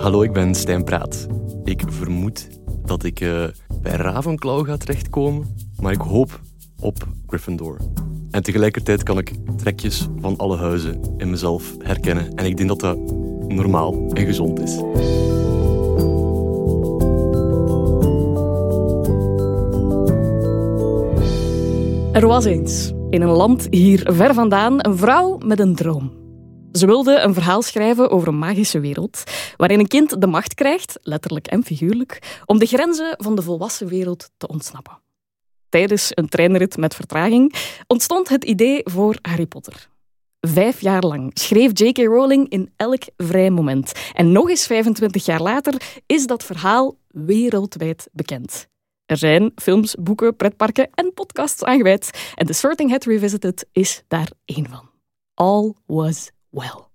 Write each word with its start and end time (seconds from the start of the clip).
Hallo, 0.00 0.22
ik 0.22 0.32
ben 0.32 0.54
Stijn 0.54 0.84
Praat. 0.84 1.26
Ik 1.64 1.82
vermoed 1.86 2.48
dat 2.84 3.04
ik 3.04 3.20
uh, 3.20 3.44
bij 3.82 3.92
Ravenclaw 3.92 4.66
ga 4.66 4.76
terechtkomen, 4.76 5.56
maar 5.80 5.92
ik 5.92 6.00
hoop 6.00 6.40
op 6.80 7.06
Gryffindor. 7.26 7.76
En 8.30 8.42
tegelijkertijd 8.42 9.02
kan 9.02 9.18
ik 9.18 9.32
trekjes 9.56 10.08
van 10.20 10.36
alle 10.36 10.56
huizen 10.56 11.00
in 11.16 11.30
mezelf 11.30 11.76
herkennen. 11.78 12.34
En 12.34 12.44
ik 12.44 12.56
denk 12.56 12.68
dat 12.68 12.80
dat 12.80 12.98
normaal 13.48 14.10
en 14.12 14.26
gezond 14.26 14.60
is. 14.60 14.76
Er 22.12 22.26
was 22.26 22.44
eens, 22.44 22.92
in 23.10 23.22
een 23.22 23.28
land 23.28 23.66
hier 23.70 24.00
ver 24.12 24.34
vandaan, 24.34 24.74
een 24.78 24.96
vrouw 24.96 25.38
met 25.38 25.60
een 25.60 25.74
droom. 25.74 26.18
Ze 26.72 26.86
wilde 26.86 27.18
een 27.18 27.34
verhaal 27.34 27.62
schrijven 27.62 28.10
over 28.10 28.28
een 28.28 28.38
magische 28.38 28.80
wereld, 28.80 29.22
waarin 29.60 29.78
een 29.78 29.88
kind 29.88 30.20
de 30.20 30.26
macht 30.26 30.54
krijgt, 30.54 30.98
letterlijk 31.02 31.46
en 31.46 31.64
figuurlijk, 31.64 32.42
om 32.46 32.58
de 32.58 32.66
grenzen 32.66 33.14
van 33.18 33.34
de 33.34 33.42
volwassen 33.42 33.88
wereld 33.88 34.30
te 34.36 34.48
ontsnappen. 34.48 34.98
Tijdens 35.68 36.10
een 36.14 36.28
treinrit 36.28 36.76
met 36.76 36.94
vertraging 36.94 37.54
ontstond 37.86 38.28
het 38.28 38.44
idee 38.44 38.80
voor 38.84 39.18
Harry 39.22 39.46
Potter. 39.46 39.88
Vijf 40.40 40.80
jaar 40.80 41.02
lang 41.02 41.30
schreef 41.34 41.78
J.K. 41.78 41.98
Rowling 41.98 42.48
in 42.48 42.72
elk 42.76 43.02
vrij 43.16 43.50
moment. 43.50 43.92
En 44.12 44.32
nog 44.32 44.48
eens 44.48 44.66
25 44.66 45.24
jaar 45.24 45.42
later 45.42 46.00
is 46.06 46.26
dat 46.26 46.44
verhaal 46.44 46.96
wereldwijd 47.08 48.08
bekend. 48.12 48.68
Er 49.06 49.16
zijn 49.16 49.52
films, 49.54 49.94
boeken, 49.94 50.36
pretparken 50.36 50.88
en 50.94 51.14
podcasts 51.14 51.64
aangeweid. 51.64 52.32
En 52.34 52.46
The 52.46 52.52
Sorting 52.52 52.90
Hat 52.90 53.04
Revisited 53.04 53.66
is 53.72 54.02
daar 54.08 54.30
één 54.44 54.68
van. 54.68 54.90
All 55.34 55.74
was 55.86 56.30
well. 56.50 56.89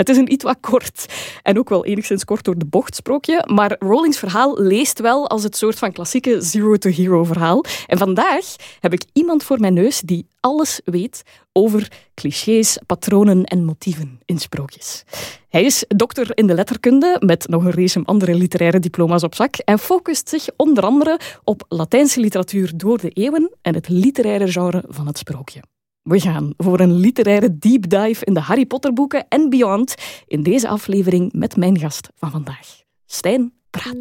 Het 0.00 0.08
is 0.08 0.16
een 0.16 0.32
iets 0.32 0.44
wat 0.44 0.56
kort 0.60 1.06
en 1.42 1.58
ook 1.58 1.68
wel 1.68 1.84
enigszins 1.84 2.24
kort 2.24 2.44
door 2.44 2.58
de 2.58 2.64
bocht 2.64 2.94
sprookje, 2.94 3.44
maar 3.52 3.76
Rowlings 3.78 4.18
verhaal 4.18 4.60
leest 4.62 5.00
wel 5.00 5.28
als 5.28 5.42
het 5.42 5.56
soort 5.56 5.78
van 5.78 5.92
klassieke 5.92 6.40
zero-to-hero 6.40 7.24
verhaal. 7.24 7.64
En 7.86 7.98
vandaag 7.98 8.44
heb 8.78 8.92
ik 8.92 9.04
iemand 9.12 9.42
voor 9.42 9.60
mijn 9.60 9.74
neus 9.74 10.00
die 10.00 10.26
alles 10.40 10.80
weet 10.84 11.22
over 11.52 11.92
clichés, 12.14 12.78
patronen 12.86 13.44
en 13.44 13.64
motieven 13.64 14.20
in 14.24 14.38
sprookjes. 14.38 15.04
Hij 15.48 15.64
is 15.64 15.84
dokter 15.88 16.36
in 16.36 16.46
de 16.46 16.54
letterkunde 16.54 17.16
met 17.26 17.48
nog 17.48 17.64
een 17.64 17.72
race 17.72 18.02
andere 18.04 18.34
literaire 18.34 18.78
diploma's 18.78 19.22
op 19.22 19.34
zak 19.34 19.56
en 19.56 19.78
focust 19.78 20.28
zich 20.28 20.46
onder 20.56 20.84
andere 20.84 21.20
op 21.44 21.64
Latijnse 21.68 22.20
literatuur 22.20 22.72
door 22.76 22.98
de 22.98 23.10
eeuwen 23.10 23.50
en 23.62 23.74
het 23.74 23.88
literaire 23.88 24.52
genre 24.52 24.84
van 24.88 25.06
het 25.06 25.18
sprookje. 25.18 25.60
We 26.10 26.20
gaan 26.20 26.52
voor 26.56 26.80
een 26.80 26.92
literaire 26.92 27.58
deep 27.58 27.88
dive 27.88 28.24
in 28.24 28.34
de 28.34 28.40
Harry 28.40 28.66
Potter 28.66 28.92
boeken 28.92 29.28
en 29.28 29.50
beyond 29.50 29.94
in 30.26 30.42
deze 30.42 30.68
aflevering 30.68 31.32
met 31.32 31.56
mijn 31.56 31.78
gast 31.78 32.08
van 32.14 32.30
vandaag, 32.30 32.82
Stijn 33.06 33.52
Praat. 33.70 33.96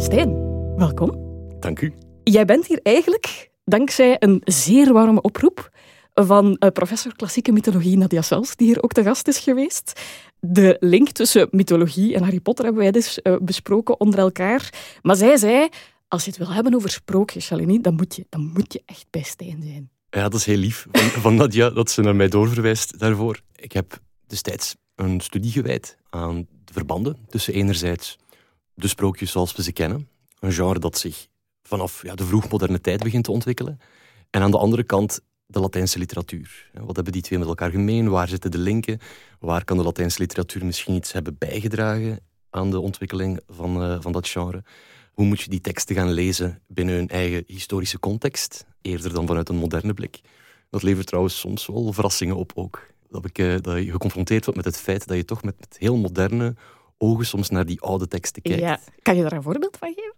Stijn, 0.00 0.36
welkom. 0.76 1.14
Dank 1.60 1.80
u. 1.80 1.92
Jij 2.22 2.44
bent 2.44 2.66
hier 2.66 2.80
eigenlijk 2.82 3.50
dankzij 3.64 4.16
een 4.18 4.40
zeer 4.44 4.92
warme 4.92 5.20
oproep 5.20 5.70
van 6.24 6.56
uh, 6.58 6.70
professor 6.70 7.16
klassieke 7.16 7.52
mythologie 7.52 7.96
Nadia 7.96 8.22
Sels, 8.22 8.56
die 8.56 8.66
hier 8.66 8.82
ook 8.82 8.92
te 8.92 9.02
gast 9.02 9.28
is 9.28 9.38
geweest. 9.38 10.00
De 10.40 10.76
link 10.80 11.10
tussen 11.10 11.48
mythologie 11.50 12.14
en 12.14 12.22
Harry 12.22 12.40
Potter 12.40 12.64
hebben 12.64 12.82
wij 12.82 12.92
dus 12.92 13.18
uh, 13.22 13.36
besproken 13.40 14.00
onder 14.00 14.18
elkaar. 14.18 14.72
Maar 15.02 15.16
zij 15.16 15.36
zei, 15.36 15.68
als 16.08 16.24
je 16.24 16.30
het 16.30 16.38
wil 16.38 16.52
hebben 16.52 16.74
over 16.74 16.90
sprookjes, 16.90 17.44
Shalini, 17.44 17.80
dan 17.80 17.94
moet 17.94 18.16
je, 18.16 18.26
dan 18.28 18.50
moet 18.54 18.72
je 18.72 18.82
echt 18.84 19.06
bij 19.10 19.22
Stijn 19.22 19.62
zijn. 19.62 19.90
Ja, 20.10 20.22
dat 20.22 20.34
is 20.34 20.46
heel 20.46 20.56
lief 20.56 20.86
van, 20.92 21.20
van 21.20 21.34
Nadia 21.34 21.70
dat 21.70 21.90
ze 21.90 22.02
naar 22.02 22.16
mij 22.16 22.28
doorverwijst 22.28 22.98
daarvoor. 22.98 23.40
Ik 23.54 23.72
heb 23.72 24.00
destijds 24.26 24.76
een 24.94 25.20
studie 25.20 25.50
gewijd 25.50 25.96
aan 26.10 26.46
de 26.64 26.72
verbanden 26.72 27.16
tussen 27.28 27.54
enerzijds 27.54 28.16
de 28.74 28.88
sprookjes 28.88 29.30
zoals 29.30 29.56
we 29.56 29.62
ze 29.62 29.72
kennen, 29.72 30.08
een 30.38 30.52
genre 30.52 30.78
dat 30.78 30.98
zich 30.98 31.26
vanaf 31.62 32.02
ja, 32.02 32.14
de 32.14 32.24
vroegmoderne 32.24 32.80
tijd 32.80 33.02
begint 33.02 33.24
te 33.24 33.32
ontwikkelen, 33.32 33.78
en 34.30 34.42
aan 34.42 34.50
de 34.50 34.58
andere 34.58 34.84
kant 34.84 35.20
de 35.46 35.60
Latijnse 35.60 35.98
literatuur. 35.98 36.70
Wat 36.72 36.94
hebben 36.94 37.12
die 37.12 37.22
twee 37.22 37.38
met 37.38 37.48
elkaar 37.48 37.70
gemeen? 37.70 38.08
Waar 38.08 38.28
zitten 38.28 38.50
de 38.50 38.58
linken? 38.58 38.98
Waar 39.40 39.64
kan 39.64 39.76
de 39.76 39.82
Latijnse 39.82 40.20
literatuur 40.20 40.64
misschien 40.64 40.94
iets 40.94 41.12
hebben 41.12 41.38
bijgedragen 41.38 42.20
aan 42.50 42.70
de 42.70 42.80
ontwikkeling 42.80 43.40
van, 43.48 43.82
uh, 43.82 43.96
van 44.00 44.12
dat 44.12 44.28
genre? 44.28 44.64
Hoe 45.12 45.26
moet 45.26 45.40
je 45.40 45.50
die 45.50 45.60
teksten 45.60 45.96
gaan 45.96 46.10
lezen 46.10 46.62
binnen 46.66 46.94
hun 46.94 47.08
eigen 47.08 47.44
historische 47.46 47.98
context, 47.98 48.66
eerder 48.80 49.12
dan 49.12 49.26
vanuit 49.26 49.48
een 49.48 49.56
moderne 49.56 49.94
blik? 49.94 50.20
Dat 50.70 50.82
levert 50.82 51.06
trouwens 51.06 51.38
soms 51.38 51.66
wel 51.66 51.92
verrassingen 51.92 52.36
op 52.36 52.52
ook. 52.54 52.86
Dat, 53.08 53.24
ik, 53.24 53.38
uh, 53.38 53.56
dat 53.60 53.84
je 53.84 53.90
geconfronteerd 53.90 54.44
wordt 54.44 54.64
met 54.64 54.74
het 54.74 54.82
feit 54.82 55.06
dat 55.06 55.16
je 55.16 55.24
toch 55.24 55.42
met, 55.42 55.54
met 55.58 55.76
heel 55.78 55.96
moderne 55.96 56.54
ogen 56.98 57.26
soms 57.26 57.48
naar 57.48 57.66
die 57.66 57.80
oude 57.80 58.08
teksten 58.08 58.42
kijkt. 58.42 58.60
Ja. 58.60 58.80
Kan 59.02 59.16
je 59.16 59.22
daar 59.22 59.32
een 59.32 59.42
voorbeeld 59.42 59.76
van 59.76 59.94
geven? 59.94 60.14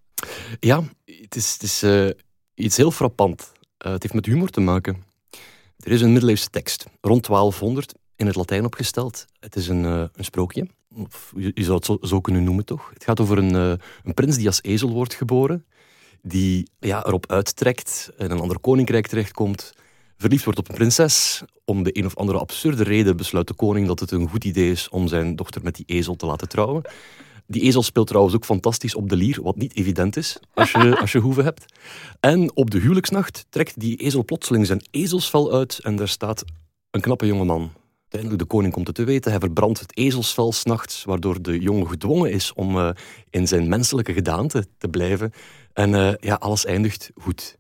Ja, 0.61 0.83
het 1.05 1.37
is, 1.37 1.53
het 1.53 1.63
is 1.63 1.83
uh, 1.83 2.11
iets 2.55 2.77
heel 2.77 2.91
frappant. 2.91 3.53
het 3.79 4.03
heeft 4.03 4.15
met 4.15 4.27
humor 4.27 4.49
te 4.49 4.61
maken. 4.61 5.07
Er 5.79 5.93
is 5.93 6.01
een 6.01 6.13
middeleeuwse 6.13 6.51
tekst, 6.51 6.87
rond 7.01 7.27
1200, 7.27 7.95
in 8.17 8.27
het 8.27 8.37
Latijn 8.37 8.65
opgesteld. 8.65 9.25
Het 9.41 9.57
is 9.57 9.69
een, 9.69 9.85
uh, 9.85 10.05
een 10.13 10.25
sprookje, 10.25 10.67
of 10.95 11.33
je, 11.37 11.53
zou 11.55 11.77
het 11.77 12.09
zo, 12.09 12.21
kunnen 12.21 12.45
noemen 12.45 12.65
toch. 12.65 12.91
Het 12.95 13.05
gaat 13.05 13.21
over 13.21 13.39
een, 13.39 13.55
uh, 13.55 13.73
een 14.03 14.15
prins 14.15 14.37
die 14.37 14.47
als 14.47 14.63
ezel 14.63 14.91
wordt 14.91 15.15
geboren, 15.15 15.67
die 16.23 16.71
ja, 16.79 17.07
erop 17.07 17.31
uittrekt, 17.31 18.11
in 18.17 18.31
een 18.31 18.41
ander 18.41 18.59
koninkrijk 18.59 19.07
terechtkomt, 19.07 19.73
verliefd 20.17 20.45
wordt 20.45 20.59
op 20.59 20.69
een 20.69 20.75
prinses. 20.75 21.43
Om 21.65 21.83
de 21.83 21.99
een 21.99 22.07
of 22.07 22.17
andere 22.17 22.39
absurde 22.39 22.83
reden 22.83 23.17
besluit 23.17 23.47
de 23.47 23.55
koning 23.55 23.87
dat 23.87 24.01
het 24.01 24.11
een 24.11 24.29
goed 24.29 24.45
idee 24.45 24.71
is 24.71 24.89
om 24.89 25.09
zijn 25.09 25.37
dochter 25.37 25.63
met 25.63 25.75
die 25.75 25.87
ezel 25.87 26.17
te 26.17 26.27
laten 26.27 26.49
trouwen. 26.49 26.83
Die 27.51 27.63
ezel 27.63 27.83
speelt 27.83 28.07
trouwens 28.07 28.35
ook 28.35 28.45
fantastisch 28.45 28.95
op 28.95 29.09
de 29.09 29.17
lier, 29.17 29.43
wat 29.43 29.57
niet 29.57 29.77
evident 29.77 30.17
is 30.17 30.39
als 30.55 30.71
je, 30.71 30.99
als 31.01 31.13
je 31.13 31.19
hoeven 31.19 31.45
hebt. 31.45 31.65
En 32.21 32.57
op 32.57 32.71
de 32.71 32.79
huwelijksnacht 32.79 33.47
trekt 33.51 33.81
die 33.81 33.97
ezel 33.97 34.25
plotseling 34.25 34.67
zijn 34.67 34.87
ezelsvel 34.91 35.53
uit 35.53 35.79
en 35.83 35.97
daar 35.97 36.09
staat 36.09 36.45
een 36.91 37.01
knappe 37.01 37.27
jongeman. 37.27 37.71
Uiteindelijk, 38.01 38.43
de 38.43 38.57
koning 38.57 38.73
komt 38.73 38.87
het 38.87 38.97
te 38.97 39.05
weten, 39.05 39.31
hij 39.31 39.41
verbrandt 39.41 39.81
het 39.81 39.97
ezelsvel 39.97 40.53
s'nachts, 40.53 41.05
waardoor 41.05 41.43
de 41.43 41.59
jongen 41.59 41.89
gedwongen 41.89 42.31
is 42.31 42.53
om 42.53 42.77
uh, 42.77 42.91
in 43.31 43.49
zijn 43.49 43.69
menselijke 43.69 44.13
gedaante 44.13 44.67
te 44.79 44.89
blijven. 44.89 45.33
En 45.73 45.91
uh, 45.91 46.13
ja, 46.21 46.35
alles 46.35 46.65
eindigt 46.65 47.11
goed. 47.15 47.57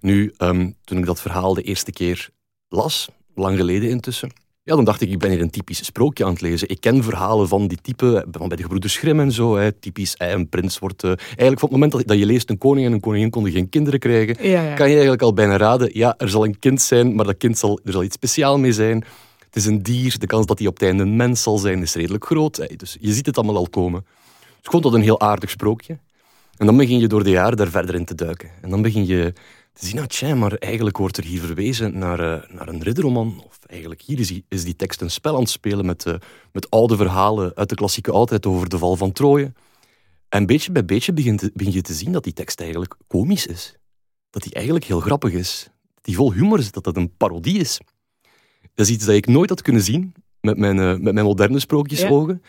Nu, 0.00 0.34
um, 0.38 0.76
toen 0.84 0.98
ik 0.98 1.06
dat 1.06 1.20
verhaal 1.20 1.54
de 1.54 1.62
eerste 1.62 1.92
keer 1.92 2.30
las, 2.68 3.08
lang 3.34 3.56
geleden 3.56 3.90
intussen, 3.90 4.32
ja, 4.64 4.74
dan 4.74 4.84
dacht 4.84 5.00
ik, 5.00 5.10
ik 5.10 5.18
ben 5.18 5.30
hier 5.30 5.40
een 5.40 5.50
typisch 5.50 5.84
sprookje 5.84 6.24
aan 6.24 6.32
het 6.32 6.40
lezen. 6.40 6.68
Ik 6.68 6.80
ken 6.80 7.02
verhalen 7.02 7.48
van 7.48 7.66
die 7.66 7.78
type, 7.82 8.26
van 8.30 8.48
bij 8.48 8.56
de 8.56 8.62
gebroeders 8.62 8.96
Grimm 8.96 9.20
en 9.20 9.32
zo. 9.32 9.56
Hè. 9.56 9.72
Typisch, 9.72 10.14
een 10.18 10.48
prins 10.48 10.78
wordt... 10.78 11.04
Uh, 11.04 11.10
eigenlijk 11.10 11.58
van 11.58 11.68
het 11.68 11.70
moment 11.70 11.92
dat, 11.92 12.06
dat, 12.06 12.18
je 12.18 12.26
leest, 12.26 12.50
een 12.50 12.58
koning 12.58 12.86
en 12.86 12.92
een 12.92 13.00
koningin 13.00 13.30
konden 13.30 13.52
geen 13.52 13.68
kinderen 13.68 13.98
krijgen, 14.00 14.48
ja, 14.48 14.62
ja. 14.62 14.74
kan 14.74 14.86
je 14.86 14.92
eigenlijk 14.92 15.22
al 15.22 15.32
bijna 15.32 15.56
raden, 15.56 15.90
ja, 15.92 16.14
er 16.18 16.28
zal 16.28 16.44
een 16.44 16.58
kind 16.58 16.82
zijn, 16.82 17.14
maar 17.14 17.24
dat 17.24 17.36
kind 17.36 17.58
zal, 17.58 17.80
er 17.84 17.92
zal 17.92 18.02
iets 18.02 18.14
speciaals 18.14 18.60
mee 18.60 18.72
zijn. 18.72 19.04
Het 19.38 19.56
is 19.56 19.66
een 19.66 19.82
dier, 19.82 20.18
de 20.18 20.26
kans 20.26 20.46
dat 20.46 20.58
hij 20.58 20.68
op 20.68 20.74
het 20.74 20.82
einde 20.82 21.02
een 21.02 21.16
mens 21.16 21.42
zal 21.42 21.58
zijn 21.58 21.82
is 21.82 21.94
redelijk 21.94 22.24
groot. 22.24 22.56
Hè. 22.56 22.66
Dus 22.76 22.96
je 23.00 23.12
ziet 23.12 23.26
het 23.26 23.36
allemaal 23.36 23.56
al 23.56 23.68
komen. 23.68 24.00
Dus 24.00 24.62
ik 24.62 24.70
vond 24.70 24.82
dat 24.82 24.94
een 24.94 25.02
heel 25.02 25.20
aardig 25.20 25.50
sprookje. 25.50 25.98
En 26.56 26.66
dan 26.66 26.76
begin 26.76 26.98
je 26.98 27.08
door 27.08 27.24
de 27.24 27.30
jaren 27.30 27.56
daar 27.56 27.70
verder 27.70 27.94
in 27.94 28.04
te 28.04 28.14
duiken. 28.14 28.50
En 28.62 28.70
dan 28.70 28.82
begin 28.82 29.06
je 29.06 29.32
te 29.72 29.86
zien, 29.86 29.98
ah, 29.98 30.06
tja, 30.06 30.34
maar 30.34 30.52
eigenlijk 30.52 30.96
wordt 30.96 31.16
er 31.16 31.24
hier 31.24 31.40
verwezen 31.40 31.98
naar, 31.98 32.20
uh, 32.20 32.56
naar 32.56 32.68
een 32.68 32.82
ridderroman. 32.82 33.42
Of 33.46 33.58
eigenlijk 33.66 34.02
hier 34.02 34.18
is 34.18 34.28
die, 34.28 34.44
is 34.48 34.64
die 34.64 34.76
tekst 34.76 35.00
een 35.00 35.10
spel 35.10 35.34
aan 35.34 35.40
het 35.40 35.50
spelen 35.50 35.86
met, 35.86 36.06
uh, 36.06 36.14
met 36.52 36.70
oude 36.70 36.96
verhalen 36.96 37.54
uit 37.54 37.68
de 37.68 37.74
klassieke 37.74 38.10
oudheid 38.10 38.46
over 38.46 38.68
de 38.68 38.78
val 38.78 38.96
van 38.96 39.12
Troje. 39.12 39.52
En 40.28 40.46
beetje 40.46 40.72
bij 40.72 40.84
beetje 40.84 41.12
begin, 41.12 41.40
begin 41.54 41.72
je 41.72 41.82
te 41.82 41.92
zien 41.94 42.12
dat 42.12 42.24
die 42.24 42.32
tekst 42.32 42.60
eigenlijk 42.60 42.96
komisch 43.06 43.46
is. 43.46 43.76
Dat 44.30 44.42
die 44.42 44.52
eigenlijk 44.52 44.84
heel 44.84 45.00
grappig 45.00 45.32
is. 45.32 45.68
Dat 45.94 46.04
die 46.04 46.16
vol 46.16 46.32
humor 46.32 46.58
is, 46.58 46.70
dat 46.70 46.84
dat 46.84 46.96
een 46.96 47.16
parodie 47.16 47.58
is. 47.58 47.80
Dat 48.74 48.86
is 48.86 48.92
iets 48.92 49.04
dat 49.04 49.14
ik 49.14 49.26
nooit 49.26 49.48
had 49.48 49.62
kunnen 49.62 49.82
zien 49.82 50.14
met 50.40 50.58
mijn, 50.58 50.78
uh, 50.78 50.96
met 50.96 51.14
mijn 51.14 51.26
moderne 51.26 51.58
sprookjesogen. 51.58 52.42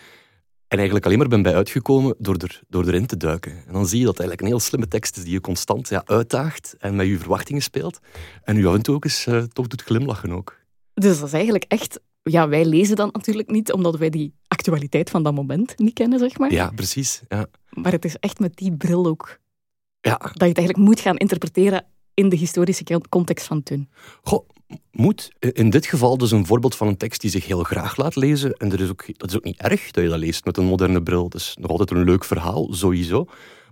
En 0.67 0.77
eigenlijk 0.77 1.05
alleen 1.05 1.17
maar 1.17 1.27
ben 1.27 1.41
bij 1.41 1.55
uitgekomen 1.55 2.15
door, 2.17 2.35
er, 2.35 2.61
door 2.67 2.87
erin 2.87 3.05
te 3.05 3.17
duiken. 3.17 3.51
En 3.67 3.73
dan 3.73 3.87
zie 3.87 3.99
je 3.99 4.05
dat 4.05 4.17
het 4.17 4.27
eigenlijk 4.27 4.41
een 4.41 4.57
heel 4.57 4.67
slimme 4.67 4.87
tekst 4.87 5.17
is 5.17 5.23
die 5.23 5.33
je 5.33 5.41
constant 5.41 5.89
ja, 5.89 6.01
uitdaagt 6.05 6.75
en 6.79 6.95
met 6.95 7.07
je 7.07 7.17
verwachtingen 7.17 7.61
speelt. 7.61 7.99
En 8.43 8.57
u 8.57 8.65
af 8.65 8.73
en 8.73 8.81
toe 8.81 8.95
ook 8.95 9.03
eens 9.03 9.25
uh, 9.25 9.43
toch 9.43 9.67
doet 9.67 9.81
glimlachen 9.81 10.31
ook. 10.31 10.57
Dus 10.93 11.19
dat 11.19 11.27
is 11.27 11.33
eigenlijk 11.33 11.65
echt... 11.67 11.99
Ja, 12.21 12.47
wij 12.47 12.65
lezen 12.65 12.95
dan 12.95 13.09
natuurlijk 13.11 13.49
niet, 13.49 13.71
omdat 13.71 13.97
wij 13.97 14.09
die 14.09 14.33
actualiteit 14.47 15.09
van 15.09 15.23
dat 15.23 15.33
moment 15.33 15.77
niet 15.77 15.93
kennen, 15.93 16.19
zeg 16.19 16.37
maar. 16.37 16.51
Ja, 16.51 16.69
precies. 16.75 17.21
Ja. 17.27 17.45
Maar 17.69 17.91
het 17.91 18.05
is 18.05 18.15
echt 18.15 18.39
met 18.39 18.55
die 18.55 18.77
bril 18.77 19.05
ook 19.05 19.39
ja. 20.01 20.17
dat 20.17 20.31
je 20.31 20.47
het 20.47 20.57
eigenlijk 20.57 20.77
moet 20.77 20.99
gaan 20.99 21.17
interpreteren 21.17 21.85
in 22.13 22.29
de 22.29 22.35
historische 22.35 23.01
context 23.09 23.45
van 23.45 23.63
toen? 23.63 23.89
Goh, 24.21 24.49
moet. 24.91 25.31
In 25.39 25.69
dit 25.69 25.85
geval 25.85 26.17
dus 26.17 26.31
een 26.31 26.45
voorbeeld 26.45 26.75
van 26.75 26.87
een 26.87 26.97
tekst 26.97 27.21
die 27.21 27.29
zich 27.29 27.45
heel 27.45 27.63
graag 27.63 27.97
laat 27.97 28.15
lezen. 28.15 28.53
En 28.53 28.71
er 28.71 28.81
is 28.81 28.89
ook, 28.89 29.03
dat 29.17 29.29
is 29.29 29.35
ook 29.35 29.43
niet 29.43 29.61
erg 29.61 29.91
dat 29.91 30.03
je 30.03 30.09
dat 30.09 30.19
leest 30.19 30.45
met 30.45 30.57
een 30.57 30.65
moderne 30.65 31.03
bril. 31.03 31.23
Het 31.23 31.33
is 31.33 31.57
nog 31.59 31.71
altijd 31.71 31.91
een 31.91 32.03
leuk 32.03 32.23
verhaal, 32.23 32.67
sowieso. 32.73 33.25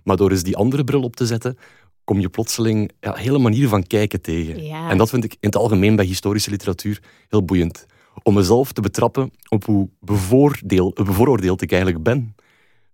Maar 0.04 0.16
door 0.16 0.30
eens 0.30 0.42
die 0.42 0.56
andere 0.56 0.84
bril 0.84 1.02
op 1.02 1.16
te 1.16 1.26
zetten, 1.26 1.58
kom 2.04 2.20
je 2.20 2.28
plotseling 2.28 2.90
ja, 3.00 3.14
hele 3.14 3.38
manieren 3.38 3.70
van 3.70 3.86
kijken 3.86 4.20
tegen. 4.20 4.56
En 4.88 4.98
dat 4.98 5.10
vind 5.10 5.24
ik 5.24 5.32
in 5.32 5.38
het 5.40 5.56
algemeen 5.56 5.96
bij 5.96 6.04
historische 6.04 6.50
literatuur 6.50 7.02
heel 7.28 7.44
boeiend. 7.44 7.86
Om 8.22 8.34
mezelf 8.34 8.72
te 8.72 8.80
betrappen 8.80 9.30
op 9.48 9.64
hoe 9.64 9.88
bevooroordeeld 10.00 11.62
ik 11.62 11.72
eigenlijk 11.72 12.02
ben 12.02 12.34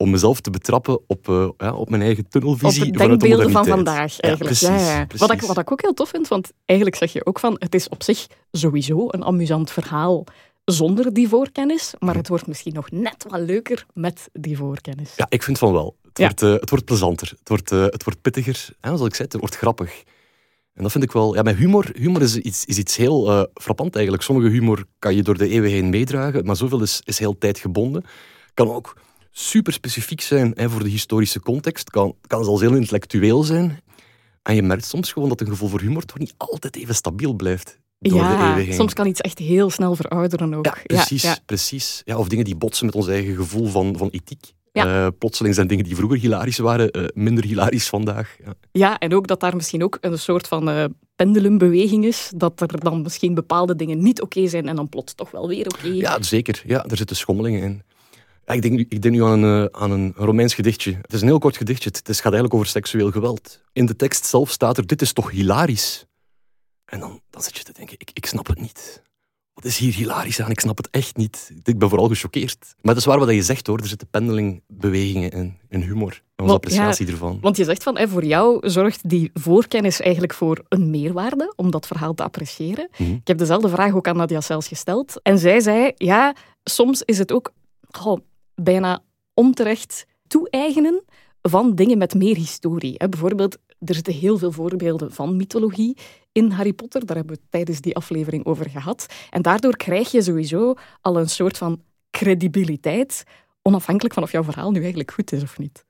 om 0.00 0.10
mezelf 0.10 0.40
te 0.40 0.50
betrappen 0.50 1.00
op, 1.06 1.28
uh, 1.28 1.48
ja, 1.56 1.74
op 1.74 1.90
mijn 1.90 2.02
eigen 2.02 2.28
tunnelvisie. 2.28 2.82
Op 2.82 2.88
het 2.88 2.98
denkbeelden 2.98 3.50
van 3.50 3.64
vandaag, 3.64 4.20
eigenlijk. 4.20 4.60
Ja, 4.60 4.68
precies, 4.68 4.88
ja, 4.88 5.06
Wat, 5.16 5.32
ik, 5.32 5.40
wat 5.40 5.58
ik 5.58 5.72
ook 5.72 5.82
heel 5.82 5.94
tof 5.94 6.08
vind, 6.08 6.28
want 6.28 6.52
eigenlijk 6.64 6.98
zeg 6.98 7.12
je 7.12 7.26
ook 7.26 7.38
van, 7.38 7.56
het 7.58 7.74
is 7.74 7.88
op 7.88 8.02
zich 8.02 8.26
sowieso 8.52 9.06
een 9.08 9.24
amusant 9.24 9.70
verhaal 9.70 10.24
zonder 10.64 11.12
die 11.12 11.28
voorkennis, 11.28 11.94
maar 11.98 12.14
het 12.14 12.28
wordt 12.28 12.46
misschien 12.46 12.72
nog 12.74 12.90
net 12.90 13.26
wat 13.28 13.40
leuker 13.40 13.86
met 13.94 14.28
die 14.32 14.56
voorkennis. 14.56 15.12
Ja, 15.16 15.26
ik 15.28 15.42
vind 15.42 15.58
van 15.58 15.72
wel. 15.72 15.96
Het, 16.02 16.18
wordt, 16.18 16.42
uh, 16.42 16.52
het 16.52 16.70
wordt 16.70 16.84
plezanter, 16.84 17.32
het 17.38 17.48
wordt, 17.48 17.72
uh, 17.72 17.82
het 17.82 18.04
wordt 18.04 18.20
pittiger, 18.20 18.68
hè, 18.80 18.90
zoals 18.90 19.06
ik 19.06 19.14
zei, 19.14 19.28
het 19.30 19.40
wordt 19.40 19.56
grappig. 19.56 20.02
En 20.74 20.82
dat 20.82 20.92
vind 20.92 21.04
ik 21.04 21.12
wel... 21.12 21.34
Ja, 21.34 21.42
met 21.42 21.56
humor, 21.56 21.90
humor 21.92 22.22
is 22.22 22.36
iets, 22.36 22.64
is 22.64 22.78
iets 22.78 22.96
heel 22.96 23.30
uh, 23.30 23.42
frappant 23.54 23.94
eigenlijk. 23.94 24.24
Sommige 24.24 24.48
humor 24.48 24.84
kan 24.98 25.14
je 25.14 25.22
door 25.22 25.36
de 25.36 25.48
eeuwen 25.48 25.70
heen 25.70 25.90
meedragen, 25.90 26.44
maar 26.44 26.56
zoveel 26.56 26.82
is, 26.82 27.00
is 27.04 27.18
heel 27.18 27.38
tijdgebonden. 27.38 28.04
Kan 28.54 28.70
ook 28.70 28.94
super 29.30 29.72
specifiek 29.72 30.20
zijn 30.20 30.52
hè, 30.54 30.70
voor 30.70 30.82
de 30.82 30.88
historische 30.88 31.40
context. 31.40 31.90
Kan, 31.90 32.14
kan 32.26 32.44
zelfs 32.44 32.60
heel 32.60 32.74
intellectueel 32.74 33.42
zijn. 33.42 33.80
En 34.42 34.54
je 34.54 34.62
merkt 34.62 34.84
soms 34.84 35.12
gewoon 35.12 35.28
dat 35.28 35.40
een 35.40 35.46
gevoel 35.46 35.68
voor 35.68 35.80
humor 35.80 36.04
toch 36.04 36.18
niet 36.18 36.34
altijd 36.36 36.76
even 36.76 36.94
stabiel 36.94 37.34
blijft. 37.34 37.78
Door 37.98 38.18
ja, 38.18 38.54
de 38.54 38.72
soms 38.72 38.92
kan 38.92 39.06
iets 39.06 39.20
echt 39.20 39.38
heel 39.38 39.70
snel 39.70 39.94
verouderen 39.94 40.54
ook. 40.54 40.64
Ja, 40.64 40.76
precies. 40.82 41.22
Ja, 41.22 41.38
precies. 41.46 42.02
Ja, 42.04 42.18
of 42.18 42.28
dingen 42.28 42.44
die 42.44 42.56
botsen 42.56 42.86
met 42.86 42.94
ons 42.94 43.08
eigen 43.08 43.34
gevoel 43.34 43.66
van, 43.66 43.96
van 43.96 44.08
ethiek. 44.08 44.52
Ja. 44.72 45.04
Uh, 45.04 45.08
plotseling 45.18 45.54
zijn 45.54 45.66
dingen 45.66 45.84
die 45.84 45.96
vroeger 45.96 46.18
hilarisch 46.18 46.58
waren, 46.58 46.98
uh, 46.98 47.04
minder 47.14 47.44
hilarisch 47.44 47.88
vandaag. 47.88 48.36
Ja. 48.44 48.54
ja, 48.72 48.98
en 48.98 49.14
ook 49.14 49.26
dat 49.26 49.40
daar 49.40 49.56
misschien 49.56 49.84
ook 49.84 49.98
een 50.00 50.18
soort 50.18 50.48
van 50.48 50.68
uh, 50.68 50.84
pendulumbeweging 51.16 52.04
is. 52.04 52.32
Dat 52.36 52.60
er 52.60 52.80
dan 52.80 53.02
misschien 53.02 53.34
bepaalde 53.34 53.76
dingen 53.76 54.02
niet 54.02 54.20
oké 54.20 54.48
zijn 54.48 54.68
en 54.68 54.76
dan 54.76 54.88
plots 54.88 55.14
toch 55.14 55.30
wel 55.30 55.48
weer 55.48 55.66
oké. 55.66 55.88
Ja, 55.88 56.22
zeker. 56.22 56.62
Ja, 56.66 56.84
er 56.84 56.96
zitten 56.96 57.16
schommelingen 57.16 57.62
in 57.62 57.82
ik, 58.52 58.62
denk, 58.62 58.78
ik 58.78 59.02
denk 59.02 59.14
nu 59.14 59.24
aan 59.24 59.42
een, 59.42 59.68
eh, 59.68 59.80
aan 59.80 59.90
een 59.90 60.12
Romeins 60.16 60.54
gedichtje. 60.54 60.98
Het 61.02 61.12
is 61.12 61.20
een 61.20 61.26
heel 61.26 61.38
kort 61.38 61.56
gedichtje. 61.56 61.90
Het, 61.90 62.06
gaat 62.06 62.22
eigenlijk 62.22 62.54
over 62.54 62.66
seksueel 62.66 63.10
geweld. 63.10 63.60
In 63.72 63.86
de 63.86 63.96
tekst 63.96 64.24
zelf 64.24 64.50
staat 64.50 64.78
er, 64.78 64.86
dit 64.86 65.02
is 65.02 65.12
toch 65.12 65.30
hilarisch? 65.30 66.06
En 66.84 67.00
dan, 67.00 67.20
dan 67.30 67.42
zit 67.42 67.56
je 67.56 67.64
te 67.64 67.72
denken, 67.72 67.94
ik, 67.98 68.10
ik 68.12 68.26
snap 68.26 68.46
het 68.46 68.60
niet. 68.60 69.02
Wat 69.54 69.64
is 69.64 69.78
hier 69.78 69.94
hilarisch 69.94 70.40
aan? 70.40 70.50
Ik 70.50 70.60
snap 70.60 70.76
het 70.76 70.90
echt 70.90 71.16
niet. 71.16 71.50
Ik 71.62 71.78
ben 71.78 71.88
vooral 71.88 72.08
gechoqueerd. 72.08 72.58
Maar 72.80 72.94
het 72.94 72.96
is 72.96 73.04
waar 73.04 73.18
wat 73.18 73.30
je 73.30 73.42
zegt 73.42 73.66
hoor. 73.66 73.78
Er 73.78 73.86
zitten 73.86 74.08
pendelingbewegingen 74.08 75.30
in, 75.30 75.58
in 75.68 75.80
humor. 75.80 76.22
En 76.36 76.44
onze 76.44 76.54
appreciatie 76.54 77.06
ervan. 77.06 77.38
Want 77.40 77.56
je 77.56 77.64
zegt 77.64 77.82
van, 77.82 78.08
voor 78.08 78.24
jou 78.24 78.68
zorgt 78.68 79.08
die 79.08 79.30
voorkennis 79.34 80.00
eigenlijk 80.00 80.34
voor 80.34 80.64
een 80.68 80.90
meerwaarde 80.90 81.52
om 81.56 81.70
dat 81.70 81.86
verhaal 81.86 82.14
te 82.14 82.22
appreciëren. 82.22 82.88
Mhm. 82.96 83.10
Ik 83.10 83.26
heb 83.26 83.38
dezelfde 83.38 83.68
vraag 83.68 83.94
ook 83.94 84.08
aan 84.08 84.16
Nadia 84.16 84.40
Sels 84.40 84.68
gesteld. 84.68 85.20
En 85.22 85.38
zij 85.38 85.60
zei, 85.60 85.92
ja, 85.96 86.34
soms 86.64 87.02
is 87.02 87.18
het 87.18 87.32
ook 87.32 87.52
bijna 88.62 89.02
onterecht 89.34 90.06
toe-eigenen 90.26 91.04
van 91.42 91.74
dingen 91.74 91.98
met 91.98 92.14
meer 92.14 92.36
historie. 92.36 93.08
Bijvoorbeeld, 93.08 93.58
er 93.78 93.94
zitten 93.94 94.14
heel 94.14 94.38
veel 94.38 94.52
voorbeelden 94.52 95.12
van 95.12 95.36
mythologie 95.36 95.96
in 96.32 96.50
Harry 96.50 96.72
Potter. 96.72 97.06
Daar 97.06 97.16
hebben 97.16 97.34
we 97.34 97.40
het 97.42 97.50
tijdens 97.50 97.80
die 97.80 97.96
aflevering 97.96 98.44
over 98.44 98.70
gehad. 98.70 99.06
En 99.30 99.42
daardoor 99.42 99.76
krijg 99.76 100.10
je 100.10 100.22
sowieso 100.22 100.74
al 101.00 101.18
een 101.18 101.28
soort 101.28 101.58
van 101.58 101.82
credibiliteit, 102.10 103.24
onafhankelijk 103.62 104.14
van 104.14 104.22
of 104.22 104.32
jouw 104.32 104.44
verhaal 104.44 104.70
nu 104.70 104.78
eigenlijk 104.78 105.10
goed 105.10 105.32
is 105.32 105.42
of 105.42 105.58
niet. 105.58 105.84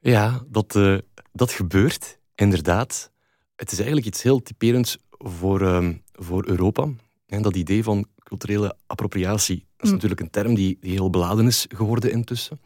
Ja, 0.00 0.44
dat, 0.48 0.74
uh, 0.74 0.98
dat 1.32 1.52
gebeurt, 1.52 2.18
inderdaad. 2.34 3.12
Het 3.56 3.72
is 3.72 3.78
eigenlijk 3.78 4.06
iets 4.06 4.22
heel 4.22 4.42
typerends 4.42 4.98
voor, 5.10 5.60
uh, 5.60 5.88
voor 6.12 6.48
Europa. 6.48 6.88
En 7.26 7.42
dat 7.42 7.56
idee 7.56 7.82
van 7.82 8.06
culturele 8.30 8.76
appropriatie. 8.86 9.56
Dat 9.56 9.86
is 9.86 9.88
mm. 9.88 9.94
natuurlijk 9.94 10.20
een 10.20 10.30
term 10.30 10.54
die, 10.54 10.78
die, 10.80 10.92
heel 10.92 11.10
beladen 11.10 11.46
is 11.46 11.66
geworden 11.68 12.12
intussen. 12.12 12.60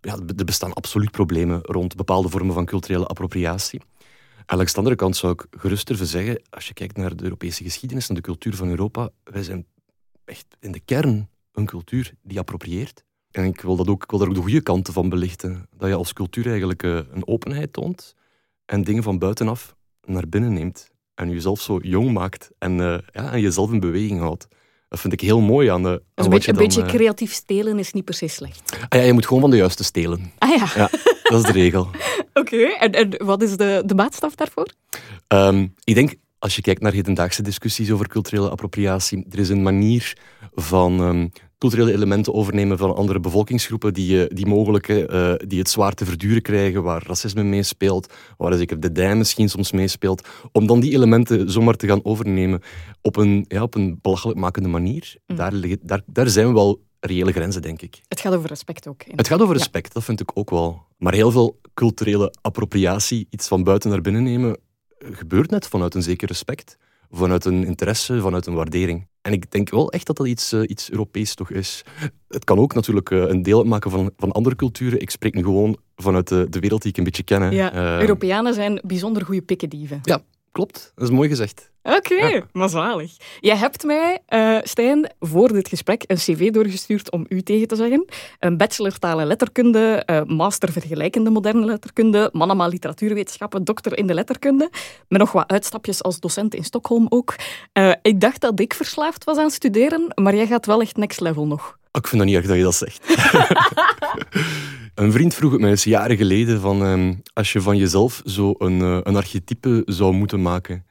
Ja, 0.00 0.18
er 0.36 0.44
bestaan 0.44 0.72
absoluut 0.72 1.10
problemen 1.10 1.60
rond 1.62 1.96
bepaalde 1.96 2.28
vormen 2.28 2.54
van 2.54 2.64
culturele 2.64 3.06
appropriatie. 3.06 3.80
Aan 4.46 4.58
de 4.58 4.72
andere 4.74 4.94
kant 4.94 5.16
zou 5.16 5.32
ik 5.32 5.46
gerust 5.50 5.86
durven 5.86 6.06
zeggen, 6.06 6.42
als 6.50 6.66
je 6.66 6.74
kijkt 6.74 6.96
naar 6.96 7.16
de 7.16 7.24
Europese 7.24 7.62
geschiedenis 7.62 8.08
en 8.08 8.14
de 8.14 8.20
cultuur 8.20 8.54
van 8.54 8.68
Europa, 8.68 9.10
wij 9.24 9.42
zijn 9.42 9.66
echt 10.24 10.46
in 10.60 10.72
de 10.72 10.80
kern 10.80 11.28
een 11.52 11.66
cultuur 11.66 12.12
die 12.22 12.38
approprieert. 12.38 13.04
En 13.30 13.44
ik 13.44 13.60
wil, 13.60 13.76
dat 13.76 13.88
ook, 13.88 14.02
ik 14.02 14.10
wil 14.10 14.18
daar 14.18 14.28
ook 14.28 14.34
de 14.34 14.40
goede 14.40 14.62
kanten 14.62 14.92
van 14.92 15.08
belichten. 15.08 15.68
Dat 15.76 15.88
je 15.88 15.94
als 15.94 16.12
cultuur 16.12 16.46
eigenlijk 16.46 16.82
eh, 16.82 16.94
een 17.10 17.26
openheid 17.26 17.72
toont 17.72 18.14
en 18.64 18.84
dingen 18.84 19.02
van 19.02 19.18
buitenaf 19.18 19.76
naar 20.04 20.28
binnen 20.28 20.52
neemt. 20.52 20.90
En 21.14 21.30
jezelf 21.30 21.60
zo 21.60 21.78
jong 21.82 22.12
maakt 22.12 22.50
en, 22.58 22.78
uh, 22.78 22.98
ja, 23.12 23.32
en 23.32 23.40
jezelf 23.40 23.72
in 23.72 23.80
beweging 23.80 24.20
houdt. 24.20 24.48
Dat 24.88 25.00
vind 25.00 25.12
ik 25.12 25.20
heel 25.20 25.40
mooi 25.40 25.68
aan 25.68 25.82
de. 25.82 25.88
Aan 25.88 26.00
dus 26.14 26.24
een 26.24 26.30
beetje, 26.30 26.50
een 26.50 26.58
beetje 26.58 26.82
creatief 26.82 27.32
stelen 27.32 27.78
is 27.78 27.92
niet 27.92 28.04
precies 28.04 28.34
slecht. 28.34 28.76
Ah, 28.88 29.00
ja, 29.00 29.06
je 29.06 29.12
moet 29.12 29.26
gewoon 29.26 29.42
van 29.42 29.50
de 29.50 29.56
juiste 29.56 29.84
stelen. 29.84 30.32
Ah 30.38 30.48
ja. 30.48 30.66
ja 30.74 30.90
dat 31.22 31.44
is 31.44 31.52
de 31.52 31.52
regel. 31.52 31.88
Oké, 32.34 32.56
en, 32.56 32.92
en 32.92 33.24
wat 33.26 33.42
is 33.42 33.56
de, 33.56 33.82
de 33.86 33.94
maatstaf 33.94 34.34
daarvoor? 34.34 34.72
Um, 35.28 35.74
ik 35.84 35.94
denk, 35.94 36.14
als 36.38 36.56
je 36.56 36.62
kijkt 36.62 36.80
naar 36.80 36.92
hedendaagse 36.92 37.42
discussies 37.42 37.90
over 37.90 38.08
culturele 38.08 38.50
appropriatie, 38.50 39.26
er 39.30 39.38
is 39.38 39.48
een 39.48 39.62
manier 39.62 40.16
van 40.54 41.00
um, 41.00 41.32
culturele 41.58 41.92
elementen 41.92 42.34
overnemen 42.34 42.78
van 42.78 42.94
andere 42.94 43.20
bevolkingsgroepen 43.20 43.94
die, 43.94 44.22
uh, 44.22 44.24
die 44.28 44.46
mogelijk 44.46 44.88
uh, 44.88 45.34
die 45.46 45.58
het 45.58 45.68
zwaar 45.68 45.94
te 45.94 46.04
verduren 46.04 46.42
krijgen, 46.42 46.82
waar 46.82 47.02
racisme 47.06 47.42
meespeelt, 47.42 48.12
waar 48.36 48.54
zeker 48.54 48.80
de 48.80 48.92
dij 48.92 49.16
misschien 49.16 49.48
soms 49.48 49.72
meespeelt, 49.72 50.28
om 50.52 50.66
dan 50.66 50.80
die 50.80 50.92
elementen 50.92 51.50
zomaar 51.50 51.74
te 51.74 51.86
gaan 51.86 52.04
overnemen 52.04 52.62
op 53.02 53.16
een, 53.16 53.44
ja, 53.48 53.62
op 53.62 53.74
een 53.74 53.98
belachelijk 54.02 54.38
makende 54.38 54.68
manier. 54.68 55.16
Mm. 55.26 55.36
Daar, 55.36 55.52
liggen, 55.52 55.78
daar, 55.82 56.02
daar 56.06 56.28
zijn 56.28 56.54
wel 56.54 56.80
reële 57.00 57.32
grenzen, 57.32 57.62
denk 57.62 57.82
ik. 57.82 58.00
Het 58.08 58.20
gaat 58.20 58.34
over 58.34 58.48
respect 58.48 58.88
ook. 58.88 59.02
Het 59.06 59.28
gaat 59.28 59.40
over 59.40 59.56
respect, 59.56 59.92
dat 59.92 60.04
vind 60.04 60.20
ik 60.20 60.30
ook 60.34 60.50
wel. 60.50 60.82
Maar 60.98 61.14
heel 61.14 61.30
veel 61.30 61.60
culturele 61.74 62.34
appropriatie, 62.40 63.26
iets 63.30 63.48
van 63.48 63.64
buiten 63.64 63.90
naar 63.90 64.00
binnen 64.00 64.22
nemen, 64.22 64.58
gebeurt 64.98 65.50
net 65.50 65.66
vanuit 65.66 65.94
een 65.94 66.02
zeker 66.02 66.28
respect, 66.28 66.78
vanuit 67.10 67.44
een 67.44 67.64
interesse, 67.64 68.20
vanuit 68.20 68.46
een 68.46 68.54
waardering. 68.54 69.06
En 69.22 69.32
ik 69.32 69.50
denk 69.50 69.70
wel 69.70 69.90
echt 69.90 70.06
dat 70.06 70.16
dat 70.16 70.26
iets, 70.26 70.52
uh, 70.52 70.60
iets 70.66 70.90
Europees 70.90 71.34
toch 71.34 71.50
is. 71.50 71.82
Het 72.28 72.44
kan 72.44 72.58
ook 72.58 72.74
natuurlijk 72.74 73.10
uh, 73.10 73.28
een 73.28 73.42
deel 73.42 73.58
uitmaken 73.58 73.90
van, 73.90 74.10
van 74.16 74.32
andere 74.32 74.56
culturen. 74.56 75.00
Ik 75.00 75.10
spreek 75.10 75.34
nu 75.34 75.42
gewoon 75.42 75.76
vanuit 75.96 76.28
de, 76.28 76.46
de 76.50 76.60
wereld 76.60 76.82
die 76.82 76.90
ik 76.90 76.96
een 76.96 77.04
beetje 77.04 77.22
ken. 77.22 77.52
Ja, 77.52 77.74
uh, 77.74 78.00
Europeanen 78.00 78.54
zijn 78.54 78.80
bijzonder 78.84 79.24
goede 79.24 79.42
pikkendieven. 79.42 80.00
Ja, 80.02 80.22
klopt. 80.56 80.92
Dat 80.94 81.08
is 81.08 81.14
mooi 81.14 81.28
gezegd. 81.28 81.70
Oké, 81.82 81.96
okay, 81.96 82.42
maar 82.52 82.68
zalig. 82.68 83.16
Jij 83.40 83.56
hebt 83.56 83.84
mij, 83.84 84.18
uh, 84.28 84.58
Stijn, 84.62 85.10
voor 85.20 85.52
dit 85.52 85.68
gesprek 85.68 86.04
een 86.06 86.16
cv 86.16 86.50
doorgestuurd 86.50 87.10
om 87.10 87.26
u 87.28 87.42
tegen 87.42 87.68
te 87.68 87.76
zeggen. 87.76 88.04
Een 88.38 88.56
bachelor 88.56 88.98
taal 88.98 89.20
en 89.20 89.26
letterkunde, 89.26 90.02
uh, 90.10 90.22
master 90.22 90.72
vergelijkende 90.72 91.30
moderne 91.30 91.64
letterkunde, 91.64 92.30
manama 92.32 92.66
literatuurwetenschappen, 92.66 93.64
dokter 93.64 93.98
in 93.98 94.06
de 94.06 94.14
letterkunde. 94.14 94.70
Met 95.08 95.20
nog 95.20 95.32
wat 95.32 95.50
uitstapjes 95.50 96.02
als 96.02 96.20
docent 96.20 96.54
in 96.54 96.64
Stockholm 96.64 97.06
ook. 97.08 97.34
Uh, 97.72 97.92
ik 98.02 98.20
dacht 98.20 98.40
dat 98.40 98.60
ik 98.60 98.74
verslaafd 98.74 99.24
was 99.24 99.36
aan 99.36 99.50
studeren, 99.50 100.12
maar 100.14 100.34
jij 100.34 100.46
gaat 100.46 100.66
wel 100.66 100.80
echt 100.80 100.96
next 100.96 101.20
level 101.20 101.46
nog. 101.46 101.78
Ik 101.92 102.06
vind 102.06 102.22
dat 102.22 102.30
niet 102.30 102.36
erg 102.36 102.46
dat 102.46 102.56
je 102.56 102.62
dat 102.62 102.74
zegt. 102.74 103.00
een 104.96 105.12
vriend 105.12 105.34
vroeg 105.34 105.52
het 105.52 105.60
mij 105.60 105.70
eens 105.70 105.84
jaren 105.84 106.16
geleden 106.16 106.60
van 106.60 106.82
ehm, 106.82 107.14
als 107.32 107.52
je 107.52 107.60
van 107.60 107.76
jezelf 107.76 108.22
zo 108.24 108.54
een, 108.58 108.80
een 108.80 109.16
archetype 109.16 109.82
zou 109.84 110.12
moeten 110.12 110.42
maken 110.42 110.84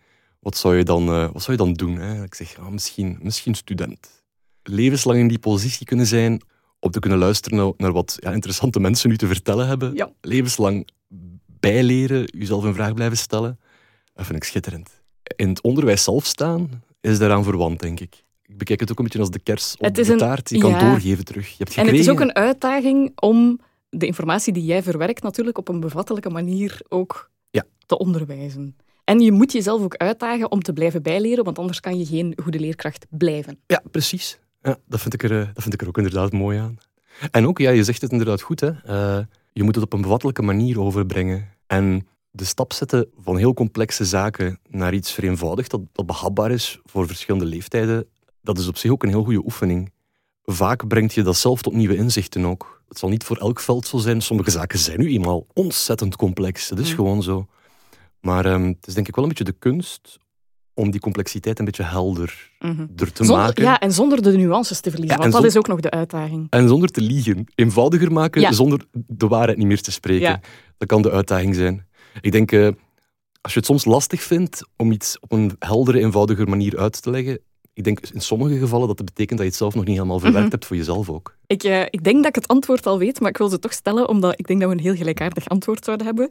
wat 0.45 0.57
zou 0.57 0.75
je 0.77 0.83
dan, 0.83 1.09
uh, 1.09 1.29
wat 1.31 1.43
zou 1.43 1.57
je 1.57 1.63
dan 1.63 1.73
doen? 1.73 1.95
Hè? 1.95 2.23
Ik 2.23 2.35
zeg, 2.35 2.55
ja, 2.55 2.69
misschien, 2.69 3.17
misschien 3.21 3.55
student. 3.55 4.23
Levenslang 4.63 5.19
in 5.19 5.27
die 5.27 5.39
positie 5.39 5.85
kunnen 5.85 6.05
zijn, 6.05 6.41
om 6.79 6.91
te 6.91 6.99
kunnen 6.99 7.19
luisteren 7.19 7.73
naar, 7.77 7.91
wat 7.91 8.17
ja, 8.19 8.31
interessante 8.31 8.79
mensen 8.79 9.09
nu 9.09 9.17
te 9.17 9.27
vertellen 9.27 9.67
hebben. 9.67 9.93
Ja. 9.95 10.11
Levenslang 10.21 10.87
bijleren, 11.59 12.23
jezelf 12.37 12.63
een 12.63 12.73
vraag 12.73 12.93
blijven 12.93 13.17
stellen. 13.17 13.59
Dat 14.13 14.25
vind 14.25 14.37
ik 14.37 14.43
schitterend. 14.43 15.01
In 15.35 15.49
het 15.49 15.61
onderwijs 15.61 16.03
zelf 16.03 16.25
staan 16.25 16.83
is 17.01 17.19
daaraan 17.19 17.43
verwant, 17.43 17.79
denk 17.79 17.99
ik. 17.99 18.23
Ik 18.41 18.57
bekijk 18.57 18.79
het 18.79 18.91
ook 18.91 18.97
een 18.97 19.03
beetje 19.03 19.19
als 19.19 19.29
de 19.29 19.39
kers 19.39 19.75
op 19.77 19.95
de 19.95 20.15
taart. 20.15 20.49
Je 20.49 20.57
kan 20.57 20.79
doorgeven 20.79 21.25
terug. 21.25 21.49
Je 21.49 21.55
hebt 21.57 21.75
en 21.75 21.85
het 21.85 21.95
is 21.95 22.09
ook 22.09 22.19
een 22.19 22.35
uitdaging 22.35 23.11
om 23.15 23.59
de 23.89 24.05
informatie 24.05 24.53
die 24.53 24.65
jij 24.65 24.83
verwerkt 24.83 25.23
natuurlijk 25.23 25.57
op 25.57 25.67
een 25.67 25.79
bevattelijke 25.79 26.29
manier 26.29 26.81
ook 26.89 27.31
ja. 27.49 27.63
te 27.85 27.97
onderwijzen. 27.97 28.75
En 29.03 29.19
je 29.19 29.31
moet 29.31 29.51
jezelf 29.51 29.81
ook 29.81 29.95
uitdagen 29.95 30.51
om 30.51 30.61
te 30.61 30.73
blijven 30.73 31.03
bijleren, 31.03 31.43
want 31.43 31.59
anders 31.59 31.79
kan 31.79 31.97
je 31.97 32.05
geen 32.05 32.33
goede 32.43 32.59
leerkracht 32.59 33.05
blijven. 33.09 33.59
Ja, 33.67 33.81
precies. 33.91 34.39
Ja, 34.61 34.77
dat, 34.87 35.01
vind 35.01 35.13
ik 35.13 35.23
er, 35.23 35.39
eh, 35.39 35.47
dat 35.53 35.63
vind 35.63 35.73
ik 35.73 35.81
er 35.81 35.87
ook 35.87 35.97
inderdaad 35.97 36.31
mooi 36.31 36.57
aan. 36.59 36.77
En 37.31 37.47
ook, 37.47 37.57
ja, 37.57 37.69
je 37.69 37.83
zegt 37.83 38.01
het 38.01 38.11
inderdaad 38.11 38.41
goed, 38.41 38.59
hè. 38.59 38.69
Uh, 38.69 39.25
je 39.53 39.63
moet 39.63 39.75
het 39.75 39.83
op 39.83 39.93
een 39.93 40.01
bevattelijke 40.01 40.41
manier 40.41 40.79
overbrengen. 40.79 41.49
En 41.67 42.07
de 42.31 42.45
stap 42.45 42.73
zetten 42.73 43.09
van 43.19 43.37
heel 43.37 43.53
complexe 43.53 44.05
zaken 44.05 44.59
naar 44.69 44.93
iets 44.93 45.11
vereenvoudigd, 45.11 45.71
dat, 45.71 45.81
dat 45.91 46.05
behapbaar 46.05 46.51
is 46.51 46.79
voor 46.85 47.07
verschillende 47.07 47.45
leeftijden, 47.45 48.07
dat 48.41 48.57
is 48.57 48.67
op 48.67 48.77
zich 48.77 48.91
ook 48.91 49.03
een 49.03 49.09
heel 49.09 49.23
goede 49.23 49.43
oefening. 49.43 49.91
Vaak 50.43 50.87
brengt 50.87 51.13
je 51.13 51.23
dat 51.23 51.37
zelf 51.37 51.61
tot 51.61 51.73
nieuwe 51.73 51.95
inzichten 51.95 52.45
ook. 52.45 52.74
Het 52.87 52.97
zal 52.99 53.09
niet 53.09 53.23
voor 53.23 53.37
elk 53.37 53.59
veld 53.59 53.87
zo 53.87 53.97
zijn. 53.97 54.21
Sommige 54.21 54.51
zaken 54.51 54.79
zijn 54.79 54.99
nu 54.99 55.09
eenmaal 55.09 55.45
ontzettend 55.53 56.15
complex. 56.15 56.67
Dat 56.69 56.79
is 56.79 56.89
Mm. 56.89 56.95
gewoon 56.95 57.23
zo. 57.23 57.47
Maar 58.21 58.45
ehm, 58.45 58.63
het 58.67 58.87
is 58.87 58.93
denk 58.93 59.07
ik 59.07 59.15
wel 59.15 59.23
een 59.23 59.29
beetje 59.29 59.43
de 59.51 59.55
kunst 59.59 60.17
om 60.73 60.91
die 60.91 60.99
complexiteit 60.99 61.59
een 61.59 61.65
beetje 61.65 61.83
helder 61.83 62.51
Mhm. 62.59 62.85
te 62.95 63.07
Zonder- 63.13 63.35
maken. 63.37 63.63
ja, 63.63 63.79
en 63.79 63.91
zonder 63.91 64.21
de 64.21 64.37
nuances 64.37 64.79
te 64.79 64.89
verliezen, 64.89 65.15
Ja, 65.17 65.21
want 65.21 65.33
dat 65.33 65.43
is 65.45 65.57
ook 65.57 65.67
nog 65.67 65.79
de 65.79 65.89
uitdaging. 65.91 66.47
En 66.49 66.67
zonder 66.67 66.89
te 66.89 67.01
liegen. 67.01 67.45
Eenvoudiger 67.55 68.11
maken 68.11 68.41
Ja. 68.41 68.51
zonder 68.51 68.85
de 68.91 69.27
waarheid 69.27 69.57
niet 69.57 69.67
meer 69.67 69.81
te 69.81 69.91
spreken. 69.91 70.27
Ja. 70.29 70.39
Dat 70.77 70.87
kan 70.87 71.01
de 71.01 71.11
uitdaging 71.11 71.55
zijn. 71.55 71.87
Ik 72.21 72.31
denk, 72.31 72.51
eh, 72.51 72.67
als 73.41 73.53
je 73.53 73.59
het 73.59 73.65
soms 73.67 73.85
lastig 73.85 74.21
vindt 74.23 74.67
om 74.77 74.91
iets 74.91 75.19
op 75.19 75.31
een 75.31 75.55
heldere, 75.59 75.99
eenvoudiger 75.99 76.49
manier 76.49 76.77
uit 76.77 77.01
te 77.01 77.09
leggen, 77.09 77.39
ik 77.75 77.83
denk 77.83 77.99
in 77.99 78.21
sommige 78.21 78.57
gevallen 78.57 78.87
dat 78.87 78.97
het 78.97 79.05
betekent 79.05 79.37
dat 79.37 79.39
je 79.39 79.45
het 79.53 79.55
zelf 79.55 79.75
nog 79.75 79.85
niet 79.85 79.95
helemaal 79.95 80.19
verwerkt 80.19 80.43
Mhm. 80.43 80.51
hebt 80.51 80.65
voor 80.65 80.75
jezelf 80.77 81.09
ook. 81.09 81.37
Ik, 81.47 81.63
eh, 81.63 81.81
ik 81.81 82.03
denk 82.03 82.15
dat 82.17 82.25
ik 82.25 82.35
het 82.35 82.47
antwoord 82.47 82.85
al 82.85 82.97
weet, 82.97 83.19
maar 83.19 83.29
ik 83.29 83.37
wil 83.37 83.49
ze 83.49 83.59
toch 83.59 83.73
stellen, 83.73 84.07
omdat 84.09 84.39
ik 84.39 84.47
denk 84.47 84.59
dat 84.59 84.69
we 84.69 84.75
een 84.75 84.81
heel 84.81 84.95
gelijkaardig 84.95 85.47
antwoord 85.49 85.85
zouden 85.85 86.05
hebben. 86.05 86.29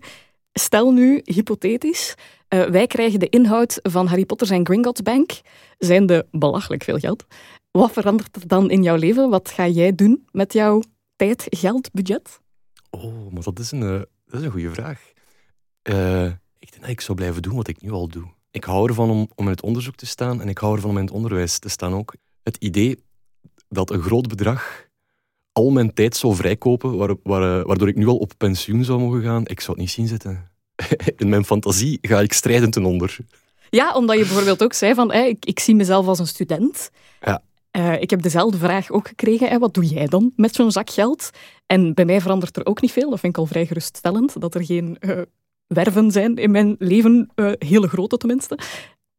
Stel 0.52 0.92
nu, 0.92 1.20
hypothetisch, 1.24 2.14
eh, 2.48 2.64
wij 2.64 2.86
krijgen 2.86 3.18
de 3.18 3.28
inhoud 3.28 3.78
van 3.82 4.06
Harry 4.06 4.24
Potter 4.24 4.50
en 4.52 4.66
Gringotts 4.66 5.02
Bank, 5.02 5.30
zijnde 5.78 6.26
belachelijk 6.30 6.82
veel 6.84 6.98
geld. 6.98 7.24
Wat 7.70 7.92
verandert 7.92 8.36
er 8.36 8.46
dan 8.48 8.70
in 8.70 8.82
jouw 8.82 8.96
leven? 8.96 9.30
Wat 9.30 9.50
ga 9.50 9.68
jij 9.68 9.94
doen 9.94 10.26
met 10.32 10.52
jouw 10.52 10.82
tijd, 11.16 11.46
geld, 11.48 11.90
budget? 11.92 12.40
Oh, 12.90 13.32
maar 13.32 13.42
dat 13.42 13.58
is 13.58 13.70
een, 13.70 13.82
eh, 13.82 14.00
dat 14.26 14.40
is 14.40 14.42
een 14.42 14.50
goede 14.50 14.70
vraag. 14.70 15.00
Ik 16.58 16.70
denk 16.70 16.80
dat 16.80 16.90
ik 16.90 17.00
zou 17.00 17.16
blijven 17.18 17.42
doen 17.42 17.54
wat 17.56 17.68
ik 17.68 17.80
nu 17.82 17.90
al 17.90 18.08
doe. 18.08 18.24
Ik 18.54 18.64
hou 18.64 18.88
ervan 18.88 19.10
om, 19.10 19.28
om 19.34 19.44
in 19.44 19.50
het 19.50 19.62
onderzoek 19.62 19.94
te 19.94 20.06
staan 20.06 20.40
en 20.40 20.48
ik 20.48 20.58
hou 20.58 20.74
ervan 20.74 20.90
om 20.90 20.96
in 20.96 21.04
het 21.04 21.14
onderwijs 21.14 21.58
te 21.58 21.68
staan 21.68 21.94
ook. 21.94 22.14
Het 22.42 22.56
idee 22.56 23.04
dat 23.68 23.90
een 23.90 24.02
groot 24.02 24.28
bedrag 24.28 24.88
al 25.52 25.70
mijn 25.70 25.94
tijd 25.94 26.16
zou 26.16 26.34
vrijkopen, 26.34 26.96
waar, 26.96 27.14
waar, 27.22 27.58
eh, 27.58 27.66
waardoor 27.66 27.88
ik 27.88 27.96
nu 27.96 28.06
al 28.06 28.16
op 28.16 28.32
pensioen 28.36 28.84
zou 28.84 29.00
mogen 29.00 29.22
gaan, 29.22 29.46
ik 29.46 29.60
zou 29.60 29.72
het 29.72 29.80
niet 29.80 29.90
zien 29.90 30.06
zitten. 30.06 30.50
In 31.16 31.28
mijn 31.28 31.44
fantasie 31.44 31.98
ga 32.00 32.20
ik 32.20 32.32
strijdend 32.32 32.72
ten 32.72 32.84
onder. 32.84 33.16
Ja, 33.70 33.94
omdat 33.94 34.18
je 34.18 34.24
bijvoorbeeld 34.24 34.62
ook 34.62 34.72
zei 34.72 34.94
van, 34.94 35.12
ik, 35.12 35.44
ik 35.44 35.60
zie 35.60 35.74
mezelf 35.74 36.06
als 36.06 36.18
een 36.18 36.26
student. 36.26 36.90
Ja. 37.20 37.42
Eh, 37.70 38.00
ik 38.00 38.10
heb 38.10 38.22
dezelfde 38.22 38.58
vraag 38.58 38.90
ook 38.90 39.08
gekregen. 39.08 39.48
Hè, 39.48 39.58
wat 39.58 39.74
doe 39.74 39.86
jij 39.86 40.06
dan 40.06 40.32
met 40.36 40.54
zo'n 40.54 40.72
zak 40.72 40.90
geld? 40.90 41.30
En 41.66 41.94
bij 41.94 42.04
mij 42.04 42.20
verandert 42.20 42.56
er 42.56 42.66
ook 42.66 42.80
niet 42.80 42.92
veel. 42.92 43.10
Dat 43.10 43.20
vind 43.20 43.32
ik 43.32 43.38
al 43.38 43.46
vrij 43.46 43.66
geruststellend. 43.66 44.40
Dat 44.40 44.54
er 44.54 44.64
geen 44.64 44.96
eh, 44.98 45.20
werven 45.66 46.10
zijn 46.10 46.36
in 46.36 46.50
mijn 46.50 46.76
leven. 46.78 47.30
eh, 47.34 47.52
hele 47.58 47.88
grote 47.88 48.16
tenminste. 48.16 48.58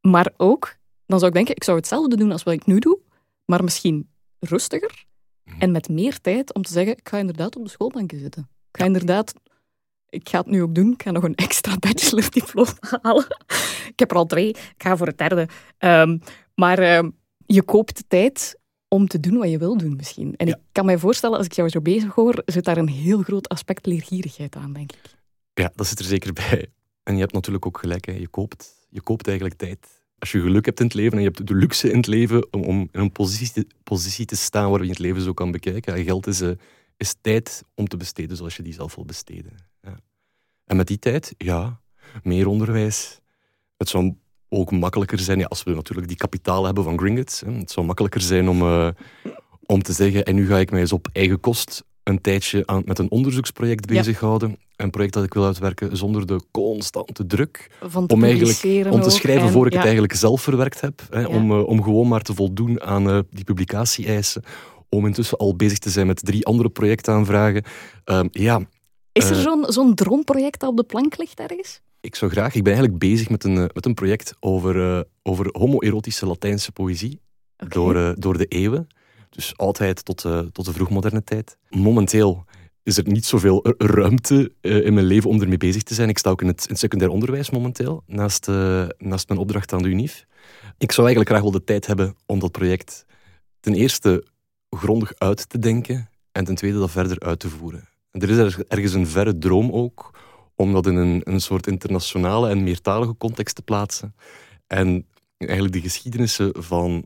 Maar 0.02 0.34
ook, 0.38 0.76
dan 1.06 1.18
zou 1.20 1.30
ik 1.32 1.36
denken, 1.38 1.56
ik 1.56 1.64
zou 1.64 1.78
hetzelfde 1.78 2.16
doen 2.18 2.32
als 2.32 2.44
wat 2.44 2.54
ik 2.54 2.66
nu 2.66 2.80
doe. 2.80 3.00
Maar 3.46 3.64
misschien 3.64 4.10
rustiger. 4.40 5.06
En 5.60 5.72
met 5.72 5.90
meer 5.90 6.22
tijd 6.22 6.54
om 6.54 6.62
te 6.62 6.72
zeggen, 6.72 6.98
ik 6.98 7.10
ga 7.10 7.18
inderdaad 7.18 7.56
op 7.56 7.64
de 7.64 7.70
schoolbanken 7.70 8.20
zitten. 8.20 8.50
Ik 8.72 8.80
ga 8.80 8.86
inderdaad... 8.86 9.34
Ik 10.10 10.30
ga 10.30 10.38
het 10.38 10.48
nu 10.48 10.62
ook 10.62 10.76
doen. 10.76 10.92
Ik 10.92 11.02
ga 11.04 11.12
nog 11.12 11.24
een 11.24 11.36
extra 11.36 11.78
bachelordiploma 11.86 12.72
halen. 13.02 13.26
Ik 13.88 14.00
heb 14.00 14.12
er 14.12 14.18
al 14.18 14.26
twee. 14.26 14.50
Ik 14.50 14.74
ga 14.78 14.98
voor 14.98 15.08
het 15.08 15.18
derde. 15.18 15.48
Ehm, 15.78 16.18
maar 16.56 16.80
ehm, 16.80 17.10
je 17.46 17.64
koopt 17.64 18.04
tijd 18.08 18.60
om 18.88 19.08
te 19.08 19.20
doen 19.20 19.38
wat 19.38 19.50
je 19.50 19.58
wil 19.58 19.78
doen 19.78 19.96
misschien. 19.96 20.34
En 20.36 20.48
Ja. 20.48 20.54
ik 20.56 20.62
kan 20.72 20.86
mij 20.86 20.98
voorstellen, 20.98 21.38
als 21.38 21.46
ik 21.46 21.54
jou 21.54 21.70
zo 21.70 21.82
bezig 21.82 22.14
hoor, 22.14 22.42
zit 22.46 22.64
daar 22.66 22.78
een 22.78 22.88
heel 22.90 23.22
groot 23.22 23.50
aspect 23.50 23.86
leergierigheid 23.86 24.56
aan, 24.56 24.74
denk 24.74 24.92
ik. 24.92 25.15
Ja, 25.56 25.72
dat 25.76 25.88
zit 25.88 26.00
er 26.00 26.06
zeker 26.06 26.34
bij. 26.34 26.68
En 27.04 27.14
je 27.14 27.20
hebt 27.20 27.34
natuurlijk 27.34 27.66
ook 27.66 27.78
gelijk, 27.78 28.06
hè. 28.06 28.12
Je, 28.12 28.28
koopt, 28.28 28.88
je 28.90 29.02
koopt 29.02 29.28
eigenlijk 29.28 29.58
tijd. 29.58 30.04
Als 30.20 30.32
je 30.32 30.42
geluk 30.42 30.66
hebt 30.66 30.80
in 30.80 30.86
het 30.86 30.96
leven 30.96 31.12
en 31.12 31.20
je 31.20 31.28
hebt 31.28 31.48
de 31.48 31.56
luxe 31.56 31.90
in 31.90 31.98
het 31.98 32.08
leven 32.08 32.54
om, 32.54 32.64
om 32.64 32.80
in 32.80 33.00
een 33.00 33.12
positie 33.12 33.68
positie 33.84 34.26
te 34.26 34.36
staan 34.36 34.72
waar 34.72 34.84
je 34.84 34.90
het 34.90 35.00
leven 35.00 35.22
zo 35.22 35.34
kan 35.34 35.52
bekijken. 35.52 36.04
Geld 36.04 36.28
is, 36.28 36.42
eh, 36.42 36.50
is 36.98 37.16
tijd 37.22 37.64
om 37.76 37.88
te 37.88 37.98
besteden 37.98 38.38
zoals 38.38 38.56
je 38.56 38.64
die 38.64 38.74
zelf 38.74 38.96
wil 38.96 39.06
besteden. 39.06 39.52
Ja. 39.82 40.00
En 40.66 40.76
met 40.76 40.88
die 40.88 41.00
tijd, 41.00 41.34
ja, 41.38 41.82
meer 42.24 42.48
onderwijs. 42.48 43.20
Het 43.78 43.90
zou 43.90 44.16
ook 44.50 44.72
makkelijker 44.72 45.20
zijn, 45.20 45.48
als 45.48 45.64
we 45.64 45.72
natuurlijk 45.72 46.08
die 46.08 46.18
kapitaal 46.18 46.66
hebben 46.66 46.84
van 46.84 47.00
Gringotts. 47.00 47.40
Hè, 47.40 47.52
het 47.52 47.72
zou 47.72 47.86
makkelijker 47.86 48.22
zijn 48.22 48.50
om, 48.50 48.62
eh, 48.62 48.90
om 49.66 49.82
te 49.82 49.94
zeggen, 49.94 50.26
en 50.26 50.36
nu 50.36 50.48
ga 50.48 50.58
ik 50.58 50.72
mij 50.72 50.80
eens 50.80 50.94
op 50.94 51.08
eigen 51.12 51.40
kost 51.40 51.84
een 52.06 52.22
tijdje 52.22 52.66
aan, 52.66 52.82
met 52.86 53.00
een 53.00 53.12
onderzoeksproject 53.12 53.90
Ja. 53.90 53.96
bezighouden. 53.98 54.58
Een 54.76 54.90
project 54.90 55.14
dat 55.14 55.24
ik 55.24 55.34
wil 55.34 55.46
uitwerken 55.46 55.98
zonder 55.98 56.26
de 56.26 56.42
constante 56.52 57.26
druk 57.26 57.70
om 58.08 58.24
eigenlijk 58.24 58.92
om 58.94 59.02
te 59.02 59.10
schrijven 59.10 59.46
En- 59.46 59.52
voor 59.52 59.66
ik 59.66 59.72
ja, 59.72 59.78
het 59.78 59.86
eigenlijk 59.88 60.16
zelf 60.18 60.42
verwerkt 60.42 60.82
heb. 60.82 61.02
Hè, 61.10 61.20
Ja. 61.20 61.28
om, 61.28 61.52
eh, 61.52 61.68
om 61.68 61.84
gewoon 61.84 62.08
maar 62.08 62.22
te 62.22 62.34
voldoen 62.34 62.82
aan 62.82 63.10
eh, 63.10 63.20
die 63.30 63.44
publicatie-eisen. 63.44 64.44
Om 64.90 65.06
intussen 65.06 65.38
al 65.38 65.56
bezig 65.56 65.78
te 65.78 65.90
zijn 65.90 66.08
met 66.08 66.26
drie 66.26 66.46
andere 66.46 66.70
projectaanvragen. 66.70 67.64
Ehm, 68.04 68.28
ja, 68.32 68.62
Is 69.12 69.30
er 69.30 69.36
eh, 69.38 69.42
zo'n 69.42 69.66
zo'n 69.68 69.96
droomproject 69.96 70.60
dat 70.60 70.70
op 70.70 70.78
de 70.78 70.84
plank 70.84 71.18
ligt 71.18 71.40
ergens? 71.40 71.82
ik 72.02 72.16
zou 72.16 72.32
graag... 72.32 72.56
Ik 72.56 72.64
ben 72.64 72.74
eigenlijk 72.74 73.00
bezig 73.00 73.30
met 73.30 73.44
een, 73.44 73.70
met 73.74 73.86
een 73.86 73.94
project 73.94 74.34
over, 74.40 75.06
over 75.24 75.48
homoerotische 75.52 76.26
Latijnse 76.26 76.72
poëzie. 76.72 77.20
Door, 77.68 78.16
door 78.20 78.38
de 78.38 78.46
eeuwen. 78.46 78.88
Dus 79.36 79.58
oudheid 79.58 80.06
tot, 80.06 80.26
eh, 80.26 80.40
tot 80.40 80.66
de 80.66 80.74
vroegmoderne 80.74 81.24
tijd. 81.24 81.58
Momenteel 81.70 82.46
is 82.84 82.98
er 82.98 83.08
niet 83.08 83.26
zoveel 83.26 83.60
ru- 83.64 83.74
ruimte 83.78 84.52
eh, 84.62 84.86
in 84.86 84.94
mijn 84.94 85.06
leven 85.06 85.30
om 85.30 85.42
ermee 85.42 85.58
bezig 85.58 85.84
te 85.84 85.94
zijn. 85.94 86.10
Ik 86.10 86.18
sta 86.18 86.30
ook 86.30 86.42
in 86.42 86.48
het, 86.48 86.66
in 86.70 86.76
secundair 86.76 87.12
onderwijs 87.12 87.50
momenteel, 87.50 88.04
naast, 88.08 88.48
eh, 88.48 88.86
naast 88.98 89.28
mijn 89.28 89.40
opdracht 89.40 89.74
aan 89.74 89.82
de 89.82 89.88
UNIF. 89.90 90.26
Ik 90.78 90.92
zou 90.92 91.08
eigenlijk 91.08 91.30
graag 91.30 91.42
wel 91.42 91.60
de 91.60 91.64
tijd 91.64 91.86
hebben 91.88 92.16
om 92.26 92.40
dat 92.40 92.52
project 92.52 93.06
ten 93.60 93.74
eerste 93.74 94.26
grondig 94.70 95.14
uit 95.18 95.50
te 95.50 95.60
denken 95.60 96.10
en 96.32 96.44
ten 96.46 96.56
tweede 96.56 96.80
dat 96.80 96.92
verder 96.92 97.20
uit 97.20 97.40
te 97.40 97.50
voeren. 97.50 97.88
En 98.12 98.22
er 98.22 98.30
is 98.30 98.38
erg- 98.38 98.60
ergens 98.64 98.94
een 98.94 99.08
verre 99.08 99.38
droom 99.38 99.72
ook 99.72 100.20
om 100.56 100.74
dat 100.74 100.88
in 100.88 100.96
een, 100.96 101.22
een 101.24 101.40
soort 101.42 101.68
internationale 101.68 102.50
en 102.50 102.64
meertalige 102.64 103.18
context 103.18 103.56
te 103.56 103.62
plaatsen. 103.62 104.16
En 104.68 105.06
eigenlijk 105.38 105.74
de 105.74 105.82
geschiedenissen 105.82 106.52
van 106.64 107.06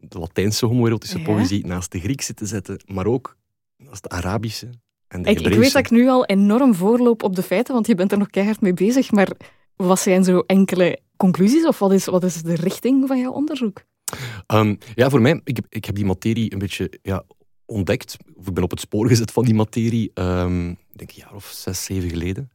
de 0.00 0.18
Latijnse 0.18 0.66
homoerotische 0.66 1.18
Ja. 1.18 1.24
poëzie 1.24 1.66
naast 1.66 1.92
de 1.92 2.00
Griekse 2.00 2.34
te 2.34 2.46
zetten, 2.46 2.80
maar 2.86 3.06
ook 3.06 3.36
naast 3.76 4.02
de 4.02 4.08
Arabische 4.08 4.68
en 5.08 5.22
de 5.22 5.30
Ik, 5.30 5.40
ik 5.40 5.54
weet 5.54 5.72
dat 5.72 5.84
ik 5.84 5.90
nu 5.90 6.08
al 6.08 6.24
enorm 6.24 6.74
voorloop 6.74 7.22
op 7.22 7.36
de 7.36 7.42
feiten, 7.42 7.74
want 7.74 7.86
je 7.86 7.94
bent 7.94 8.12
er 8.12 8.18
nog 8.18 8.30
keihard 8.30 8.60
mee 8.60 8.74
bezig. 8.74 9.10
Maar 9.10 9.30
wat 9.76 10.00
zijn 10.00 10.24
zo 10.24 10.38
enkele 10.46 10.98
conclusies 11.16 11.66
of 11.66 11.78
wat 11.78 11.92
is, 11.92 12.04
wat 12.04 12.24
is 12.24 12.42
de 12.42 12.54
richting 12.54 13.06
van 13.08 13.18
jouw 13.18 13.32
onderzoek? 13.32 13.82
Ehm, 14.46 14.74
ja, 14.94 15.10
voor 15.10 15.20
mij, 15.20 15.40
ik 15.44 15.56
heb, 15.56 15.66
ik 15.68 15.84
heb 15.84 15.94
die 15.94 16.04
materie 16.04 16.52
een 16.52 16.58
beetje 16.58 16.92
ja, 17.02 17.24
ontdekt. 17.64 18.16
Of 18.34 18.46
ik 18.46 18.54
ben 18.54 18.62
op 18.64 18.70
het 18.70 18.80
spoor 18.80 19.08
gezet 19.08 19.30
van 19.30 19.44
die 19.44 19.54
materie, 19.54 20.10
ehm, 20.14 20.70
ik 20.70 20.76
denk 20.92 21.10
een 21.10 21.16
jaar 21.16 21.34
of 21.34 21.46
zes, 21.46 21.84
zeven 21.84 22.08
geleden. 22.08 22.50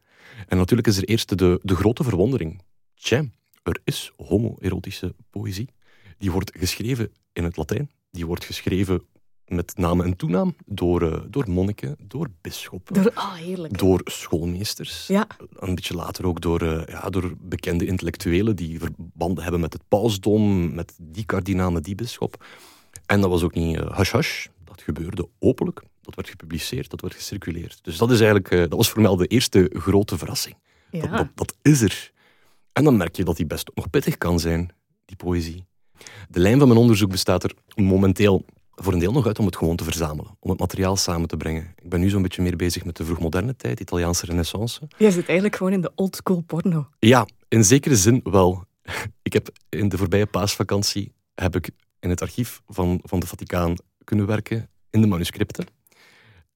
En 0.48 0.58
natuurlijk 0.58 0.88
is 0.88 0.98
er 0.98 1.04
eerst 1.04 1.38
de, 1.38 1.60
de 1.62 1.76
grote 1.76 2.04
verwondering. 2.04 2.62
Tja, 2.96 3.26
er 3.64 3.80
is 3.84 4.12
homoerotische 4.16 5.16
poëzie. 5.30 5.70
Die 6.18 6.32
wordt 6.32 6.52
geschreven 6.58 7.12
in 7.34 7.44
het 7.44 7.58
Latijn. 7.58 7.92
Die 8.12 8.26
wordt 8.26 8.46
geschreven 8.46 9.02
met 9.46 9.78
naam 9.78 10.02
en 10.02 10.16
toenaam 10.16 10.56
door, 10.66 11.02
eh, 11.12 11.22
door 11.30 11.50
monniken, 11.50 11.96
door 12.04 12.28
bisschoppen, 12.42 13.04
Door, 13.04 13.14
heerlijk. 13.36 13.78
door 13.78 14.02
schoolmeesters. 14.04 15.08
Ja, 15.08 15.28
Een 15.56 15.76
beetje 15.76 15.96
later 15.96 16.26
ook 16.26 16.42
door, 16.42 16.62
eh, 16.62 16.86
ja, 16.88 17.10
door 17.10 17.34
bekende 17.40 17.86
intellectuelen 17.86 18.56
die 18.56 18.80
verbanden 18.80 19.44
hebben 19.44 19.62
met 19.62 19.74
het 19.74 19.82
pausdom, 19.88 20.74
met 20.74 20.94
die 21.02 21.26
kardinaal, 21.26 21.72
met 21.72 21.84
die 21.84 21.96
bisschop. 21.96 22.46
En 23.06 23.22
dat 23.22 23.30
was 23.30 23.44
ook 23.44 23.54
niet 23.54 23.78
eh, 23.78 23.98
hush-hush, 23.98 24.48
dat 24.64 24.82
gebeurde 24.82 25.28
openlijk. 25.40 25.82
Dat 26.02 26.16
werd 26.16 26.30
gepubliceerd, 26.30 26.90
dat 26.90 27.02
werd 27.02 27.14
gecirculeerd. 27.14 27.80
Dus 27.84 27.98
dat, 27.98 28.12
is 28.12 28.18
eigenlijk, 28.20 28.52
eh, 28.52 28.60
dat 28.60 28.74
was 28.74 28.90
voor 28.90 29.02
mij 29.02 29.10
al 29.10 29.16
de 29.18 29.28
eerste 29.28 29.70
grote 29.74 30.18
verrassing. 30.18 30.56
Dat, 30.92 31.04
ja. 31.04 31.18
dat, 31.18 31.28
dat 31.36 31.56
is 31.62 31.82
er. 31.82 32.12
En 32.74 32.84
dan 32.84 32.98
merk 32.98 33.16
je 33.16 33.24
dat 33.24 33.38
die 33.38 33.46
best 33.46 33.72
nog 33.76 33.90
pittig 33.90 34.18
kan 34.18 34.40
zijn, 34.40 34.72
die 35.06 35.16
poëzie. 35.16 35.66
De 36.30 36.40
lijn 36.40 36.60
van 36.60 36.68
mijn 36.68 36.80
onderzoek 36.80 37.12
bestaat 37.12 37.44
er 37.44 37.54
momenteel 37.76 38.46
voor 38.76 38.94
een 38.94 39.00
deel 39.00 39.12
nog 39.12 39.28
uit 39.28 39.40
om 39.40 39.46
het 39.46 39.56
gewoon 39.56 39.76
te 39.76 39.84
verzamelen, 39.84 40.38
om 40.40 40.50
het 40.50 40.60
materiaal 40.60 40.96
samen 40.96 41.28
te 41.28 41.38
brengen. 41.38 41.74
Ik 41.84 41.90
ben 41.90 42.00
nu 42.00 42.10
zo'n 42.10 42.22
beetje 42.22 42.42
meer 42.42 42.56
bezig 42.56 42.86
met 42.86 42.98
de 42.98 43.06
vroegmoderne 43.06 43.56
tijd, 43.56 43.80
Italiaanse 43.80 44.26
renaissance. 44.26 44.82
Jij 44.98 45.12
zit 45.12 45.26
eigenlijk 45.26 45.56
gewoon 45.56 45.74
in 45.74 45.82
de 45.82 45.92
oldschool 45.96 46.42
porno. 46.42 46.88
Ja, 47.00 47.28
in 47.48 47.64
zekere 47.64 47.96
zin 47.96 48.20
wel. 48.24 48.64
Ik 49.22 49.34
heb 49.34 49.50
in 49.70 49.90
de 49.90 49.98
voorbije 49.98 50.26
paasvakantie 50.26 51.12
heb 51.36 51.56
ik 51.56 51.70
in 52.00 52.10
het 52.10 52.22
archief 52.22 52.62
van, 52.68 53.00
van 53.04 53.20
de 53.20 53.28
Vaticaan 53.28 53.76
kunnen 54.04 54.26
werken, 54.26 54.70
in 54.90 55.02
de 55.02 55.08
manuscripten. 55.08 55.66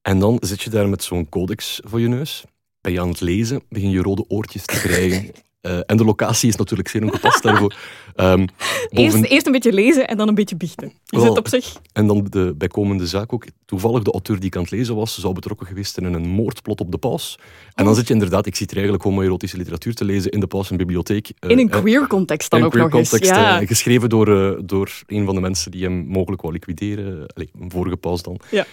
En 0.02 0.20
dan 0.20 0.38
zit 0.42 0.62
je 0.62 0.70
daar 0.70 0.90
met 0.90 1.04
zo'n 1.04 1.30
codex 1.30 1.80
voor 1.84 2.00
je 2.00 2.08
neus. 2.08 2.44
Ben 2.82 2.92
je 2.92 3.02
aan 3.02 3.10
het 3.10 3.22
lezen, 3.22 3.62
begin 3.70 3.90
je 3.90 4.02
rode 4.02 4.26
oortjes 4.28 4.66
te 4.66 4.80
krijgen. 4.80 5.32
Uh, 5.62 5.80
en 5.86 5.98
de 5.98 6.06
locatie 6.06 6.50
is 6.50 6.56
natuurlijk 6.56 6.90
zeer 6.90 7.04
ongepast 7.04 7.44
daarvoor. 7.44 7.76
Um, 8.16 8.46
eerst, 8.90 9.24
eerst 9.24 9.46
een 9.46 9.52
beetje 9.52 9.74
lezen 9.74 10.08
en 10.08 10.18
dan 10.18 10.28
een 10.28 10.36
beetje 10.36 10.56
biechten. 10.56 10.92
Is 11.10 11.24
het 11.24 11.38
op 11.38 11.48
zich? 11.48 11.76
En 11.94 12.08
dan 12.08 12.28
de 12.30 12.54
bijkomende 12.58 13.08
zaak 13.08 13.34
ook. 13.34 13.46
Toevallig 13.66 14.04
de 14.04 14.12
auteur 14.12 14.36
die 14.36 14.46
ik 14.46 14.56
aan 14.56 14.62
het 14.62 14.72
lezen 14.72 14.96
was, 14.96 15.20
zou 15.20 15.34
betrokken 15.34 15.68
geweest 15.68 15.94
zijn 15.94 16.06
in 16.06 16.14
een 16.14 16.30
moordplot 16.30 16.80
op 16.80 16.92
de 16.92 16.98
paus. 16.98 17.36
En 17.74 17.84
dan 17.84 17.88
oh. 17.88 18.00
zit 18.00 18.08
je 18.08 18.14
inderdaad, 18.14 18.46
ik 18.46 18.56
zit 18.56 18.70
er 18.70 18.76
eigenlijk 18.76 19.04
homoerotische 19.04 19.58
literatuur 19.58 19.94
te 19.94 20.06
lezen 20.06 20.32
in 20.32 20.40
de 20.40 20.48
paus 20.48 20.72
en 20.72 20.78
bibliotheek. 20.78 21.32
Uh, 21.40 21.52
in 21.52 21.60
een 21.60 21.70
queer 21.70 22.08
context 22.08 22.50
dan 22.50 22.64
ook 22.64 22.74
nog 22.74 22.94
eens. 22.94 23.10
Context, 23.10 23.36
ja. 23.36 23.66
geschreven 23.66 24.10
door, 24.10 24.62
door 24.66 24.92
een 25.08 25.26
van 25.26 25.36
de 25.36 25.42
mensen 25.42 25.72
die 25.72 25.84
hem 25.84 26.06
mogelijk 26.08 26.42
wou 26.42 26.54
liquideren. 26.54 27.28
Allee, 27.28 27.50
een 27.60 27.72
vorige 27.72 27.98
paus 27.98 28.22
dan. 28.22 28.40
Ja, 28.52 28.66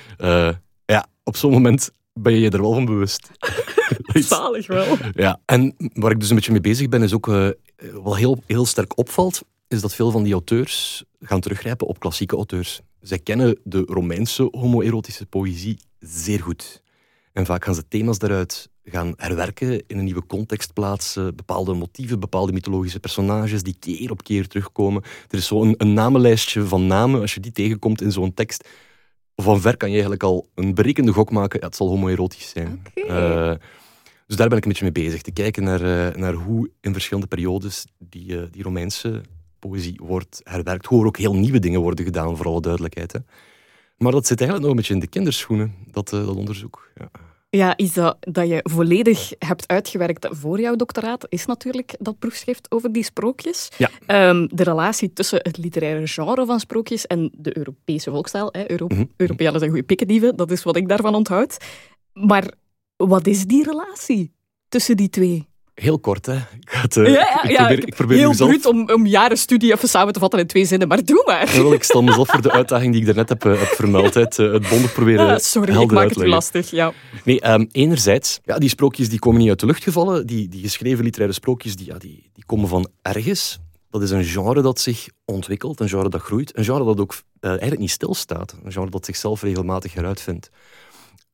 ja 0.85 1.07
op 1.25 1.37
zo'n 1.37 1.50
moment 1.50 1.91
ben 2.14 2.33
je 2.33 2.40
je 2.40 2.50
er 2.50 2.61
wel 2.61 2.73
van 2.73 2.85
bewust. 2.85 3.30
Zalig 4.14 4.66
wel. 4.66 4.97
Ja, 5.14 5.40
en 5.44 5.75
waar 5.92 6.11
ik 6.11 6.21
dus 6.21 6.28
een 6.28 6.35
beetje 6.35 6.52
mee 6.52 6.61
bezig 6.61 6.88
ben, 6.88 7.02
is 7.02 7.14
ook 7.14 7.26
uh, 7.26 7.49
wat 7.92 8.16
heel, 8.16 8.42
heel 8.47 8.66
sterk 8.66 8.99
opvalt, 8.99 9.42
is 9.68 9.80
dat 9.80 9.94
veel 9.94 10.11
van 10.11 10.23
die 10.23 10.33
auteurs 10.33 11.04
gaan 11.21 11.40
teruggrijpen 11.40 11.87
op 11.87 11.99
klassieke 11.99 12.37
auteurs. 12.37 12.80
Zij 13.00 13.18
kennen 13.18 13.59
de 13.64 13.83
Romeinse 13.87 14.49
homoerotische 14.50 15.26
poëzie 15.26 15.78
zeer 15.99 16.40
goed. 16.40 16.83
En 17.33 17.47
vaak 17.47 17.64
gaan 17.64 17.75
ze 17.75 17.88
thema's 17.88 18.18
daaruit 18.18 18.68
gaan 18.85 19.12
herwerken, 19.16 19.83
in 19.87 19.99
een 19.99 20.04
nieuwe 20.04 20.26
context 20.26 20.73
plaatsen, 20.73 21.37
bepaalde 21.37 21.75
motieven, 21.75 22.21
bepaalde 22.21 22.52
mythologische 22.52 23.00
personages 23.00 23.62
die 23.62 23.76
keer 23.78 24.11
op 24.11 24.23
keer 24.23 24.47
terugkomen. 24.47 25.02
Er 25.28 25.38
is 25.38 25.47
zo'n 25.47 25.68
een, 25.68 25.75
een 25.76 25.92
namenlijstje 25.92 26.64
van 26.66 26.87
namen, 26.87 27.21
als 27.21 27.35
je 27.35 27.40
die 27.40 27.52
tegenkomt 27.52 28.00
in 28.00 28.12
zo'n 28.12 28.35
tekst, 28.35 28.68
van 29.37 29.61
ver 29.61 29.76
kan 29.76 29.88
je 29.88 29.95
eigenlijk 29.95 30.23
al 30.23 30.49
een 30.55 30.75
berekende 30.75 31.12
gok 31.12 31.31
maken. 31.31 31.61
Ja, 31.61 31.67
het 31.67 31.76
zal 31.76 31.88
homoerotisch 31.88 32.49
zijn. 32.49 32.83
Uh, 32.95 33.55
dus 34.26 34.37
daar 34.37 34.49
ben 34.49 34.59
ik 34.59 34.64
een 34.64 34.71
beetje 34.71 34.91
mee 34.93 35.05
bezig. 35.05 35.23
Te 35.23 35.33
kijken 35.33 35.62
naar, 35.62 35.83
uh, 35.83 36.14
naar 36.14 36.33
hoe 36.33 36.71
in 36.81 36.93
verschillende 36.93 37.29
periodes 37.29 37.87
die, 37.99 38.33
uh, 38.33 38.43
die 38.50 38.62
Romeinse 38.62 39.21
poëzie 39.59 40.00
wordt 40.03 40.41
herwerkt. 40.43 40.87
Hoe 40.87 41.00
er 41.00 41.07
ook 41.07 41.17
heel 41.17 41.35
nieuwe 41.35 41.59
dingen 41.59 41.81
worden 41.81 42.05
gedaan, 42.05 42.37
voor 42.37 42.47
alle 42.47 42.61
duidelijkheid. 42.61 43.12
Hè. 43.12 43.19
Maar 43.99 44.12
dat 44.12 44.26
zit 44.26 44.41
eigenlijk 44.41 44.61
nog 44.61 44.71
een 44.71 44.76
beetje 44.76 44.95
in 44.95 45.00
de 45.00 45.19
kinderschoenen, 45.19 45.75
dat, 45.91 46.09
dat 46.09 46.37
onderzoek. 46.37 46.91
Ja. 46.95 47.11
Ja, 47.56 47.76
is 47.76 47.92
dat, 47.92 48.16
dat 48.20 48.49
je 48.49 48.61
volledig 48.62 49.32
hebt 49.38 49.68
uitgewerkt 49.68 50.26
voor 50.30 50.61
jouw 50.61 50.76
doctoraat, 50.76 51.26
is 51.28 51.46
natuurlijk 51.46 51.94
dat 51.99 52.18
proefschrift 52.18 52.70
over 52.70 52.92
die 52.92 53.04
sprookjes. 53.04 53.70
Ja. 53.78 54.28
Um, 54.28 54.49
de 54.52 54.62
relatie 54.62 55.12
tussen 55.12 55.38
het 55.42 55.56
literaire 55.56 56.06
genre 56.06 56.46
van 56.46 56.61
sprookjes 56.61 57.06
en 57.06 57.30
de 57.37 57.56
Europese 57.56 58.11
volkstaal. 58.11 58.49
Hè. 58.52 58.70
Euro 58.70 58.87
mm 58.88 58.96
-hmm. 58.96 59.11
Europeanen 59.16 59.58
zijn 59.58 59.70
goede 59.70 59.87
pikkendieven, 59.87 60.37
dat 60.37 60.50
is 60.50 60.62
wat 60.62 60.76
ik 60.76 60.88
daarvan 60.88 61.14
onthoud. 61.14 61.56
Maar 62.12 62.50
wat 62.96 63.26
is 63.26 63.44
die 63.44 63.64
relatie 63.64 64.32
tussen 64.68 64.96
die 64.96 65.08
twee? 65.08 65.49
Heel 65.75 65.99
kort, 65.99 66.26
hè. 66.26 66.35
Ik, 66.35 66.71
het, 66.71 66.97
uh, 66.97 67.12
ja, 67.12 67.43
ik 67.43 67.57
probeer, 67.57 67.87
ik 67.87 67.95
probeer 67.95 68.19
heel 68.19 68.28
mezelf... 68.28 68.49
bruut 68.49 68.66
om, 68.66 68.90
om 68.90 69.07
jaren 69.07 69.37
studie 69.37 69.73
even 69.73 69.88
samen 69.88 70.12
te 70.12 70.19
vatten 70.19 70.38
in 70.38 70.47
twee 70.47 70.64
zinnen, 70.64 70.88
maar 70.88 71.04
doe 71.04 71.23
maar. 71.26 71.57
Ja, 71.57 71.73
ik 71.73 71.83
stel 71.83 72.02
mezelf 72.02 72.28
voor 72.28 72.43
de 72.43 72.50
uitdaging 72.61 72.93
die 72.93 73.00
ik 73.00 73.07
daarnet 73.07 73.28
heb, 73.28 73.45
uh, 73.45 73.59
heb 73.59 73.69
vermeld. 73.69 74.14
Het, 74.14 74.38
uh, 74.38 74.52
het 74.52 74.69
bondig 74.69 74.93
proberen 74.93 75.31
ah, 75.31 75.38
Sorry, 75.38 75.81
ik 75.81 75.90
maak 75.90 76.09
het 76.09 76.26
lastig. 76.26 76.71
Ja. 76.71 76.93
Nee, 77.25 77.50
um, 77.50 77.69
enerzijds, 77.73 78.40
ja, 78.45 78.59
die 78.59 78.69
sprookjes 78.69 79.09
die 79.09 79.19
komen 79.19 79.40
niet 79.40 79.49
uit 79.49 79.61
de 79.61 79.66
lucht 79.66 79.83
gevallen. 79.83 80.26
Die, 80.26 80.49
die 80.49 80.62
geschreven 80.62 81.04
literaire 81.04 81.35
sprookjes 81.35 81.76
die, 81.76 81.87
ja, 81.87 81.99
die, 81.99 82.31
die 82.33 82.45
komen 82.47 82.69
van 82.69 82.88
ergens. 83.02 83.59
Dat 83.90 84.02
is 84.02 84.11
een 84.11 84.25
genre 84.25 84.62
dat 84.62 84.81
zich 84.81 85.09
ontwikkelt, 85.25 85.81
een 85.81 85.88
genre 85.88 86.09
dat 86.09 86.21
groeit. 86.21 86.59
Een 86.59 86.64
genre 86.64 86.85
dat 86.85 87.00
ook 87.00 87.14
eigenlijk 87.40 87.81
niet 87.81 87.90
stilstaat. 87.90 88.57
Een 88.64 88.73
genre 88.73 88.90
dat 88.90 89.04
zichzelf 89.04 89.43
regelmatig 89.43 89.95
heruitvindt 89.95 90.50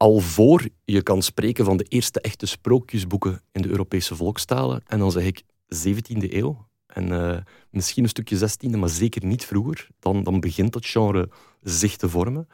al 0.00 0.18
voor 0.18 0.68
je 0.84 1.02
kan 1.02 1.22
spreken 1.22 1.64
van 1.64 1.76
de 1.76 1.84
eerste 1.84 2.20
echte 2.20 2.46
sprookjesboeken 2.46 3.42
in 3.52 3.62
de 3.62 3.68
Europese 3.68 4.16
volkstalen. 4.16 4.82
En 4.86 4.98
dan 4.98 5.10
zeg 5.10 5.24
ik 5.24 5.42
17e 5.74 6.32
eeuw. 6.32 6.66
En 6.86 7.12
uh, 7.12 7.36
misschien 7.70 8.02
een 8.02 8.08
stukje 8.08 8.38
16e, 8.38 8.78
maar 8.78 8.88
zeker 8.88 9.24
niet 9.24 9.44
vroeger. 9.44 9.88
Dan, 9.98 10.22
dan 10.22 10.40
begint 10.40 10.72
dat 10.72 10.86
genre 10.86 11.28
zich 11.62 11.96
te 11.96 12.08
vormen. 12.08 12.48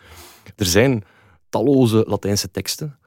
Er 0.57 0.67
zijn 0.67 1.05
talloze 1.49 2.05
Latijnse 2.07 2.51
teksten, 2.51 2.99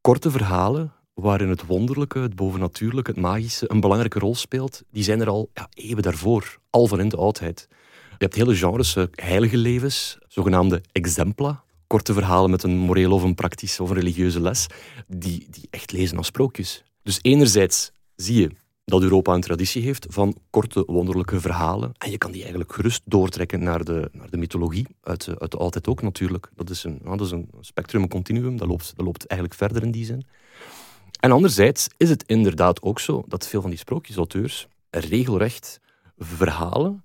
korte 0.00 0.30
verhalen, 0.30 0.92
waarin 1.14 1.48
het 1.48 1.66
wonderlijke, 1.66 2.18
het 2.18 2.36
bovennatuurlijke, 2.36 3.10
het 3.10 3.20
magische 3.20 3.70
een 3.70 3.80
belangrijke 3.80 4.18
rol 4.18 4.34
speelt. 4.34 4.82
Die 4.90 5.04
zijn 5.04 5.20
er 5.20 5.28
al 5.28 5.50
ja, 5.54 5.68
eeuwen 5.74 6.02
daarvoor, 6.02 6.58
al 6.70 6.86
van 6.86 7.00
in 7.00 7.08
de 7.08 7.16
oudheid. 7.16 7.66
Je 8.10 8.24
hebt 8.24 8.34
hele 8.34 8.56
genres, 8.56 8.96
uh, 8.96 9.04
heilige 9.10 9.56
levens, 9.56 10.18
zogenaamde 10.28 10.82
exempla, 10.92 11.64
korte 11.86 12.12
verhalen 12.12 12.50
met 12.50 12.62
een 12.62 12.76
morele 12.76 13.14
of 13.14 13.22
een 13.22 13.34
praktische 13.34 13.82
of 13.82 13.90
een 13.90 13.96
religieuze 13.96 14.40
les, 14.40 14.66
die, 15.06 15.46
die 15.50 15.68
echt 15.70 15.92
lezen 15.92 16.16
als 16.16 16.26
sprookjes. 16.26 16.84
Dus 17.02 17.18
enerzijds 17.22 17.90
zie 18.16 18.40
je 18.40 18.50
dat 18.84 19.02
Europa 19.02 19.34
een 19.34 19.40
traditie 19.40 19.82
heeft 19.82 20.06
van 20.08 20.36
korte, 20.50 20.82
wonderlijke 20.86 21.40
verhalen. 21.40 21.92
En 21.98 22.10
je 22.10 22.18
kan 22.18 22.30
die 22.30 22.40
eigenlijk 22.40 22.72
gerust 22.72 23.02
doortrekken 23.04 23.62
naar 23.62 23.84
de, 23.84 24.08
naar 24.12 24.30
de 24.30 24.36
mythologie, 24.36 24.86
uit, 25.00 25.28
uit 25.38 25.50
de 25.50 25.56
oudheid 25.56 25.88
ook 25.88 26.02
natuurlijk. 26.02 26.50
Dat 26.54 26.70
is 26.70 26.84
een, 26.84 27.00
dat 27.04 27.20
is 27.20 27.30
een 27.30 27.50
spectrum, 27.60 28.02
een 28.02 28.08
continuum, 28.08 28.56
dat 28.56 28.68
loopt, 28.68 28.92
dat 28.96 29.04
loopt 29.04 29.26
eigenlijk 29.26 29.60
verder 29.60 29.82
in 29.82 29.90
die 29.90 30.04
zin. 30.04 30.26
En 31.20 31.32
anderzijds 31.32 31.88
is 31.96 32.08
het 32.08 32.22
inderdaad 32.26 32.82
ook 32.82 33.00
zo 33.00 33.24
dat 33.28 33.46
veel 33.48 33.60
van 33.60 33.70
die 33.70 33.78
sprookjesauteurs 33.78 34.68
regelrecht 34.90 35.80
verhalen 36.16 37.04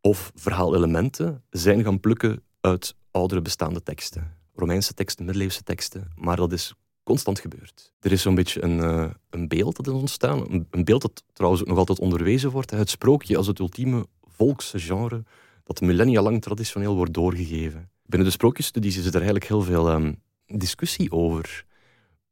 of 0.00 0.32
verhaalelementen 0.34 1.42
zijn 1.50 1.84
gaan 1.84 2.00
plukken 2.00 2.42
uit 2.60 2.94
oudere 3.14 3.42
bestaande 3.42 3.82
teksten. 3.82 4.36
Romeinse 4.54 4.94
teksten, 4.94 5.24
middeleeuwse 5.24 5.62
teksten. 5.62 6.12
Maar 6.16 6.36
dat 6.36 6.52
is 6.52 6.74
constant 7.02 7.40
gebeurd. 7.40 7.92
Er 8.00 8.12
is 8.12 8.22
zo'n 8.22 8.34
beetje 8.34 8.62
een, 8.62 8.78
uh, 8.78 9.10
een 9.30 9.48
beeld 9.48 9.76
dat 9.76 9.86
is 9.86 9.92
ontstaan. 9.92 10.66
Een, 10.70 10.84
beeld 10.84 11.02
dat 11.02 11.22
trouwens 11.32 11.62
ook 11.62 11.68
nog 11.68 11.78
altijd 11.78 11.98
onderwezen 11.98 12.50
wordt. 12.50 12.70
Het 12.70 12.90
sprookje 12.90 13.36
als 13.36 13.46
het 13.46 13.58
ultieme 13.58 14.06
volksgenre 14.22 15.24
dat 15.64 15.80
millennia 15.80 16.22
lang 16.22 16.42
traditioneel 16.42 16.94
wordt 16.94 17.14
doorgegeven. 17.14 17.90
Binnen 18.06 18.28
de 18.28 18.34
sprookjesstudies 18.34 18.96
is 18.96 19.06
er 19.06 19.14
eigenlijk 19.14 19.46
heel 19.46 19.62
veel 19.62 19.92
um, 19.92 20.20
discussie 20.46 21.12
over. 21.12 21.64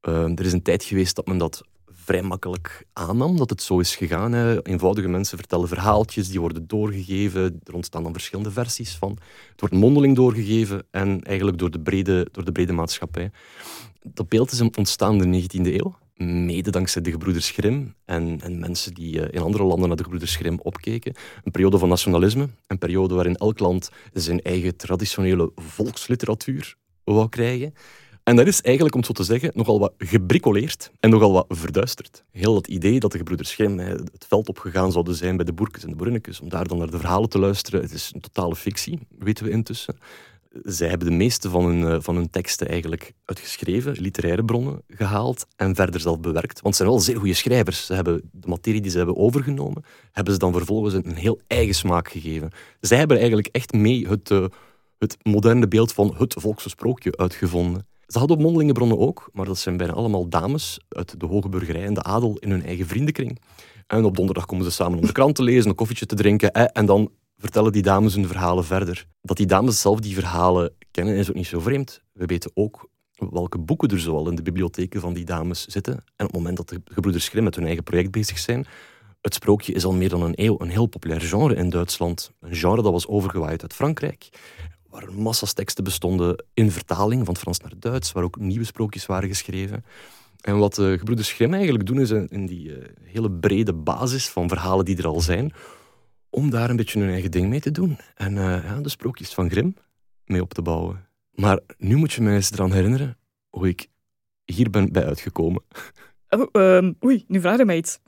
Uh, 0.09 0.38
er 0.38 0.45
is 0.45 0.53
een 0.53 0.62
tijd 0.62 0.85
geweest 0.85 1.16
dat 1.16 1.27
men 1.27 1.38
dat 1.38 1.62
vrij 2.04 2.22
makkelijk 2.22 2.86
aannam 2.92 3.36
dat 3.36 3.50
het 3.50 3.62
zo 3.62 3.78
is 3.78 3.96
gegaan. 3.96 4.32
Hè. 4.32 4.66
Eenvoudige 4.66 5.08
mensen 5.08 5.38
vertellen 5.38 5.68
verhaaltjes, 5.68 6.28
die 6.28 6.40
worden 6.40 6.66
doorgegeven. 6.66 7.60
Er 7.64 7.74
ontstaan 7.74 8.02
dan 8.02 8.12
verschillende 8.12 8.50
versies 8.50 8.96
van. 8.96 9.18
Het 9.50 9.60
wordt 9.60 9.74
mondeling 9.74 10.16
doorgegeven 10.16 10.82
en 10.90 11.22
eigenlijk 11.22 11.58
door 11.58 11.70
de 11.70 11.80
brede, 11.80 12.28
door 12.32 12.44
de 12.44 12.52
brede 12.52 12.72
maatschappij. 12.72 13.30
Dat 14.02 14.28
beeld 14.28 14.50
is 14.50 14.60
ontstaan 14.60 15.22
in 15.22 15.32
de 15.32 15.42
19e 15.42 15.74
eeuw. 15.74 15.94
Mede 16.16 16.70
dankzij 16.70 17.02
de 17.02 17.10
gebroeders 17.10 17.50
Grimm 17.50 17.94
en, 18.04 18.40
en 18.40 18.58
mensen 18.58 18.94
die 18.94 19.20
eh, 19.20 19.34
in 19.34 19.42
andere 19.42 19.64
landen 19.64 19.88
naar 19.88 19.96
de 19.96 20.02
gebroeders 20.02 20.36
Grimm 20.36 20.58
opkeken. 20.62 21.14
Een 21.44 21.52
periode 21.52 21.78
van 21.78 21.88
nationalisme, 21.88 22.48
een 22.66 22.78
periode 22.78 23.14
waarin 23.14 23.36
elk 23.36 23.58
land 23.58 23.90
zijn 24.12 24.42
eigen 24.42 24.76
traditionele 24.76 25.52
volksliteratuur 25.56 26.76
wou 27.04 27.28
krijgen. 27.28 27.74
En 28.24 28.37
dat 28.37 28.46
is 28.46 28.61
eigenlijk, 28.61 28.94
om 28.94 29.00
het 29.00 29.16
zo 29.16 29.22
te 29.22 29.32
zeggen, 29.32 29.50
nogal 29.54 29.78
wat 29.78 29.92
gebricoleerd 29.98 30.90
en 31.00 31.11
nogal 31.11 31.32
wat 31.32 31.46
verduisterd. 31.48 32.24
Heel 32.30 32.54
dat 32.54 32.66
idee 32.66 33.00
dat 33.00 33.12
de 33.12 33.18
gebroeders 33.18 33.54
Grimm 33.54 33.78
het 33.78 34.26
veld 34.28 34.48
opgegaan 34.48 34.92
zouden 34.92 35.14
zijn 35.14 35.37
bij 35.37 35.44
de 35.44 35.52
boerkes 35.52 35.82
en 35.85 35.90
de 35.90 35.96
Brunnekes, 35.96 36.40
om 36.40 36.48
daar 36.48 36.66
dan 36.66 36.78
naar 36.78 36.90
de 36.90 36.98
verhalen 36.98 37.28
te 37.28 37.38
luisteren, 37.38 37.82
het 37.82 37.92
is 37.92 38.11
een 38.14 38.20
totale 38.20 38.56
fictie, 38.56 38.98
weten 39.18 39.44
we 39.44 39.50
intussen. 39.50 39.96
Zij 40.62 40.88
hebben 40.88 41.08
de 41.08 41.14
meeste 41.14 41.50
van 41.50 41.64
hun, 41.64 41.85
eh, 41.85 41.96
van 42.00 42.16
hun 42.16 42.30
teksten 42.30 42.68
eigenlijk 42.68 43.12
uitgeschreven, 43.24 44.00
literaire 44.00 44.44
bronnen 44.44 44.82
gehaald 44.88 45.46
en 45.56 45.74
verder 45.74 46.00
zelf 46.00 46.20
bewerkt. 46.20 46.61
Want 46.61 46.76
ze 46.76 46.82
zijn 46.82 46.94
wel 46.94 47.04
zeer 47.04 47.16
goede 47.16 47.35
schrijvers. 47.35 47.87
Ze 47.87 47.94
hebben 47.94 48.30
de 48.32 48.48
materie 48.48 48.80
die 48.80 48.90
ze 48.90 48.96
hebben 48.96 49.16
overgenomen, 49.16 49.85
hebben 50.12 50.32
ze 50.32 50.38
dan 50.38 50.52
vervolgens 50.52 50.94
een 50.94 51.14
heel 51.14 51.40
eigen 51.46 51.74
smaak 51.74 52.08
gegeven. 52.08 52.50
Zij 52.80 52.98
hebben 52.98 53.16
eigenlijk 53.16 53.48
echt 53.52 53.72
mee 53.72 54.08
het, 54.08 54.30
uh, 54.30 54.44
het 54.98 55.16
moderne 55.22 55.68
beeld 55.68 55.92
van 55.92 56.14
het 56.18 56.35
volkse 56.38 56.68
sprookje 56.68 57.16
uitgevonden. 57.16 57.87
Ze 58.12 58.18
hadden 58.18 58.37
op 58.37 58.42
mondelinge 58.42 58.72
bronnen 58.72 58.98
ook, 58.98 59.31
maar 59.33 59.46
dat 59.46 59.59
zijn 59.59 59.77
bijna 59.77 59.92
allemaal 59.92 60.29
dames 60.29 60.81
uit 60.88 61.20
de 61.20 61.27
hoge 61.27 61.48
burgerij 61.48 61.85
en 61.85 61.94
de 61.94 62.03
adel 62.03 62.37
in 62.38 62.51
hun 62.51 62.64
eigen 62.64 62.87
vriendenkring. 62.87 63.40
En 63.87 64.05
op 64.05 64.16
donderdag 64.16 64.46
komen 64.46 64.64
ze 64.64 64.70
samen 64.70 64.98
om 64.98 65.07
de 65.07 65.12
krant 65.12 65.35
te 65.35 65.42
lezen, 65.42 65.70
een 65.70 65.77
koffietje 65.77 66.07
te 66.07 66.14
drinken 66.14 66.53
en 66.53 66.87
dan 66.87 67.11
vertellen 67.37 67.72
die 67.72 67.83
dames 67.83 68.14
hun 68.14 68.27
verhalen 68.27 68.64
verder. 68.64 69.07
Dat 69.22 69.37
die 69.37 69.46
dames 69.46 69.81
zelf 69.81 70.01
die 70.01 70.14
verhalen 70.14 70.72
kennen 70.90 71.14
is 71.14 71.29
ook 71.29 71.35
niet 71.35 71.46
zo 71.46 71.61
vreemd. 71.61 72.03
We 72.12 72.27
weten 72.27 72.51
ook 72.55 72.88
welke 73.31 73.59
boeken 73.59 73.88
er 73.88 74.01
zoal 74.01 74.29
in 74.29 74.35
de 74.35 74.42
bibliotheken 74.42 75.01
van 75.01 75.12
die 75.12 75.25
dames 75.25 75.66
zitten. 75.66 75.92
En 75.94 76.27
op 76.27 76.33
het 76.33 76.33
moment 76.33 76.57
dat 76.57 76.68
de 76.68 76.81
gebroeders 76.85 77.29
Grimm 77.29 77.44
met 77.44 77.55
hun 77.55 77.66
eigen 77.66 77.85
project 77.85 78.11
bezig 78.11 78.38
zijn, 78.38 78.66
het 79.20 79.35
sprookje 79.35 79.72
is 79.72 79.85
al 79.85 79.92
meer 79.92 80.09
dan 80.09 80.22
een 80.22 80.35
eeuw 80.37 80.61
een 80.61 80.70
heel 80.70 80.87
populair 80.87 81.20
genre 81.20 81.55
in 81.55 81.70
Duitsland. 81.70 82.33
Een 82.40 82.55
genre 82.55 82.83
dat 82.83 82.92
was 82.92 83.07
overgewaaid 83.07 83.62
uit 83.62 83.72
Frankrijk 83.72 84.29
waar 84.92 85.12
massa's 85.12 85.52
teksten 85.52 85.85
bestonden 85.85 86.44
in 86.55 86.70
vertaling 86.70 87.26
van 87.26 87.37
Frans 87.37 87.61
naar 87.61 87.72
Duits, 87.78 88.12
waar 88.12 88.24
ook 88.24 88.38
nieuwe 88.38 88.64
sprookjes 88.64 89.07
waren 89.07 89.28
geschreven. 89.28 89.85
En 90.40 90.59
wat 90.59 90.74
de 90.74 90.94
gebroeders 90.98 91.33
Grimm 91.33 91.55
eigenlijk 91.55 91.87
doen, 91.87 92.00
is 92.00 92.11
in 92.11 92.46
die 92.46 92.68
uh, 92.68 92.85
hele 93.02 93.31
brede 93.31 93.72
basis 93.72 94.28
van 94.28 94.48
verhalen 94.48 94.85
die 94.85 94.96
er 94.96 95.07
al 95.07 95.20
zijn, 95.20 95.52
om 96.31 96.50
daar 96.50 96.70
een 96.70 96.76
beetje 96.76 97.00
hun 97.00 97.11
eigen 97.11 97.31
ding 97.31 97.48
mee 97.48 97.61
te 97.61 97.70
doen. 97.70 97.98
En 98.14 98.33
uh, 98.37 98.64
ja, 98.64 98.81
de 98.81 98.88
sprookjes 98.88 99.35
van 99.35 99.50
Grimm 99.50 99.76
mee 100.24 100.42
op 100.42 100.55
te 100.55 100.62
bouwen. 100.62 101.09
Maar 101.31 101.61
nu 101.78 101.96
moet 101.96 102.12
je 102.12 102.22
mij 102.22 102.35
eens 102.35 102.52
eraan 102.52 102.72
herinneren 102.72 103.18
hoe 103.48 103.68
ik 103.68 103.87
hier 104.44 104.70
ben 104.70 104.92
bij 104.92 105.05
uitgekomen. 105.05 105.62
Oh, 106.28 106.48
um, 106.52 106.96
oei, 107.05 107.24
nu 107.28 107.40
vraag 107.40 107.59
je 107.59 107.64
mij 107.64 107.76
iets. 107.76 107.98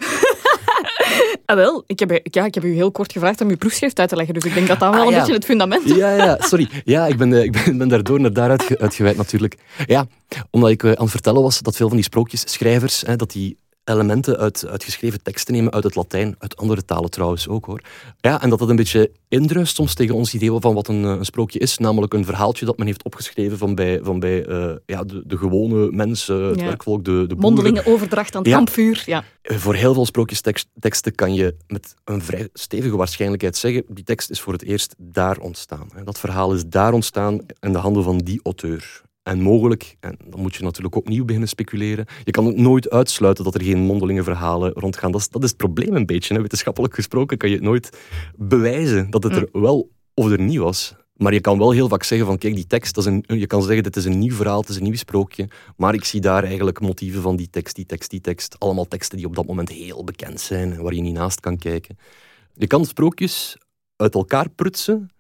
Ah, 1.45 1.57
wel, 1.57 1.85
ik 1.87 1.99
heb, 1.99 2.21
ja, 2.31 2.45
ik 2.45 2.55
heb 2.55 2.65
u 2.65 2.75
heel 2.75 2.91
kort 2.93 3.13
gevraagd 3.13 3.41
om 3.41 3.49
uw 3.49 3.57
proefschrift 3.57 3.99
uit 3.99 4.09
te 4.09 4.17
leggen, 4.17 4.35
dus 4.35 4.45
ik 4.45 4.55
denk 4.55 4.67
dat 4.69 4.79
dat 4.79 4.91
wel 4.91 5.01
Ah, 5.01 5.07
een 5.07 5.13
ja. 5.13 5.19
beetje 5.19 5.35
het 5.35 5.45
fundament 5.45 5.85
is. 5.85 5.97
Ja, 5.97 6.11
ja, 6.17 6.37
sorry. 6.41 6.69
Ja, 6.85 7.07
ik 7.07 7.17
ben, 7.17 7.33
eh, 7.33 7.43
ik 7.43 7.53
ben, 7.65 7.79
ben 7.79 7.89
daardoor 7.89 8.21
naar 8.21 8.33
daar 8.33 8.51
uitge- 8.51 8.79
uitgeweid 8.79 9.17
natuurlijk. 9.17 9.57
Ja, 9.87 10.07
omdat 10.51 10.71
ik 10.71 10.83
eh, 10.83 10.91
aan 10.93 11.03
het 11.03 11.11
vertellen 11.11 11.43
was 11.43 11.61
dat 11.61 11.77
veel 11.77 11.87
van 11.89 11.97
die 11.97 12.05
sprookjesschrijvers, 12.05 13.03
hè, 13.07 13.17
dat 13.17 13.31
die 13.33 13.57
elementen 13.85 14.37
uit, 14.39 14.67
uit 14.67 14.85
geschreven 14.85 15.23
teksten 15.23 15.55
nemen, 15.55 15.73
uit 15.73 15.85
het 15.85 15.95
Latijn, 15.95 16.35
uit 16.39 16.57
andere 16.57 16.85
talen 16.85 17.11
trouwens 17.11 17.49
ook 17.49 17.65
hoor. 17.67 17.81
Ja, 18.21 18.43
en 18.43 18.51
dat 18.51 18.59
dat 18.59 18.69
een 18.69 18.77
beetje 18.77 19.11
indruist 19.29 19.75
soms 19.77 19.95
tegen 19.95 20.15
ons 20.15 20.35
idee 20.35 20.51
van 20.61 20.75
wat 20.75 20.89
een, 20.89 21.05
eh, 21.05 21.11
een 21.11 21.25
sprookje 21.25 21.59
is, 21.59 21.79
namelijk 21.79 22.15
een 22.15 22.25
verhaaltje 22.25 22.65
dat 22.65 22.77
men 22.79 22.87
heeft 22.87 23.05
opgeschreven 23.05 23.59
van 23.59 23.75
bij, 23.75 24.01
van 24.03 24.19
bij 24.21 24.45
eh, 24.47 24.73
ja, 24.87 25.05
de, 25.05 25.23
de 25.27 25.37
gewone 25.37 25.91
mensen, 25.91 26.43
het 26.43 26.59
Ja. 26.61 26.67
werkvolk, 26.67 27.05
de, 27.05 27.11
de 27.11 27.17
boeren. 27.17 27.39
Mondelinge 27.39 27.87
overdracht 27.87 28.35
aan 28.35 28.41
het 28.43 28.51
Ja. 28.51 28.57
kampvuur. 28.57 29.03
Ja. 29.07 29.25
Eh, 29.43 29.57
Voor 29.57 29.75
heel 29.75 29.95
veel 29.95 30.07
sprookjesteksten 30.07 31.15
kan 31.15 31.35
je 31.35 31.57
met 31.67 31.95
een 32.05 32.23
vrij 32.23 32.49
stevige 32.53 32.97
waarschijnlijkheid 32.97 33.57
zeggen, 33.57 33.85
die 33.89 34.05
tekst 34.05 34.31
is 34.31 34.41
voor 34.41 34.53
het 34.53 34.63
eerst 34.63 34.95
daar 34.99 35.39
ontstaan. 35.39 35.89
Dat 36.05 36.19
verhaal 36.19 36.53
is 36.53 36.67
daar 36.67 36.93
ontstaan 36.93 37.39
in 37.61 37.73
de 37.73 37.79
handen 37.79 38.03
van 38.03 38.19
die 38.19 38.41
auteur. 38.43 39.03
En 39.25 39.41
mogelijk, 39.41 39.97
en 40.01 40.17
dan 40.29 40.41
moet 40.41 40.55
je 40.55 40.63
natuurlijk 40.63 40.95
opnieuw 40.95 41.25
beginnen 41.25 41.49
speculeren, 41.49 42.07
je 42.25 42.31
kan 42.31 42.47
het 42.47 42.57
nooit 42.57 42.91
uitsluiten 42.91 43.45
dat 43.45 43.55
er 43.55 43.63
geen 43.63 43.79
mondelinge 43.79 44.23
verhalen 44.23 44.73
rondgaan. 44.73 45.13
Dat 45.13 45.21
is, 45.21 45.29
dat 45.29 45.43
is 45.43 45.49
het 45.49 45.59
probleem 45.59 45.95
een 45.95 46.07
beetje. 46.07 46.35
Hè. 46.35 46.41
Wetenschappelijk 46.41 46.95
gesproken 46.95 47.37
kan 47.37 47.49
je 47.49 47.55
het 47.55 47.65
nooit 47.65 47.99
bewijzen 48.37 49.11
dat 49.11 49.23
het 49.23 49.37
er 49.37 49.49
wel 49.53 49.91
of 50.15 50.31
er 50.31 50.41
niet 50.41 50.59
was. 50.59 50.95
Maar 51.15 51.33
je 51.33 51.41
kan 51.41 51.59
wel 51.59 51.71
heel 51.71 51.89
vaak 51.89 52.03
zeggen 52.03 52.27
van, 52.27 52.39
kijk, 52.39 52.55
die 52.55 52.67
tekst, 52.67 52.95
dat 52.95 53.07
is 53.07 53.11
een, 53.11 53.39
je 53.39 53.47
kan 53.47 53.63
zeggen, 53.63 53.83
dit 53.83 53.97
is 53.97 54.05
een 54.05 54.19
nieuw 54.19 54.35
verhaal, 54.35 54.61
het 54.61 54.69
is 54.69 54.77
een 54.77 54.83
nieuw 54.83 54.95
sprookje, 54.95 55.49
maar 55.77 55.95
ik 55.95 56.05
zie 56.05 56.21
daar 56.21 56.45
eigenlijk 56.45 56.81
motieven 56.81 57.23
van 57.23 57.37
die 57.37 57.51
tekst, 57.51 57.75
die 57.75 57.87
tekst, 57.87 58.11
die 58.11 58.21
tekst. 58.21 58.59
Allemaal 58.59 58.89
teksten 58.89 59.17
die 59.17 59.27
op 59.27 59.37
dat 59.37 59.47
moment 59.47 59.69
heel 59.69 60.05
bekend 60.05 60.41
zijn 60.41 60.73
en 60.73 60.83
waar 60.83 60.95
je 60.95 61.01
niet 61.01 61.15
naast 61.15 61.41
kan 61.41 61.59
kijken. 61.59 61.99
Je 62.55 62.67
kan 62.67 62.85
sprookjes 62.85 63.57
uit 63.97 64.15
elkaar 64.15 64.51
prutsen 64.51 65.11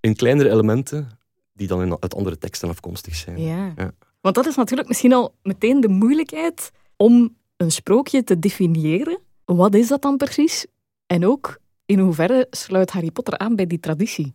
in 0.00 0.16
kleinere 0.16 0.50
elementen 0.50 1.08
die 1.52 1.66
dan 1.66 1.82
in, 1.82 1.96
uit 2.00 2.14
andere 2.14 2.38
teksten 2.38 2.68
afkomstig 2.68 3.14
zijn. 3.14 3.40
Ja. 3.40 3.72
Ja. 3.76 3.92
Want 4.20 4.34
dat 4.34 4.46
is 4.46 4.54
natuurlijk 4.54 4.88
misschien 4.88 5.12
al 5.12 5.34
meteen 5.42 5.80
de 5.80 5.88
moeilijkheid 5.88 6.70
om 6.96 7.36
een 7.56 7.72
sprookje 7.72 8.24
te 8.24 8.38
definiëren. 8.38 9.18
Wat 9.44 9.74
is 9.74 9.88
dat 9.88 10.02
dan 10.02 10.16
precies? 10.16 10.66
En 11.06 11.26
ook, 11.26 11.58
in 11.86 11.98
hoeverre 11.98 12.46
sluit 12.50 12.90
Harry 12.90 13.10
Potter 13.10 13.38
aan 13.38 13.56
bij 13.56 13.66
die 13.66 13.80
traditie? 13.80 14.34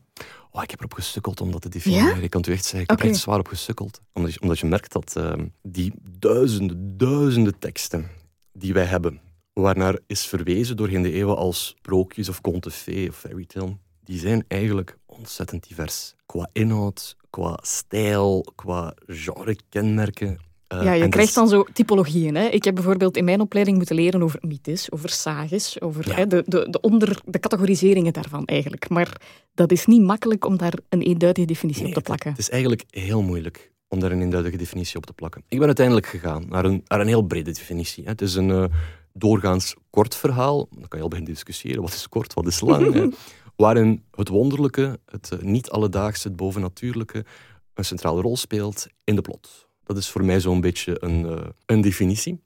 Oh, 0.52 0.64
ik 0.64 0.70
heb 0.70 0.80
erop 0.80 0.94
gesukkeld 0.94 1.42
om 1.42 1.52
dat 1.52 1.62
te 1.62 1.70
definiëren. 1.70 2.24
Ik 2.24 2.30
kan 2.30 2.42
het 2.42 2.50
u 2.50 2.54
echt 2.54 2.64
zeggen. 2.64 2.82
Ik 2.82 2.90
heb 2.90 3.00
er 3.00 3.06
echt 3.06 3.20
zwaar 3.20 3.40
op 3.40 3.48
gesukkeld. 3.48 4.02
Omdat 4.14 4.34
je, 4.34 4.42
omdat 4.42 4.60
je 4.60 4.66
merkt 4.66 4.92
dat 4.92 5.16
ehm, 5.16 5.48
die 5.62 5.94
duizenden, 6.20 6.98
duizenden 6.98 7.60
teksten 7.60 8.08
die 8.52 8.74
wij 8.74 8.86
hebben, 8.86 9.22
waarnaar 9.54 10.00
is 10.08 10.26
verwezen 10.26 10.78
doorheen 10.78 11.02
de 11.02 11.12
eeuwen 11.12 11.38
als 11.38 11.68
sprookjes 11.68 12.30
of 12.30 12.42
conte 12.42 12.68
of 12.68 12.86
fairy 13.14 13.46
tale, 13.46 13.78
die 14.04 14.20
zijn 14.20 14.46
eigenlijk 14.48 14.98
ontzettend 15.18 15.68
divers. 15.68 16.16
Qua 16.26 16.50
inhoud, 16.54 17.16
qua 17.30 17.60
stijl, 17.62 18.46
qua 18.56 18.94
genre-kenmerken. 19.08 20.38
Eh, 20.68 20.84
ja, 20.84 20.94
je 20.94 21.10
krijgt 21.10 21.36
dat 21.36 21.50
dan 21.50 21.60
zo 21.60 21.66
typologieën. 21.74 22.36
Hè? 22.36 22.46
Ik 22.48 22.64
heb 22.64 22.76
bijvoorbeeld 22.76 23.18
in 23.18 23.24
mijn 23.26 23.42
opleiding 23.42 23.78
moeten 23.78 23.96
leren 23.96 24.24
over 24.24 24.40
mythes, 24.48 24.92
over 24.92 25.10
sages, 25.10 25.82
over 25.82 26.08
Ja. 26.10 26.16
hè, 26.16 26.28
de, 26.28 26.44
de, 26.46 26.68
de, 26.70 26.82
onder, 26.82 27.22
de 27.26 27.40
categoriseringen 27.40 28.14
daarvan 28.14 28.46
eigenlijk. 28.46 28.90
Maar 28.90 29.22
dat 29.54 29.72
is 29.72 29.86
niet 29.86 30.02
makkelijk 30.02 30.46
om 30.46 30.58
daar 30.58 30.74
een 30.90 31.02
eenduidige 31.02 31.48
definitie 31.48 31.82
Nee, 31.84 31.92
op 31.92 31.98
te 31.98 32.04
plakken. 32.04 32.30
Het 32.30 32.40
is 32.40 32.50
eigenlijk 32.50 32.84
heel 32.90 33.22
moeilijk 33.22 33.72
om 33.88 34.00
daar 34.00 34.12
een 34.12 34.22
eenduidige 34.22 34.58
definitie 34.58 34.98
op 34.98 35.06
te 35.06 35.14
plakken. 35.14 35.44
Ik 35.48 35.58
ben 35.58 35.68
uiteindelijk 35.68 36.06
gegaan 36.08 36.46
naar 36.50 36.66
een, 36.66 36.84
naar 36.88 37.00
een 37.00 37.08
heel 37.08 37.22
brede 37.22 37.52
definitie. 37.52 38.04
hè. 38.04 38.10
Het 38.10 38.22
is 38.22 38.36
een 38.36 38.52
eh, 38.52 38.64
doorgaans 39.14 39.76
kort 39.90 40.16
verhaal. 40.16 40.68
Dan 40.72 40.88
kan 40.88 40.98
je 40.98 41.04
al 41.04 41.10
beginnen 41.10 41.34
discussiëren. 41.34 41.82
Wat 41.82 41.94
is 41.94 42.10
kort, 42.10 42.34
wat 42.34 42.48
is 42.48 42.62
lang? 42.62 43.16
Waarin 43.58 44.04
het 44.12 44.28
wonderlijke, 44.28 45.00
het 45.06 45.32
eh, 45.32 45.40
niet-alledaagse, 45.40 46.28
het 46.28 46.38
bovennatuurlijke 46.38 47.26
een 47.74 47.86
centrale 47.86 48.22
rol 48.22 48.38
speelt 48.38 48.88
in 49.04 49.16
de 49.16 49.22
plot. 49.22 49.68
Dat 49.84 49.98
is 49.98 50.10
voor 50.10 50.26
mij 50.26 50.40
zo'n 50.40 50.62
beetje 50.62 51.04
een, 51.04 51.26
eh, 51.26 51.48
een 51.66 51.82
definitie. 51.82 52.42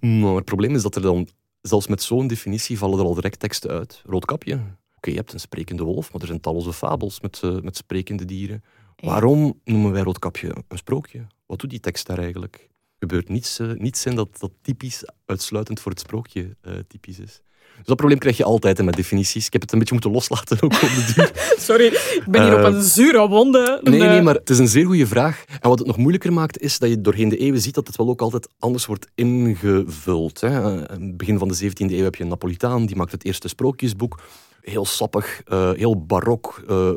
Maar 0.00 0.34
het 0.34 0.44
probleem 0.44 0.74
is 0.74 0.82
dat 0.82 0.94
er 0.94 1.02
dan, 1.02 1.28
zelfs 1.60 1.86
met 1.86 2.02
zo'n 2.02 2.26
definitie, 2.26 2.78
vallen 2.78 2.98
er 2.98 3.04
al 3.04 3.14
direct 3.14 3.38
teksten 3.38 3.70
uit. 3.70 4.02
Roodkapje. 4.06 4.60
Oké, 4.96 5.10
je 5.10 5.16
hebt 5.16 5.32
een 5.32 5.40
sprekende 5.40 5.82
wolf, 5.82 6.12
maar 6.12 6.20
er 6.20 6.26
zijn 6.26 6.40
talloze 6.40 6.72
fabels 6.72 7.20
met, 7.20 7.40
eh, 7.42 7.60
met 7.60 7.76
sprekende 7.76 8.24
dieren. 8.24 8.64
Ja. 8.96 9.08
Waarom 9.08 9.60
noemen 9.64 9.92
wij 9.92 10.02
Roodkapje 10.02 10.54
een 10.68 10.78
sprookje? 10.78 11.26
Wat 11.46 11.60
doet 11.60 11.70
die 11.70 11.80
tekst 11.80 12.06
daar 12.06 12.18
eigenlijk? 12.18 12.56
Er 12.98 13.08
gebeurt 13.08 13.28
niets, 13.28 13.60
niets 13.74 14.06
in 14.06 14.14
dat, 14.14 14.38
dat 14.38 14.52
typisch, 14.62 15.04
uitsluitend 15.24 15.80
voor 15.80 15.90
het 15.90 16.00
sprookje 16.00 16.56
typisch 16.88 17.18
is. 17.18 17.42
Dus 17.76 17.86
dat 17.86 17.96
probleem 17.96 18.18
krijg 18.18 18.36
je 18.36 18.44
altijd 18.44 18.78
hè, 18.78 18.84
met 18.84 18.96
definities. 18.96 19.46
Ik 19.46 19.52
heb 19.52 19.62
het 19.62 19.72
een 19.72 19.78
beetje 19.78 19.94
moeten 19.94 20.12
loslaten 20.12 20.56
ook 20.62 20.72
op 20.72 20.80
de 20.80 21.12
duur. 21.14 21.30
Sorry, 21.68 21.86
ik 21.86 22.22
ben 22.26 22.42
hier 22.42 22.58
Eh, 22.58 22.66
op 22.66 22.72
een 22.74 22.82
zure 22.82 23.28
wonde. 23.28 23.80
Nee, 23.82 23.98
nee, 23.98 24.18
eh, 24.18 24.24
maar 24.24 24.34
het 24.34 24.50
is 24.50 24.58
een 24.58 24.68
zeer 24.68 24.86
goede 24.86 25.06
vraag. 25.06 25.44
En 25.60 25.68
wat 25.68 25.78
het 25.78 25.86
nog 25.86 25.96
moeilijker 25.96 26.32
maakt, 26.32 26.58
is 26.58 26.78
dat 26.78 26.88
je 26.88 27.00
doorheen 27.00 27.28
de 27.28 27.36
eeuwen 27.36 27.60
ziet 27.60 27.74
dat 27.74 27.86
het 27.86 27.96
wel 27.96 28.08
ook 28.08 28.20
altijd 28.20 28.48
anders 28.58 28.86
wordt 28.86 29.06
ingevuld. 29.14 30.40
Hè. 30.40 30.84
Eh, 30.86 30.96
begin 31.00 31.38
van 31.38 31.48
de 31.48 31.54
17e 31.54 31.94
eeuw 31.96 32.04
heb 32.04 32.14
je 32.14 32.22
een 32.22 32.28
Napolitaan, 32.28 32.86
die 32.86 32.96
maakt 32.96 33.12
het 33.12 33.24
eerste 33.24 33.48
sprookjesboek. 33.48 34.20
Heel 34.60 34.84
sappig, 34.84 35.40
eh, 35.44 35.70
heel 35.72 36.04
barok, 36.06 36.62
eh, 36.68 36.90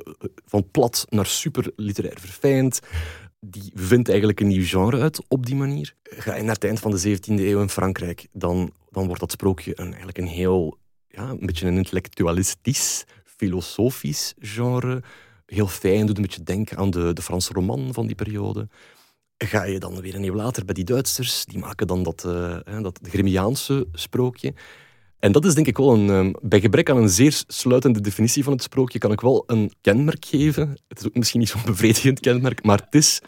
van 0.45 0.71
plat 0.71 1.05
naar 1.09 1.25
super 1.25 1.71
literair 1.75 2.17
verfijnd. 2.19 2.79
Die 3.39 3.71
vindt 3.73 4.09
eigenlijk 4.09 4.39
een 4.39 4.47
nieuw 4.47 4.65
genre 4.65 5.01
uit 5.01 5.21
op 5.27 5.45
die 5.45 5.55
manier. 5.55 5.95
Ga 6.03 6.35
je 6.35 6.43
naar 6.43 6.53
het 6.53 6.63
eind 6.63 6.79
van 6.79 6.91
de 6.91 7.17
17e 7.17 7.25
eeuw 7.25 7.61
in 7.61 7.69
Frankrijk, 7.69 8.27
dan, 8.31 8.71
dan 8.91 9.05
wordt 9.05 9.19
dat 9.19 9.31
sprookje 9.31 9.71
een, 9.75 9.87
eigenlijk 9.87 10.17
een 10.17 10.27
heel, 10.27 10.77
ja, 11.07 11.29
een 11.29 11.45
beetje 11.45 11.67
een 11.67 11.77
intellectualistisch, 11.77 13.05
filosofisch 13.23 14.33
genre 14.39 15.03
heel 15.45 15.67
fijn, 15.67 16.05
doet 16.05 16.15
een 16.15 16.21
beetje 16.21 16.43
denken 16.43 16.77
aan 16.77 16.89
de, 16.89 17.13
de 17.13 17.21
Franse 17.21 17.53
roman 17.53 17.93
van 17.93 18.07
die 18.07 18.15
periode. 18.15 18.67
Ga 19.37 19.63
je 19.63 19.79
dan 19.79 20.01
weer 20.01 20.15
een 20.15 20.23
eeuw 20.23 20.35
later 20.35 20.65
bij 20.65 20.73
die 20.73 20.83
Duitsers, 20.83 21.45
die 21.45 21.59
maken 21.59 21.87
dan 21.87 22.03
dat, 22.03 22.21
hè, 22.63 22.81
dat 22.81 22.99
Gremiaanse 23.03 23.87
sprookje. 23.91 24.53
En 25.19 25.31
dat 25.31 25.45
is 25.45 25.53
denk 25.53 25.67
ik 25.67 25.77
wel 25.77 25.93
een, 25.93 26.09
eh, 26.09 26.39
bij 26.41 26.59
gebrek 26.59 26.89
aan 26.89 26.97
een 26.97 27.09
zeer 27.09 27.43
sluitende 27.47 28.01
definitie 28.01 28.43
van 28.43 28.53
het 28.53 28.63
sprookje, 28.63 28.99
kan 28.99 29.11
ik 29.11 29.21
wel 29.21 29.43
een 29.47 29.71
kenmerk 29.81 30.25
geven. 30.25 30.77
Het 30.87 30.99
is 30.99 31.05
ook 31.05 31.15
misschien 31.15 31.39
niet 31.39 31.49
zo'n 31.49 31.61
bevredigend 31.65 32.19
kenmerk, 32.19 32.63
maar 32.63 32.79
het 32.85 32.95
is 32.95 33.21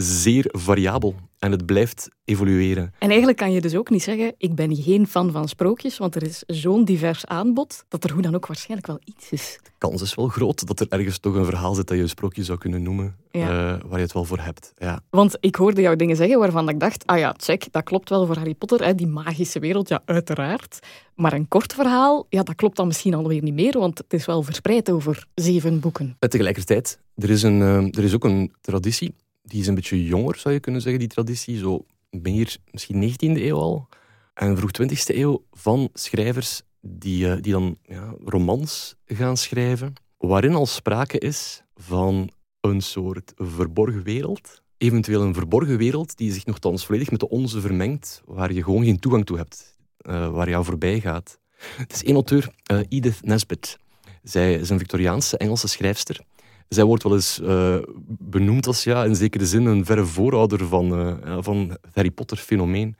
zeer 0.00 0.44
variabel 0.48 1.14
en 1.38 1.50
het 1.50 1.66
blijft 1.66 2.08
evolueren. 2.24 2.92
En 2.98 3.08
eigenlijk 3.08 3.38
kan 3.38 3.52
je 3.52 3.60
dus 3.60 3.74
ook 3.74 3.90
niet 3.90 4.02
zeggen, 4.02 4.34
ik 4.38 4.54
ben 4.54 4.76
geen 4.76 5.06
fan 5.06 5.32
van 5.32 5.48
sprookjes, 5.48 5.98
want 5.98 6.14
er 6.14 6.22
is 6.22 6.42
zo'n 6.46 6.84
divers 6.84 7.26
aanbod, 7.26 7.84
dat 7.88 8.04
er 8.04 8.12
hoe 8.12 8.22
dan 8.22 8.34
ook 8.34 8.46
waarschijnlijk 8.46 8.86
wel 8.86 9.00
iets 9.04 9.30
is. 9.30 9.58
De 9.62 9.70
kans 9.78 10.02
is 10.02 10.14
wel 10.14 10.28
groot 10.28 10.66
dat 10.66 10.80
er 10.80 10.86
ergens 10.88 11.18
toch 11.18 11.34
een 11.34 11.44
verhaal 11.44 11.74
zit 11.74 11.86
dat 11.86 11.96
je 11.96 12.02
een 12.02 12.08
sprookje 12.08 12.44
zou 12.44 12.58
kunnen 12.58 12.82
noemen, 12.82 13.16
Ja. 13.30 13.40
eh, 13.74 13.80
waar 13.86 13.98
je 13.98 14.04
het 14.04 14.12
wel 14.12 14.24
voor 14.24 14.38
hebt. 14.38 14.72
Ja. 14.78 15.00
Want 15.10 15.36
ik 15.40 15.54
hoorde 15.56 15.80
jou 15.80 15.96
dingen 15.96 16.16
zeggen 16.16 16.38
waarvan 16.38 16.68
ik 16.68 16.80
dacht, 16.80 17.06
ah 17.06 17.18
ja, 17.18 17.34
check, 17.36 17.66
dat 17.72 17.82
klopt 17.84 18.08
wel 18.08 18.26
voor 18.26 18.36
Harry 18.36 18.54
Potter, 18.54 18.84
hè, 18.84 18.94
die 18.94 19.06
magische 19.06 19.58
wereld, 19.58 19.88
ja, 19.88 20.02
uiteraard. 20.04 20.78
Maar 21.14 21.32
een 21.32 21.48
kort 21.48 21.72
verhaal, 21.74 22.26
ja, 22.28 22.42
dat 22.42 22.54
klopt 22.54 22.76
dan 22.76 22.86
misschien 22.86 23.14
alweer 23.14 23.42
niet 23.42 23.54
meer, 23.54 23.78
want 23.78 23.98
het 23.98 24.12
is 24.12 24.26
wel 24.26 24.42
verspreid 24.42 24.90
over 24.90 25.26
zeven 25.34 25.80
boeken. 25.80 26.16
En 26.18 26.30
tegelijkertijd, 26.30 27.00
er 27.14 27.30
is, 27.30 27.42
een, 27.42 27.60
eh, 27.62 27.76
er 27.98 28.04
is 28.04 28.14
ook 28.14 28.24
een 28.24 28.52
traditie, 28.60 29.14
die 29.46 29.60
is 29.60 29.66
een 29.66 29.74
beetje 29.74 30.04
jonger, 30.04 30.36
zou 30.36 30.54
je 30.54 30.60
kunnen 30.60 30.80
zeggen, 30.80 31.00
die 31.00 31.08
traditie. 31.08 31.58
Zo 31.58 31.84
meer, 32.10 32.56
misschien 32.70 33.12
19e 33.12 33.42
eeuw 33.42 33.58
al. 33.58 33.88
En 34.34 34.56
vroeg 34.56 34.70
20e 34.82 35.16
eeuw 35.16 35.44
van 35.52 35.88
schrijvers 35.92 36.62
die, 36.80 37.30
eh, 37.30 37.42
die 37.42 37.52
dan 37.52 37.78
ja, 37.82 38.14
romans 38.24 38.96
gaan 39.06 39.36
schrijven, 39.36 39.92
waarin 40.18 40.54
al 40.54 40.66
sprake 40.66 41.18
is 41.18 41.62
van 41.74 42.30
een 42.60 42.80
soort 42.80 43.32
verborgen 43.36 44.02
wereld. 44.02 44.62
Eventueel 44.78 45.22
een 45.22 45.34
verborgen 45.34 45.76
wereld 45.76 46.16
die 46.16 46.32
zich 46.32 46.46
nogthans 46.46 46.86
volledig 46.86 47.10
met 47.10 47.20
de 47.20 47.28
onze 47.28 47.60
vermengt, 47.60 48.22
waar 48.24 48.52
je 48.52 48.62
gewoon 48.62 48.84
geen 48.84 48.98
toegang 48.98 49.26
toe 49.26 49.36
hebt, 49.36 49.76
eh, 49.96 50.30
waar 50.30 50.48
jou 50.48 50.64
voorbij 50.64 51.00
gaat. 51.00 51.38
Het 51.76 51.92
is 51.92 52.04
één 52.04 52.14
auteur, 52.14 52.52
eh, 52.64 52.78
Edith 52.88 53.22
Nesbit. 53.22 53.78
Zij 54.22 54.54
is 54.54 54.70
een 54.70 54.78
Victoriaanse 54.78 55.36
Engelse 55.36 55.68
schrijfster. 55.68 56.20
Zij 56.68 56.84
wordt 56.84 57.02
wel 57.02 57.14
eens 57.14 57.40
eh, 57.40 57.78
benoemd 58.08 58.66
als 58.66 58.84
ja, 58.84 59.04
in 59.04 59.16
zekere 59.16 59.46
zin 59.46 59.64
een 59.66 59.84
verre 59.84 60.04
voorouder 60.04 60.66
van, 60.66 60.98
eh, 60.98 61.38
van 61.40 61.68
het 61.68 61.94
Harry 61.94 62.10
Potter-fenomeen. 62.10 62.96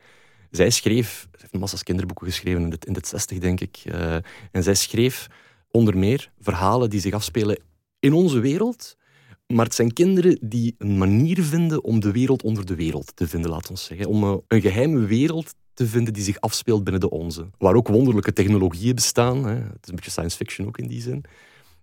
Zij 0.51 0.71
schreef, 0.71 1.29
ze 1.33 1.39
heeft 1.41 1.59
massa's 1.59 1.83
kinderboeken 1.83 2.27
geschreven 2.27 2.63
in 2.63 2.71
de, 2.71 2.77
in 2.85 2.93
de 2.93 3.01
60, 3.05 3.39
denk 3.39 3.61
ik. 3.61 3.83
eh, 3.85 4.15
en 4.53 4.63
zij 4.63 4.75
schreef 4.75 5.27
onder 5.71 5.99
meer 5.99 6.31
verhalen 6.41 6.91
die 6.91 7.01
zich 7.01 7.13
afspelen 7.13 7.59
in 7.99 8.13
onze 8.13 8.39
wereld. 8.41 8.97
Maar 9.47 9.65
het 9.65 9.75
zijn 9.75 9.93
kinderen 9.93 10.39
die 10.41 10.75
een 10.79 10.99
manier 10.99 11.43
vinden 11.43 11.85
om 11.85 12.01
de 12.01 12.11
wereld 12.13 12.43
onder 12.43 12.67
de 12.67 12.75
wereld 12.75 13.17
te 13.17 13.29
vinden, 13.29 13.51
laat 13.51 13.71
ons 13.71 13.85
zeggen. 13.85 14.07
Om 14.07 14.43
een 14.49 14.61
geheime 14.61 15.07
wereld 15.07 15.55
te 15.75 15.87
vinden 15.87 16.13
die 16.13 16.23
zich 16.23 16.41
afspeelt 16.41 16.85
binnen 16.85 17.01
de 17.01 17.11
onze. 17.11 17.51
Waar 17.59 17.75
ook 17.75 17.89
wonderlijke 17.89 18.33
technologieën 18.33 18.95
bestaan. 18.95 19.45
Hè. 19.45 19.55
Het 19.55 19.83
is 19.83 19.89
een 19.89 19.95
beetje 19.95 20.11
science 20.11 20.37
fiction 20.37 20.67
ook 20.67 20.79
in 20.79 20.89
die 20.89 21.01
zin. 21.01 21.25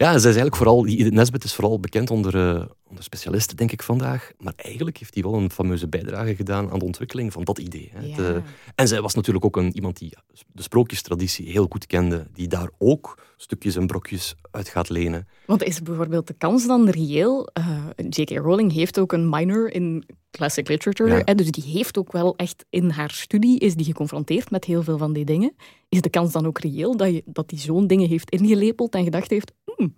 Ja, 0.03 0.09
zij 0.09 0.29
is 0.29 0.37
eigenlijk 0.37 0.55
vooral, 0.55 0.83
Nesbit 1.11 1.43
is 1.43 1.53
vooral 1.53 1.79
bekend 1.79 2.11
onder, 2.11 2.35
uh, 2.35 2.65
onder 2.89 3.03
specialisten, 3.03 3.57
denk 3.57 3.71
ik 3.71 3.83
vandaag. 3.83 4.31
Maar 4.37 4.53
eigenlijk 4.55 4.97
heeft 4.97 5.13
hij 5.13 5.23
wel 5.23 5.33
een 5.33 5.51
fameuze 5.51 5.87
bijdrage 5.87 6.35
gedaan 6.35 6.71
aan 6.71 6.79
de 6.79 6.85
ontwikkeling 6.85 7.33
van 7.33 7.43
dat 7.43 7.57
idee. 7.57 7.91
Hè. 7.93 8.05
Ja. 8.05 8.43
en 8.75 8.87
zij 8.87 9.01
was 9.01 9.13
natuurlijk 9.13 9.45
ook 9.45 9.57
een, 9.57 9.75
iemand 9.75 9.97
die 9.97 10.17
de 10.51 10.61
sprookjestraditie 10.61 11.51
heel 11.51 11.67
goed 11.69 11.87
kende, 11.87 12.27
die 12.33 12.47
daar 12.47 12.69
ook 12.77 13.19
stukjes 13.37 13.75
en 13.75 13.87
brokjes 13.87 14.35
uit 14.51 14.67
gaat 14.67 14.89
lenen. 14.89 15.27
Want 15.45 15.63
is 15.63 15.81
bijvoorbeeld 15.81 16.27
de 16.27 16.35
kans 16.37 16.67
dan 16.67 16.89
reëel? 16.89 17.49
Uh, 17.57 17.87
J.K. 18.09 18.29
Rowling 18.29 18.71
heeft 18.71 18.99
ook 18.99 19.11
een 19.11 19.29
minor 19.29 19.73
in 19.73 20.05
classic 20.37 20.67
literature, 20.67 21.21
ja. 21.25 21.33
dus 21.33 21.51
die 21.51 21.63
heeft 21.63 21.97
ook 21.97 22.11
wel 22.11 22.35
echt 22.35 22.65
in 22.69 22.89
haar 22.89 23.11
studie 23.11 23.59
is 23.59 23.75
die 23.75 23.85
geconfronteerd 23.85 24.51
met 24.51 24.65
heel 24.65 24.83
veel 24.83 24.97
van 24.97 25.13
die 25.13 25.25
dingen. 25.25 25.55
Is 25.89 26.01
de 26.01 26.09
kans 26.09 26.31
dan 26.31 26.45
ook 26.45 26.59
reëel 26.59 26.97
dat, 26.97 27.07
je, 27.09 27.23
dat 27.25 27.49
die 27.49 27.59
zo'n 27.59 27.87
dingen 27.87 28.09
heeft 28.09 28.29
ingelepeld 28.29 28.93
en 28.93 29.03
gedacht 29.03 29.29
heeft, 29.29 29.51
hmm, 29.65 29.93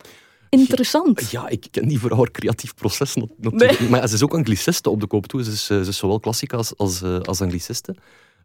interessant. 0.49 1.31
Ja, 1.31 1.47
ik 1.47 1.67
ken 1.71 1.87
die 1.87 1.99
voor 1.99 2.15
haar 2.15 2.31
creatief 2.31 2.73
proces 2.75 3.15
natuurlijk. 3.15 3.89
Maar 3.89 4.07
ze 4.07 4.15
is 4.15 4.23
ook 4.23 4.33
angliciste 4.33 4.89
op 4.89 4.99
de 4.99 5.07
koop 5.07 5.25
toe. 5.25 5.43
Ze 5.43 5.51
is, 5.51 5.65
ze 5.65 5.79
is 5.79 5.97
zowel 5.97 6.19
klassica 6.19 6.57
als, 6.57 6.77
als, 6.77 7.01
eh, 7.01 7.19
als 7.19 7.41
angliciste. 7.41 7.95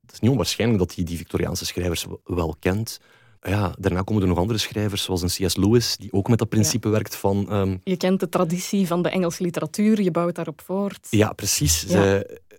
Het 0.01 0.13
is 0.13 0.21
niet 0.21 0.31
onwaarschijnlijk 0.31 0.81
dat 0.81 0.95
hij 0.95 1.05
die 1.05 1.17
Victoriaanse 1.17 1.67
schrijvers 1.67 2.07
wel 2.25 2.57
kent. 2.59 3.01
Ja, 3.41 3.75
daarna 3.79 4.03
komen 4.03 4.23
er 4.23 4.29
nog 4.29 4.39
andere 4.39 4.59
schrijvers, 4.59 5.03
zoals 5.03 5.23
een 5.23 5.47
C.S. 5.47 5.57
Lewis, 5.57 5.97
die 5.97 6.13
ook 6.13 6.29
met 6.29 6.39
dat 6.39 6.49
principe 6.49 6.89
werkt 6.89 7.17
van... 7.17 7.51
Ehm, 7.51 7.77
je 7.85 7.97
kent 7.97 8.21
de 8.21 8.29
traditie 8.29 8.87
van 8.87 9.03
de 9.03 9.09
Engelse 9.09 9.43
literatuur, 9.43 10.03
je 10.03 10.11
bouwt 10.11 10.35
daarop 10.35 10.61
voort. 10.65 11.07
Ja, 11.11 11.33
precies. 11.33 11.83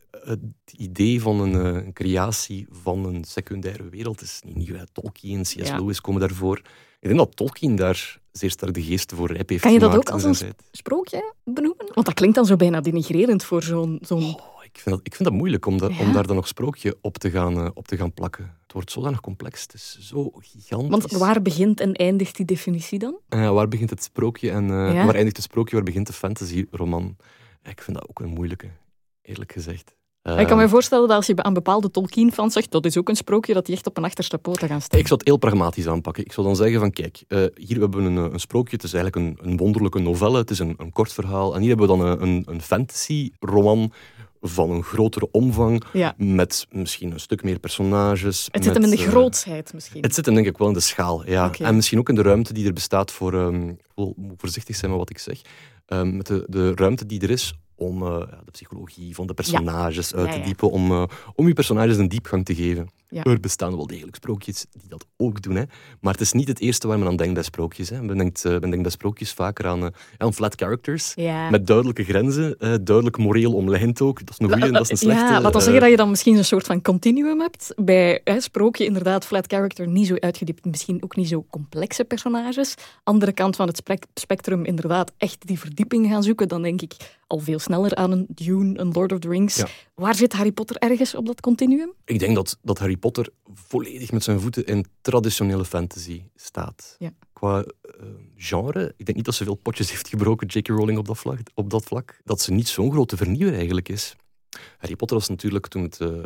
het 0.09 0.39
idee 0.77 1.21
van 1.21 1.39
een, 1.39 1.53
eh, 1.53 1.85
een, 1.85 1.93
creatie 1.93 2.67
van 2.69 3.05
een 3.05 3.23
secundaire 3.23 3.89
wereld 3.89 4.21
is 4.21 4.41
niet 4.45 4.55
nieuw. 4.55 4.75
Tolkien, 4.91 5.41
C.S. 5.41 5.71
Lewis 5.71 6.01
komen 6.01 6.21
daarvoor. 6.21 6.57
Ik 6.99 7.07
denk 7.07 7.17
dat 7.17 7.35
Tolkien 7.35 7.75
daar 7.75 8.19
zeer 8.31 8.51
sterk 8.51 8.73
de 8.73 8.83
geest 8.83 9.13
voor 9.15 9.31
rep 9.31 9.49
heeft 9.49 9.61
Kan 9.61 9.73
je 9.73 9.79
dat 9.79 9.95
ook 9.95 10.09
als 10.09 10.23
een 10.23 10.53
sprookje 10.71 11.33
benoemen? 11.43 11.85
Want 11.93 12.05
dat 12.05 12.15
klinkt 12.15 12.35
dan 12.35 12.45
zo 12.45 12.55
bijna 12.55 12.81
denigrerend 12.81 13.43
voor 13.43 13.63
zo'n... 13.63 13.99
zo'n... 14.01 14.23
Oh, 14.23 14.60
ik, 14.73 14.79
vind 14.79 14.95
dat, 14.95 15.05
ik 15.05 15.15
vind 15.15 15.29
dat 15.29 15.37
moeilijk 15.37 15.65
om, 15.65 15.73
om 15.99 16.13
daar 16.13 16.27
dan 16.27 16.35
nog 16.35 16.47
sprookje 16.47 16.97
op 17.01 17.17
te, 17.17 17.29
gaan, 17.29 17.57
uh, 17.57 17.69
op 17.73 17.87
te 17.87 17.97
gaan 17.97 18.13
plakken. 18.13 18.55
Het 18.63 18.73
wordt 18.73 18.91
zodanig 18.91 19.21
complex. 19.21 19.61
Het 19.61 19.73
is 19.73 19.97
zo 19.99 20.31
gigantisch. 20.33 20.89
Want 20.89 21.11
waar 21.11 21.41
begint 21.41 21.79
en 21.79 21.93
eindigt 21.93 22.35
die 22.35 22.45
definitie 22.45 22.99
dan? 22.99 23.19
Uh, 23.29 23.51
waar 23.53 23.67
begint 23.67 23.89
het 23.89 24.03
sprookje 24.03 24.51
en 24.51 24.63
uh, 24.63 25.05
waar 25.05 25.15
eindigt 25.15 25.35
het 25.35 25.45
sprookje? 25.45 25.75
Waar 25.75 25.83
begint 25.83 26.07
de 26.07 26.13
fantasy-roman? 26.13 27.15
Ik 27.63 27.81
vind 27.81 27.97
dat 27.97 28.09
ook 28.09 28.19
een 28.19 28.29
moeilijke, 28.29 28.67
eerlijk 29.21 29.51
gezegd. 29.51 29.95
ik 30.23 30.47
kan 30.47 30.57
me 30.57 30.69
voorstellen 30.69 31.07
dat 31.07 31.17
als 31.17 31.25
je 31.25 31.35
aan 31.35 31.53
bepaalde 31.53 31.91
Tolkien-fans 31.91 32.53
zegt, 32.53 32.71
dat 32.71 32.85
is 32.85 32.97
ook 32.97 33.09
een 33.09 33.15
sprookje 33.15 33.53
dat 33.53 33.65
die 33.65 33.75
echt 33.75 33.87
op 33.87 33.97
een 33.97 34.03
achterste 34.03 34.37
poten 34.37 34.67
gaan 34.67 34.81
staan. 34.81 34.99
Ik 34.99 35.07
zou 35.07 35.19
het 35.19 35.27
heel 35.27 35.37
pragmatisch 35.37 35.87
aanpakken. 35.87 36.25
Ik 36.25 36.31
zou 36.31 36.47
dan 36.47 36.55
zeggen 36.55 36.79
van, 36.79 36.91
kijk, 36.91 37.23
uh, 37.27 37.45
hier 37.55 37.79
hebben 37.79 38.03
we 38.03 38.09
een, 38.09 38.33
een, 38.33 38.39
sprookje. 38.39 38.75
Het 38.75 38.83
is 38.83 38.93
eigenlijk 38.93 39.25
een, 39.25 39.49
een 39.49 39.57
wonderlijke 39.57 39.99
novelle. 39.99 40.37
Het 40.37 40.49
is 40.49 40.59
een, 40.59 40.73
een 40.77 40.91
kort 40.91 41.13
verhaal. 41.13 41.55
En 41.55 41.59
hier 41.59 41.69
hebben 41.69 41.87
we 41.87 41.97
dan 41.97 42.07
een, 42.07 42.21
een, 42.21 42.43
een 42.45 42.61
fantasy-roman 42.61 43.91
van 44.41 44.69
een 44.69 44.83
grotere 44.83 45.31
omvang, 45.31 45.83
met 46.17 46.67
misschien 46.69 47.11
een 47.11 47.19
stuk 47.19 47.43
meer 47.43 47.59
personages. 47.59 48.47
Het 48.51 48.63
zit 48.63 48.73
hem 48.73 48.83
in 48.83 48.89
de 48.89 48.97
uh, 48.97 49.07
grootsheid 49.07 49.73
misschien. 49.73 50.01
Het 50.01 50.13
zit 50.13 50.25
hem 50.25 50.35
denk 50.35 50.47
ik 50.47 50.57
wel 50.57 50.67
in 50.67 50.73
de 50.73 50.79
schaal, 50.79 51.27
ja. 51.27 51.51
En 51.51 51.75
misschien 51.75 51.99
ook 51.99 52.09
in 52.09 52.15
de 52.15 52.21
ruimte 52.21 52.53
die 52.53 52.65
er 52.65 52.73
bestaat 52.73 53.11
voor, 53.11 53.33
um, 53.33 53.69
ik 53.69 53.91
wil 53.95 54.15
voorzichtig 54.37 54.75
zijn 54.75 54.91
met 54.91 54.99
wat 54.99 55.09
ik 55.09 55.17
zeg, 55.17 55.41
um, 55.87 56.17
met 56.17 56.27
de, 56.27 56.45
de 56.47 56.75
ruimte 56.75 57.05
die 57.05 57.21
er 57.21 57.29
is 57.29 57.53
om 57.75 58.03
uh, 58.03 58.19
de 58.19 58.51
psychologie 58.51 59.15
van 59.15 59.27
de 59.27 59.33
personages 59.33 60.15
uit 60.15 60.31
te 60.31 60.41
diepen, 60.41 60.71
om, 60.71 60.91
uh, 60.91 61.03
om 61.35 61.47
je 61.47 61.53
personages 61.53 61.97
een 61.97 62.09
diepgang 62.09 62.45
te 62.45 62.55
geven. 62.55 62.89
Er 63.11 63.39
bestaan 63.39 63.75
wel 63.75 63.87
degelijk 63.87 64.15
sprookjes 64.15 64.65
die 64.71 64.89
dat 64.89 65.05
ook 65.17 65.41
doen. 65.41 65.55
Hè. 65.55 65.63
Maar 66.01 66.11
het 66.11 66.21
is 66.21 66.31
niet 66.31 66.47
het 66.47 66.59
eerste 66.59 66.87
waar 66.87 66.99
men 66.99 67.07
aan 67.07 67.15
denkt 67.15 67.33
bij 67.33 67.43
sprookjes. 67.43 67.89
Hè. 67.89 68.01
Men, 68.01 68.17
denkt, 68.17 68.45
uh, 68.45 68.51
men 68.51 68.61
denkt 68.61 68.81
bij 68.81 68.91
sprookjes 68.91 69.31
vaker 69.31 69.67
aan, 69.67 69.83
uh, 69.83 69.89
aan 70.17 70.33
flat 70.33 70.55
characters. 70.55 71.15
Met 71.49 71.67
duidelijke 71.67 72.03
grenzen. 72.03 72.55
Uh, 72.59 72.73
duidelijk 72.81 73.17
moreel 73.17 73.53
omlijnd 73.53 74.01
ook. 74.01 74.19
Dat 74.25 74.29
is 74.29 74.39
een 74.39 74.51
goede 74.51 74.65
en 74.65 74.73
dat 74.73 74.81
is 74.81 74.89
een 74.89 74.97
slechte. 74.97 75.33
Ja, 75.33 75.41
laat 75.41 75.53
dan 75.53 75.61
zeggen 75.61 75.81
dat 75.81 75.89
je 75.89 75.97
dan 75.97 76.09
misschien 76.09 76.37
een 76.37 76.45
soort 76.45 76.65
van 76.65 76.81
continuum 76.81 77.39
hebt. 77.39 77.73
Bij 77.75 78.21
hè, 78.23 78.41
sprookje 78.41 78.85
inderdaad, 78.85 79.25
flat 79.25 79.45
character, 79.47 79.87
niet 79.87 80.07
zo 80.07 80.15
uitgediept. 80.19 80.65
Misschien 80.65 81.03
ook 81.03 81.15
niet 81.15 81.27
zo 81.27 81.45
complexe 81.49 82.03
personages. 82.03 82.75
Andere 83.03 83.31
kant 83.31 83.55
van 83.55 83.67
het 83.67 83.81
spectrum 84.13 84.65
inderdaad 84.65 85.11
echt 85.17 85.47
die 85.47 85.59
verdieping 85.59 86.07
gaan 86.07 86.23
zoeken. 86.23 86.47
Dan 86.47 86.61
denk 86.61 86.81
ik 86.81 86.93
al 87.27 87.39
veel 87.39 87.59
sneller 87.59 87.95
aan 87.95 88.11
een 88.11 88.25
Dune, 88.29 88.79
een 88.79 88.91
Lord 88.91 89.11
of 89.11 89.19
the 89.19 89.29
Rings. 89.29 89.63
Waar 89.95 90.15
zit 90.15 90.33
Harry 90.33 90.51
Potter 90.51 90.75
ergens 90.75 91.15
op 91.15 91.25
dat 91.25 91.41
continuum? 91.41 91.93
Ik 92.05 92.19
denk 92.19 92.35
dat, 92.35 92.57
dat 92.61 92.79
Harry 92.79 92.97
Potter 93.01 93.29
volledig 93.53 94.11
met 94.11 94.23
zijn 94.23 94.39
voeten 94.39 94.65
in 94.65 94.85
traditionele 95.01 95.65
fantasy 95.65 96.23
staat. 96.35 96.95
Ja. 96.99 97.13
Qua 97.33 97.57
uh, 97.57 98.05
genre, 98.35 98.93
ik 98.97 99.05
denk 99.05 99.17
niet 99.17 99.25
dat 99.25 99.35
ze 99.35 99.43
veel 99.43 99.55
potjes 99.55 99.89
heeft 99.89 100.07
gebroken, 100.07 100.47
J.K. 100.47 100.67
Rowling, 100.67 100.97
op 100.97 101.05
dat, 101.07 101.17
vlak, 101.17 101.39
op 101.53 101.69
dat 101.69 101.83
vlak. 101.83 102.21
Dat 102.23 102.41
ze 102.41 102.51
niet 102.51 102.67
zo'n 102.67 102.91
grote 102.91 103.17
vernieuwer 103.17 103.55
eigenlijk 103.55 103.89
is. 103.89 104.15
Harry 104.77 104.95
Potter 104.95 105.17
was 105.17 105.29
natuurlijk, 105.29 105.67
toen 105.67 105.81
het, 105.81 105.99
uh, 105.99 106.25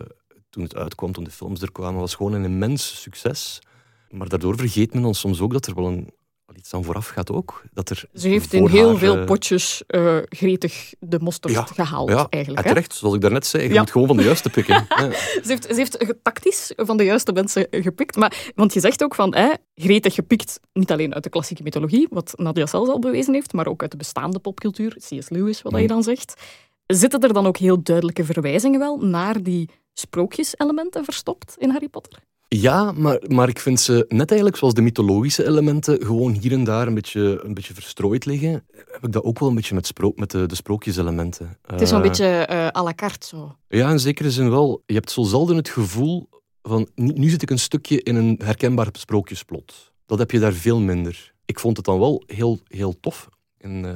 toen 0.50 0.64
het 0.64 0.76
uitkwam, 0.76 1.12
toen 1.12 1.24
de 1.24 1.32
films 1.32 1.62
er 1.62 1.72
kwamen, 1.72 2.00
was 2.00 2.16
gewoon 2.16 2.34
een 2.34 2.44
immens 2.44 3.02
succes. 3.02 3.62
Maar 4.10 4.30
daardoor 4.30 4.58
vergeet 4.58 4.94
men 4.94 5.02
dan 5.02 5.16
soms 5.16 5.42
ook 5.42 5.54
dat 5.54 5.66
er 5.66 5.76
wel 5.76 5.88
een 5.88 6.10
wat 6.46 6.58
iets 6.58 6.74
aan 6.74 6.84
vooraf 6.84 7.08
gaat 7.08 7.32
ook. 7.32 7.64
Dat 7.74 7.90
er 7.90 8.06
Ze 8.14 8.28
heeft 8.28 8.54
in 8.54 8.68
heel 8.68 8.98
veel 8.98 9.18
eh, 9.18 9.26
potjes 9.26 9.84
uh, 9.88 10.18
gretig 10.30 10.94
de 11.00 11.20
mosterd 11.20 11.72
gehaald, 11.72 12.10
ja, 12.10 12.28
eigenlijk. 12.30 12.68
terecht, 12.68 12.94
zoals 12.94 13.16
ik 13.16 13.22
daarnet 13.22 13.46
zei. 13.46 13.64
Je 13.64 13.74
ja. 13.74 13.80
moet 13.80 13.92
gewoon 13.92 14.08
van 14.08 14.18
de 14.18 14.24
juiste 14.24 14.50
pikken. 14.50 14.86
ze, 14.88 15.42
heeft, 15.44 15.66
ze 15.66 15.76
heeft 15.76 16.16
tactisch 16.24 16.72
van 16.76 16.98
de 16.98 17.04
juiste 17.04 17.32
mensen 17.32 17.68
gepikt. 17.72 18.16
Maar, 18.16 18.52
want 18.56 18.74
je 18.74 18.80
zegt 18.80 19.04
ook 19.04 19.16
van, 19.16 19.36
hè, 19.36 19.52
gretig 19.76 20.14
gepikt, 20.14 20.60
niet 20.74 20.92
alleen 20.92 21.14
uit 21.14 21.24
de 21.24 21.30
klassieke 21.30 21.64
mythologie, 21.64 22.08
wat 22.10 22.34
Nadia 22.36 22.66
zelfs 22.66 22.90
al 22.90 23.00
bewezen 23.00 23.34
heeft, 23.34 23.54
maar 23.54 23.68
ook 23.68 23.82
uit 23.82 23.92
de 23.92 23.98
bestaande 23.98 24.40
popcultuur, 24.40 24.96
C.S. 24.96 25.30
Lewis, 25.30 25.62
wat 25.62 25.72
mm. 25.72 25.80
je 25.80 25.88
dan 25.88 26.04
zegt. 26.04 26.42
Zitten 26.86 27.20
er 27.20 27.34
dan 27.34 27.48
ook 27.48 27.58
heel 27.58 27.84
duidelijke 27.84 28.26
verwijzingen 28.26 28.80
wel 28.80 28.98
naar 28.98 29.44
die 29.44 29.70
sprookjeselementen 29.94 31.04
verstopt 31.04 31.56
in 31.58 31.70
Harry 31.70 31.88
Potter? 31.88 32.24
Ja, 32.48 32.92
maar, 32.92 33.22
maar 33.28 33.50
ik 33.50 33.60
vind 33.60 33.80
ze 33.80 34.06
net 34.08 34.30
eigenlijk 34.30 34.60
zoals 34.60 34.74
de 34.74 34.82
mythologische 34.82 35.46
elementen 35.46 36.06
gewoon 36.06 36.34
hier 36.34 36.52
en 36.52 36.64
daar 36.64 36.88
een 36.88 36.94
beetje, 36.94 37.42
een 37.44 37.54
beetje 37.54 37.74
verstrooid 37.74 38.26
liggen. 38.26 38.66
Heb 38.72 39.04
ik 39.04 39.12
dat 39.12 39.24
ook 39.24 39.40
wel 39.40 39.50
een 39.50 39.56
beetje 39.56 39.76
met, 39.76 39.88
sprook, 39.88 40.18
met 40.18 40.32
de, 40.32 40.46
de 40.46 40.56
sprookjeselementen. 40.56 41.58
Het 41.66 41.82
is 41.82 41.90
zo'n 41.90 41.98
uh, 41.98 42.08
beetje 42.08 42.48
uh, 42.52 42.68
à 42.68 42.84
la 42.84 42.94
carte 42.94 43.28
zo. 43.28 43.56
Ja, 43.68 43.92
in 43.92 44.00
zekere 44.00 44.32
zin 44.32 44.50
wel. 44.50 44.84
Je 44.86 44.94
hebt 44.94 45.12
zo 45.12 45.24
zelden 45.24 45.56
het 45.56 45.70
gevoel 45.70 46.30
van 46.62 46.90
nu 46.96 47.30
zit 47.30 47.42
ik 47.42 47.50
een 47.50 47.60
stukje 47.60 48.04
in 48.04 48.16
een 48.16 48.40
herkenbaar 48.44 48.88
sprookjesplot. 48.92 49.92
Dat 50.06 50.20
heb 50.20 50.32
je 50.32 50.40
daar 50.40 50.54
veel 50.54 50.80
minder. 50.80 51.34
Ik 51.46 51.60
vond 51.60 51.78
het 51.78 51.86
dan 51.86 52.00
wel 52.00 52.24
heel, 52.26 52.60
heel 52.68 53.00
tof. 53.00 53.30
In 53.58 53.86
uh, 53.86 53.92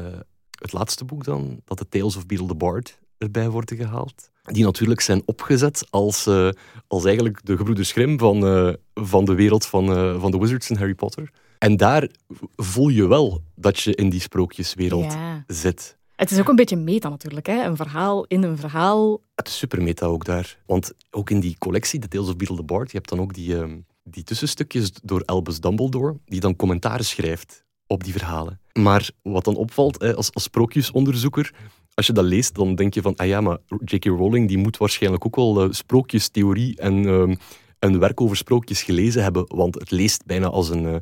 het 0.59 0.73
laatste 0.73 1.05
boek 1.05 1.23
dan, 1.23 1.61
dat 1.65 1.77
de 1.77 1.87
Tales 1.89 2.15
of 2.15 2.25
Beetle 2.25 2.47
the 2.47 2.55
Bard 2.55 2.99
erbij 3.17 3.49
worden 3.49 3.77
gehaald 3.77 4.29
die 4.53 4.63
natuurlijk 4.63 5.01
zijn 5.01 5.21
opgezet 5.25 5.87
als, 5.89 6.27
uh, 6.27 6.49
als 6.87 7.05
eigenlijk 7.05 7.45
de 7.45 7.57
gebroeders 7.57 7.91
Grimm 7.91 8.19
van, 8.19 8.45
uh, 8.45 8.73
van 8.93 9.25
de 9.25 9.33
wereld 9.33 9.65
van, 9.65 9.97
uh, 9.97 10.21
van 10.21 10.31
de 10.31 10.37
Wizards 10.37 10.69
en 10.69 10.77
Harry 10.77 10.93
Potter. 10.93 11.31
En 11.57 11.77
daar 11.77 12.09
voel 12.55 12.89
je 12.89 13.07
wel 13.07 13.41
dat 13.55 13.79
je 13.79 13.95
in 13.95 14.09
die 14.09 14.21
sprookjeswereld 14.21 15.13
ja. 15.13 15.43
zit. 15.47 15.97
Het 16.15 16.31
is 16.31 16.39
ook 16.39 16.47
een 16.47 16.55
beetje 16.55 16.75
meta 16.75 17.09
natuurlijk, 17.09 17.45
hè? 17.45 17.63
een 17.63 17.75
verhaal 17.75 18.25
in 18.25 18.43
een 18.43 18.57
verhaal. 18.57 19.21
Het 19.35 19.47
is 19.47 19.57
super 19.57 19.81
meta 19.81 20.05
ook 20.05 20.25
daar. 20.25 20.57
Want 20.65 20.93
ook 21.11 21.29
in 21.29 21.39
die 21.39 21.55
collectie, 21.57 21.99
The 21.99 22.07
Tales 22.07 22.27
of 22.27 22.35
Beetle 22.35 22.55
the 22.55 22.63
Bard, 22.63 22.91
je 22.91 22.97
hebt 22.97 23.09
dan 23.09 23.19
ook 23.19 23.33
die, 23.33 23.55
uh, 23.55 23.73
die 24.03 24.23
tussenstukjes 24.23 24.91
door 25.03 25.23
Albus 25.25 25.59
Dumbledore, 25.59 26.17
die 26.25 26.39
dan 26.39 26.55
commentaren 26.55 27.05
schrijft 27.05 27.63
op 27.87 28.03
die 28.03 28.13
verhalen. 28.13 28.59
Maar 28.73 29.09
wat 29.21 29.43
dan 29.43 29.55
opvalt 29.55 30.15
als, 30.15 30.33
als 30.33 30.43
sprookjesonderzoeker, 30.43 31.53
als 31.99 32.07
je 32.07 32.13
dat 32.13 32.25
leest, 32.25 32.55
dan 32.55 32.75
denk 32.75 32.93
je 32.93 33.01
van, 33.01 33.15
ah 33.15 33.27
ja, 33.27 33.41
maar 33.41 33.57
J.K. 33.85 34.05
Rowling 34.05 34.47
die 34.47 34.57
moet 34.57 34.77
waarschijnlijk 34.77 35.25
ook 35.25 35.35
wel 35.35 35.65
uh, 35.65 35.71
sprookjestheorie 35.71 36.77
en 36.77 37.03
uh, 37.03 37.35
een 37.79 37.99
werk 37.99 38.21
over 38.21 38.37
sprookjes 38.37 38.83
gelezen 38.83 39.23
hebben, 39.23 39.45
want 39.47 39.75
het 39.75 39.91
leest 39.91 40.25
bijna 40.25 40.47
als 40.47 40.69
een, 40.69 40.83
uh, 40.83 40.95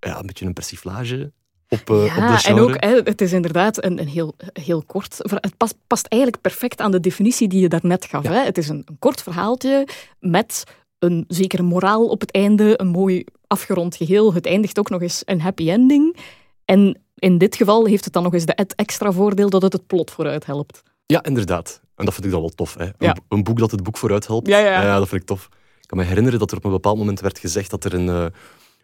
ja, 0.00 0.18
een 0.18 0.26
beetje 0.26 0.46
een 0.46 0.52
persiflage 0.52 1.32
op, 1.68 1.90
uh, 1.90 2.06
ja, 2.06 2.32
op 2.32 2.38
en 2.44 2.58
ook, 2.58 2.84
hè, 2.84 3.00
het 3.04 3.20
is 3.20 3.32
inderdaad 3.32 3.84
een, 3.84 4.00
een 4.00 4.08
heel, 4.08 4.34
heel 4.52 4.82
kort... 4.86 5.18
Het 5.18 5.56
past, 5.56 5.74
past 5.86 6.06
eigenlijk 6.06 6.42
perfect 6.42 6.80
aan 6.80 6.90
de 6.90 7.00
definitie 7.00 7.48
die 7.48 7.60
je 7.60 7.68
daarnet 7.68 8.04
gaf. 8.04 8.22
Ja. 8.22 8.32
Hè? 8.32 8.44
Het 8.44 8.58
is 8.58 8.68
een, 8.68 8.82
een 8.84 8.98
kort 8.98 9.22
verhaaltje 9.22 9.88
met 10.20 10.64
een 10.98 11.24
zekere 11.28 11.62
moraal 11.62 12.06
op 12.06 12.20
het 12.20 12.30
einde, 12.30 12.80
een 12.80 12.88
mooi 12.88 13.24
afgerond 13.46 13.96
geheel. 13.96 14.34
Het 14.34 14.46
eindigt 14.46 14.78
ook 14.78 14.90
nog 14.90 15.02
eens 15.02 15.22
een 15.24 15.40
happy 15.40 15.70
ending. 15.70 16.16
En 16.64 17.01
in 17.22 17.38
dit 17.38 17.56
geval 17.56 17.86
heeft 17.86 18.04
het 18.04 18.12
dan 18.12 18.22
nog 18.22 18.34
eens 18.34 18.44
de 18.44 18.54
extra 18.54 19.12
voordeel 19.12 19.50
dat 19.50 19.62
het 19.62 19.72
het 19.72 19.86
plot 19.86 20.10
vooruit 20.10 20.46
helpt. 20.46 20.82
Ja, 21.06 21.22
inderdaad. 21.22 21.80
En 21.96 22.04
dat 22.04 22.14
vind 22.14 22.26
ik 22.26 22.32
dan 22.32 22.40
wel 22.40 22.50
tof. 22.50 22.74
Hè? 22.74 22.88
Ja. 22.98 23.16
Een, 23.28 23.42
boek 23.42 23.58
dat 23.58 23.70
het 23.70 23.82
boek 23.82 23.96
vooruit 23.96 24.26
helpt. 24.26 24.48
Ja, 24.48 24.58
ja. 24.58 24.82
ja, 24.82 24.98
dat 24.98 25.08
vind 25.08 25.20
ik 25.20 25.26
tof. 25.26 25.48
Ik 25.80 25.86
kan 25.86 25.98
me 25.98 26.04
herinneren 26.04 26.38
dat 26.38 26.50
er 26.50 26.56
op 26.56 26.64
een 26.64 26.70
bepaald 26.70 26.98
moment 26.98 27.20
werd 27.20 27.38
gezegd 27.38 27.70
dat 27.70 27.84
er 27.84 27.94
een, 27.94 28.06
uh, 28.06 28.26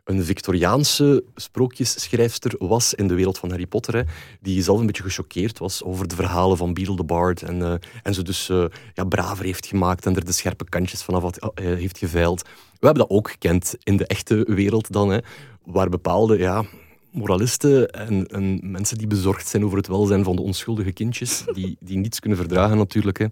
een 0.04 0.24
Victoriaanse 0.24 1.24
sprookjesschrijfster 1.34 2.54
was 2.58 2.94
in 2.94 3.08
de 3.08 3.14
wereld 3.14 3.38
van 3.38 3.50
Harry 3.50 3.66
Potter, 3.66 3.94
hè, 3.94 4.02
die 4.40 4.62
zelf 4.62 4.80
een 4.80 4.86
beetje 4.86 5.02
gechoqueerd 5.02 5.58
was 5.58 5.84
over 5.84 6.08
de 6.08 6.14
verhalen 6.14 6.56
van 6.56 6.74
Beedle 6.74 6.96
the 6.96 7.04
Bard 7.04 7.42
en, 7.42 7.58
uh, 7.58 7.74
en 8.02 8.14
ze 8.14 8.22
dus 8.22 8.48
uh, 8.48 8.64
ja, 8.94 9.04
braver 9.04 9.44
heeft 9.44 9.66
gemaakt 9.66 10.06
en 10.06 10.16
er 10.16 10.24
de 10.24 10.32
scherpe 10.32 10.64
kantjes 10.64 11.02
vanaf 11.02 11.22
had, 11.22 11.50
heeft 11.54 11.98
geveild. 11.98 12.42
We 12.78 12.86
hebben 12.86 13.06
dat 13.06 13.16
ook 13.16 13.30
gekend 13.30 13.74
in 13.82 13.96
de 13.96 14.06
echte 14.06 14.46
wereld 14.48 14.92
dan, 14.92 15.10
hè, 15.10 15.18
waar 15.64 15.88
bepaalde 15.88 16.38
ja, 16.38 16.64
moralisten 17.10 17.90
en, 17.90 18.26
en, 18.26 18.70
mensen 18.70 18.98
die 18.98 19.06
bezorgd 19.06 19.48
zijn 19.48 19.64
over 19.64 19.76
het 19.76 19.86
welzijn 19.86 20.24
van 20.24 20.36
de 20.36 20.42
onschuldige 20.42 20.92
kindjes, 20.92 21.44
die, 21.52 21.76
die 21.80 21.98
niets 21.98 22.20
kunnen 22.20 22.38
verdragen 22.38 22.76
natuurlijk, 22.76 23.18
hè, 23.18 23.26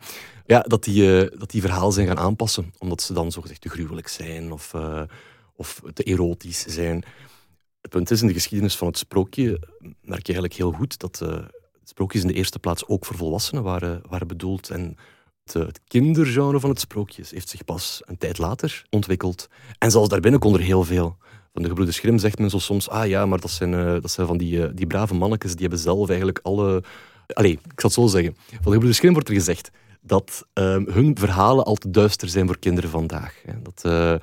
ja, 0.46 0.60
dat, 0.60 0.84
die, 0.84 1.02
uh, 1.02 1.38
dat 1.38 1.50
die 1.50 1.60
verhaal 1.60 1.92
zijn 1.92 2.06
gaan 2.06 2.18
aanpassen, 2.18 2.72
omdat 2.78 3.02
ze 3.02 3.12
dan 3.12 3.32
zogezegd 3.32 3.60
te 3.60 3.68
gruwelijk 3.68 4.08
zijn 4.08 4.52
of, 4.52 4.72
uh, 4.74 5.02
of 5.56 5.82
te 5.94 6.02
erotisch 6.02 6.64
zijn. 6.66 7.04
Het 7.80 7.90
punt 7.90 8.10
is, 8.10 8.20
in 8.20 8.26
de 8.26 8.32
geschiedenis 8.32 8.76
van 8.76 8.86
het 8.86 8.98
sprookje 8.98 9.60
merk 9.80 10.26
je 10.26 10.32
eigenlijk 10.32 10.54
heel 10.54 10.72
goed 10.72 10.98
dat 10.98 11.20
uh, 11.22 11.38
sprookjes 11.84 12.22
in 12.22 12.28
de 12.28 12.34
eerste 12.34 12.58
plaats 12.58 12.86
ook 12.86 13.04
voor 13.04 13.16
volwassenen 13.16 13.62
waren, 13.62 14.02
waren 14.08 14.26
bedoeld. 14.26 14.70
En 14.70 14.96
het, 15.44 15.52
het 15.52 15.80
kindergenre 15.88 16.60
van 16.60 16.70
het 16.70 16.80
sprookje 16.80 17.24
heeft 17.30 17.48
zich 17.48 17.64
pas 17.64 18.02
een 18.04 18.18
tijd 18.18 18.38
later 18.38 18.84
ontwikkeld. 18.90 19.48
En 19.78 19.90
zelfs 19.90 20.08
daarbinnen 20.08 20.40
kon 20.40 20.54
er 20.54 20.60
heel 20.60 20.84
veel. 20.84 21.16
Van 21.56 21.64
de 21.64 21.70
gebroeders 21.70 21.98
Grimm 21.98 22.18
zegt 22.18 22.38
men 22.38 22.50
zo 22.50 22.58
soms, 22.58 22.88
ah 22.88 23.08
ja, 23.08 23.26
maar 23.26 23.40
dat 23.40 23.50
zijn, 23.50 23.72
uh, 23.72 23.92
dat 23.92 24.10
zijn 24.10 24.26
van 24.26 24.36
die, 24.36 24.58
uh, 24.58 24.66
die 24.74 24.86
brave 24.86 25.14
mannetjes, 25.14 25.52
die 25.52 25.60
hebben 25.60 25.78
zelf 25.78 26.08
eigenlijk 26.08 26.40
alle... 26.42 26.82
Allee, 27.26 27.52
ik 27.52 27.80
zal 27.80 27.90
het 27.90 27.92
zo 27.92 28.06
zeggen. 28.06 28.36
Van 28.36 28.56
de 28.56 28.70
gebroeders 28.70 28.98
Grimm 28.98 29.12
wordt 29.12 29.28
er 29.28 29.34
gezegd 29.34 29.70
dat 30.00 30.46
uh, 30.54 30.76
hun 30.86 31.16
verhalen 31.18 31.64
al 31.64 31.74
te 31.74 31.90
duister 31.90 32.28
zijn 32.28 32.46
voor 32.46 32.58
kinderen 32.58 32.90
vandaag. 32.90 33.42
Hè. 33.46 33.52
Dat, 33.62 33.82
uh, 33.86 34.14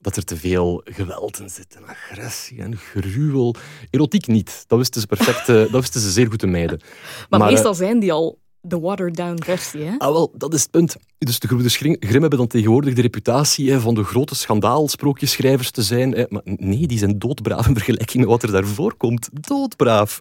dat 0.00 0.16
er 0.16 0.24
te 0.24 0.36
veel 0.36 0.80
geweld 0.84 1.40
in 1.40 1.50
zit, 1.50 1.76
en 1.76 1.86
agressie 1.86 2.62
en 2.62 2.76
gruwel. 2.76 3.54
Erotiek 3.90 4.26
niet, 4.26 4.64
dat 4.66 4.78
wisten 4.78 5.00
ze 5.00 5.06
perfect, 5.06 5.46
dat 5.46 5.70
wisten 5.70 6.00
ze 6.00 6.10
zeer 6.10 6.26
goed 6.26 6.38
te 6.38 6.46
mijden. 6.46 6.80
Maar, 7.28 7.40
maar 7.40 7.50
meestal 7.50 7.74
zijn 7.74 7.98
die 7.98 8.12
al 8.12 8.38
de 8.60 8.80
watered-down 8.80 9.42
versie. 9.42 9.82
Hè? 9.82 9.98
Ah, 9.98 10.12
wel, 10.12 10.32
dat 10.36 10.54
is 10.54 10.62
het 10.62 10.70
punt. 10.70 10.96
Dus 11.18 11.38
de 11.38 11.46
gebroeders 11.46 11.76
Grimm 11.76 11.96
hebben 12.00 12.38
dan 12.38 12.46
tegenwoordig 12.46 12.94
de 12.94 13.00
reputatie 13.00 13.70
hè, 13.70 13.80
van 13.80 13.94
de 13.94 14.04
grote 14.04 14.34
schandaalsprookjeschrijvers 14.34 15.70
te 15.70 15.82
zijn. 15.82 16.12
Hè. 16.12 16.24
Maar 16.28 16.42
nee, 16.44 16.86
die 16.86 16.98
zijn 16.98 17.18
doodbraaf 17.18 17.66
in 17.66 17.74
vergelijking 17.74 18.18
met 18.18 18.32
wat 18.32 18.42
er 18.42 18.52
daarvoor 18.52 18.94
komt. 18.96 19.28
Doodbraaf. 19.32 20.18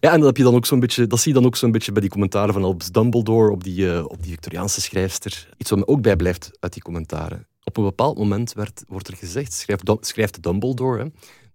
Ja, 0.00 0.12
en 0.12 0.16
dat, 0.16 0.26
heb 0.26 0.36
je 0.36 0.42
dan 0.42 0.54
ook 0.54 0.66
zo'n 0.66 0.80
beetje, 0.80 1.06
dat 1.06 1.20
zie 1.20 1.32
je 1.32 1.38
dan 1.38 1.46
ook 1.46 1.56
zo'n 1.56 1.70
beetje 1.70 1.92
bij 1.92 2.00
die 2.00 2.10
commentaren 2.10 2.52
van 2.52 2.64
Albus 2.64 2.90
Dumbledore 2.90 3.50
op 3.50 3.64
die, 3.64 3.84
uh, 3.84 4.04
op 4.04 4.22
die 4.22 4.30
Victoriaanse 4.30 4.80
schrijfster. 4.80 5.48
Iets 5.56 5.70
wat 5.70 5.78
me 5.78 5.86
ook 5.86 6.02
bijblijft 6.02 6.50
uit 6.60 6.72
die 6.72 6.82
commentaren. 6.82 7.46
Op 7.64 7.76
een 7.76 7.84
bepaald 7.84 8.18
moment 8.18 8.52
werd, 8.52 8.84
wordt 8.88 9.08
er 9.08 9.16
gezegd, 9.16 9.52
schrijft, 9.52 9.88
schrijft 10.00 10.42
Dumbledore, 10.42 11.02
hè, 11.02 11.08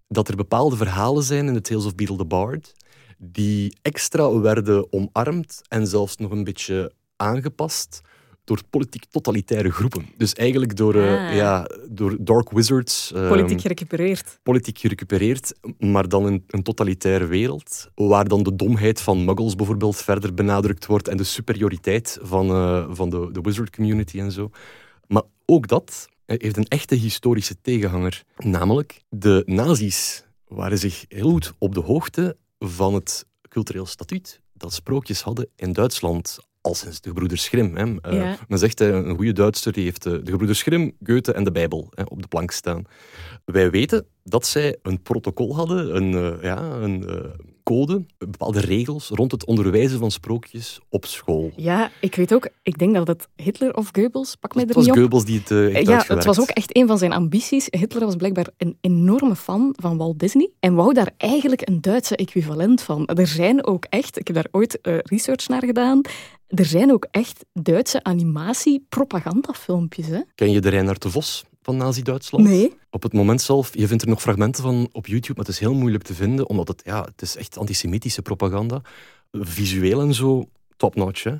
dat 0.08 0.28
er 0.28 0.36
bepaalde 0.36 0.76
verhalen 0.76 1.22
zijn 1.22 1.46
in 1.46 1.54
The 1.54 1.60
Tales 1.60 1.84
of 1.84 1.94
Beetle 1.94 2.16
the 2.16 2.24
Bard 2.24 2.74
die 3.18 3.76
extra 3.82 4.40
werden 4.40 4.92
omarmd 4.92 5.60
en 5.68 5.86
zelfs 5.86 6.16
nog 6.16 6.30
een 6.30 6.44
beetje 6.44 6.92
aangepast 7.16 8.00
door 8.44 8.60
politiek 8.70 9.04
totalitaire 9.10 9.70
groepen. 9.70 10.06
Dus 10.16 10.32
eigenlijk 10.32 10.76
door, 10.76 10.94
uh, 10.94 11.36
ja, 11.36 11.66
door 11.88 12.16
dark 12.20 12.50
wizards. 12.50 13.12
Uh, 13.14 13.28
politiek 13.28 13.60
gerecupereerd. 13.60 14.38
Politiek 14.42 14.78
gerecupereerd, 14.78 15.54
maar 15.78 16.08
dan 16.08 16.26
in 16.26 16.44
een 16.46 16.62
totalitaire 16.62 17.26
wereld, 17.26 17.90
waar 17.94 18.28
dan 18.28 18.42
de 18.42 18.56
domheid 18.56 19.00
van 19.00 19.24
muggles 19.24 19.54
bijvoorbeeld 19.54 19.96
verder 19.96 20.34
benadrukt 20.34 20.86
wordt 20.86 21.08
en 21.08 21.16
de 21.16 21.24
superioriteit 21.24 22.18
van, 22.22 22.50
uh, 22.50 22.86
van 22.90 23.10
de, 23.10 23.28
de 23.32 23.40
wizard 23.40 23.70
community 23.70 24.18
en 24.20 24.32
zo. 24.32 24.50
Maar 25.06 25.22
ook 25.44 25.68
dat 25.68 26.08
heeft 26.26 26.56
een 26.56 26.68
echte 26.68 26.94
historische 26.94 27.60
tegenhanger. 27.60 28.24
Namelijk, 28.36 29.02
de 29.08 29.42
nazi's 29.46 30.24
waren 30.46 30.78
zich 30.78 31.04
heel 31.08 31.30
goed 31.30 31.52
op 31.58 31.74
de 31.74 31.80
hoogte 31.80 32.36
van 32.58 32.94
het 32.94 33.26
cultureel 33.48 33.86
statuut 33.86 34.40
dat 34.52 34.72
sprookjes 34.72 35.22
hadden 35.22 35.48
in 35.56 35.72
Duitsland 35.72 36.38
al 36.60 36.74
sinds 36.74 37.00
de 37.00 37.08
gebroeders 37.08 37.48
Grimm. 37.48 37.76
Hè. 37.76 37.84
Uh, 37.86 38.34
Men 38.48 38.58
zegt, 38.58 38.80
een 38.80 39.16
goede 39.16 39.32
Duitser 39.32 39.72
die 39.72 39.84
heeft 39.84 40.02
de 40.02 40.20
gebroeders 40.24 40.62
Grimm, 40.62 40.92
Goethe 41.02 41.32
en 41.32 41.44
de 41.44 41.52
Bijbel 41.52 41.88
hè, 41.94 42.02
op 42.02 42.22
de 42.22 42.28
plank 42.28 42.50
staan. 42.50 42.84
Wij 43.44 43.70
weten 43.70 44.06
dat 44.22 44.46
zij 44.46 44.76
een 44.82 45.02
protocol 45.02 45.56
hadden, 45.56 45.96
een, 45.96 46.12
uh, 46.12 46.42
ja, 46.42 46.58
een 46.58 47.02
uh, 47.08 47.16
code, 47.68 48.04
bepaalde 48.18 48.60
regels 48.60 49.08
rond 49.08 49.32
het 49.32 49.44
onderwijzen 49.44 49.98
van 49.98 50.10
sprookjes 50.10 50.80
op 50.88 51.06
school. 51.06 51.52
Ja, 51.56 51.90
ik 52.00 52.14
weet 52.14 52.34
ook, 52.34 52.48
ik 52.62 52.78
denk 52.78 52.94
dat 52.94 53.06
het 53.06 53.28
Hitler 53.36 53.76
of 53.76 53.90
Goebbels, 53.92 54.36
pak 54.36 54.54
mij 54.54 54.62
er 54.62 54.68
het 54.68 54.78
niet 54.78 54.86
was 54.86 54.96
op. 54.96 55.02
Goebbels 55.02 55.24
die 55.24 55.38
het 55.38 55.50
uh, 55.50 55.74
heeft 55.74 55.88
Ja, 55.88 56.04
het 56.06 56.24
was 56.24 56.40
ook 56.40 56.48
echt 56.48 56.76
een 56.76 56.86
van 56.86 56.98
zijn 56.98 57.12
ambities. 57.12 57.66
Hitler 57.70 58.04
was 58.04 58.16
blijkbaar 58.16 58.48
een 58.56 58.76
enorme 58.80 59.36
fan 59.36 59.74
van 59.76 59.96
Walt 59.96 60.18
Disney 60.18 60.50
en 60.60 60.74
wou 60.74 60.94
daar 60.94 61.10
eigenlijk 61.16 61.68
een 61.68 61.80
Duitse 61.80 62.16
equivalent 62.16 62.82
van. 62.82 63.06
Er 63.06 63.26
zijn 63.26 63.66
ook 63.66 63.86
echt, 63.88 64.18
ik 64.18 64.26
heb 64.26 64.36
daar 64.36 64.48
ooit 64.50 64.78
uh, 64.82 64.98
research 64.98 65.48
naar 65.48 65.64
gedaan, 65.64 66.00
er 66.46 66.64
zijn 66.64 66.92
ook 66.92 67.06
echt 67.10 67.44
Duitse 67.52 68.04
animatie-propagandafilmpjes. 68.04 70.06
Ken 70.34 70.50
je 70.50 70.60
de 70.60 70.68
Reinhard 70.68 71.02
de 71.02 71.10
Vos? 71.10 71.44
Van 71.68 71.76
Nazi-Duitsland. 71.76 72.44
Nee. 72.44 72.76
Op 72.90 73.02
het 73.02 73.12
moment 73.12 73.42
zelf, 73.42 73.76
je 73.76 73.86
vindt 73.86 74.02
er 74.02 74.08
nog 74.08 74.20
fragmenten 74.20 74.62
van 74.62 74.88
op 74.92 75.06
YouTube, 75.06 75.34
maar 75.36 75.44
het 75.44 75.54
is 75.54 75.60
heel 75.60 75.74
moeilijk 75.74 76.04
te 76.04 76.14
vinden, 76.14 76.48
omdat 76.48 76.68
het, 76.68 76.82
ja, 76.84 77.02
het 77.02 77.22
is 77.22 77.36
echt 77.36 77.58
antisemitische 77.58 78.22
propaganda. 78.22 78.82
Visueel 79.32 80.00
en 80.00 80.14
zo, 80.14 80.48
top-notch. 80.76 81.22
Hè? 81.24 81.34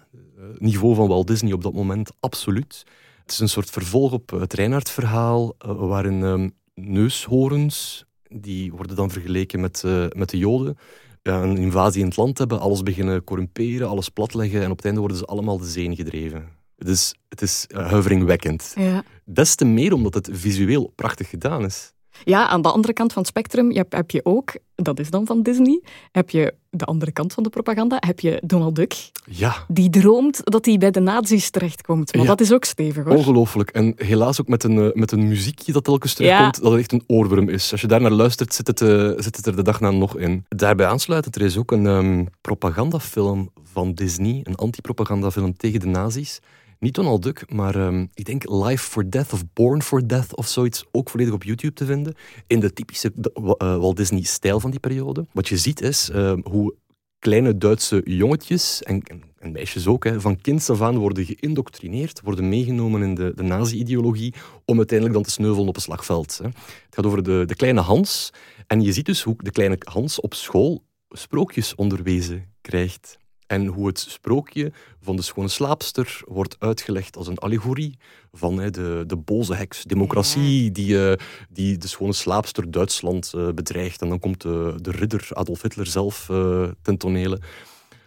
Niveau 0.59 0.95
van 0.95 1.09
Walt 1.09 1.27
Disney 1.27 1.53
op 1.53 1.62
dat 1.62 1.73
moment, 1.73 2.11
absoluut. 2.21 2.85
Het 3.23 3.31
is 3.31 3.38
een 3.38 3.49
soort 3.49 3.71
vervolg 3.71 4.12
op 4.12 4.31
het 4.31 4.53
Reinhard-verhaal, 4.53 5.55
waarin 5.59 6.23
um, 6.23 6.53
neushoorns, 6.75 8.05
die 8.29 8.73
worden 8.73 8.97
dan 8.97 9.11
vergeleken 9.11 9.61
met, 9.61 9.83
uh, 9.87 10.07
met 10.17 10.31
de 10.31 10.38
Joden, 10.38 10.79
ja, 11.23 11.43
een 11.43 11.57
invasie 11.57 12.01
in 12.01 12.07
het 12.07 12.17
land 12.17 12.38
hebben, 12.38 12.61
alles 12.61 12.83
beginnen 12.83 13.25
corrumperen, 13.25 13.88
alles 13.88 14.09
platleggen 14.09 14.62
en 14.62 14.71
op 14.71 14.77
het 14.77 14.85
einde 14.85 15.01
worden 15.01 15.19
ze 15.19 15.25
allemaal 15.25 15.59
de 15.59 15.67
zee 15.67 15.97
gedreven. 15.97 16.58
Het 16.79 16.88
is, 16.88 17.14
het 17.29 17.43
is 17.43 17.67
uh, 17.69 17.88
huiveringwekkend. 17.91 18.73
Ja. 18.77 19.03
Des 19.25 19.55
te 19.55 19.64
meer 19.64 19.93
omdat 19.93 20.14
het 20.14 20.29
visueel 20.33 20.93
prachtig 20.95 21.29
gedaan 21.29 21.64
is. 21.64 21.93
Ja, 22.25 22.49
aan 22.49 22.62
de 22.62 22.71
andere 22.71 22.93
kant 22.93 23.12
van 23.12 23.23
het 23.23 23.31
spectrum 23.31 23.71
heb, 23.75 23.93
heb 23.93 24.11
je 24.11 24.25
ook, 24.25 24.53
dat 24.75 24.99
is 24.99 25.11
dan 25.11 25.27
van 25.27 25.43
Disney, 25.43 25.83
heb 26.12 26.31
je 26.31 26.55
de 26.71 26.85
andere 26.85 27.12
kant 27.12 27.33
van 27.33 27.43
de 27.43 27.49
propaganda, 27.49 27.97
heb 28.01 28.21
je 28.21 28.43
Donald 28.45 28.75
Duck. 28.77 29.11
Ja. 29.27 29.55
Die 29.69 29.91
droomt 29.91 30.41
dat 30.45 30.64
hij 30.64 30.79
bij 30.79 30.91
de 30.91 31.01
nazi's 31.01 31.51
terechtkomt. 31.51 32.12
Maar 32.14 32.23
Ja. 32.23 32.29
dat 32.29 32.41
is 32.41 32.53
ook 32.53 32.64
stevig 32.64 33.05
hoor. 33.05 33.14
Ongelooflijk. 33.17 33.71
En 33.71 33.93
helaas 33.97 34.41
ook 34.41 34.49
met 34.49 34.64
een, 34.64 34.79
eh, 34.79 34.93
met 34.93 35.12
een 35.12 35.29
muziekje 35.29 35.73
dat 35.73 35.85
telkens 35.85 36.14
terugkomt, 36.14 36.62
dat 36.62 36.71
het 36.73 36.81
echt 36.81 36.93
een 36.93 37.05
oorworm 37.07 37.49
is. 37.49 37.73
Als 37.73 37.81
je 37.81 37.87
daar 37.87 38.01
naar 38.01 38.11
luistert, 38.11 38.55
zit 38.55 38.67
het, 38.67 38.81
eh, 38.81 39.11
zit 39.17 39.37
het 39.37 39.47
er 39.47 39.57
de 39.57 39.62
dag 39.62 39.81
na 39.81 39.91
nog 39.91 40.17
in. 40.17 40.45
Daarbij 40.49 40.87
aansluitend, 40.87 41.37
er 41.37 41.43
is 41.43 41.57
ook 41.57 41.71
een 41.71 41.87
ehm, 41.87 42.25
propagandafilm 42.41 43.51
van 43.62 43.93
Disney, 43.95 44.41
een 44.43 44.55
anti-propagandafilm 44.55 45.57
tegen 45.57 45.81
de 45.81 45.87
nazi's. 45.87 46.41
Niet 46.79 46.95
Donald 46.95 47.23
Duck, 47.23 47.53
maar 47.53 47.75
ehm, 47.75 48.07
ik 48.14 48.25
denk 48.25 48.51
Life 48.51 48.91
for 48.91 49.11
Death 49.11 49.33
of 49.33 49.43
Born 49.53 49.83
for 49.83 50.09
Death 50.09 50.37
of 50.37 50.49
zoiets. 50.49 50.85
Ook 50.91 51.11
volledig 51.11 51.35
op 51.35 51.43
YouTube 51.43 51.73
te 51.73 51.85
vinden. 51.85 52.14
In 52.47 52.61
de 52.61 52.73
typische 52.73 53.12
uh, 53.17 53.53
Walt 53.57 53.97
Disney-stijl 53.97 54.61
van 54.61 54.71
die 54.71 54.81
periode. 54.81 55.27
Wat 55.33 55.49
je 55.49 55.57
ziet 55.57 55.81
is 55.81 56.11
ehm, 56.11 56.41
hoe 56.43 56.75
kleine 57.19 57.59
Duitse 57.59 58.01
jongetjes 58.05 58.83
en, 58.83 59.03
en, 59.03 59.23
en 59.38 59.53
meisjes 59.53 59.87
ook, 59.87 60.05
hè, 60.05 60.21
van 60.21 60.41
kinds 60.41 60.71
af 60.71 60.83
aan 60.83 60.99
worden 60.99 61.25
geïndoctrineerd, 61.25 62.21
worden 62.25 62.49
meegenomen 62.49 63.03
in 63.03 63.14
de, 63.14 63.33
de 63.35 63.43
nazi-ideologie, 63.43 64.35
om 64.64 64.77
uiteindelijk 64.77 65.19
dan 65.19 65.27
te 65.27 65.33
sneuvelen 65.33 65.69
op 65.69 65.77
een 65.77 65.83
slagveld. 65.83 66.38
Hè. 66.38 66.47
Het 66.47 66.95
gaat 66.95 67.07
over 67.07 67.23
de, 67.23 67.43
de 67.47 67.57
kleine 67.57 67.81
Hans. 67.81 68.31
En 68.67 68.81
je 68.81 68.93
ziet 68.93 69.07
dus 69.07 69.23
hoe 69.23 69.35
de 69.37 69.51
kleine 69.51 69.77
Hans 69.79 70.21
op 70.21 70.35
school 70.35 70.85
sprookjes 71.09 71.75
onderwezen 71.75 72.45
krijgt. 72.61 73.17
En 73.49 73.67
hoe 73.67 73.87
het 73.87 73.99
sprookje 73.99 74.73
van 75.01 75.17
de 75.17 75.23
schone 75.23 75.49
slaapster 75.49 76.21
wordt 76.27 76.57
uitgelegd 76.59 77.17
als 77.17 77.27
een 77.27 77.39
allegorie 77.39 77.99
van 78.33 78.59
hè, 78.59 78.71
de, 78.71 79.05
de 79.07 79.17
boze 79.17 79.55
heks, 79.55 79.83
democratie, 79.83 80.71
die, 80.73 80.95
uh, 80.95 81.13
die 81.49 81.79
de 81.79 81.89
schone 81.89 82.13
slaapster 82.13 82.71
Duitsland 82.71 83.33
uh, 83.37 83.49
bedreigt. 83.53 84.03
En 84.03 84.09
dan 84.09 84.19
komt 84.19 84.41
de, 84.41 84.75
de 84.81 84.91
ridder 84.91 85.29
Adolf 85.33 85.63
Hitler 85.63 85.87
zelf 85.87 86.29
uh, 86.29 86.69
ten 86.83 86.97
tonele. 86.97 87.41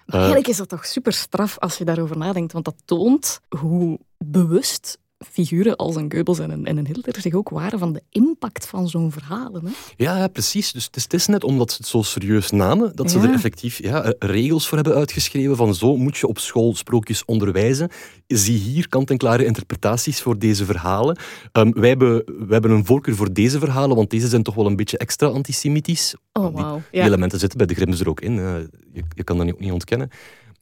Maar 0.05 0.19
eigenlijk 0.19 0.47
is 0.47 0.57
dat 0.57 0.69
toch 0.69 0.85
super 0.85 1.13
straf 1.13 1.59
als 1.59 1.77
je 1.77 1.85
daarover 1.85 2.17
nadenkt, 2.17 2.53
want 2.53 2.65
dat 2.65 2.81
toont 2.85 3.41
hoe 3.49 3.99
bewust 4.17 4.97
figuren 5.31 5.75
als 5.75 5.95
een 5.95 6.11
Goebbels 6.13 6.39
en 6.39 6.49
een, 6.51 6.65
en 6.65 6.77
een 6.77 6.85
Hitler 6.87 7.21
zich 7.21 7.33
ook 7.33 7.49
waren 7.49 7.79
van 7.79 7.93
de 7.93 8.01
impact 8.09 8.67
van 8.67 8.89
zo'n 8.89 9.11
verhalen. 9.11 9.65
Hè? 9.65 9.71
Ja, 9.97 10.17
ja, 10.17 10.27
precies. 10.27 10.71
Dus 10.71 10.85
het 10.85 10.95
is, 10.95 11.03
het 11.03 11.13
is, 11.13 11.27
net 11.27 11.43
omdat 11.43 11.71
ze 11.71 11.77
het 11.77 11.87
zo 11.87 12.01
serieus 12.01 12.51
namen, 12.51 12.91
dat 12.95 13.11
ze 13.11 13.19
Ja. 13.19 13.23
er 13.27 13.33
effectief 13.33 13.81
ja, 13.83 14.13
regels 14.19 14.67
voor 14.67 14.77
hebben 14.77 14.95
uitgeschreven 14.95 15.55
van 15.55 15.75
zo 15.75 15.97
moet 15.97 16.17
je 16.17 16.27
op 16.27 16.39
school 16.39 16.75
sprookjes 16.75 17.25
onderwijzen. 17.25 17.89
Zie 18.27 18.57
hier 18.57 18.87
kant-en-klare 18.89 19.45
interpretaties 19.45 20.21
voor 20.21 20.39
deze 20.39 20.65
verhalen. 20.65 21.17
Ehm, 21.51 21.71
wij, 21.71 21.89
hebben, 21.89 22.23
wij 22.25 22.47
hebben 22.49 22.71
een 22.71 22.85
voorkeur 22.85 23.15
voor 23.15 23.33
deze 23.33 23.59
verhalen, 23.59 23.95
want 23.95 24.09
deze 24.09 24.27
zijn 24.27 24.43
toch 24.43 24.55
wel 24.55 24.65
een 24.65 24.75
beetje 24.75 24.97
extra 24.97 25.27
antisemitisch. 25.27 26.15
Oh, 26.33 26.43
Die- 26.45 26.53
wauw. 26.63 26.81
Die 26.91 26.99
Ja. 26.99 27.05
elementen 27.05 27.39
zitten 27.39 27.57
bij 27.57 27.67
de 27.67 27.73
Grimms 27.75 27.99
er 27.99 28.09
ook 28.09 28.21
in. 28.21 28.33
je, 28.93 29.03
je 29.15 29.23
kan 29.23 29.37
dat 29.37 29.45
niet, 29.45 29.59
niet 29.59 29.71
ontkennen. 29.71 30.09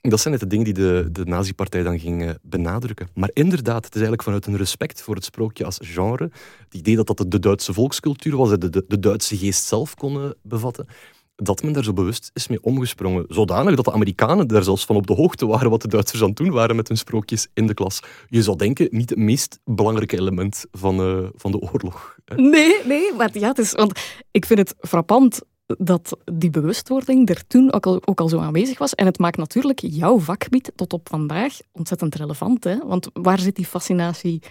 Dat 0.01 0.19
zijn 0.19 0.33
net 0.33 0.41
de 0.41 0.47
dingen 0.47 0.65
die 0.65 0.73
de, 0.73 1.09
de 1.12 1.25
nazi-partij 1.25 1.83
dan 1.83 1.99
ging 1.99 2.23
eh, 2.23 2.29
benadrukken. 2.41 3.09
Maar 3.13 3.29
inderdaad, 3.33 3.85
het 3.85 3.95
is 3.95 4.01
eigenlijk 4.01 4.23
vanuit 4.23 4.45
een 4.45 4.57
respect 4.57 5.01
voor 5.01 5.15
het 5.15 5.23
sprookje 5.23 5.65
als 5.65 5.77
genre, 5.81 6.31
het 6.63 6.73
idee 6.73 6.95
dat 6.95 7.07
dat 7.07 7.31
de, 7.31 7.39
Duitse 7.39 7.73
volkscultuur 7.73 8.38
was, 8.38 8.49
de, 8.49 8.69
de, 8.69 8.85
de 8.88 8.99
Duitse 8.99 9.38
geest 9.38 9.63
zelf 9.63 9.95
kon 9.95 10.33
bevatten, 10.41 10.88
dat 11.35 11.63
men 11.63 11.73
daar 11.73 11.83
zo 11.83 11.93
bewust 11.93 12.31
is 12.33 12.47
mee 12.47 12.63
omgesprongen. 12.63 13.25
Zodanig 13.27 13.75
dat 13.75 13.85
de 13.85 13.91
Amerikanen 13.91 14.47
daar 14.47 14.63
zelfs 14.63 14.85
van 14.85 14.95
op 14.95 15.08
de 15.08 15.13
hoogte 15.13 15.45
waren 15.45 15.69
wat 15.69 15.81
de 15.81 15.87
Duitsers 15.87 16.21
aan 16.21 16.27
het 16.27 16.37
doen 16.37 16.52
waren 16.52 16.75
met 16.75 16.87
hun 16.87 16.97
sprookjes 16.97 17.47
in 17.54 17.67
de 17.67 17.73
klas. 17.73 18.00
Je 18.27 18.43
zou 18.43 18.58
denken, 18.58 18.87
niet 18.91 19.10
het 19.10 19.19
meest 19.19 19.60
belangrijke 19.65 20.17
element 20.17 20.65
van, 20.71 21.00
eh, 21.00 21.27
van 21.35 21.52
de 21.52 21.60
oorlog. 21.60 22.15
Nee, 22.35 22.73
nee, 22.85 23.13
maar 23.13 23.29
ja, 23.33 23.47
het 23.47 23.58
is, 23.58 23.71
want 23.71 24.00
ik 24.31 24.45
vind 24.45 24.60
het 24.60 24.75
frappant 24.79 25.41
dat 25.78 26.17
die 26.34 26.50
bewustwording 26.50 27.30
er 27.30 27.48
toen 27.48 27.74
ook 27.74 27.86
al, 27.86 28.02
ook 28.06 28.20
al 28.20 28.30
zo 28.30 28.40
aanwezig 28.40 28.78
was. 28.78 28.96
En 28.96 29.06
het 29.06 29.20
maakt 29.20 29.38
natuurlijk 29.38 29.80
jouw 29.80 30.20
vakgebied 30.20 30.72
tot 30.76 30.94
op 30.94 31.10
vandaag 31.10 31.58
ontzettend 31.72 32.15
relevant. 32.15 32.63
Hè? 32.63 32.78
Want 32.78 33.10
waar 33.13 33.40
zit 33.40 33.56
die 33.56 33.65
fascinatie 33.65 34.42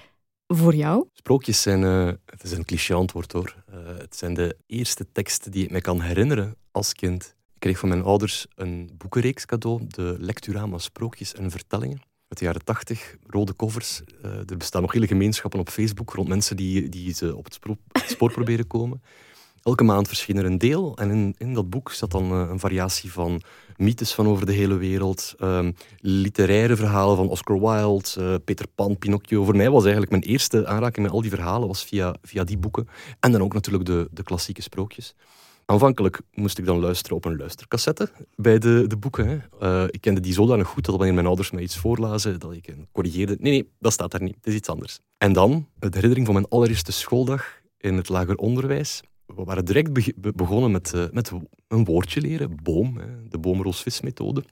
voor 0.47 0.75
jou? 0.75 1.07
Sprookjes 1.13 1.63
zijn, 1.63 1.83
uh, 1.83 2.07
het 2.27 2.43
is 2.43 2.53
een 2.53 2.65
cliché 2.65 2.95
antwoord 2.95 3.33
hoor. 3.33 3.55
Uh, 3.71 3.77
het 3.99 4.17
zijn 4.17 4.35
de 4.35 4.57
eerste 4.67 5.07
teksten 5.13 5.51
die 5.51 5.65
ik 5.65 5.71
me 5.71 5.81
kan 5.81 6.01
herinneren 6.01 6.57
als 6.71 6.93
kind. 6.93 7.37
Ik 7.55 7.61
kreeg 7.61 7.79
van 7.79 7.89
mijn 7.89 8.03
ouders 8.03 8.47
een 8.55 8.91
boekenreeks 8.99 9.47
cadeau, 9.47 9.87
de 9.87 10.17
Lecturama 10.19 10.79
Sprookjes 10.79 11.35
en 11.35 11.51
Vertellingen. 11.51 12.01
Uit 12.29 12.39
de 12.39 12.45
jaren 12.45 12.65
tachtig, 12.65 13.17
rode 13.27 13.57
covers. 13.57 14.03
Uh, 14.25 14.31
er 14.31 14.57
bestaan 14.57 14.83
nog 14.83 14.93
hele 14.93 15.07
gemeenschappen 15.07 15.61
op 15.61 15.69
Facebook 15.69 16.13
rond 16.13 16.29
mensen 16.29 16.57
die, 16.57 16.89
die 16.89 17.15
ze 17.15 17.37
op 17.37 17.45
het 17.45 17.55
spoor, 17.55 17.77
het 17.93 18.11
spoor 18.11 18.33
proberen 18.33 18.67
komen. 18.67 19.03
Elke 19.69 19.85
maand 19.85 20.09
verscheen 20.09 20.37
er 20.37 20.45
een 20.45 20.59
deel 20.59 20.97
en 20.97 21.11
in, 21.11 21.35
in 21.39 21.55
dat 21.55 21.71
boek 21.71 21.93
zat 21.93 22.11
dan 22.11 22.33
uh, 22.33 22.49
een 22.51 22.59
variatie 22.59 23.13
van 23.13 23.41
mythes 23.77 24.15
van 24.15 24.27
over 24.27 24.47
de 24.47 24.53
hele 24.53 24.77
wereld, 24.77 25.35
um, 25.41 25.75
literaire 26.01 26.77
verhalen 26.77 27.17
van 27.17 27.29
Oscar 27.29 27.61
Wilde, 27.61 28.09
uh, 28.19 28.35
Peter 28.45 28.67
Pan, 28.75 28.99
Pinocchio. 28.99 29.45
Voor 29.45 29.57
mij 29.57 29.71
was 29.71 29.83
eigenlijk 29.83 30.11
mijn 30.11 30.23
eerste 30.23 30.67
aanraking 30.67 31.07
met 31.07 31.15
al 31.15 31.21
die 31.21 31.31
verhalen 31.31 31.69
was 31.69 31.85
via, 31.85 32.15
via 32.23 32.45
die 32.45 32.59
boeken. 32.59 32.89
En 33.21 33.33
dan 33.33 33.43
ook 33.43 33.53
natuurlijk 33.53 33.85
de, 33.85 34.09
de 34.11 34.23
klassieke 34.23 34.63
sprookjes. 34.63 35.15
Aanvankelijk 35.65 36.21
moest 36.33 36.59
ik 36.59 36.65
dan 36.65 36.81
luisteren 36.81 37.17
op 37.17 37.25
een 37.25 37.37
luistercassette 37.37 38.11
bij 38.37 38.59
de, 38.59 38.85
de 38.87 38.97
boeken. 38.97 39.45
Uh, 39.63 39.85
ik 39.85 40.01
kende 40.01 40.21
die 40.21 40.33
zodanig 40.33 40.67
goed 40.67 40.85
dat 40.85 40.97
wanneer 40.97 41.15
mijn 41.15 41.27
ouders 41.27 41.51
mij 41.51 41.63
iets 41.63 41.77
voorlazen, 41.77 42.41
dat 42.41 42.53
ik 42.53 42.75
corrigeerde. 42.93 43.37
Nee, 43.41 43.53
nee, 43.53 43.71
dat 43.79 43.93
staat 43.93 44.11
daar 44.11 44.23
niet. 44.23 44.35
Het 44.35 44.47
is 44.47 44.55
iets 44.55 44.69
anders. 44.69 44.99
En 45.19 45.33
dan, 45.33 45.69
de 45.79 45.89
herinnering 45.91 46.27
van 46.27 46.35
mijn 46.35 46.49
allereerste 46.49 46.93
schooldag 46.93 47.61
in 47.79 47.97
het 47.97 48.09
lager 48.09 48.37
onderwijs. 48.37 49.03
We 49.35 49.45
waren 49.45 49.65
direct 49.65 49.93
begonnen 50.37 50.71
met, 50.71 50.93
uh, 50.95 51.05
met 51.11 51.33
een 51.69 51.85
woordje 51.85 52.21
leren, 52.21 52.57
boom, 52.63 52.97
hè, 52.97 53.29
de 53.29 53.39
boom-roos-vis-methode. 53.39 54.45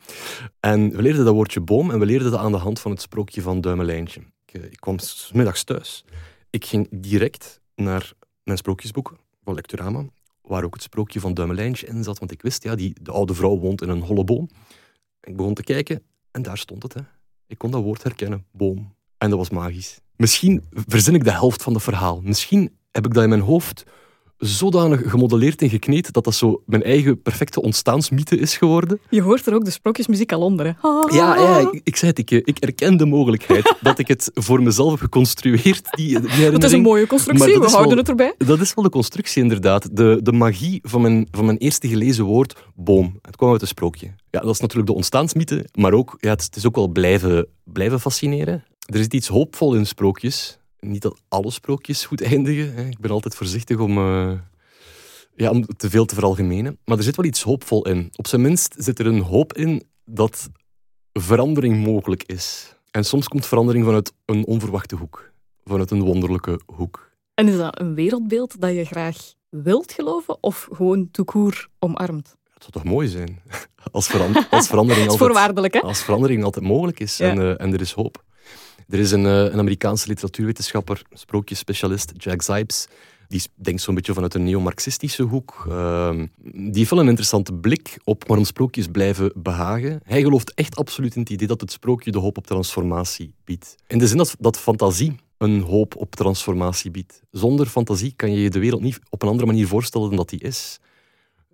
En 0.61 0.91
we 0.91 1.03
leerden 1.03 1.25
dat 1.25 1.35
woordje 1.35 1.61
boom 1.61 1.91
en 1.91 1.99
we 1.99 2.07
leerden 2.07 2.31
dat 2.31 2.41
aan 2.41 2.53
de 2.53 2.59
hand 2.59 2.81
van 2.81 2.91
het 2.91 3.01
sprookje 3.01 3.43
van 3.43 3.61
Duimelijntje. 3.61 4.21
Ik, 4.47 4.59
uh, 4.59 4.65
ik 4.65 4.81
kwam 4.81 4.97
middags 5.33 5.65
thuis. 5.65 6.05
Ik 6.51 6.65
ging 6.65 6.89
direct 6.91 7.61
naar 7.75 8.13
mijn 8.43 8.59
sprookjesboek 8.59 9.17
van 9.45 9.55
Lecturama 9.55 10.05
waar 10.43 10.65
ook 10.65 10.75
het 10.75 10.83
sprookje 10.83 11.21
van 11.21 11.35
Duimelijntje 11.35 11.87
in 11.87 12.05
zat. 12.05 12.19
Want 12.19 12.31
ik 12.31 12.43
wist, 12.43 12.63
ja, 12.63 12.75
die, 12.75 12.97
de 13.03 13.11
oude 13.11 13.35
vrouw 13.35 13.59
woont 13.59 13.83
in 13.83 13.89
een 13.89 14.03
holle 14.03 14.25
boom. 14.25 14.49
Ik 15.21 15.37
begon 15.37 15.55
te 15.55 15.63
kijken 15.63 16.03
en 16.31 16.43
daar 16.43 16.59
stond 16.59 16.83
het. 16.83 16.95
Hè. 16.95 17.01
Ik 17.47 17.59
kon 17.59 17.71
dat 17.71 17.83
woord 17.83 18.03
herkennen, 18.03 18.45
boom. 18.51 18.95
En 19.19 19.31
dat 19.31 19.39
was 19.39 19.51
magisch. 19.51 20.01
Misschien 20.17 20.65
verzin 20.71 21.15
ik 21.15 21.25
de 21.25 21.31
helft 21.31 21.63
van 21.63 21.75
het 21.75 21.83
verhaal. 21.83 22.21
Misschien 22.21 22.77
heb 22.91 23.07
ik 23.07 23.15
dat 23.15 23.23
in 23.23 23.29
mijn 23.29 23.41
hoofd 23.41 23.85
zodanig 24.39 25.11
gemodelleerd 25.11 25.63
en 25.63 25.69
gekneed 25.69 26.13
dat 26.13 26.25
dat 26.25 26.35
zo 26.35 26.63
mijn 26.67 26.83
eigen 26.83 27.23
perfecte 27.23 27.63
ontstaansmythe 27.63 28.39
is 28.39 28.57
geworden. 28.57 29.01
Je 29.11 29.23
hoort 29.23 29.47
er 29.47 29.55
ook 29.55 29.65
de 29.65 29.71
sprookjesmuziek 29.71 30.33
al 30.33 30.41
onder. 30.41 30.67
Hè? 30.67 30.73
Ja, 31.17 31.37
ja 31.37 31.59
ik, 31.59 31.81
ik, 31.85 31.97
zei 31.97 32.11
het, 32.11 32.19
ik, 32.19 32.31
ik 32.31 32.59
erken 32.59 32.97
de 32.97 33.07
mogelijkheid 33.07 33.75
dat 33.81 33.99
ik 33.99 34.09
het 34.09 34.31
voor 34.35 34.63
mezelf 34.63 34.91
heb 34.91 35.01
geconstrueerd. 35.01 35.87
Die, 35.91 36.21
is 36.65 36.73
een 36.73 36.81
mooie 36.81 37.07
constructie, 37.07 37.59
we 37.59 37.67
houden 37.67 37.99
het 37.99 38.09
erbij. 38.09 38.35
Dat 38.39 38.61
is 38.61 38.75
wel 38.75 38.85
de 38.85 38.91
constructie 38.91 39.43
inderdaad. 39.43 39.97
De, 39.97 40.21
de 40.23 40.33
magie 40.33 40.81
van 40.83 41.01
mijn, 41.01 41.29
van 41.31 41.45
mijn 41.45 41.59
eerste 41.59 41.89
gelezen 41.89 42.25
woord, 42.25 42.57
boom. 42.75 43.19
Het 43.23 43.37
kwam 43.37 43.53
uit 43.53 43.61
een 43.61 43.67
sprookje. 43.67 44.07
Ja, 44.31 44.41
dat 44.41 44.55
is 44.55 44.61
natuurlijk 44.61 44.89
de 44.89 44.95
ontstaansmythe, 44.95 45.67
maar 45.75 45.93
ook, 45.93 46.17
ja, 46.21 46.31
het, 46.31 46.43
het 46.43 46.57
is 46.57 46.67
ook 46.67 46.75
wel 46.75 46.89
blijven, 46.89 47.47
blijven 47.65 48.01
fascineren. 48.01 48.65
Er 48.87 49.01
is 49.01 49.07
iets 49.07 49.29
hoopvol 49.29 49.75
in 49.75 49.87
sprookjes 49.87 50.59
niet 50.89 51.03
dat 51.03 51.23
alle 51.29 51.51
sprookjes 51.51 52.05
goed 52.05 52.23
eindigen. 52.23 52.75
Hè. 52.75 52.89
Ik 52.89 52.99
ben 52.99 53.11
altijd 53.11 53.35
voorzichtig 53.35 53.79
om, 53.79 53.99
uh, 53.99 54.33
ja, 55.37 55.51
om 55.51 55.67
te 55.77 55.91
veel 55.91 56.05
te 56.05 56.15
veralgemenen. 56.15 56.79
Maar 56.85 56.97
er 56.97 57.03
zit 57.03 57.17
wel 57.17 57.27
iets 57.27 57.43
hoopvol 57.43 57.87
in. 57.87 58.11
Op 58.17 58.27
zijn 58.27 58.41
minst 58.41 58.75
zit 58.79 58.99
er 58.99 59.07
een 59.07 59.21
hoop 59.21 59.53
in 59.53 59.83
dat 60.05 60.51
verandering 61.13 61.85
mogelijk 61.85 62.23
is. 62.23 62.75
En 62.91 63.05
soms 63.05 63.29
komt 63.29 63.47
verandering 63.47 63.85
vanuit 63.85 64.13
een 64.25 64.47
onverwachte 64.47 64.97
hoek. 64.97 65.33
Vanuit 65.65 65.91
een 65.91 66.03
wonderlijke 66.03 66.61
hoek. 66.67 67.11
En 67.35 67.49
is 67.49 67.57
dat 67.57 67.81
een 67.81 67.95
wereldbeeld 67.95 68.61
dat 68.61 68.75
je 68.75 68.85
graag 68.85 69.17
wilt 69.49 69.93
geloven 69.93 70.43
of 70.43 70.69
gewoon 70.73 71.11
toekoer 71.11 71.69
omarmt? 71.79 72.37
Het 72.55 72.63
zou 72.63 72.73
toch 72.73 72.85
mooi 72.85 73.09
zijn 73.09 73.43
als, 73.93 74.07
verander 74.07 74.47
als 74.51 74.67
verandering, 74.67 75.09
altijd, 75.11 75.75
hè? 75.75 75.81
als 75.81 76.03
verandering 76.03 76.45
altijd 76.45 76.65
mogelijk 76.65 77.01
is 77.01 77.21
en, 77.21 77.39
uh, 77.39 77.61
en 77.61 77.73
er 77.73 77.81
is 77.81 77.93
hoop. 77.93 78.25
Er 78.89 78.99
is 78.99 79.11
een, 79.11 79.25
uh, 79.25 79.43
een 79.43 79.59
Amerikaanse 79.59 80.09
literatuurwetenschapper, 80.09 81.03
sprookjesspecialist, 81.13 82.13
Jack 82.17 82.43
Zipes, 82.43 82.89
die 83.29 83.43
denkt 83.55 83.83
zo'n 83.83 83.95
beetje 83.95 84.15
vanuit 84.15 84.35
een 84.35 84.45
neo-marxistische 84.45 85.23
hoek. 85.23 85.65
Uh, 85.69 86.23
die 86.53 86.71
heeft 86.73 86.91
wel 86.91 87.01
een 87.01 87.09
interessante 87.09 87.55
blik 87.55 87.99
op 88.05 88.27
waarom 88.27 88.45
sprookjes 88.45 88.87
blijven 88.87 89.33
behagen. 89.35 90.01
Hij 90.05 90.23
gelooft 90.23 90.55
echt 90.55 90.77
absoluut 90.77 91.15
in 91.15 91.21
het 91.21 91.31
idee 91.31 91.47
dat 91.47 91.61
het 91.61 91.73
sprookje 91.73 92.11
de 92.11 92.19
hoop 92.19 92.37
op 92.37 92.47
transformatie 92.47 93.35
biedt. 93.45 93.75
In 93.87 93.99
de 93.99 94.07
zin 94.07 94.17
dat, 94.17 94.37
dat 94.39 94.59
fantasie 94.59 95.17
een 95.39 95.61
hoop 95.61 95.97
op 95.97 96.15
transformatie 96.15 96.91
biedt. 96.91 97.23
Zonder 97.31 97.67
fantasie 97.67 98.13
kan 98.17 98.33
je 98.33 98.41
je 98.41 98.51
de 98.51 98.59
wereld 98.59 98.83
niet 98.83 98.99
op 99.11 99.23
een 99.23 99.29
andere 99.29 99.47
manier 99.47 99.67
voorstellen 99.67 100.09
dan 100.09 100.17
dat 100.17 100.29
die 100.29 100.41
is. 100.41 100.79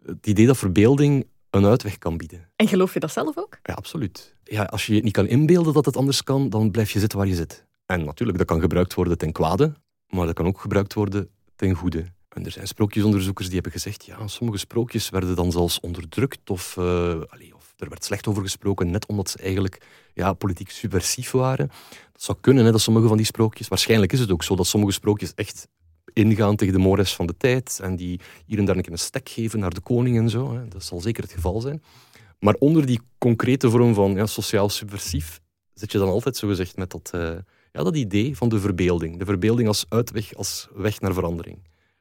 Het 0.06 0.26
idee 0.26 0.46
dat 0.46 0.58
verbeelding 0.58 1.26
een 1.50 1.66
uitweg 1.66 1.98
kan 1.98 2.16
bieden. 2.16 2.48
En 2.56 2.68
geloof 2.68 2.94
je 2.94 3.00
dat 3.00 3.12
zelf 3.12 3.36
ook? 3.36 3.58
Ja, 3.62 3.74
absoluut. 3.74 4.34
Ja, 4.52 4.62
als 4.62 4.86
je 4.86 4.94
je 4.94 5.02
niet 5.02 5.12
kan 5.12 5.26
inbeelden 5.26 5.72
dat 5.72 5.84
het 5.84 5.96
anders 5.96 6.22
kan, 6.22 6.48
dan 6.48 6.70
blijf 6.70 6.90
je 6.90 6.98
zitten 6.98 7.18
waar 7.18 7.26
je 7.26 7.34
zit. 7.34 7.66
En 7.86 8.04
natuurlijk, 8.04 8.38
dat 8.38 8.46
kan 8.46 8.60
gebruikt 8.60 8.94
worden 8.94 9.18
ten 9.18 9.32
kwade, 9.32 9.72
maar 10.08 10.26
dat 10.26 10.34
kan 10.34 10.46
ook 10.46 10.60
gebruikt 10.60 10.94
worden 10.94 11.28
ten 11.56 11.74
goede. 11.74 12.04
En 12.28 12.44
er 12.44 12.50
zijn 12.50 12.66
sprookjesonderzoekers 12.66 13.46
die 13.46 13.54
hebben 13.54 13.72
gezegd, 13.72 14.04
ja, 14.04 14.26
sommige 14.26 14.58
sprookjes 14.58 15.10
werden 15.10 15.36
dan 15.36 15.52
zelfs 15.52 15.80
onderdrukt 15.80 16.50
of, 16.50 16.78
allez, 16.78 17.52
of 17.52 17.74
er 17.76 17.88
werd 17.88 18.04
slecht 18.04 18.26
over 18.26 18.42
gesproken, 18.42 18.90
net 18.90 19.06
omdat 19.06 19.30
ze 19.30 19.38
eigenlijk 19.38 19.86
ja, 20.14 20.32
politiek 20.32 20.70
subversief 20.70 21.30
waren. 21.30 21.68
Dat 22.12 22.22
zou 22.22 22.38
kunnen, 22.40 22.64
hè, 22.64 22.72
dat 22.72 22.80
sommige 22.80 23.08
van 23.08 23.16
die 23.16 23.26
sprookjes, 23.26 23.68
waarschijnlijk 23.68 24.12
is 24.12 24.20
het 24.20 24.30
ook 24.30 24.42
zo, 24.42 24.56
dat 24.56 24.66
sommige 24.66 24.92
sprookjes 24.92 25.34
echt 25.34 25.68
ingaan 26.12 26.56
tegen 26.56 26.74
de 26.74 26.80
mores 26.80 27.14
van 27.14 27.26
de 27.26 27.36
tijd 27.36 27.78
en 27.82 27.96
die 27.96 28.20
hier 28.46 28.58
en 28.58 28.64
daar 28.64 28.76
een, 28.76 28.92
een 28.92 28.98
stek 28.98 29.28
geven 29.28 29.58
naar 29.58 29.74
de 29.74 29.80
koning 29.80 30.18
en 30.18 30.30
zo. 30.30 30.54
Hè. 30.54 30.68
Dat 30.68 30.84
zal 30.84 31.00
zeker 31.00 31.22
het 31.22 31.32
geval 31.32 31.60
zijn. 31.60 31.82
Maar 32.44 32.54
onder 32.58 32.86
die 32.86 33.00
concrete 33.18 33.70
vorm 33.70 33.94
van 33.94 34.14
ja, 34.14 34.26
sociaal 34.26 34.68
subversief 34.68 35.40
zit 35.74 35.92
je 35.92 35.98
dan 35.98 36.08
altijd 36.08 36.36
zo 36.36 36.48
gezegd 36.48 36.76
met 36.76 36.90
dat, 36.90 37.10
uh, 37.14 37.20
ja, 37.72 37.82
dat 37.82 37.96
idee 37.96 38.36
van 38.36 38.48
de 38.48 38.60
verbeelding. 38.60 39.18
De 39.18 39.24
verbeelding 39.24 39.68
als 39.68 39.84
uitweg, 39.88 40.34
als 40.34 40.68
weg 40.74 41.00
naar 41.00 41.14
verandering. 41.14 41.56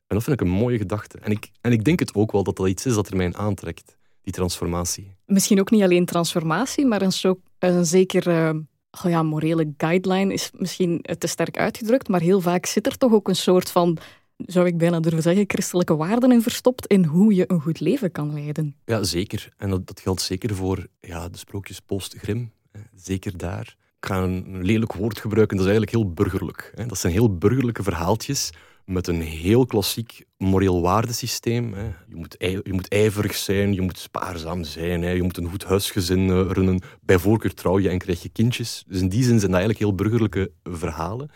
En 0.07 0.15
dat 0.15 0.23
vind 0.23 0.41
ik 0.41 0.47
een 0.47 0.53
mooie 0.53 0.77
gedachte. 0.77 1.17
En 1.17 1.31
ik, 1.31 1.49
en 1.61 1.71
ik 1.71 1.83
denk 1.83 1.99
het 1.99 2.15
ook 2.15 2.31
wel 2.31 2.43
dat 2.43 2.55
dat 2.55 2.67
iets 2.67 2.85
is 2.85 2.93
dat 2.93 3.07
er 3.07 3.15
mij 3.15 3.33
aantrekt, 3.33 3.97
die 4.21 4.33
transformatie. 4.33 5.15
Misschien 5.25 5.59
ook 5.59 5.71
niet 5.71 5.83
alleen 5.83 6.05
transformatie, 6.05 6.85
maar 6.85 7.01
een, 7.01 7.11
zo, 7.11 7.39
een 7.59 7.85
zeker 7.85 8.53
oh 9.05 9.11
ja, 9.11 9.23
morele 9.23 9.73
guideline 9.77 10.33
is 10.33 10.51
misschien 10.57 11.05
te 11.17 11.27
sterk 11.27 11.57
uitgedrukt, 11.57 12.07
maar 12.07 12.21
heel 12.21 12.41
vaak 12.41 12.65
zit 12.65 12.85
er 12.85 12.97
toch 12.97 13.13
ook 13.13 13.27
een 13.27 13.35
soort 13.35 13.71
van 13.71 13.97
zou 14.45 14.67
ik 14.67 14.77
bijna 14.77 14.99
durven 14.99 15.21
zeggen, 15.21 15.43
christelijke 15.47 15.95
waarden 15.95 16.31
in 16.31 16.41
verstopt 16.41 16.87
in 16.87 17.05
hoe 17.05 17.35
je 17.35 17.43
een 17.47 17.61
goed 17.61 17.79
leven 17.79 18.11
kan 18.11 18.33
leiden. 18.33 18.75
Ja, 18.85 19.03
zeker. 19.03 19.49
En 19.57 19.69
dat, 19.69 20.01
geldt 20.03 20.21
zeker 20.21 20.55
voor 20.55 20.87
ja, 20.99 21.29
de 21.29 21.37
sprookjes 21.37 21.79
post-Grim. 21.79 22.51
Zeker 22.95 23.37
daar. 23.37 23.75
Ik 23.99 24.07
ga 24.07 24.17
een 24.17 24.63
lelijk 24.63 24.93
woord 24.93 25.19
gebruiken, 25.19 25.57
dat 25.57 25.65
is 25.65 25.71
eigenlijk 25.71 26.03
heel 26.03 26.13
burgerlijk. 26.13 26.73
Dat 26.87 26.97
zijn 26.97 27.13
heel 27.13 27.37
burgerlijke 27.37 27.83
verhaaltjes 27.83 28.51
met 28.85 29.07
een 29.07 29.21
heel 29.21 29.65
klassiek 29.65 30.25
moreel 30.37 30.81
waardesysteem. 30.81 31.75
Je 32.07 32.15
moet, 32.15 32.35
je 32.39 32.73
moet 32.73 32.87
ijverig 32.87 33.35
zijn, 33.35 33.73
je 33.73 33.81
moet 33.81 33.97
spaarzaam 33.97 34.63
zijn, 34.63 35.01
je 35.01 35.23
moet 35.23 35.37
een 35.37 35.49
goed 35.49 35.63
huisgezin 35.63 36.29
eh, 36.29 36.45
runnen. 36.51 36.81
Bij 37.01 37.19
voorkeur 37.19 37.53
trouw 37.53 37.79
je 37.79 37.89
en 37.89 37.97
krijg 37.97 38.21
je 38.23 38.29
kindjes. 38.29 38.83
Dus 38.87 38.99
in 38.99 39.09
die 39.09 39.23
zin 39.23 39.39
zijn 39.39 39.51
dat 39.51 39.59
eigenlijk 39.59 39.79
heel 39.79 39.95
burgerlijke 39.95 40.51
verhalen. 40.63 41.29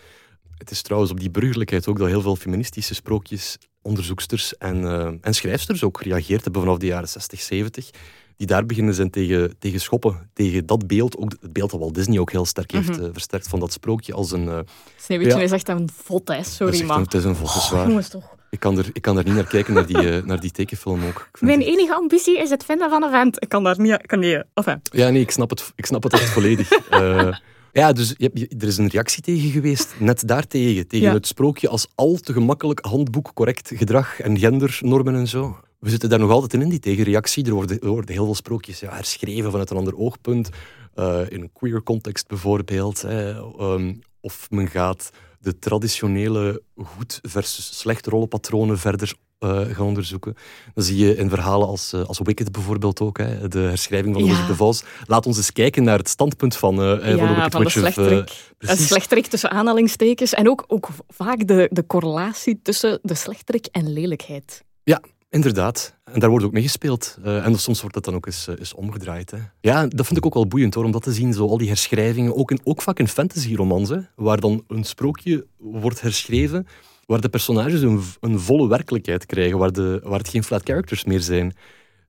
Het 0.65 0.73
is 0.73 0.81
trouwens 0.81 1.11
op 1.11 1.19
die 1.19 1.29
burgerlijkheid 1.29 1.87
ook 1.87 1.97
dat 1.97 2.07
heel 2.07 2.21
veel 2.21 2.35
feministische 2.35 2.93
sprookjes, 2.93 3.57
onderzoeksters 3.81 4.57
en, 4.57 4.81
uh, 4.81 5.07
en 5.21 5.33
schrijfsters 5.33 5.83
ook 5.83 5.97
gereageerd 5.97 6.43
hebben 6.43 6.61
vanaf 6.61 6.77
de 6.77 6.85
jaren 6.85 7.09
60, 7.09 7.41
70 7.41 7.89
die 8.37 8.47
daar 8.47 8.65
beginnen 8.65 8.93
zijn 8.93 9.09
tegen, 9.09 9.55
tegen 9.59 9.79
schoppen. 9.79 10.29
Tegen 10.33 10.65
dat 10.65 10.87
beeld, 10.87 11.17
ook 11.17 11.31
het 11.39 11.53
beeld 11.53 11.71
dat 11.71 11.79
Walt 11.79 11.93
Disney 11.95 12.19
ook 12.19 12.31
heel 12.31 12.45
sterk 12.45 12.71
heeft 12.71 12.99
uh, 12.99 13.05
versterkt 13.11 13.47
van 13.47 13.59
dat 13.59 13.71
sprookje 13.71 14.13
als 14.13 14.31
een... 14.31 14.45
Uh, 14.45 14.59
Sneeuwwitje 14.95 15.37
ja, 15.37 15.43
is 15.43 15.51
echt 15.51 15.67
een 15.67 15.89
vod, 16.03 16.27
hè. 16.27 16.43
Sorry, 16.43 16.83
man. 16.83 17.01
Het 17.01 17.13
is 17.13 17.23
een 17.23 17.35
vod, 17.35 17.55
is 17.55 17.69
waar. 17.69 18.05
Ik 18.49 18.59
kan, 18.59 18.77
er, 18.77 18.89
ik 18.93 19.01
kan 19.01 19.17
er 19.17 19.23
niet 19.23 19.33
naar 19.33 19.47
kijken, 19.47 19.73
naar 19.73 19.85
die, 19.85 20.03
uh, 20.03 20.23
naar 20.23 20.39
die 20.39 20.51
tekenfilm 20.51 21.05
ook. 21.05 21.29
Mijn 21.39 21.61
enige 21.61 21.95
ambitie 21.95 22.39
is 22.39 22.49
het 22.49 22.65
vinden 22.65 22.89
van 22.89 23.03
een 23.03 23.11
vent. 23.11 23.43
Ik 23.43 23.49
kan 23.49 23.63
daar 23.63 23.79
niet... 23.79 24.05
Kan 24.05 24.19
niet 24.19 24.43
enfin. 24.53 24.81
Ja, 24.83 25.09
nee, 25.09 25.21
ik 25.21 25.31
snap 25.31 25.49
het, 25.49 25.71
ik 25.75 25.85
snap 25.85 26.03
het 26.03 26.13
echt 26.13 26.29
volledig. 26.29 26.69
Ja, 27.75 27.93
dus 27.93 28.13
je, 28.17 28.29
je, 28.33 28.47
er 28.57 28.67
is 28.67 28.77
een 28.77 28.87
reactie 28.87 29.21
tegen 29.21 29.49
geweest, 29.49 29.95
net 29.99 30.27
daartegen. 30.27 30.87
Tegen 30.87 31.13
het 31.13 31.27
sprookje 31.27 31.69
als 31.69 31.87
al 31.95 32.15
te 32.15 32.33
gemakkelijk 32.33 32.85
handboek, 32.85 33.31
correct 33.33 33.71
gedrag 33.75 34.19
en 34.19 34.39
gendernormen 34.39 35.15
en 35.15 35.27
zo. 35.27 35.59
We 35.79 35.89
zitten 35.89 36.09
daar 36.09 36.19
nog 36.19 36.31
altijd 36.31 36.53
in, 36.53 36.61
in 36.61 36.69
die 36.69 36.79
tegenreactie. 36.79 37.45
Er 37.45 37.53
worden, 37.53 37.79
er 37.79 37.87
worden 37.87 38.13
heel 38.13 38.25
veel 38.25 38.35
sprookjes 38.35 38.79
ja, 38.79 38.93
herschreven 38.93 39.51
vanuit 39.51 39.69
een 39.69 39.77
ander 39.77 39.97
oogpunt. 39.97 40.49
Uh, 40.95 41.21
in 41.29 41.41
een 41.41 41.51
queer 41.53 41.83
context 41.83 42.27
bijvoorbeeld. 42.27 43.01
Hè. 43.01 43.35
Um, 43.59 43.99
of 44.19 44.47
men 44.49 44.67
gaat 44.67 45.09
de 45.39 45.59
traditionele 45.59 46.61
goed 46.75 47.19
versus 47.21 47.79
slecht 47.79 48.07
rollenpatronen 48.07 48.79
verder 48.79 49.13
uh, 49.39 49.61
gaan 49.75 49.85
onderzoeken. 49.85 50.35
Dan 50.73 50.83
zie 50.83 50.97
je 50.97 51.15
in 51.15 51.29
verhalen 51.29 51.67
als, 51.67 51.93
uh, 51.93 52.05
als 52.05 52.19
Wicked 52.23 52.51
bijvoorbeeld 52.51 53.01
ook, 53.01 53.17
hè, 53.17 53.47
de 53.47 53.59
herschrijving 53.59 54.13
van 54.13 54.23
Elizabeth 54.23 54.49
ja. 54.49 54.55
Vos. 54.55 54.83
Laat 55.05 55.25
ons 55.25 55.37
eens 55.37 55.51
kijken 55.51 55.83
naar 55.83 55.97
het 55.97 56.09
standpunt 56.09 56.55
van, 56.55 56.79
uh, 56.79 56.87
ja, 56.87 57.17
van 57.17 57.27
de 57.27 57.33
Wicked 57.33 57.51
van 57.51 57.63
de 57.63 57.69
slechterik. 57.69 58.53
Een 58.57 58.77
slechterik 58.77 59.27
tussen 59.27 59.51
aanhalingstekens. 59.51 60.33
En 60.33 60.49
ook, 60.49 60.63
ook 60.67 60.89
vaak 61.07 61.47
de, 61.47 61.69
de 61.71 61.85
correlatie 61.85 62.59
tussen 62.61 62.99
de 63.01 63.15
slechterik 63.15 63.65
en 63.71 63.93
lelijkheid. 63.93 64.63
Ja, 64.83 65.01
Inderdaad, 65.29 65.95
en 66.03 66.19
daar 66.19 66.29
wordt 66.29 66.45
ook 66.45 66.51
mee 66.51 66.63
gespeeld. 66.63 67.17
Uh, 67.25 67.45
en 67.45 67.59
soms 67.59 67.79
wordt 67.79 67.95
dat 67.95 68.05
dan 68.05 68.15
ook 68.15 68.25
eens, 68.25 68.47
eens 68.47 68.73
omgedraaid. 68.73 69.31
Hè. 69.31 69.37
Ja, 69.61 69.87
dat 69.87 70.05
vind 70.05 70.17
ik 70.17 70.25
ook 70.25 70.33
wel 70.33 70.47
boeiend 70.47 70.73
hoor, 70.73 70.83
om 70.83 70.91
dat 70.91 71.03
te 71.03 71.13
zien, 71.13 71.33
zo 71.33 71.47
al 71.47 71.57
die 71.57 71.67
herschrijvingen, 71.67 72.35
ook, 72.35 72.51
in, 72.51 72.59
ook 72.63 72.81
vaak 72.81 72.99
in 72.99 73.07
fantasy-romans, 73.07 73.91
waar 74.15 74.39
dan 74.39 74.63
een 74.67 74.83
sprookje 74.83 75.47
wordt 75.57 76.01
herschreven 76.01 76.67
waar 77.05 77.21
de 77.21 77.29
personages 77.29 77.81
een, 77.81 78.01
een 78.19 78.39
volle 78.39 78.67
werkelijkheid 78.67 79.25
krijgen, 79.25 79.57
waar, 79.57 79.71
de, 79.71 79.99
waar 80.03 80.19
het 80.19 80.29
geen 80.29 80.43
flat 80.43 80.61
characters 80.63 81.03
meer 81.03 81.21
zijn. 81.21 81.55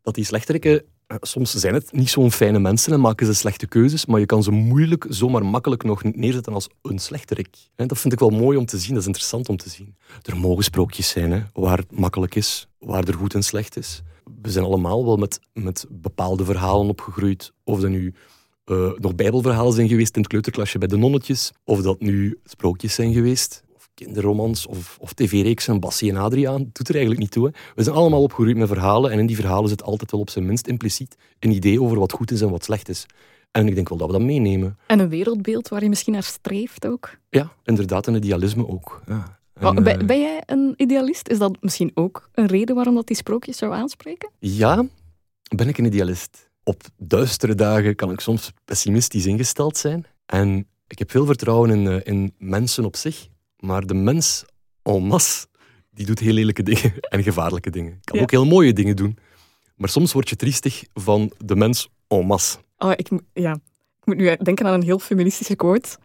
Dat 0.03 0.15
die 0.15 0.25
slechteriken, 0.25 0.83
eh, 1.07 1.17
soms 1.21 1.55
zijn 1.55 1.75
het 1.75 1.93
niet 1.93 2.11
zo'n 2.11 2.33
fijne 2.33 2.59
mensen 2.59 2.93
en 2.93 3.01
maken 3.01 3.27
ze 3.27 3.35
slechte 3.35 3.67
keuzes, 3.67 4.07
maar 4.07 4.21
je 4.21 4.27
kan 4.27 4.43
ze 4.43 4.51
moeilijk, 4.51 5.07
zomaar 5.09 5.45
makkelijk 5.45 5.83
nog 5.83 6.03
neerzetten 6.03 6.53
als 6.53 6.69
een 6.83 6.99
slechterik. 6.99 7.57
Dat 7.75 7.99
vind 7.99 8.13
ik 8.13 8.19
wel 8.19 8.31
mooi 8.31 8.59
om 8.59 8.67
te 8.67 8.79
zien, 8.79 8.91
dat 8.91 9.01
is 9.01 9.07
interessant 9.07 9.49
om 9.49 9.57
te 9.57 9.69
zien. 9.69 9.97
Er 10.23 10.37
mogen 10.37 10.65
sprookjes 10.65 11.09
zijn 11.09 11.33
hè, 11.33 11.43
waar 11.53 11.79
het 11.79 11.99
makkelijk 11.99 12.35
is, 12.35 12.69
waar 12.79 13.05
er 13.05 13.15
goed 13.15 13.35
en 13.35 13.43
slecht 13.43 13.77
is. 13.77 14.03
We 14.43 14.51
zijn 14.51 14.65
allemaal 14.65 15.05
wel 15.05 15.17
met, 15.17 15.41
met 15.53 15.87
bepaalde 15.91 16.45
verhalen 16.45 16.89
opgegroeid, 16.89 17.53
of 17.65 17.81
dat 17.81 17.91
nu 17.91 18.15
uh, 18.67 18.93
nog 18.99 19.15
bijbelverhalen 19.15 19.73
zijn 19.73 19.89
geweest 19.89 20.15
in 20.15 20.21
het 20.21 20.31
kleuterklasje 20.31 20.79
bij 20.79 20.89
de 20.89 20.97
nonnetjes, 20.97 21.53
of 21.65 21.83
dat 21.83 22.01
nu 22.01 22.39
sprookjes 22.45 22.95
zijn 22.95 23.13
geweest 23.13 23.65
kinderromans 23.97 24.67
of, 24.67 24.99
of 25.01 25.13
tv-reeksen, 25.13 25.81
Bassie 25.81 26.11
en 26.11 26.17
Adriaan, 26.17 26.71
doet 26.73 26.89
er 26.89 26.95
eigenlijk 26.95 27.21
niet 27.21 27.31
toe. 27.31 27.47
Hè. 27.47 27.53
We 27.75 27.83
zijn 27.83 27.97
allemaal 27.97 28.23
opgegroeid 28.23 28.57
met 28.57 28.69
verhalen 28.69 29.11
en 29.11 29.19
in 29.19 29.27
die 29.27 29.37
verhalen 29.37 29.69
zit 29.69 29.83
altijd 29.83 30.11
wel 30.11 30.21
op 30.21 30.31
zijn 30.31 30.47
minst 30.47 30.67
impliciet 30.67 31.17
een 31.39 31.51
idee 31.51 31.83
over 31.83 31.99
wat 31.99 32.13
goed 32.13 32.31
is 32.31 32.41
en 32.41 32.51
wat 32.51 32.65
slecht 32.65 32.89
is. 32.89 33.07
En 33.51 33.69
ik 33.69 33.75
denk 33.75 33.89
wel 33.89 33.99
dat 33.99 34.07
we 34.07 34.13
dat 34.13 34.23
meenemen. 34.23 34.79
En 34.87 34.99
een 34.99 35.09
wereldbeeld 35.09 35.69
waar 35.69 35.83
je 35.83 35.89
misschien 35.89 36.13
naar 36.13 36.23
streeft 36.23 36.87
ook? 36.87 37.19
Ja, 37.31 37.53
inderdaad, 37.65 38.07
een 38.07 38.15
idealisme 38.15 38.69
ook. 38.69 39.03
Ja. 39.07 39.39
En, 39.55 39.83
ben, 39.83 40.01
eh, 40.01 40.07
ben, 40.07 40.21
jij 40.21 40.43
een 40.47 40.75
idealist? 40.77 41.29
Is 41.29 41.39
dat 41.39 41.57
misschien 41.61 41.91
ook 41.95 42.29
een 42.35 42.47
reden 42.47 42.75
waarom 42.75 42.95
dat 42.95 43.07
die 43.07 43.17
sprookjes 43.17 43.57
zou 43.57 43.73
aanspreken? 43.73 44.31
Ja, 44.39 44.85
ben 45.57 45.69
ik 45.69 45.79
een 45.79 45.85
idealist. 45.85 46.51
Op 46.63 46.83
duistere 46.97 47.55
dagen 47.55 47.95
kan 47.95 48.11
ik 48.11 48.21
soms 48.21 48.53
pessimistisch 48.65 49.27
ingesteld 49.27 49.77
zijn. 49.77 50.07
En 50.27 50.67
ik 50.87 50.99
heb 50.99 51.11
veel 51.11 51.27
vertrouwen 51.27 51.71
in, 51.71 51.87
eh, 51.87 52.01
in 52.05 52.35
mensen 52.39 52.85
op 52.85 52.97
zich. 52.97 53.29
Maar 53.67 53.87
de 53.87 53.95
mens 53.95 54.45
en 54.83 55.03
masse, 55.03 55.47
die 55.91 56.07
doet 56.07 56.19
heel 56.19 56.33
lelijke 56.33 56.63
dingen 56.63 56.93
en 57.15 57.23
gevaarlijke 57.23 57.71
dingen. 57.71 58.01
Kan 58.05 58.21
ook 58.21 58.31
heel 58.31 58.47
mooie 58.47 58.73
dingen 58.73 58.97
doen. 58.97 59.19
Maar 59.77 59.89
soms 59.89 60.13
word 60.13 60.29
je 60.29 60.37
triestig 60.37 60.85
van 60.95 61.33
de 61.39 61.57
mens 61.57 61.89
en 62.09 62.27
masse. 62.27 62.59
Oh, 62.79 62.93
ik, 62.97 63.09
ja. 63.33 63.53
ik 64.01 64.05
moet 64.05 64.17
nu 64.17 64.37
denken 64.37 64.67
aan 64.67 64.73
een 64.73 64.83
heel 64.83 64.99
feministische 64.99 65.57
quote 65.57 65.97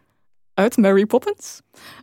uit 0.54 0.76
Mary 0.76 1.06
Poppins. 1.06 1.60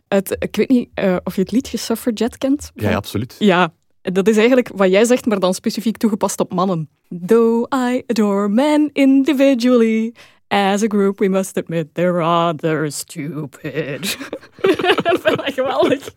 Uit, 0.08 0.36
ik 0.38 0.56
weet 0.56 0.68
niet 0.68 0.90
uh, 0.94 1.16
of 1.24 1.34
je 1.34 1.40
het 1.40 1.50
liedje 1.50 1.76
Suffragette 1.76 2.38
kent. 2.38 2.70
Ja, 2.74 2.90
ja, 2.90 2.96
absoluut. 2.96 3.36
Ja, 3.38 3.74
dat 4.02 4.28
is 4.28 4.36
eigenlijk 4.36 4.70
wat 4.74 4.90
jij 4.90 5.04
zegt, 5.04 5.26
maar 5.26 5.40
dan 5.40 5.54
specifiek 5.54 5.96
toegepast 5.96 6.40
op 6.40 6.52
mannen. 6.52 6.88
Though 7.26 7.74
I 7.74 8.02
adore 8.06 8.48
men 8.48 8.90
individually, 8.92 10.14
As 10.50 10.82
a 10.82 10.86
group, 10.88 11.18
we 11.18 11.28
must 11.28 11.56
admit 11.56 11.94
they're 11.94 12.12
rather 12.12 12.92
stupid. 12.92 14.18
dat 15.02 15.20
vind 15.22 15.40
ik 15.46 15.54
geweldig. 15.54 16.10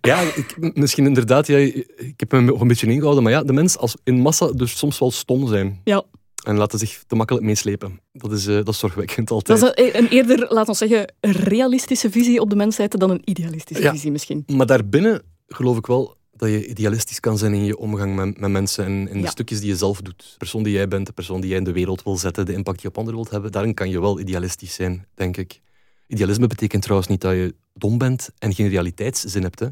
Ja, 0.00 0.20
ik, 0.20 0.74
misschien 0.74 1.06
inderdaad. 1.06 1.46
Ja, 1.46 1.56
ik 1.56 2.14
heb 2.16 2.32
me 2.32 2.40
nog 2.40 2.60
een 2.60 2.68
beetje 2.68 2.86
ingehouden. 2.86 3.22
Maar 3.22 3.32
ja, 3.32 3.42
de 3.42 3.52
mens 3.52 3.78
als 3.78 3.96
in 4.04 4.20
massa 4.20 4.52
dus 4.52 4.78
soms 4.78 4.98
wel 4.98 5.10
stom 5.10 5.46
zijn. 5.46 5.80
Ja. 5.84 6.02
En 6.44 6.56
laten 6.56 6.78
zich 6.78 7.02
te 7.06 7.14
makkelijk 7.14 7.44
meeslepen. 7.44 8.00
Dat 8.12 8.32
is, 8.32 8.46
uh, 8.46 8.56
dat 8.56 8.68
is 8.68 8.78
zorgwekkend 8.78 9.30
altijd. 9.30 9.60
Dat 9.60 9.78
is 9.78 9.94
een, 9.94 10.08
eerder, 10.08 10.46
laten 10.48 10.72
we 10.72 10.78
zeggen, 10.78 11.12
realistische 11.20 12.10
visie 12.10 12.40
op 12.40 12.50
de 12.50 12.56
mensheid 12.56 13.00
dan 13.00 13.10
een 13.10 13.22
idealistische 13.24 13.90
visie 13.90 14.10
misschien. 14.10 14.44
Maar 14.46 14.66
daarbinnen 14.66 15.22
geloof 15.46 15.76
ik 15.76 15.86
wel 15.86 16.16
dat 16.38 16.48
je 16.48 16.66
idealistisch 16.66 17.20
kan 17.20 17.38
zijn 17.38 17.54
in 17.54 17.64
je 17.64 17.78
omgang 17.78 18.14
met, 18.14 18.40
met 18.40 18.50
mensen 18.50 18.84
en 18.84 19.08
in 19.08 19.20
de 19.20 19.28
stukjes 19.28 19.60
die 19.60 19.68
je 19.68 19.76
zelf 19.76 20.00
doet. 20.00 20.18
De 20.30 20.36
persoon 20.38 20.62
die 20.62 20.72
jij 20.72 20.88
bent, 20.88 21.06
de 21.06 21.12
persoon 21.12 21.40
die 21.40 21.48
jij 21.48 21.58
in 21.58 21.64
de 21.64 21.72
wereld 21.72 22.02
wil 22.02 22.16
zetten, 22.16 22.46
de 22.46 22.52
impact 22.52 22.76
die 22.76 22.84
je 22.84 22.88
op 22.88 22.98
anderen 22.98 23.20
wilt 23.20 23.30
hebben, 23.32 23.52
daarin 23.52 23.74
kan 23.74 23.90
je 23.90 24.00
wel 24.00 24.20
idealistisch 24.20 24.74
zijn, 24.74 25.06
denk 25.14 25.36
ik. 25.36 25.60
Idealisme 26.06 26.46
betekent 26.46 26.82
trouwens 26.82 27.08
niet 27.08 27.20
dat 27.20 27.32
je 27.32 27.54
dom 27.74 27.98
bent 27.98 28.30
en 28.38 28.54
geen 28.54 28.68
realiteitszin 28.68 29.42
hebt. 29.42 29.60
Hè. 29.60 29.68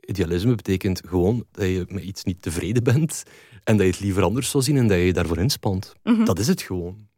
Idealisme 0.00 0.54
betekent 0.54 1.02
gewoon 1.06 1.44
dat 1.50 1.64
je 1.64 1.84
met 1.88 2.02
iets 2.02 2.24
niet 2.24 2.42
tevreden 2.42 2.82
bent 2.82 3.22
en 3.64 3.76
dat 3.76 3.86
je 3.86 3.92
het 3.92 4.00
liever 4.00 4.22
anders 4.22 4.50
zou 4.50 4.64
zien 4.64 4.76
en 4.76 4.86
dat 4.86 4.96
je 4.96 5.04
je 5.04 5.12
daarvoor 5.12 5.38
inspant. 5.38 5.92
Mhm. 6.02 6.24
Dat 6.24 6.38
is 6.38 6.46
het 6.46 6.62
gewoon. 6.62 7.08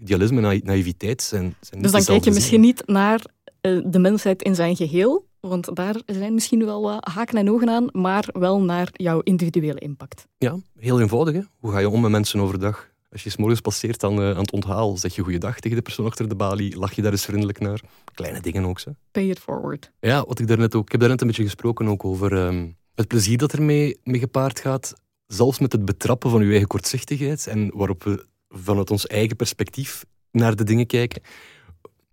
Idealisme 0.00 0.48
en 0.48 0.60
naïviteit 0.64 1.22
zijn, 1.22 1.54
zijn 1.60 1.82
Dus 1.82 1.90
dan 1.90 2.04
kijk 2.04 2.24
je 2.24 2.30
misschien 2.30 2.60
niet 2.60 2.86
naar 2.86 3.24
eh, 3.60 3.80
de 3.84 3.98
mensheid 3.98 4.42
in 4.42 4.54
zijn 4.54 4.76
geheel, 4.76 5.27
want 5.40 5.76
daar 5.76 5.96
zijn 6.06 6.34
misschien 6.34 6.64
wel 6.64 7.00
haken 7.00 7.38
en 7.38 7.50
ogen 7.50 7.70
aan, 7.70 7.88
maar 7.92 8.28
wel 8.32 8.60
naar 8.60 8.88
jouw 8.92 9.20
individuele 9.20 9.80
impact. 9.80 10.26
Ja, 10.38 10.56
heel 10.78 11.00
eenvoudig. 11.00 11.34
Hè? 11.34 11.40
Hoe 11.58 11.72
ga 11.72 11.78
je 11.78 11.88
om 11.88 12.00
met 12.00 12.10
mensen 12.10 12.40
overdag? 12.40 12.88
Als 13.12 13.22
je 13.22 13.30
s 13.30 13.36
morgens 13.36 13.60
passeert 13.60 14.04
aan, 14.04 14.20
uh, 14.20 14.30
aan 14.30 14.36
het 14.36 14.52
onthaal, 14.52 14.96
zeg 14.96 15.14
je 15.14 15.22
goeiedag 15.22 15.60
tegen 15.60 15.76
de 15.76 15.82
persoon 15.82 16.06
achter 16.06 16.28
de 16.28 16.34
balie, 16.34 16.76
lach 16.76 16.92
je 16.92 17.02
daar 17.02 17.12
eens 17.12 17.24
vriendelijk 17.24 17.58
naar. 17.58 17.80
Kleine 18.14 18.40
dingen 18.40 18.64
ook. 18.64 18.78
Zo. 18.78 18.90
Pay 19.10 19.28
it 19.28 19.38
forward. 19.38 19.92
Ja, 20.00 20.24
wat 20.24 20.38
ik 20.38 20.46
daarnet 20.46 20.74
ook... 20.74 20.84
Ik 20.84 20.90
heb 20.90 21.00
daarnet 21.00 21.20
een 21.20 21.26
beetje 21.26 21.44
gesproken 21.44 21.88
ook 21.88 22.04
over 22.04 22.32
ehm, 22.32 22.68
het 22.94 23.08
plezier 23.08 23.38
dat 23.38 23.52
ermee 23.52 24.00
mee 24.04 24.20
gepaard 24.20 24.60
gaat. 24.60 24.94
Zelfs 25.26 25.58
met 25.58 25.72
het 25.72 25.84
betrappen 25.84 26.30
van 26.30 26.42
je 26.42 26.50
eigen 26.50 26.66
kortzichtigheid 26.66 27.46
en 27.46 27.70
waarop 27.74 28.04
we 28.04 28.26
vanuit 28.48 28.90
ons 28.90 29.06
eigen 29.06 29.36
perspectief 29.36 30.04
naar 30.30 30.56
de 30.56 30.64
dingen 30.64 30.86
kijken. 30.86 31.22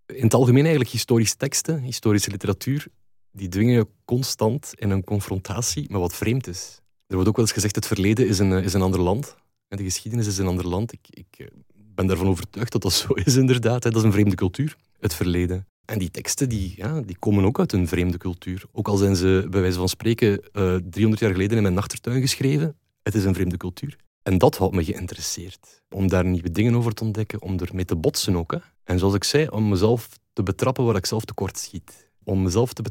In 0.06 0.24
het 0.24 0.34
algemeen 0.34 0.62
eigenlijk 0.62 0.92
historische 0.92 1.36
teksten, 1.36 1.80
historische 1.82 2.32
literatuur, 2.32 2.88
die 3.36 3.48
dwingen 3.48 3.74
je 3.74 3.88
constant 4.06 4.72
in 4.76 4.90
een 4.90 5.04
confrontatie 5.04 5.86
met 5.90 6.02
wat 6.02 6.16
vreemd 6.16 6.48
is. 6.48 6.82
Er 7.08 7.14
wordt 7.14 7.30
ook 7.30 7.36
wel 7.36 7.46
eens 7.46 7.54
gezegd, 7.54 7.76
het 7.76 7.88
verleden 7.88 8.28
is 8.28 8.40
een, 8.40 8.52
is 8.52 8.74
een 8.74 8.82
ander 8.82 9.00
land. 9.00 9.36
En 9.68 9.78
de 9.78 9.84
geschiedenis 9.84 10.28
is 10.28 10.38
een 10.38 10.48
ander 10.48 10.68
land. 10.68 10.94
Ik, 10.94 11.08
ik 11.10 11.28
eh, 11.38 11.48
ben 11.96 12.08
daarvan 12.08 12.28
overtuigd 12.28 12.72
dat 12.72 12.82
dat 12.82 12.94
zo 12.94 13.14
is, 13.26 13.36
inderdaad. 13.36 13.82
Dat 13.82 13.96
is 13.96 14.04
een 14.04 14.12
vreemde 14.12 14.36
cultuur, 14.36 14.76
het 15.00 15.14
verleden. 15.14 15.68
En 15.86 16.00
die 16.00 16.12
teksten 16.12 16.50
die, 16.50 16.74
ja, 16.76 17.02
die 17.02 17.18
komen 17.18 17.46
ook 17.46 17.60
uit 17.60 17.74
een 17.74 17.88
vreemde 17.88 18.18
cultuur. 18.18 18.64
Ook 18.72 18.88
al 18.88 18.98
zijn 18.98 19.16
ze, 19.16 19.48
bij 19.50 19.62
wijze 19.62 19.78
van 19.78 19.90
spreken, 19.90 20.30
uh, 20.54 20.76
eh, 20.76 20.82
300 20.90 21.22
jaar 21.22 21.32
geleden 21.32 21.58
in 21.58 21.64
mijn 21.64 21.78
achtertuin 21.78 22.22
geschreven. 22.22 22.78
Het 23.04 23.16
is 23.16 23.24
een 23.24 23.34
vreemde 23.34 23.58
cultuur. 23.58 23.96
En 24.24 24.38
dat 24.38 24.58
houdt 24.58 24.76
me 24.76 24.84
geïnteresseerd. 24.84 25.84
Om 25.90 26.08
daar 26.08 26.26
nieuwe 26.26 26.52
dingen 26.52 26.76
over 26.76 26.94
te 26.94 27.04
ontdekken, 27.04 27.42
om 27.42 27.60
ermee 27.60 27.86
te 27.86 27.96
botsen 27.96 28.36
ook. 28.36 28.52
Hè. 28.52 28.58
En 28.84 29.00
zoals 29.00 29.14
ik 29.14 29.24
zei, 29.24 29.48
om 29.48 29.70
mezelf 29.70 30.10
te 30.34 30.44
betrappen 30.44 30.86
waar 30.86 30.96
ik 30.96 31.06
zelf 31.06 31.26
tekort 31.26 31.58
schiet 31.58 32.05
om 32.26 32.42
mezelf 32.42 32.74
te 32.74 32.82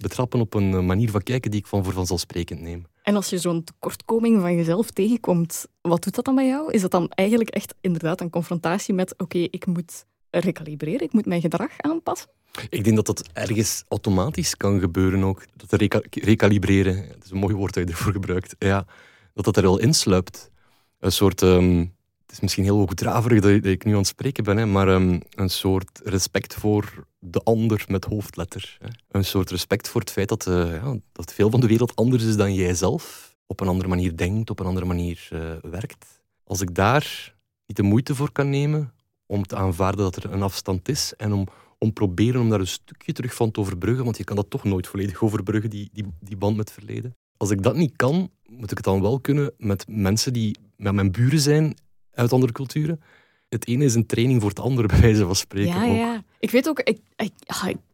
betrappen 0.00 0.40
op 0.40 0.54
een 0.54 0.86
manier 0.86 1.10
van 1.10 1.22
kijken 1.22 1.50
die 1.50 1.60
ik 1.60 1.66
van 1.66 1.84
voor 1.84 1.92
vanzelfsprekend 1.92 2.60
neem. 2.60 2.84
En 3.02 3.16
als 3.16 3.30
je 3.30 3.38
zo'n 3.38 3.64
tekortkoming 3.64 4.40
van 4.40 4.56
jezelf 4.56 4.90
tegenkomt, 4.90 5.66
wat 5.80 6.02
doet 6.02 6.14
dat 6.14 6.24
dan 6.24 6.34
bij 6.34 6.46
jou? 6.46 6.72
Is 6.72 6.80
dat 6.80 6.90
dan 6.90 7.08
eigenlijk 7.08 7.50
echt 7.50 7.74
inderdaad 7.80 8.20
een 8.20 8.30
confrontatie 8.30 8.94
met 8.94 9.18
oké, 9.18 9.38
ik 9.38 9.66
moet 9.66 10.04
recalibreren, 10.30 11.00
ik 11.00 11.12
moet 11.12 11.26
mijn 11.26 11.40
gedrag 11.40 11.70
aanpassen? 11.76 12.28
Ik 12.68 12.84
denk 12.84 12.96
dat 12.96 13.06
dat 13.06 13.28
ergens 13.32 13.84
automatisch 13.88 14.56
kan 14.56 14.80
gebeuren 14.80 15.24
ook. 15.24 15.44
Dat 15.56 15.72
reca 15.72 16.00
recalibreren, 16.10 17.08
dat 17.08 17.24
is 17.24 17.30
een 17.30 17.38
mooi 17.38 17.54
woord 17.54 17.74
dat 17.74 17.84
je 17.88 17.90
ervoor 17.94 18.12
gebruikt, 18.12 18.54
ja, 18.58 18.86
dat 19.34 19.44
dat 19.44 19.56
er 19.56 19.62
wel 19.62 19.78
insluipt. 19.78 20.50
Een 20.98 21.12
soort 21.12 21.42
ehm, 21.42 21.84
is 22.32 22.40
misschien 22.40 22.64
heel 22.64 22.76
hoogdraverig 22.76 23.40
dat, 23.40 23.62
dat 23.62 23.72
ik 23.72 23.84
nu 23.84 23.92
aan 23.92 23.98
het 23.98 24.06
spreken 24.06 24.44
ben, 24.44 24.56
hè, 24.56 24.66
maar 24.66 24.88
um, 24.88 25.20
een 25.30 25.50
soort 25.50 26.00
respect 26.04 26.54
voor 26.54 27.06
de 27.18 27.40
ander 27.40 27.84
met 27.88 28.04
hoofdletter. 28.04 28.76
Hè. 28.80 28.88
Een 29.10 29.24
soort 29.24 29.50
respect 29.50 29.88
voor 29.88 30.00
het 30.00 30.10
feit 30.10 30.28
dat, 30.28 30.46
uh, 30.46 30.74
ja, 30.74 30.96
dat 31.12 31.32
veel 31.34 31.50
van 31.50 31.60
de 31.60 31.66
wereld 31.66 31.96
anders 31.96 32.24
is 32.24 32.36
dan 32.36 32.54
jijzelf. 32.54 33.34
Op 33.46 33.60
een 33.60 33.68
andere 33.68 33.88
manier 33.88 34.16
denkt, 34.16 34.50
op 34.50 34.60
een 34.60 34.66
andere 34.66 34.86
manier 34.86 35.28
uh, 35.32 35.40
werkt. 35.70 36.22
Als 36.44 36.60
ik 36.60 36.74
daar 36.74 37.34
niet 37.66 37.76
de 37.76 37.82
moeite 37.82 38.14
voor 38.14 38.32
kan 38.32 38.50
nemen 38.50 38.92
om 39.26 39.46
te 39.46 39.56
aanvaarden 39.56 40.04
dat 40.04 40.16
er 40.16 40.32
een 40.32 40.42
afstand 40.42 40.88
is 40.88 41.14
en 41.16 41.32
om, 41.32 41.46
om 41.78 41.92
proberen 41.92 42.40
om 42.40 42.50
daar 42.50 42.60
een 42.60 42.66
stukje 42.66 43.12
terug 43.12 43.34
van 43.34 43.50
te 43.50 43.60
overbruggen, 43.60 44.04
want 44.04 44.16
je 44.16 44.24
kan 44.24 44.36
dat 44.36 44.50
toch 44.50 44.64
nooit 44.64 44.86
volledig 44.86 45.22
overbruggen, 45.22 45.70
die, 45.70 45.90
die, 45.92 46.06
die 46.20 46.36
band 46.36 46.56
met 46.56 46.72
verleden. 46.72 47.16
Als 47.36 47.50
ik 47.50 47.62
dat 47.62 47.76
niet 47.76 47.96
kan, 47.96 48.30
moet 48.46 48.70
ik 48.70 48.76
het 48.76 48.84
dan 48.84 49.02
wel 49.02 49.20
kunnen 49.20 49.52
met 49.58 49.84
mensen 49.88 50.32
die 50.32 50.56
met 50.76 50.94
mijn 50.94 51.12
buren 51.12 51.40
zijn 51.40 51.74
uit 52.14 52.32
andere 52.32 52.52
culturen. 52.52 53.00
Het 53.48 53.66
ene 53.66 53.84
is 53.84 53.94
een 53.94 54.06
training 54.06 54.40
voor 54.40 54.50
het 54.50 54.60
andere, 54.60 54.88
bij 54.92 55.00
wijze 55.00 55.24
van 55.24 55.36
spreken. 55.36 55.74
Ja, 55.74 55.84
ja. 55.84 56.22
Ik 56.38 56.50
weet 56.50 56.68
ook, 56.68 56.80
ik, 56.80 56.98
ik, 57.16 57.32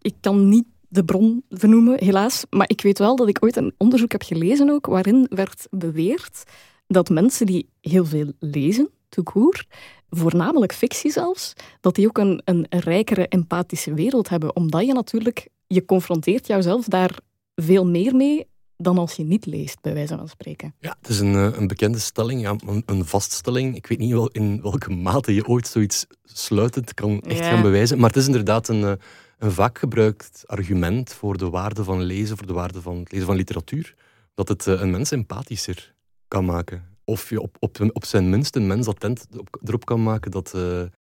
ik 0.00 0.14
kan 0.20 0.48
niet 0.48 0.64
de 0.88 1.04
bron 1.04 1.42
vernoemen, 1.50 2.04
helaas. 2.04 2.44
Maar 2.50 2.68
ik 2.68 2.80
weet 2.80 2.98
wel 2.98 3.16
dat 3.16 3.28
ik 3.28 3.38
ooit 3.40 3.56
een 3.56 3.74
onderzoek 3.76 4.12
heb 4.12 4.22
gelezen 4.22 4.70
ook, 4.70 4.86
waarin 4.86 5.26
werd 5.30 5.66
beweerd 5.70 6.42
dat 6.86 7.08
mensen 7.08 7.46
die 7.46 7.68
heel 7.80 8.04
veel 8.04 8.32
lezen, 8.38 8.90
tout 9.08 9.66
voornamelijk 10.10 10.72
fictie 10.72 11.10
zelfs, 11.10 11.52
dat 11.80 11.94
die 11.94 12.06
ook 12.06 12.18
een, 12.18 12.42
een 12.44 12.66
rijkere 12.68 13.28
empathische 13.28 13.94
wereld 13.94 14.28
hebben. 14.28 14.56
Omdat 14.56 14.86
je 14.86 14.92
natuurlijk, 14.92 15.48
je 15.66 15.84
confronteert 15.84 16.46
jouzelf 16.46 16.84
daar 16.84 17.18
veel 17.54 17.86
meer 17.86 18.14
mee 18.16 18.46
dan 18.80 18.98
als 18.98 19.12
je 19.12 19.24
niet 19.24 19.46
leest, 19.46 19.80
bij 19.80 19.94
wijze 19.94 20.16
van 20.16 20.28
spreken. 20.28 20.74
Ja, 20.80 20.96
het 21.00 21.08
is 21.10 21.18
een, 21.20 21.34
eh, 21.34 21.58
een 21.58 21.66
bekende 21.66 21.98
stelling, 21.98 22.40
ja, 22.40 22.54
een, 22.66 22.82
een 22.86 23.04
vaststelling. 23.04 23.76
Ik 23.76 23.86
weet 23.86 23.98
niet 23.98 24.12
wel 24.12 24.28
in 24.28 24.62
welke 24.62 24.90
mate 24.90 25.34
je 25.34 25.46
ooit 25.46 25.66
zoiets 25.66 26.06
sluitend 26.24 26.94
kan 26.94 27.20
echt 27.20 27.38
Ja. 27.38 27.50
gaan 27.50 27.62
bewijzen. 27.62 27.98
Maar 27.98 28.08
het 28.08 28.18
is 28.18 28.26
inderdaad 28.26 28.68
een, 28.68 28.84
eh, 28.84 28.92
een 29.38 29.52
vaak 29.52 29.78
gebruikt 29.78 30.42
argument 30.46 31.12
voor 31.12 31.38
de 31.38 31.50
waarde 31.50 31.84
van 31.84 32.02
lezen, 32.02 32.36
voor 32.36 32.46
de 32.46 32.52
waarde 32.52 32.82
van 32.82 32.98
het 32.98 33.12
lezen 33.12 33.26
van 33.26 33.36
literatuur. 33.36 33.94
Dat 34.34 34.48
het 34.48 34.66
eh, 34.66 34.80
een 34.80 34.90
mens 34.90 35.10
empathischer 35.10 35.94
kan 36.28 36.44
maken. 36.44 36.96
Of 37.04 37.30
je 37.30 37.40
op, 37.40 37.56
op, 37.58 37.90
op 37.92 38.04
zijn 38.04 38.30
minst 38.30 38.56
een 38.56 38.66
mens 38.66 38.86
attent 38.86 39.26
op- 39.36 39.60
erop 39.64 39.84
kan 39.84 40.02
maken 40.02 40.30
dat 40.30 40.54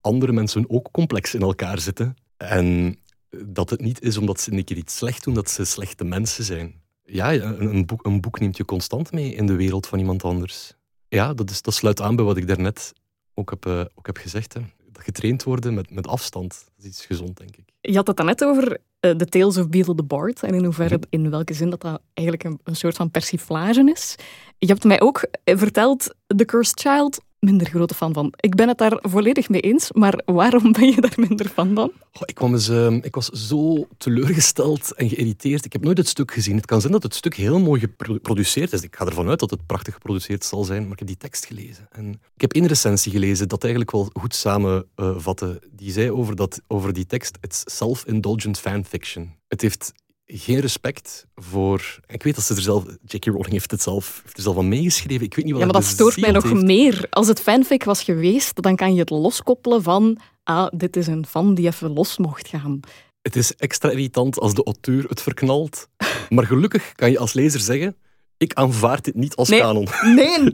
andere 0.02 0.32
mensen 0.32 0.70
ook 0.70 0.90
complex 0.92 1.34
in 1.34 1.42
elkaar 1.42 1.80
zitten. 1.80 2.16
En 2.38 2.98
dat 3.46 3.70
het 3.70 3.82
niet 3.82 4.02
is 4.02 4.18
omdat 4.18 4.40
ze 4.40 4.52
een 4.52 4.64
keer 4.64 4.78
iets 4.78 4.96
slecht 4.98 5.24
doen, 5.24 5.34
dat 5.34 5.50
ze 5.50 5.66
slechte 5.66 6.04
mensen 6.04 6.44
zijn. 6.44 6.84
Ja, 7.06 7.34
een, 7.34 7.76
een, 7.76 7.86
boek, 7.86 8.06
een 8.06 8.22
boek 8.22 8.40
neemt 8.40 8.58
je 8.58 8.66
constant 8.66 9.12
mee 9.12 9.36
in 9.36 9.46
de 9.46 9.56
wereld 9.56 9.88
van 9.88 10.00
iemand 10.00 10.24
anders. 10.24 10.74
Ja, 11.08 11.34
dat, 11.34 11.50
is, 11.50 11.62
dat 11.62 11.74
sluit 11.74 12.02
aan 12.02 12.16
bij 12.16 12.26
wat 12.26 12.38
ik 12.38 12.48
daarnet 12.48 12.94
ook 13.34 13.50
heb, 13.50 13.66
eh, 13.66 13.80
ook 13.96 14.06
heb 14.06 14.18
gezegd. 14.18 14.54
Hè. 14.54 14.62
Dat 14.92 15.04
getraind 15.04 15.44
worden 15.44 15.74
met, 15.74 15.92
met 15.92 16.08
afstand, 16.08 16.50
dat 16.50 16.86
is 16.86 16.86
iets 16.86 17.06
gezond, 17.06 17.38
denk 17.38 17.56
ik. 17.56 17.64
Je 17.82 17.96
had 17.96 18.08
het 18.08 18.24
net 18.24 18.44
over 18.44 18.78
eh, 19.00 19.18
de 19.18 19.26
Tales 19.26 19.58
of 19.58 19.70
Beetle 19.70 19.96
the 19.96 20.04
Bard 20.04 20.44
en 20.44 20.54
in 20.54 20.64
hoeverre, 20.64 21.00
in 21.10 21.30
welke 21.30 21.54
zin 21.54 21.70
dat 21.70 21.82
dat 21.82 22.02
eigenlijk 22.14 22.48
een, 22.48 22.60
een 22.64 22.76
soort 22.76 22.96
van 22.96 23.12
persiflage 23.12 23.92
is. 23.96 24.16
Je 24.58 24.68
hebt 24.68 24.84
mij 24.84 25.02
ook 25.02 25.28
eh, 25.44 25.58
verteld, 25.58 26.16
The 26.28 26.46
Cursed 26.46 26.80
Child, 26.80 27.22
minder 27.46 27.68
grote 27.68 27.94
fan 27.94 28.14
van. 28.14 28.34
Ik 28.40 28.56
ben 28.56 28.68
het 28.68 28.78
daar 28.78 28.98
volledig 29.02 29.50
mee 29.50 29.62
eens, 29.62 29.92
maar 29.92 30.22
waarom 30.26 30.72
ben 30.72 30.86
je 30.86 31.02
daar 31.02 31.14
minder 31.16 31.50
van? 31.54 31.76
Goh, 31.76 32.24
ik, 32.26 32.36
kwam 32.36 32.54
eens, 32.54 32.70
ehm, 32.70 33.00
ik 33.02 33.16
was 33.16 33.26
zo 33.26 33.88
teleurgesteld 33.98 34.94
en 34.94 35.10
geïrriteerd. 35.10 35.66
Ik 35.66 35.74
heb 35.74 35.84
nooit 35.84 35.98
het 35.98 36.08
stuk 36.08 36.32
gezien. 36.32 36.56
Het 36.56 36.66
kan 36.66 36.82
zijn 36.82 36.94
dat 36.94 37.04
het 37.04 37.16
stuk 37.16 37.36
heel 37.36 37.60
mooi 37.60 37.82
geproduceerd 37.98 38.74
is. 38.74 38.82
Ik 38.82 38.96
ga 38.96 39.06
ervan 39.06 39.30
uit 39.30 39.40
dat 39.40 39.50
het 39.50 39.66
prachtig 39.66 39.94
geproduceerd 39.94 40.44
zal 40.44 40.64
zijn, 40.64 40.84
maar 40.84 40.92
ik 40.92 41.00
heb 41.00 41.08
die 41.08 41.18
tekst 41.18 41.46
gelezen. 41.46 41.88
En 41.92 42.10
ik 42.36 42.42
heb 42.42 42.54
één 42.54 42.68
recensie 42.68 43.12
gelezen 43.12 43.48
dat 43.48 43.64
eigenlijk 43.64 43.92
wel 43.92 44.10
goed 44.14 44.36
samenvatte. 44.36 45.62
die 45.72 45.92
zei 45.92 46.12
over, 46.12 46.36
dat, 46.36 46.62
over 46.68 46.94
die 46.94 47.06
tekst, 47.06 47.38
it's 47.42 47.64
self-indulgent 47.66 48.60
fanfiction. 48.60 49.34
Het 49.48 49.62
heeft 49.62 49.94
geen 50.26 50.60
respect 50.60 51.26
voor... 51.36 52.00
Ik 52.08 52.24
weet 52.24 52.36
dat 52.36 52.44
ze 52.44 52.56
er 52.56 52.62
zelf... 52.62 52.84
J.K. 53.06 53.26
Rowling 53.26 53.52
heeft 53.52 53.72
het 53.72 53.82
zelf, 53.82 54.20
heeft 54.24 54.38
er 54.38 54.44
zelf 54.44 54.56
van 54.56 54.68
meegeschreven. 54.70 55.26
Ik 55.26 55.36
weet 55.36 55.46
niet 55.46 55.54
wat 55.54 55.64
Ja, 55.64 55.68
maar 55.72 55.82
dat 55.82 55.92
stoort 55.92 56.18
mij 56.18 56.32
nog 56.32 56.44
heeft. 56.44 56.64
meer. 56.64 57.08
Als 57.10 57.28
het 57.28 57.40
fanfic 57.42 57.84
was 57.84 58.04
geweest, 58.04 58.62
dan 58.62 58.76
kan 58.76 58.94
je 58.94 59.00
het 59.00 59.10
loskoppelen 59.10 59.84
van 59.84 60.18
ah, 60.44 60.68
dit 60.78 60.96
is 60.96 61.08
een 61.08 61.26
fan 61.26 61.54
die 61.54 61.68
even 61.68 61.94
los 61.94 62.18
mocht 62.18 62.48
gaan. 62.48 62.80
Het 63.22 63.36
is 63.36 63.56
extra 63.56 63.90
irritant 63.90 64.40
als 64.40 64.54
de 64.54 64.64
auteur 64.64 65.04
het 65.10 65.22
verknalt. 65.22 65.88
Maar 66.30 66.46
gelukkig 66.46 66.92
kan 66.92 67.12
je 67.12 67.20
als 67.20 67.34
lezer 67.34 67.60
zeggen: 67.60 67.96
ik 68.38 68.54
aanvaard 68.54 69.04
dit 69.04 69.16
niet 69.16 69.36
als 69.36 69.50
Nee. 69.50 69.60
kanon. 69.60 69.88
Nee! 70.16 70.54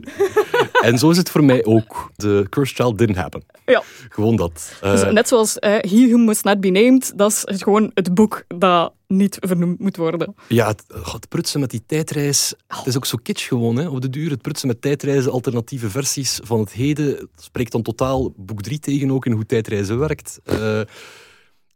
En 0.88 0.98
zo 0.98 1.10
is 1.10 1.16
het 1.16 1.30
voor 1.30 1.44
mij 1.44 1.64
ook. 1.64 2.10
The 2.16 2.46
Cursed 2.50 2.76
Child 2.76 2.98
didn't 2.98 3.16
happen. 3.18 3.42
Ja. 3.66 3.82
Gewoon 4.08 4.36
dat. 4.36 4.72
Eh, 4.80 4.90
Dus 4.90 5.12
net 5.12 5.28
zoals 5.28 5.58
eh, 5.58 5.70
He 5.72 6.06
Who 6.08 6.16
Must 6.18 6.44
Not 6.44 6.60
Be 6.60 6.68
Named, 6.70 7.12
dat 7.16 7.42
is 7.44 7.62
gewoon 7.62 7.90
het 7.94 8.14
boek 8.14 8.44
dat 8.48 8.92
niet 9.06 9.36
vernoemd 9.40 9.78
moet 9.78 9.96
worden. 9.96 10.34
ja, 10.48 10.66
het, 10.66 10.84
oh, 10.94 11.12
het 11.12 11.28
prutsen 11.28 11.60
met 11.60 11.70
die 11.70 11.82
tijdreis. 11.86 12.54
Het 12.66 12.86
is 12.86 12.96
ook 12.96 13.06
zo 13.06 13.18
kitsch 13.22 13.48
gewoon, 13.48 13.76
hè, 13.76 13.88
op 13.88 14.00
de 14.00 14.10
duur. 14.10 14.30
Het 14.30 14.42
prutsen 14.42 14.68
met 14.68 14.82
tijdreizen, 14.82 15.32
alternatieve 15.32 15.90
versies 15.90 16.40
van 16.44 16.60
het 16.60 16.72
heden. 16.72 17.06
Het 17.06 17.28
spreekt 17.36 17.72
dan 17.72 17.82
totaal 17.82 18.32
boek 18.36 18.62
3 18.62 18.78
tegen 18.78 19.10
ook 19.10 19.26
in 19.26 19.32
hoe 19.32 19.46
tijdreizen 19.46 19.98
werkt. 19.98 20.40
Eh, 20.44 20.80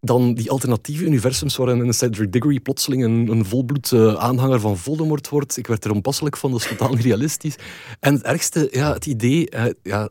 dan 0.00 0.34
die 0.34 0.50
alternatieve 0.50 1.04
universums 1.04 1.56
waarin 1.56 1.78
een 1.80 1.94
Cedric 1.94 2.32
Diggory 2.32 2.60
plotseling 2.60 3.04
een, 3.04 3.28
een 3.28 3.44
volbloed 3.44 3.92
eh, 3.92 4.14
aanhanger 4.14 4.60
van 4.60 4.76
Voldemort 4.78 5.28
wordt. 5.28 5.56
Ik 5.56 5.66
werd 5.66 5.84
er 5.84 5.90
onpasselijk 5.90 6.36
van, 6.36 6.50
dat 6.50 6.60
is 6.60 6.66
totaal 6.68 6.92
niet 6.94 7.04
realistisch. 7.04 7.56
En 8.00 8.14
het 8.14 8.22
ergste, 8.22 8.68
ja, 8.70 8.92
het 8.92 9.06
idee... 9.06 9.50
eh, 9.50 9.64
ja, 9.82 10.08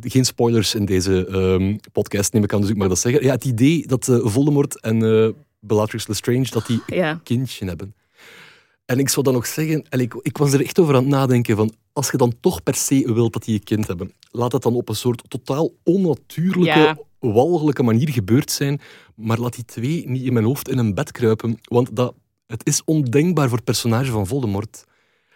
geen 0.00 0.24
spoilers 0.24 0.74
in 0.74 0.84
deze 0.84 1.26
ehm, 1.26 1.76
podcast, 1.92 2.32
neem 2.32 2.44
ik 2.44 2.52
aan, 2.52 2.60
dus 2.60 2.70
ik 2.70 2.76
mag 2.76 2.88
dat 2.88 2.98
zeggen. 2.98 3.22
Ja, 3.22 3.32
het 3.32 3.44
idee 3.44 3.86
dat 3.86 4.08
eh, 4.08 4.18
Voldemort 4.22 4.80
en 4.80 5.34
Bellatrix 5.60 6.06
Lestrange 6.06 6.46
dat 6.50 6.66
die 6.66 6.82
Ja. 6.86 7.10
een 7.10 7.22
kindje 7.22 7.66
hebben. 7.66 7.94
En 8.84 8.98
ik 8.98 9.08
zou 9.08 9.24
dan 9.24 9.34
nog 9.34 9.46
zeggen, 9.46 9.84
en 9.88 10.00
ik, 10.00 10.14
ik 10.22 10.36
was 10.38 10.52
er 10.52 10.64
echt 10.64 10.78
over 10.78 10.94
aan 10.94 11.00
het 11.02 11.10
nadenken 11.10 11.56
van, 11.56 11.72
als 11.92 12.10
je 12.10 12.16
dan 12.16 12.32
toch 12.40 12.62
per 12.62 12.74
se 12.74 13.12
wilt 13.14 13.32
dat 13.32 13.44
die 13.44 13.54
een 13.54 13.64
kind 13.64 13.86
hebben, 13.86 14.12
laat 14.30 14.50
dat 14.50 14.62
dan 14.62 14.74
op 14.74 14.88
een 14.88 14.94
soort 14.96 15.22
totaal 15.30 15.72
onnatuurlijke, 15.82 16.78
Ja. 16.78 16.98
Walgelijke 17.32 17.82
manier 17.82 18.08
gebeurd 18.08 18.50
zijn, 18.50 18.80
maar 19.14 19.38
laat 19.38 19.54
die 19.54 19.64
twee 19.64 20.08
niet 20.08 20.22
in 20.22 20.32
mijn 20.32 20.44
hoofd 20.44 20.68
in 20.68 20.78
een 20.78 20.94
bed 20.94 21.12
kruipen, 21.12 21.58
want 21.62 21.96
dat, 21.96 22.14
het 22.46 22.66
is 22.66 22.84
ondenkbaar 22.84 23.48
voor 23.48 23.56
het 23.56 23.66
personage 23.66 24.10
van 24.10 24.26
Voldemort. 24.26 24.84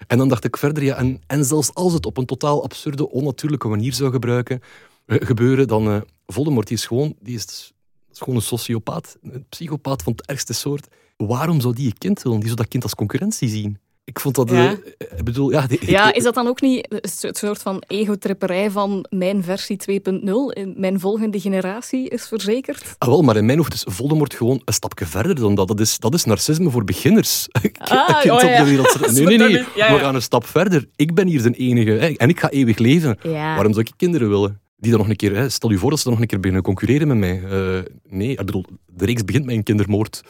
En 0.07 0.19
dan 0.19 0.29
dacht 0.29 0.45
ik 0.45 0.57
verder, 0.57 0.83
ja, 0.83 0.97
en, 0.97 1.21
en 1.27 1.45
zelfs 1.45 1.75
als 1.75 1.93
het 1.93 2.07
op 2.07 2.17
een 2.17 2.27
totaal 2.27 2.63
absurde, 2.63 3.11
onnatuurlijke 3.11 3.69
manier 3.69 3.93
zou 3.93 4.11
gebruiken, 4.11 4.61
eh, 5.07 5.17
gebeuren, 5.27 5.69
dan 5.69 5.89
eh 5.89 6.01
Voldemort 6.27 6.69
die 6.69 6.77
is 6.77 6.87
gewoon, 6.87 7.15
die 7.21 7.35
is, 7.35 7.73
is 8.13 8.19
gewoon 8.19 8.35
een 8.35 8.43
sociopaat, 8.43 9.17
een 9.23 9.47
psychopaat 9.49 10.03
van 10.03 10.13
het 10.13 10.27
ergste 10.27 10.53
soort. 10.53 10.89
Waarom 11.17 11.61
zou 11.61 11.75
die 11.75 11.87
een 11.87 11.99
kind 11.99 12.23
willen? 12.23 12.39
Die 12.39 12.47
zou 12.47 12.61
dat 12.61 12.69
kind 12.69 12.83
als 12.83 12.95
concurrentie 12.95 13.49
zien. 13.49 13.79
Ik 14.09 14.21
vond 14.21 14.35
dat... 14.35 14.51
Ja. 14.51 14.71
eh, 14.71 15.19
ik 15.19 15.25
bedoel, 15.25 15.51
ja, 15.51 15.67
die- 15.67 15.91
Ja, 15.91 16.13
is 16.15 16.23
dat 16.23 16.35
dan 16.35 16.47
ook 16.47 16.61
niet 16.61 16.87
een 16.91 17.35
soort 17.35 17.63
van 17.63 17.83
egotripperij 17.87 18.71
van 18.71 19.07
mijn 19.11 19.43
versie 19.43 19.77
2.0? 19.77 20.75
Mijn 20.77 21.01
volgende 21.01 21.41
generatie 21.41 22.09
is 22.09 22.29
verzekerd? 22.29 22.95
Ah, 22.99 23.09
wel, 23.09 23.23
maar 23.23 23.37
in 23.37 23.47
mijn 23.47 23.59
hoofd 23.59 23.73
is 23.75 23.85
Voldemort 23.89 24.35
gewoon 24.35 24.63
een 24.65 24.73
stapje 24.75 25.07
verder 25.07 25.35
dan 25.35 25.55
dat. 25.55 25.69
Dat 25.69 25.81
is, 25.81 25.99
dat 25.99 26.15
is 26.15 26.25
narcisme 26.25 26.71
voor 26.71 26.85
beginners. 26.85 27.47
Ah, 27.79 28.21
kind 28.21 28.35
oh 28.35 28.37
op 28.37 28.41
ja. 28.49 28.65
de 28.65 28.71
wereld. 28.71 28.97
Nee, 29.15 29.25
nee, 29.25 29.39
nee. 29.39 29.51
ja, 29.51 29.65
We 29.75 29.75
ja. 29.95 29.99
gaan 29.99 30.15
een 30.15 30.23
stap 30.23 30.47
verder. 30.47 30.87
Ik 30.97 31.15
ben 31.15 31.27
hier 31.27 31.43
de 31.43 31.51
enige. 31.51 31.91
Hè, 31.91 32.07
en 32.17 32.29
ik 32.29 32.41
ga 32.41 32.51
eeuwig 32.51 32.79
leven. 32.79 33.19
Ja. 33.23 33.55
Waarom 33.55 33.73
zou 33.73 33.85
ik 33.87 33.93
kinderen 33.97 34.29
willen? 34.29 34.61
Die 34.77 34.91
dan 34.91 35.01
nog 35.01 35.09
een 35.09 35.17
keer... 35.17 35.37
Hè, 35.37 35.49
stel 35.49 35.71
je 35.71 35.79
voor 35.79 35.91
dat 35.91 35.99
ze 35.99 36.05
dan 36.05 36.13
nog 36.13 36.23
een 36.23 36.29
keer 36.29 36.39
beginnen 36.39 36.63
concurreren 36.65 37.09
met 37.09 37.17
mij. 37.17 37.43
Eh, 37.51 37.79
nee, 38.09 38.31
ik 38.31 38.37
bedoel, 38.47 38.65
de 38.87 39.05
reeks 39.05 39.25
begint 39.25 39.45
met 39.45 39.55
een 39.55 39.63
kindermoord. 39.63 40.23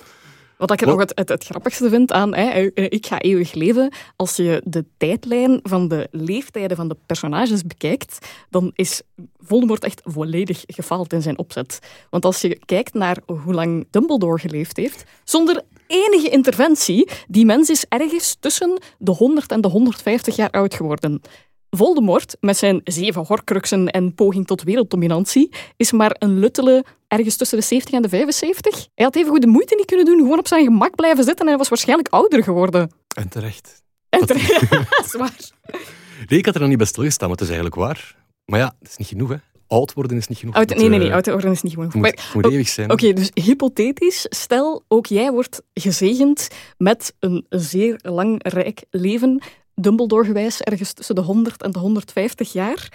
Wat 0.59 0.71
ik 0.71 0.81
Wat? 0.81 0.89
nog 0.89 0.99
het, 0.99 1.13
het, 1.15 1.29
het 1.29 1.45
grappigste 1.45 1.89
vind 1.89 2.13
aan 2.13 2.35
hè, 2.35 2.69
eh, 2.69 2.85
Ik 2.89 3.07
ga 3.07 3.19
eeuwig 3.19 3.53
leven, 3.53 3.93
als 4.17 4.37
je 4.37 4.63
de 4.65 4.85
tijdlijn 4.97 5.61
van 5.63 5.89
de 5.89 6.09
leeftijden 6.11 6.77
van 6.77 6.89
de 6.89 6.97
personages 7.07 7.63
bekijkt, 7.63 8.29
dan 8.51 8.71
is 8.75 9.03
Voldemort 9.37 9.85
echt 9.85 10.01
volledig 10.05 10.65
gefaald 10.67 11.13
in 11.13 11.23
zijn 11.23 11.39
opzet. 11.39 11.79
Want 12.11 12.25
als 12.25 12.41
je 12.41 12.59
kijkt 12.65 12.95
naar 12.95 13.19
hoe 13.27 13.55
lang 13.55 13.87
Dumbledore 13.91 14.39
geleefd 14.39 14.77
heeft, 14.77 15.05
zonder 15.25 15.63
enige 15.87 16.29
interventie, 16.29 17.09
die 17.29 17.45
mens 17.45 17.71
is 17.71 17.85
ergens 17.89 18.37
tussen 18.41 18.81
de 18.99 19.11
100 19.11 19.53
en 19.53 19.61
de 19.61 19.69
150 19.69 20.37
jaar 20.37 20.51
oud 20.51 20.75
geworden. 20.75 21.21
Voldemort, 21.71 22.37
met 22.41 22.57
zijn 22.57 22.81
zeven 22.85 23.25
horcruxen 23.27 23.89
en 23.89 24.15
poging 24.15 24.47
tot 24.47 24.63
werelddominantie, 24.63 25.53
is 25.77 25.93
maar 25.93 26.17
een 26.19 26.39
luttele 26.39 26.85
ergens 27.09 27.37
tussen 27.37 27.59
de 27.59 27.65
70 27.65 27.95
en 27.95 28.03
de 28.03 28.09
75. 28.09 28.75
Hij 28.95 29.05
had 29.05 29.17
even 29.17 29.31
goed 29.31 29.41
de 29.41 29.47
moeite 29.47 29.75
niet 29.75 29.87
kunnen 29.87 30.07
doen, 30.07 30.19
gewoon 30.19 30.39
op 30.39 30.49
zijn 30.49 30.65
gemak 30.65 30.95
blijven 30.95 31.25
zitten 31.25 31.41
en 31.43 31.49
hij 31.49 31.59
was 31.59 31.69
waarschijnlijk 31.69 32.09
ouder 32.09 32.43
geworden. 32.43 32.91
En 33.17 33.29
terecht. 33.29 33.83
En 34.09 34.27
terecht- 34.27 34.71
dat 34.71 35.05
is 35.05 35.15
waar. 35.15 35.51
Nee, 36.29 36.39
ik 36.39 36.45
had 36.47 36.55
er 36.55 36.61
nog 36.61 36.69
niet 36.69 36.79
bij 36.79 36.87
stilgestaan, 36.87 37.29
maar 37.29 37.37
het 37.37 37.47
is 37.49 37.53
eigenlijk 37.55 37.81
waar. 37.83 38.17
Maar 38.45 38.59
ja, 38.61 38.75
het 38.79 38.89
is 38.89 38.97
niet 38.97 39.09
genoeg, 39.09 39.29
hè. 39.29 39.37
Oud 39.67 39.93
worden 39.93 40.17
is 40.17 40.29
niet 40.29 40.39
genoeg. 40.39 40.55
Oud, 40.55 40.69
Het, 40.69 40.79
nee, 40.79 40.89
nee, 40.89 40.99
eh, 40.99 41.05
nee, 41.05 41.15
oud 41.15 41.27
worden 41.27 41.51
is 41.51 41.63
niet. 41.63 41.75
Het 41.77 41.95
moet, 41.95 42.03
Maar- 42.03 42.31
moet 42.35 42.45
eeuwig 42.47 42.69
zijn. 42.69 42.91
Oké, 42.93 43.13
dus 43.13 43.31
hypothetisch, 43.35 44.27
stel 44.29 44.85
ook 44.89 45.07
jij 45.07 45.31
wordt 45.33 45.63
gezegend 45.75 46.49
met 46.77 47.15
een 47.21 47.47
zeer 47.49 47.99
lang 48.03 48.49
rijk 48.49 48.85
leven, 48.91 49.43
Dumbledore-gewijs, 49.75 50.61
ergens 50.61 50.93
tussen 50.93 51.15
de 51.15 51.21
100 51.21 51.63
en 51.63 51.71
de 51.71 51.79
150 51.79 52.53
jaar. 52.53 52.93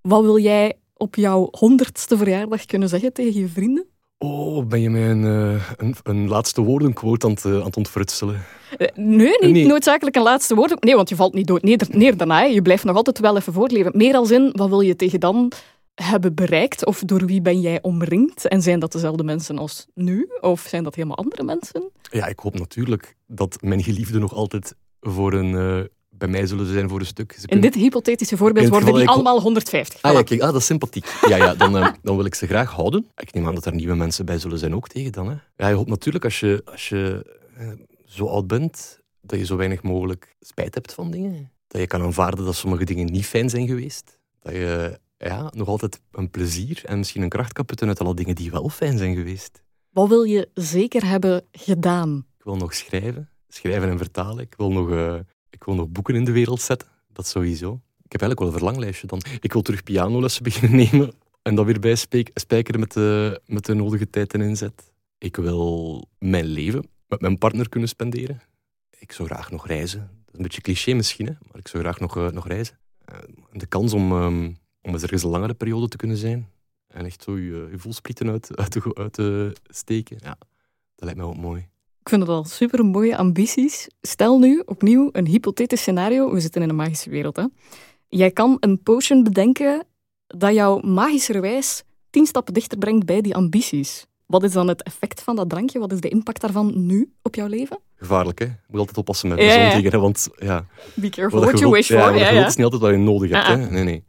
Wat 0.00 0.22
wil 0.22 0.38
jij 0.38 0.76
op 0.98 1.14
jouw 1.16 1.48
honderdste 1.50 2.16
verjaardag 2.16 2.64
kunnen 2.64 2.88
zeggen 2.88 3.12
tegen 3.12 3.40
je 3.40 3.48
vrienden? 3.48 3.86
Oh, 4.18 4.66
ben 4.66 4.80
je 4.80 4.90
mij 4.90 5.10
een, 5.10 5.24
eh, 5.24 5.70
een, 5.76 5.94
een 6.02 6.28
laatste 6.28 6.60
woordenquote 6.62 7.26
aan 7.26 7.32
het, 7.32 7.44
eh, 7.44 7.52
aan 7.54 7.62
het 7.64 7.76
ontfrutselen? 7.76 8.44
Eh, 8.78 8.86
Nee, 8.94 9.36
niet 9.40 9.52
Nee. 9.52 9.66
noodzakelijk 9.66 10.16
een 10.16 10.22
laatste 10.22 10.54
woord. 10.54 10.84
Nee, 10.84 10.94
want 10.96 11.08
je 11.08 11.16
valt 11.16 11.34
niet 11.34 11.46
dood 11.46 11.62
neer, 11.62 11.80
neer 11.90 12.16
daarna. 12.16 12.38
hè. 12.38 12.44
Je 12.44 12.62
blijft 12.62 12.84
nog 12.84 12.96
altijd 12.96 13.18
wel 13.18 13.36
even 13.36 13.52
voortleven. 13.52 13.92
Meer 13.96 14.14
als 14.14 14.30
in, 14.30 14.50
wat 14.52 14.68
wil 14.68 14.80
je 14.80 14.96
tegen 14.96 15.20
dan 15.20 15.52
hebben 15.94 16.34
bereikt? 16.34 16.86
Of 16.86 17.00
door 17.00 17.26
wie 17.26 17.40
ben 17.42 17.60
jij 17.60 17.82
omringd? 17.82 18.48
En 18.48 18.62
zijn 18.62 18.78
dat 18.80 18.92
dezelfde 18.92 19.22
mensen 19.24 19.58
als 19.58 19.86
nu? 19.94 20.28
Of 20.40 20.60
zijn 20.60 20.84
dat 20.84 20.94
helemaal 20.94 21.16
andere 21.16 21.42
mensen? 21.42 21.90
Ja, 22.10 22.26
ik 22.26 22.38
hoop 22.38 22.58
natuurlijk 22.58 23.16
dat 23.26 23.56
mijn 23.62 23.82
geliefden 23.82 24.20
nog 24.20 24.34
altijd 24.34 24.74
voor 25.00 25.32
een, 25.32 25.88
bij 26.18 26.28
mij 26.28 26.46
zullen 26.46 26.66
zijn 26.66 26.88
voor 26.88 27.00
een 27.00 27.06
stuk. 27.06 27.32
Ze 27.40 27.46
In 27.46 27.60
dit 27.60 27.74
hypothetische 27.74 28.36
voorbeeld 28.36 28.68
worden 28.68 28.92
die 28.94 29.02
ik- 29.02 29.08
allemaal 29.08 29.40
150. 29.40 30.02
Ah 30.02 30.12
ja, 30.12 30.22
kijk, 30.22 30.40
ah, 30.40 30.52
dat 30.52 30.60
is 30.60 30.66
sympathiek. 30.66 31.06
Ja, 31.28 31.36
ja 31.36 31.54
dan, 31.54 31.76
eh, 31.78 31.92
dan 32.02 32.16
wil 32.16 32.24
ik 32.24 32.34
ze 32.34 32.46
graag 32.46 32.70
houden. 32.70 33.06
Ik 33.16 33.32
neem 33.32 33.46
aan 33.46 33.54
dat 33.54 33.66
er 33.66 33.74
nieuwe 33.74 33.94
mensen 33.94 34.24
bij 34.26 34.38
zullen 34.38 34.58
zijn 34.58 34.74
ook 34.74 34.88
tegen 34.88 35.12
dan. 35.12 35.28
Hè. 35.28 35.34
Ja, 35.56 35.68
je 35.68 35.74
hoopt 35.74 35.88
natuurlijk 35.88 36.24
als 36.24 36.40
je, 36.40 36.62
als 36.64 36.88
je 36.88 37.36
eh, 37.56 37.68
zo 38.04 38.26
oud 38.26 38.46
bent, 38.46 39.00
dat 39.20 39.38
je 39.38 39.44
zo 39.44 39.56
weinig 39.56 39.82
mogelijk 39.82 40.36
spijt 40.40 40.74
hebt 40.74 40.92
van 40.94 41.10
dingen. 41.10 41.50
Dat 41.66 41.80
je 41.80 41.86
kan 41.86 42.02
aanvaarden 42.02 42.44
dat 42.44 42.54
sommige 42.56 42.84
dingen 42.84 43.06
niet 43.06 43.26
fijn 43.26 43.50
zijn 43.50 43.66
geweest. 43.66 44.18
Dat 44.40 44.52
je 44.52 44.98
ja, 45.18 45.50
nog 45.54 45.68
altijd 45.68 46.00
een 46.12 46.30
plezier 46.30 46.82
en 46.84 46.98
misschien 46.98 47.22
een 47.22 47.28
kracht 47.28 47.52
kan 47.52 47.64
putten 47.64 47.88
uit 47.88 48.00
alle 48.00 48.14
dingen 48.14 48.34
die 48.34 48.50
wel 48.50 48.68
fijn 48.68 48.98
zijn 48.98 49.14
geweest. 49.16 49.62
Wat 49.90 50.08
wil 50.08 50.22
je 50.22 50.48
zeker 50.54 51.06
hebben 51.06 51.44
gedaan? 51.52 52.26
Ik 52.38 52.44
wil 52.44 52.56
nog 52.56 52.74
schrijven. 52.74 53.28
Schrijven 53.48 53.88
en 53.88 53.98
vertalen. 53.98 54.44
Ik 54.44 54.54
wil 54.56 54.72
nog... 54.72 54.90
eh, 54.90 55.14
ik 55.58 55.64
wil 55.64 55.74
nog 55.74 55.88
boeken 55.88 56.14
in 56.14 56.24
de 56.24 56.32
wereld 56.32 56.60
zetten. 56.60 56.88
Dat 57.12 57.26
sowieso. 57.26 57.80
Ik 58.02 58.12
heb 58.12 58.20
eigenlijk 58.20 58.38
wel 58.40 58.48
een 58.48 58.58
verlanglijstje 58.58 59.06
dan. 59.06 59.22
Ik 59.40 59.52
wil 59.52 59.62
terug 59.62 59.82
pianolessen 59.82 60.42
beginnen 60.48 60.88
nemen 60.90 61.12
en 61.42 61.54
dat 61.54 61.66
weer 61.66 61.80
bijspijkeren 61.80 62.80
met 62.80 62.92
de, 62.92 63.40
met 63.46 63.64
de 63.64 63.74
nodige 63.74 64.10
tijd 64.10 64.34
en 64.34 64.40
inzet. 64.40 64.92
Ik 65.18 65.36
wil 65.36 66.04
mijn 66.18 66.44
leven 66.44 66.88
met 67.06 67.20
mijn 67.20 67.38
partner 67.38 67.68
kunnen 67.68 67.88
spenderen. 67.88 68.40
Ik 68.98 69.12
zou 69.12 69.28
graag 69.28 69.50
nog 69.50 69.66
reizen. 69.66 70.00
Dat 70.00 70.26
is 70.26 70.36
een 70.36 70.42
beetje 70.42 70.60
cliché 70.60 70.92
misschien, 70.92 71.26
maar 71.26 71.58
ik 71.58 71.68
zou 71.68 71.82
graag 71.82 72.00
nog, 72.00 72.16
uh, 72.16 72.28
nog 72.28 72.46
reizen. 72.46 72.78
Uh, 73.12 73.18
de 73.52 73.66
kans 73.66 73.92
om, 73.92 74.12
um, 74.12 74.56
om 74.82 74.92
eens 74.92 75.02
ergens 75.02 75.22
een 75.22 75.30
langere 75.30 75.54
periode 75.54 75.88
te 75.88 75.96
kunnen 75.96 76.16
zijn 76.16 76.48
en 76.86 77.04
echt 77.04 77.22
zo 77.22 77.38
je, 77.38 77.68
je 77.70 77.78
voelsprieten 77.78 78.30
uit, 78.30 78.56
uit, 78.56 78.96
uit 78.96 79.12
te 79.12 79.56
steken, 79.68 80.18
ja, 80.20 80.38
dat 80.94 81.04
lijkt 81.04 81.16
mij 81.16 81.26
ook 81.28 81.36
mooi. 81.36 81.68
Ik 82.08 82.14
vind 82.14 82.26
het 82.26 82.36
al 82.36 82.44
super 82.44 82.84
mooie 82.84 83.16
ambities. 83.16 83.88
Stel 84.00 84.38
nu 84.38 84.62
opnieuw 84.66 85.08
een 85.12 85.26
hypothetisch 85.26 85.80
scenario. 85.80 86.32
We 86.32 86.40
zitten 86.40 86.62
in 86.62 86.68
een 86.68 86.76
magische 86.76 87.10
wereld. 87.10 87.36
Hè? 87.36 87.44
Jij 88.08 88.30
kan 88.30 88.56
een 88.60 88.82
potion 88.82 89.22
bedenken 89.22 89.86
dat 90.26 90.54
jou 90.54 90.86
magischerwijs 90.86 91.82
tien 92.10 92.26
stappen 92.26 92.54
dichter 92.54 92.78
brengt 92.78 93.06
bij 93.06 93.20
die 93.20 93.34
ambities. 93.34 94.06
Wat 94.26 94.42
is 94.42 94.52
dan 94.52 94.68
het 94.68 94.82
effect 94.82 95.22
van 95.22 95.36
dat 95.36 95.48
drankje? 95.48 95.78
Wat 95.78 95.92
is 95.92 96.00
de 96.00 96.08
impact 96.08 96.40
daarvan 96.40 96.86
nu 96.86 97.12
op 97.22 97.34
jouw 97.34 97.46
leven? 97.46 97.78
Gevaarlijk, 97.96 98.38
hè? 98.38 98.44
Je 98.44 98.52
moet 98.66 98.80
altijd 98.80 98.98
oppassen 98.98 99.28
met 99.28 99.40
gezondheden, 99.40 99.92
ja. 99.92 99.98
want 99.98 100.28
ja... 100.38 100.66
Be 100.94 101.08
careful 101.08 101.40
what 101.40 101.58
you 101.58 101.70
wish 101.70 101.86
for. 101.86 101.96
Ja, 101.96 102.10
ja, 102.10 102.30
ja. 102.30 102.46
is 102.46 102.56
niet 102.56 102.64
altijd 102.64 102.82
wat 102.82 102.90
je 102.90 102.96
nodig 102.96 103.30
hebt, 103.30 103.46
hè? 103.46 103.56
Nee, 103.56 103.84
nee. 103.84 104.04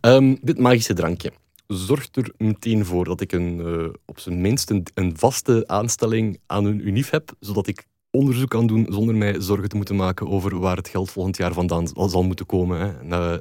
Um, 0.00 0.38
dit 0.40 0.58
magische 0.58 0.94
drankje 0.94 1.32
zorgt 1.66 2.16
er 2.16 2.32
meteen 2.36 2.84
voor 2.84 3.04
dat 3.04 3.20
ik 3.20 3.32
een, 3.32 3.58
uh, 3.58 3.88
op 4.04 4.18
zijn 4.18 4.40
minst 4.40 4.70
een, 4.70 5.12
vaste 5.16 5.64
aanstelling 5.66 6.40
aan 6.46 6.64
een 6.64 6.86
UNIF 6.86 7.10
heb, 7.10 7.32
zodat 7.40 7.66
ik 7.66 7.86
onderzoek 8.10 8.50
kan 8.50 8.66
doen 8.66 8.86
zonder 8.88 9.14
mij 9.14 9.40
zorgen 9.40 9.68
te 9.68 9.76
moeten 9.76 9.96
maken 9.96 10.28
over 10.28 10.58
waar 10.58 10.76
het 10.76 10.88
geld 10.88 11.10
volgend 11.10 11.36
jaar 11.36 11.52
vandaan 11.52 11.88
zal 11.94 12.22
moeten 12.22 12.46
komen. 12.46 12.80
Hè? 12.80 13.38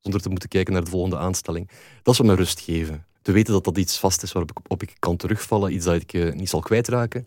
Zonder 0.00 0.20
te 0.20 0.28
moeten 0.28 0.48
kijken 0.48 0.72
naar 0.72 0.84
de 0.84 0.90
volgende 0.90 1.18
aanstelling. 1.18 1.70
Dat 2.02 2.16
zou 2.16 2.28
me 2.28 2.34
rust 2.34 2.60
geven. 2.60 3.06
Te 3.22 3.32
weten 3.32 3.52
dat 3.52 3.64
dat 3.64 3.78
iets 3.78 3.98
vast 3.98 4.22
is 4.22 4.32
waarop 4.32 4.50
ik, 4.50 4.70
op 4.70 4.82
ik 4.82 4.94
kan 4.98 5.16
terugvallen, 5.16 5.74
iets 5.74 5.84
dat 5.84 5.94
ik 5.94 6.12
uh, 6.12 6.32
niet 6.32 6.48
zal 6.48 6.60
kwijtraken. 6.60 7.26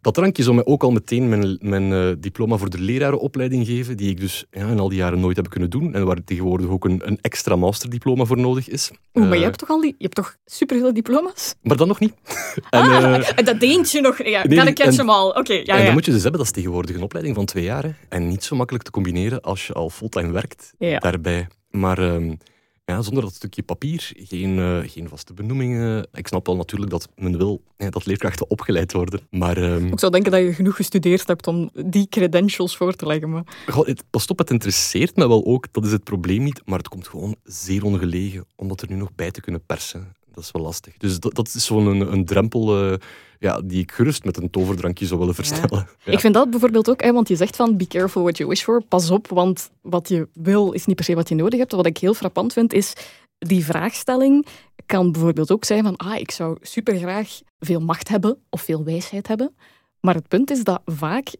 Dat 0.00 0.14
drankje 0.14 0.42
zou 0.42 0.54
mij 0.54 0.64
ook 0.64 0.82
al 0.82 0.90
meteen 0.90 1.28
mijn, 1.28 1.58
mijn 1.60 1.90
uh, 1.90 2.12
diploma 2.18 2.56
voor 2.56 2.70
de 2.70 2.80
lerarenopleiding 2.80 3.66
geven, 3.66 3.96
die 3.96 4.10
ik 4.10 4.20
dus 4.20 4.44
ja, 4.50 4.68
in 4.68 4.78
al 4.78 4.88
die 4.88 4.98
jaren 4.98 5.20
nooit 5.20 5.36
heb 5.36 5.50
kunnen 5.50 5.70
doen 5.70 5.94
en 5.94 6.06
waar 6.06 6.24
tegenwoordig 6.24 6.68
ook 6.68 6.84
een, 6.84 7.00
een 7.04 7.18
extra 7.20 7.56
masterdiploma 7.56 8.24
voor 8.24 8.38
nodig 8.38 8.68
is. 8.68 8.90
Oeh, 9.14 9.24
maar 9.24 9.34
je 9.34 9.38
eh, 9.38 9.44
hebt 9.44 9.58
toch 9.58 9.68
al 9.68 9.80
die, 9.80 9.94
je 9.98 10.04
hebt 10.04 10.14
toch 10.14 10.36
superveel 10.44 10.92
diploma's? 10.92 11.54
Maar 11.62 11.76
dan 11.76 11.88
nog 11.88 12.00
niet. 12.00 12.14
en, 12.70 12.80
ah, 12.80 13.18
uh, 13.18 13.44
dat 13.44 13.60
deent 13.60 13.90
je 13.90 14.00
nog. 14.00 14.24
Ja, 14.24 14.46
nee, 14.46 14.66
ik 14.66 14.74
catch 14.74 14.96
hem 14.96 15.10
al. 15.10 15.28
Oké, 15.28 15.38
okay, 15.38 15.56
ja, 15.56 15.62
en 15.62 15.76
dan 15.76 15.86
ja. 15.86 15.92
moet 15.92 16.04
je 16.04 16.10
dus 16.10 16.22
hebben, 16.22 16.40
dat 16.40 16.48
is 16.48 16.54
tegenwoordig 16.56 16.96
een 16.96 17.02
opleiding 17.02 17.34
van 17.36 17.44
twee 17.44 17.64
jaar. 17.64 17.82
Hè, 17.82 17.90
en 18.08 18.28
niet 18.28 18.44
zo 18.44 18.56
makkelijk 18.56 18.84
te 18.84 18.90
combineren 18.90 19.40
als 19.40 19.66
je 19.66 19.72
al 19.72 19.90
fulltime 19.90 20.32
werkt 20.32 20.74
ja. 20.78 20.98
daarbij. 20.98 21.46
Maar 21.70 21.98
um, 21.98 22.38
ja, 22.84 23.02
zonder 23.02 23.22
dat 23.22 23.34
stukje 23.34 23.62
papier, 23.62 24.12
geen, 24.16 24.56
uh, 24.56 24.78
geen 24.86 25.08
vaste 25.08 25.34
benoemingen. 25.34 26.08
Ik 26.12 26.26
snap 26.26 26.46
wel 26.46 26.56
natuurlijk 26.56 26.90
dat 26.90 27.08
men 27.16 27.36
wil 27.36 27.62
ja, 27.76 27.90
dat 27.90 28.06
leerkrachten 28.06 28.50
opgeleid 28.50 28.92
worden. 28.92 29.20
Maar, 29.30 29.56
um... 29.56 29.92
Ik 29.92 29.98
zou 29.98 30.12
denken 30.12 30.30
dat 30.30 30.40
je 30.40 30.52
genoeg 30.52 30.76
gestudeerd 30.76 31.26
hebt 31.26 31.46
om 31.46 31.70
die 31.86 32.06
credentials 32.08 32.76
voor 32.76 32.94
te 32.94 33.06
leggen. 33.06 33.30
Maar... 33.30 33.44
Goh, 33.66 33.86
het, 33.86 34.04
pas 34.10 34.26
op, 34.26 34.38
het 34.38 34.50
interesseert 34.50 35.16
me 35.16 35.28
wel 35.28 35.44
ook. 35.44 35.66
Dat 35.70 35.84
is 35.84 35.92
het 35.92 36.04
probleem 36.04 36.42
niet. 36.42 36.62
Maar 36.64 36.78
het 36.78 36.88
komt 36.88 37.08
gewoon 37.08 37.36
zeer 37.44 37.84
ongelegen 37.84 38.44
om 38.56 38.68
dat 38.68 38.80
er 38.80 38.90
nu 38.90 38.96
nog 38.96 39.14
bij 39.14 39.30
te 39.30 39.40
kunnen 39.40 39.64
persen. 39.66 40.14
Dat 40.32 40.44
is 40.44 40.50
wel 40.50 40.62
lastig. 40.62 40.96
Dus 40.96 41.20
dat, 41.20 41.34
dat 41.34 41.46
is 41.54 41.64
zo'n 41.64 41.86
een, 41.86 42.12
een 42.12 42.24
drempel 42.24 42.92
uh, 42.92 42.94
ja, 43.42 43.60
die 43.64 43.80
ik 43.80 43.92
gerust 43.92 44.24
met 44.24 44.36
een 44.36 44.50
toverdrankje 44.50 45.06
zou 45.06 45.20
willen 45.20 45.34
verstellen. 45.34 45.88
Ja. 46.04 46.12
Ik 46.12 46.20
vind 46.20 46.34
dat 46.34 46.50
bijvoorbeeld 46.50 46.90
ook, 46.90 47.02
hè, 47.02 47.12
want 47.12 47.28
je 47.28 47.36
zegt 47.36 47.56
van 47.56 47.76
be 47.76 47.86
careful 47.86 48.22
what 48.22 48.36
you 48.36 48.48
wish 48.48 48.62
for. 48.62 48.82
Pas 48.82 49.10
op, 49.10 49.28
want 49.28 49.70
wat 49.80 50.08
je 50.08 50.28
wil 50.32 50.72
is 50.72 50.86
niet 50.86 50.96
per 50.96 51.04
se 51.04 51.14
wat 51.14 51.28
je 51.28 51.34
nodig 51.34 51.58
hebt. 51.58 51.72
Wat 51.72 51.86
ik 51.86 51.98
heel 51.98 52.14
frappant 52.14 52.52
vind, 52.52 52.72
is 52.72 52.92
die 53.38 53.64
vraagstelling 53.64 54.46
kan 54.86 55.12
bijvoorbeeld 55.12 55.50
ook 55.50 55.64
zijn 55.64 55.82
van 55.82 55.96
ah, 55.96 56.18
ik 56.18 56.30
zou 56.30 56.56
supergraag 56.60 57.40
veel 57.58 57.80
macht 57.80 58.08
hebben 58.08 58.38
of 58.50 58.62
veel 58.62 58.84
wijsheid 58.84 59.28
hebben. 59.28 59.54
Maar 60.00 60.14
het 60.14 60.28
punt 60.28 60.50
is 60.50 60.64
dat 60.64 60.82
vaak 60.84 61.34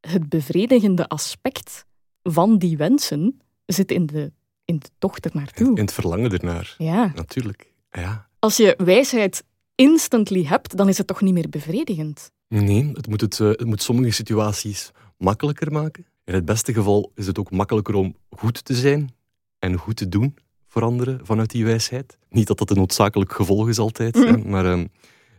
het 0.00 0.28
bevredigende 0.28 1.08
aspect 1.08 1.84
van 2.22 2.58
die 2.58 2.76
wensen 2.76 3.40
zit 3.66 3.90
in 3.90 4.06
de, 4.06 4.32
in 4.64 4.78
de 4.78 4.88
tocht 4.98 5.24
ernaartoe. 5.24 5.68
In 5.68 5.84
het 5.84 5.92
verlangen 5.92 6.30
ernaar. 6.30 6.74
Ja. 6.78 7.12
Natuurlijk. 7.14 7.72
Ja. 7.90 8.28
Als 8.38 8.56
je 8.56 8.74
wijsheid 8.84 9.44
instantly 9.76 10.44
hebt, 10.44 10.76
dan 10.76 10.88
is 10.88 10.98
het 10.98 11.06
toch 11.06 11.20
niet 11.20 11.34
meer 11.34 11.48
bevredigend? 11.48 12.30
Nee, 12.48 12.90
het 12.92 13.08
moet, 13.08 13.20
het, 13.20 13.38
het 13.38 13.64
moet 13.64 13.82
sommige 13.82 14.10
situaties 14.10 14.90
makkelijker 15.18 15.72
maken. 15.72 16.06
In 16.24 16.34
het 16.34 16.44
beste 16.44 16.72
geval 16.72 17.12
is 17.14 17.26
het 17.26 17.38
ook 17.38 17.50
makkelijker 17.50 17.94
om 17.94 18.16
goed 18.30 18.64
te 18.64 18.74
zijn 18.74 19.14
en 19.58 19.76
goed 19.76 19.96
te 19.96 20.08
doen 20.08 20.34
voor 20.66 20.82
anderen 20.82 21.20
vanuit 21.22 21.50
die 21.50 21.64
wijsheid. 21.64 22.18
Niet 22.28 22.46
dat 22.46 22.58
dat 22.58 22.70
een 22.70 22.76
noodzakelijk 22.76 23.32
gevolg 23.32 23.68
is 23.68 23.78
altijd, 23.78 24.14
mm 24.14 24.22
-hmm. 24.22 24.50
maar 24.50 24.66
um, 24.66 24.88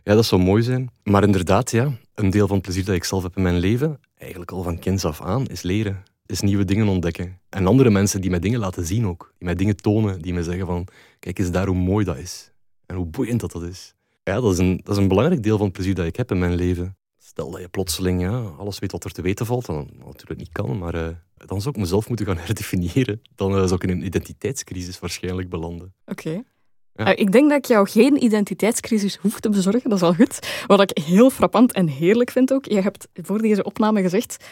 ja, 0.04 0.14
dat 0.14 0.24
zou 0.24 0.42
mooi 0.42 0.62
zijn. 0.62 0.90
Maar 1.02 1.22
inderdaad, 1.22 1.70
ja, 1.70 1.92
een 2.14 2.30
deel 2.30 2.46
van 2.46 2.56
het 2.56 2.64
plezier 2.64 2.84
dat 2.84 2.94
ik 2.94 3.04
zelf 3.04 3.22
heb 3.22 3.36
in 3.36 3.42
mijn 3.42 3.58
leven, 3.58 4.00
eigenlijk 4.14 4.50
al 4.50 4.62
van 4.62 4.78
kinds 4.78 5.04
af 5.04 5.22
aan, 5.22 5.46
is 5.46 5.62
leren. 5.62 6.02
Is 6.26 6.40
nieuwe 6.40 6.64
dingen 6.64 6.88
ontdekken. 6.88 7.40
En 7.48 7.66
andere 7.66 7.90
mensen 7.90 8.20
die 8.20 8.30
mij 8.30 8.38
dingen 8.38 8.58
laten 8.58 8.86
zien 8.86 9.06
ook. 9.06 9.32
Die 9.38 9.46
mij 9.46 9.54
dingen 9.54 9.76
tonen, 9.76 10.22
die 10.22 10.32
mij 10.32 10.42
zeggen 10.42 10.66
van, 10.66 10.86
kijk 11.18 11.38
eens 11.38 11.50
daar 11.50 11.66
hoe 11.66 11.76
mooi 11.76 12.04
dat 12.04 12.16
is. 12.16 12.52
En 12.86 12.96
hoe 12.96 13.06
boeiend 13.06 13.40
dat 13.40 13.52
dat 13.52 13.62
is. 13.62 13.94
Ja, 14.28 14.40
dat 14.40 14.52
is, 14.52 14.58
een, 14.58 14.80
dat 14.84 14.96
is 14.96 15.02
een 15.02 15.08
belangrijk 15.08 15.42
deel 15.42 15.56
van 15.56 15.66
het 15.66 15.74
plezier 15.74 15.94
dat 15.94 16.06
ik 16.06 16.16
heb 16.16 16.30
in 16.30 16.38
mijn 16.38 16.54
leven. 16.54 16.96
Stel 17.18 17.50
dat 17.50 17.60
je 17.60 17.68
plotseling 17.68 18.20
ja, 18.20 18.40
alles 18.58 18.78
weet 18.78 18.92
wat 18.92 19.04
er 19.04 19.10
te 19.10 19.22
weten 19.22 19.46
valt, 19.46 19.66
dan 19.66 19.90
natuurlijk 20.04 20.40
niet 20.40 20.52
kan, 20.52 20.78
maar 20.78 20.94
uh, 20.94 21.08
dan 21.34 21.60
zou 21.60 21.74
ik 21.74 21.80
mezelf 21.80 22.08
moeten 22.08 22.26
gaan 22.26 22.38
herdefiniëren. 22.46 23.22
Dan 23.34 23.50
uh, 23.50 23.58
zou 23.58 23.74
ik 23.74 23.82
in 23.82 23.90
een 23.90 24.04
identiteitscrisis 24.04 24.98
waarschijnlijk 24.98 25.48
belanden. 25.48 25.94
Oké. 26.06 26.28
Okay. 26.28 26.44
Ja. 26.92 27.12
Uh, 27.12 27.20
ik 27.20 27.32
denk 27.32 27.48
dat 27.48 27.58
ik 27.58 27.64
jou 27.64 27.88
geen 27.88 28.24
identiteitscrisis 28.24 29.16
hoef 29.16 29.40
te 29.40 29.48
bezorgen, 29.48 29.90
dat 29.90 29.98
is 29.98 30.04
al 30.04 30.14
goed. 30.14 30.64
Wat 30.66 30.80
ik 30.80 31.04
heel 31.04 31.30
frappant 31.30 31.72
en 31.72 31.86
heerlijk 31.86 32.30
vind 32.30 32.52
ook, 32.52 32.64
je 32.64 32.80
hebt 32.80 33.08
voor 33.14 33.38
deze 33.38 33.62
opname 33.62 34.02
gezegd, 34.02 34.44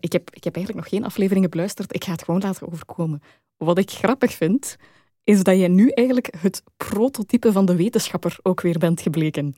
ik, 0.00 0.12
heb, 0.12 0.30
ik 0.30 0.44
heb 0.44 0.56
eigenlijk 0.56 0.84
nog 0.84 0.94
geen 0.94 1.04
afleveringen 1.04 1.50
beluisterd, 1.50 1.94
ik 1.94 2.04
ga 2.04 2.12
het 2.12 2.24
gewoon 2.24 2.40
laten 2.40 2.72
overkomen. 2.72 3.22
Wat 3.56 3.78
ik 3.78 3.90
grappig 3.90 4.32
vind, 4.32 4.76
is 5.24 5.42
dat 5.42 5.58
je 5.58 5.68
nu 5.68 5.88
eigenlijk 5.88 6.34
het 6.38 6.62
prototype 6.76 7.52
van 7.52 7.64
de 7.64 7.76
wetenschapper 7.76 8.38
ook 8.42 8.60
weer 8.60 8.78
bent 8.78 9.00
gebleken. 9.00 9.56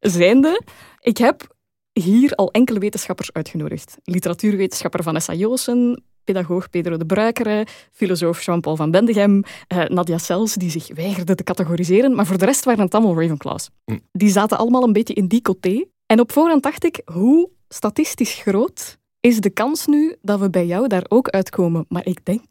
Zijnde, 0.00 0.62
ik 1.00 1.16
heb 1.16 1.54
hier 1.92 2.34
al 2.34 2.50
enkele 2.50 2.78
wetenschappers 2.78 3.32
uitgenodigd. 3.32 3.96
Literatuurwetenschapper 4.04 5.02
Vanessa 5.02 5.34
Joosen, 5.34 6.04
pedagoog 6.24 6.70
Pedro 6.70 6.96
de 6.96 7.06
Bruikere, 7.06 7.66
filosoof 7.92 8.42
Jean-Paul 8.42 8.76
van 8.76 8.90
Bendegem, 8.90 9.42
eh, 9.66 9.84
Nadia 9.84 10.18
Sels, 10.18 10.54
die 10.54 10.70
zich 10.70 10.94
weigerde 10.94 11.34
te 11.34 11.42
categoriseren, 11.42 12.14
maar 12.14 12.26
voor 12.26 12.38
de 12.38 12.44
rest 12.44 12.64
waren 12.64 12.84
het 12.84 12.94
allemaal 12.94 13.20
Ravenclaws. 13.20 13.70
Hm. 13.84 13.98
Die 14.12 14.30
zaten 14.30 14.58
allemaal 14.58 14.82
een 14.82 14.92
beetje 14.92 15.14
in 15.14 15.26
die 15.26 15.42
coté. 15.42 15.84
En 16.06 16.20
op 16.20 16.32
voorhand 16.32 16.62
dacht 16.62 16.84
ik, 16.84 17.02
hoe 17.04 17.50
statistisch 17.68 18.34
groot 18.34 18.98
is 19.20 19.40
de 19.40 19.50
kans 19.50 19.86
nu 19.86 20.16
dat 20.22 20.40
we 20.40 20.50
bij 20.50 20.66
jou 20.66 20.86
daar 20.86 21.04
ook 21.08 21.28
uitkomen? 21.28 21.84
Maar 21.88 22.06
ik 22.06 22.24
denk 22.24 22.42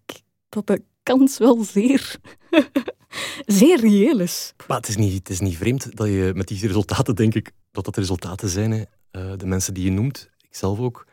dat 0.50 0.68
de 0.68 0.84
kans 1.10 1.38
wel 1.38 1.64
zeer, 1.64 2.16
zeer 3.60 3.80
reëel 3.80 4.20
is. 4.20 4.54
Maar 4.68 4.78
het 4.78 4.88
is, 4.88 4.98
niet, 4.98 5.14
het 5.14 5.30
is 5.30 5.40
niet 5.40 5.58
vreemd 5.58 5.98
dat 5.98 6.08
je 6.08 6.32
met 6.36 6.48
die 6.48 6.68
resultaten, 6.68 7.16
denk 7.16 7.36
ik, 7.36 7.52
dat 7.72 7.86
dat 7.86 7.98
resultaten 7.98 8.50
zijn. 8.50 8.72
Hè. 8.72 8.78
Uh, 9.12 9.38
de 9.38 9.46
mensen 9.46 9.74
die 9.74 9.84
je 9.84 9.92
noemt, 9.92 10.30
ikzelf 10.50 10.80
ook, 10.80 11.06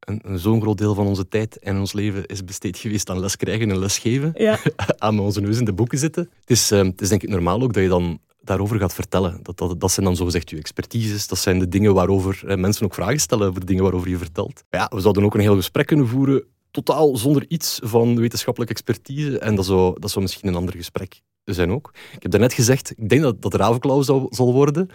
een, 0.00 0.20
een 0.24 0.38
zo'n 0.38 0.60
groot 0.60 0.78
deel 0.78 0.94
van 0.94 1.06
onze 1.06 1.28
tijd 1.28 1.58
en 1.58 1.78
ons 1.78 1.92
leven 1.92 2.26
is 2.26 2.44
besteed 2.44 2.78
geweest 2.78 3.10
aan 3.10 3.20
les 3.20 3.36
krijgen 3.36 3.70
en 3.70 3.78
lesgeven. 3.78 4.32
Ja. 4.34 4.58
aan 4.98 5.18
onze 5.18 5.40
neus 5.40 5.58
in 5.58 5.64
de 5.64 5.72
boeken 5.72 5.98
zitten. 5.98 6.30
Het 6.40 6.50
is, 6.50 6.72
uh, 6.72 6.82
het 6.82 7.00
is 7.00 7.08
denk 7.08 7.22
ik 7.22 7.28
normaal 7.28 7.62
ook 7.62 7.72
dat 7.72 7.82
je 7.82 7.88
dan 7.88 8.20
daarover 8.40 8.78
gaat 8.78 8.94
vertellen. 8.94 9.38
Dat, 9.42 9.58
dat, 9.58 9.80
dat 9.80 9.92
zijn 9.92 10.06
dan 10.06 10.16
zogezegd 10.16 10.50
je 10.50 10.56
expertises. 10.56 11.26
Dat 11.26 11.38
zijn 11.38 11.58
de 11.58 11.68
dingen 11.68 11.94
waarover 11.94 12.42
eh, 12.46 12.56
mensen 12.56 12.84
ook 12.84 12.94
vragen 12.94 13.20
stellen 13.20 13.48
over 13.48 13.60
de 13.60 13.66
dingen 13.66 13.82
waarover 13.82 14.08
je 14.08 14.18
vertelt. 14.18 14.64
Ja, 14.70 14.90
we 14.94 15.00
zouden 15.00 15.24
ook 15.24 15.34
een 15.34 15.40
heel 15.40 15.56
gesprek 15.56 15.86
kunnen 15.86 16.08
voeren 16.08 16.44
totaal 16.84 17.16
zonder 17.16 17.44
iets 17.48 17.80
van 17.82 18.16
wetenschappelijke 18.16 18.74
expertise. 18.74 19.38
En 19.38 19.54
dat 19.54 19.66
zou, 19.66 20.00
dat 20.00 20.10
zou 20.10 20.24
misschien 20.24 20.48
een 20.48 20.54
ander 20.54 20.76
gesprek 20.76 21.20
zijn 21.44 21.70
ook. 21.70 21.90
Ik 22.14 22.22
heb 22.22 22.30
daarnet 22.30 22.52
gezegd, 22.52 22.92
ik 22.96 23.08
denk 23.08 23.22
dat 23.22 23.42
dat 23.42 23.54
Ravenclaw 23.54 24.02
zal, 24.02 24.26
zal 24.30 24.52
worden. 24.52 24.88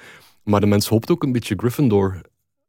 Maar 0.44 0.60
de 0.60 0.66
mens 0.66 0.88
hoopt 0.88 1.12
ook 1.12 1.24
een 1.24 1.32
beetje 1.32 1.56
Gryffindor. 1.58 2.22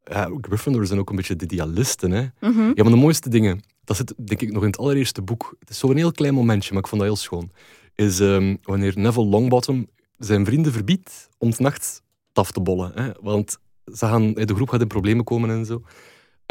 Ja, 0.05 0.31
Gryffindor 0.41 0.87
zijn 0.87 0.99
ook 0.99 1.11
een 1.11 1.17
beetje 1.17 1.37
de 1.37 1.45
idealisten. 1.45 2.11
Hè? 2.11 2.23
Mm 2.23 2.53
-hmm. 2.53 2.73
Ja, 2.75 2.83
maar 2.83 2.93
de 2.93 2.99
mooiste 2.99 3.29
dingen, 3.29 3.61
dat 3.85 3.97
zit 3.97 4.15
denk 4.17 4.41
ik 4.41 4.53
nog 4.53 4.63
in 4.63 4.69
het 4.69 4.79
allereerste 4.79 5.23
boek. 5.23 5.57
Het 5.59 5.71
is 5.71 5.79
zo'n 5.79 5.97
heel 5.97 6.13
klein 6.13 6.35
momentje, 6.35 6.73
maar 6.73 6.83
ik 6.83 6.89
vond 6.89 7.01
dat 7.01 7.11
heel 7.11 7.21
schoon. 7.21 7.51
Is 7.95 8.21
um, 8.21 8.59
wanneer 8.63 8.93
Neville 8.97 9.27
Longbottom 9.27 9.87
zijn 10.19 10.45
vrienden 10.45 10.73
verbiedt 10.73 11.29
om 11.39 11.53
nachts 11.57 12.01
taf 12.33 12.53
te 12.53 12.61
bollen. 12.61 12.93
Hè? 12.95 13.11
Want 13.21 13.59
ze 13.85 14.07
gaan, 14.07 14.33
de 14.33 14.55
groep 14.55 14.69
gaat 14.69 14.81
in 14.81 14.87
problemen 14.87 15.25
komen 15.25 15.51
en 15.51 15.65
zo. 15.65 15.83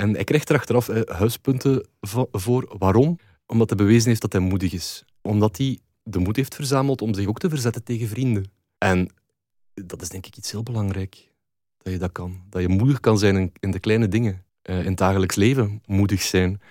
En 0.01 0.13
hij 0.13 0.23
krijgt 0.23 0.49
er 0.49 0.55
achteraf 0.55 0.89
eh, 0.89 1.15
huispunten 1.15 1.87
voor. 2.31 2.75
Waarom? 2.77 3.19
Omdat 3.45 3.69
hij 3.69 3.77
bewezen 3.77 4.09
heeft 4.09 4.21
dat 4.21 4.31
hij 4.31 4.41
moedig 4.41 4.73
is. 4.73 5.05
Omdat 5.21 5.57
hij 5.57 5.79
de 6.03 6.19
moed 6.19 6.35
heeft 6.35 6.55
verzameld 6.55 7.01
om 7.01 7.13
zich 7.13 7.27
ook 7.27 7.39
te 7.39 7.49
verzetten 7.49 7.83
tegen 7.83 8.07
vrienden. 8.07 8.51
En 8.77 9.09
dat 9.73 10.01
is 10.01 10.09
denk 10.09 10.25
ik 10.25 10.37
iets 10.37 10.51
heel 10.51 10.63
belangrijk. 10.63 11.31
Dat 11.77 11.93
je 11.93 11.99
dat 11.99 12.11
kan. 12.11 12.43
Dat 12.49 12.61
je 12.61 12.67
moedig 12.67 12.99
kan 12.99 13.17
zijn 13.17 13.51
in, 13.59 13.71
de 13.71 13.79
kleine 13.79 14.07
dingen. 14.07 14.43
Uh, 14.63 14.79
in 14.79 14.85
het 14.85 14.97
dagelijks 14.97 15.35
leven 15.35 15.81
moedig 15.85 16.21
zijn. 16.21 16.61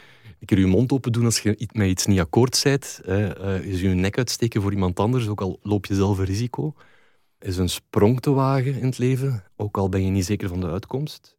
een 0.40 0.46
keer 0.46 0.58
je 0.58 0.66
mond 0.66 0.92
open 0.92 1.12
doen 1.12 1.24
als 1.24 1.40
je 1.40 1.68
met 1.72 1.88
iets 1.88 2.06
niet 2.06 2.20
akkoord 2.20 2.60
bent. 2.62 3.00
Uh, 3.06 3.64
is 3.64 3.80
je 3.80 3.88
nek 3.88 4.18
uitsteken 4.18 4.62
voor 4.62 4.72
iemand 4.72 5.00
anders, 5.00 5.28
ook 5.28 5.40
al 5.40 5.58
loop 5.62 5.86
je 5.86 5.94
zelf 5.94 6.18
een 6.18 6.24
risico. 6.24 6.74
Is 7.38 7.56
een 7.56 7.68
sprong 7.68 8.20
te 8.20 8.30
wagen 8.30 8.74
in 8.74 8.86
het 8.86 8.98
leven, 8.98 9.44
ook 9.56 9.76
al 9.76 9.88
ben 9.88 10.04
je 10.04 10.10
niet 10.10 10.24
zeker 10.24 10.48
van 10.48 10.60
de 10.60 10.70
uitkomst. 10.70 11.38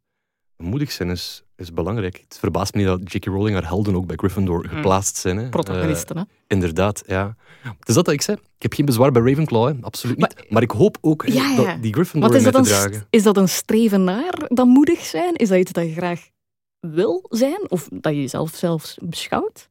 Moedig 0.56 0.92
zijn 0.92 1.10
is, 1.10 1.44
is 1.62 1.72
belangrijk. 1.72 2.24
Het 2.28 2.38
verbaast 2.38 2.74
me 2.74 2.80
niet 2.80 2.88
dat 2.88 3.12
J.K. 3.12 3.24
Rowling 3.24 3.54
haar 3.54 3.66
helden 3.66 3.94
ook 3.94 4.06
bij 4.06 4.16
Gryffindor 4.16 4.60
hmm. 4.66 4.74
geplaatst 4.74 5.16
zijn. 5.16 5.36
Hè. 5.36 5.48
Protagonisten, 5.48 6.16
hè? 6.16 6.22
Inderdaad, 6.46 7.02
ja. 7.06 7.36
Het 7.62 7.88
is 7.88 7.94
dat 7.94 8.04
dat 8.04 8.14
ik 8.14 8.22
zei. 8.22 8.36
Ik 8.36 8.62
heb 8.62 8.72
geen 8.72 8.86
bezwaar 8.86 9.12
bij 9.12 9.22
Ravenclaw, 9.22 9.66
hè. 9.66 9.74
absoluut 9.80 10.16
niet. 10.16 10.50
Maar, 10.50 10.62
ik 10.62 10.70
hoop 10.70 10.98
ook 11.00 11.26
dat 11.26 11.82
die 11.82 11.92
Gryffindor 11.92 12.34
is 12.34 12.42
dat, 12.42 12.54
te 12.54 12.62
dragen. 12.62 13.06
Is 13.10 13.22
dat 13.22 13.36
een 13.36 13.48
streven 13.48 14.04
naar 14.04 14.48
dat 14.48 14.66
moedig 14.66 15.00
zijn? 15.04 15.34
Is 15.34 15.48
dat 15.48 15.58
iets 15.58 15.72
dat 15.72 15.84
je 15.84 15.92
graag 15.92 16.28
wil 16.80 17.26
zijn? 17.28 17.70
Of 17.70 17.88
dat 17.90 18.12
je 18.12 18.20
jezelf 18.20 18.54
zelfs 18.54 18.98
beschouwt? 19.02 19.68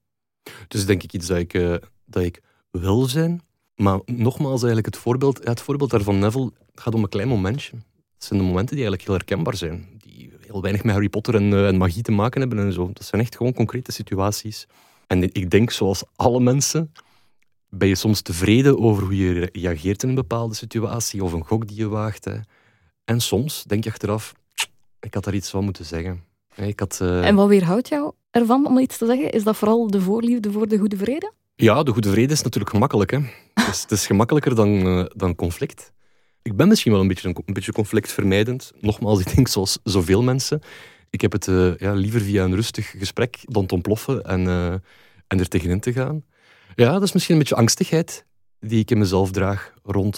Dus 0.67 0.85
denk 0.85 1.03
ik 1.03 1.13
iets 1.13 1.27
dat 1.27 1.37
ik, 1.37 1.53
uh, 1.53 1.75
dat 2.05 2.23
ik 2.23 2.41
wil 2.71 3.05
zijn. 3.05 3.41
Maar 3.75 3.99
nogmaals, 4.05 4.63
eigenlijk 4.63 4.85
het 4.85 4.97
voorbeeld, 4.97 5.39
ja, 5.43 5.49
het 5.49 5.61
voorbeeld 5.61 5.89
daarvan 5.89 6.19
Neville 6.19 6.51
gaat 6.75 6.93
om 6.93 7.03
een 7.03 7.09
klein 7.09 7.27
momentje. 7.27 7.71
Het 8.13 8.23
zijn 8.23 8.39
de 8.39 8.45
momenten 8.45 8.75
die 8.75 8.85
eigenlijk 8.85 9.03
heel 9.03 9.13
herkenbaar 9.13 9.55
zijn. 9.55 10.00
Heel 10.51 10.61
weinig 10.61 10.83
met 10.83 10.93
Harry 10.93 11.09
Potter 11.09 11.35
en, 11.35 11.51
uh, 11.51 11.67
en 11.67 11.77
magie 11.77 12.01
te 12.01 12.11
maken 12.11 12.39
hebben 12.39 12.59
en 12.59 12.73
zo. 12.73 12.89
Dat 12.93 13.05
zijn 13.05 13.21
echt 13.21 13.35
gewoon 13.35 13.53
concrete 13.53 13.91
situaties. 13.91 14.67
En 15.07 15.23
ik 15.23 15.49
denk, 15.49 15.71
zoals 15.71 16.03
alle 16.15 16.39
mensen, 16.39 16.91
ben 17.69 17.87
je 17.87 17.95
soms 17.95 18.21
tevreden 18.21 18.79
over 18.79 19.03
hoe 19.03 19.17
je 19.17 19.49
reageert 19.53 20.03
in 20.03 20.09
een 20.09 20.15
bepaalde 20.15 20.55
situatie 20.55 21.23
of 21.23 21.33
een 21.33 21.45
gok 21.45 21.67
die 21.67 21.77
je 21.77 21.87
waagt. 21.87 22.25
Hè. 22.25 22.35
En 23.05 23.21
soms 23.21 23.63
denk 23.63 23.83
je 23.83 23.89
achteraf, 23.89 24.33
ik 24.99 25.13
had 25.13 25.23
daar 25.23 25.33
iets 25.33 25.49
van 25.49 25.63
moeten 25.63 25.85
zeggen. 25.85 26.23
Ik 26.55 26.79
had, 26.79 26.99
uh... 27.01 27.27
En 27.27 27.35
wat 27.35 27.47
weerhoudt 27.47 27.87
jou 27.87 28.11
ervan 28.31 28.67
om 28.67 28.79
iets 28.79 28.97
te 28.97 29.05
zeggen? 29.05 29.31
Is 29.31 29.43
dat 29.43 29.57
vooral 29.57 29.87
de 29.87 30.01
voorliefde 30.01 30.51
voor 30.51 30.67
de 30.67 30.77
goede 30.77 30.97
vrede? 30.97 31.31
Ja, 31.55 31.83
de 31.83 31.91
goede 31.91 32.09
vrede 32.09 32.33
is 32.33 32.41
natuurlijk 32.41 32.71
gemakkelijk. 32.71 33.11
Hè. 33.11 33.17
het, 33.53 33.67
is, 33.67 33.81
het 33.81 33.91
is 33.91 34.05
gemakkelijker 34.05 34.55
dan, 34.55 34.69
uh, 34.69 35.05
dan 35.15 35.35
conflict. 35.35 35.91
Ik 36.41 36.55
ben 36.55 36.67
misschien 36.67 36.91
wel 36.91 37.01
een 37.01 37.07
beetje, 37.07 37.27
een, 37.27 37.53
beetje 37.53 37.71
conflictvermijdend. 37.71 38.71
Nogmaals, 38.79 39.19
ik 39.19 39.35
denk 39.35 39.47
zoals 39.47 39.79
zoveel 39.83 40.23
mensen. 40.23 40.61
Ik 41.09 41.21
heb 41.21 41.31
het 41.31 41.47
uh, 41.47 41.77
ja, 41.77 41.93
liever 41.93 42.21
via 42.21 42.43
een 42.43 42.55
rustig 42.55 42.89
gesprek 42.97 43.37
dan 43.41 43.65
te 43.65 43.73
ontploffen 43.73 44.23
en, 44.23 44.47
en 45.27 45.39
er 45.39 45.47
tegenin 45.47 45.79
te 45.79 45.93
gaan. 45.93 46.23
Ja, 46.75 46.91
dat 46.91 47.03
is 47.03 47.11
misschien 47.11 47.35
een 47.35 47.41
beetje 47.41 47.55
angstigheid 47.55 48.25
die 48.59 48.79
ik 48.79 48.91
in 48.91 48.97
mezelf 48.97 49.31
draag 49.31 49.73
rond, 49.83 50.17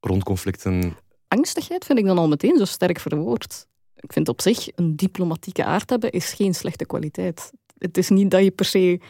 rond 0.00 0.24
conflicten. 0.24 0.96
Angstigheid 1.28 1.84
vind 1.84 1.98
ik 1.98 2.04
dan 2.04 2.18
al 2.18 2.28
meteen 2.28 2.56
zo 2.56 2.64
sterk 2.64 3.00
verwoord 3.00 3.66
ik 4.06 4.12
vind 4.12 4.28
op 4.28 4.40
zich 4.40 4.68
een 4.74 4.96
diplomatieke 4.96 5.64
aard 5.64 5.90
hebben 5.90 6.10
is 6.10 6.32
geen 6.32 6.54
slechte 6.54 6.86
kwaliteit. 6.86 7.52
Het 7.78 7.96
is 7.96 8.08
niet 8.08 8.30
dat 8.30 8.42
je 8.42 8.50
per 8.50 8.64
se 8.64 9.00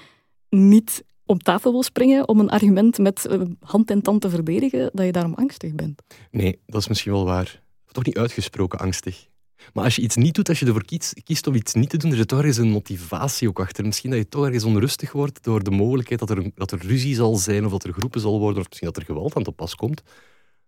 niet 0.48 1.04
op 1.26 1.42
tafel 1.42 1.72
wil 1.72 1.82
springen 1.82 2.28
om 2.28 2.40
een 2.40 2.50
argument 2.50 2.98
met 2.98 3.26
eh, 3.26 3.40
hand 3.60 3.90
en 3.90 4.02
tand 4.02 4.20
te 4.20 4.30
verdedigen, 4.30 4.90
dat 4.92 5.06
je 5.06 5.12
daarom 5.12 5.34
angstig 5.34 5.74
bent. 5.74 6.02
Nee, 6.30 6.58
dat 6.66 6.80
is 6.80 6.88
misschien 6.88 7.12
wel 7.12 7.24
waar. 7.24 7.62
Toch 7.86 8.04
niet 8.04 8.18
uitgesproken 8.18 8.78
angstig. 8.78 9.26
Maar 9.72 9.84
als 9.84 9.96
je 9.96 10.02
iets 10.02 10.16
niet 10.16 10.34
doet, 10.34 10.48
als 10.48 10.58
je 10.58 10.66
ervoor 10.66 10.84
kiest, 10.84 11.22
kiest 11.22 11.46
om 11.46 11.54
iets 11.54 11.74
niet 11.74 11.90
te 11.90 11.96
doen, 11.96 12.10
er 12.10 12.16
zit 12.16 12.28
toch 12.28 12.38
ergens 12.38 12.56
een 12.56 12.70
motivatie 12.70 13.48
ook 13.48 13.60
achter. 13.60 13.84
Misschien 13.84 14.10
dat 14.10 14.18
je 14.18 14.28
toch 14.28 14.44
ergens 14.44 14.64
onrustig 14.64 15.12
wordt 15.12 15.44
door 15.44 15.62
de 15.62 15.70
mogelijkheid 15.70 16.20
dat 16.20 16.30
er, 16.30 16.50
dat 16.54 16.72
er 16.72 16.78
ruzie 16.86 17.14
zal 17.14 17.36
zijn, 17.36 17.64
of 17.64 17.70
dat 17.70 17.84
er 17.84 17.92
groepen 17.92 18.20
zal 18.20 18.38
worden, 18.38 18.60
of 18.60 18.68
misschien 18.68 18.88
dat 18.88 18.96
er 18.96 19.04
geweld 19.04 19.36
aan 19.36 19.42
te 19.42 19.52
pas 19.52 19.74
komt. 19.74 20.02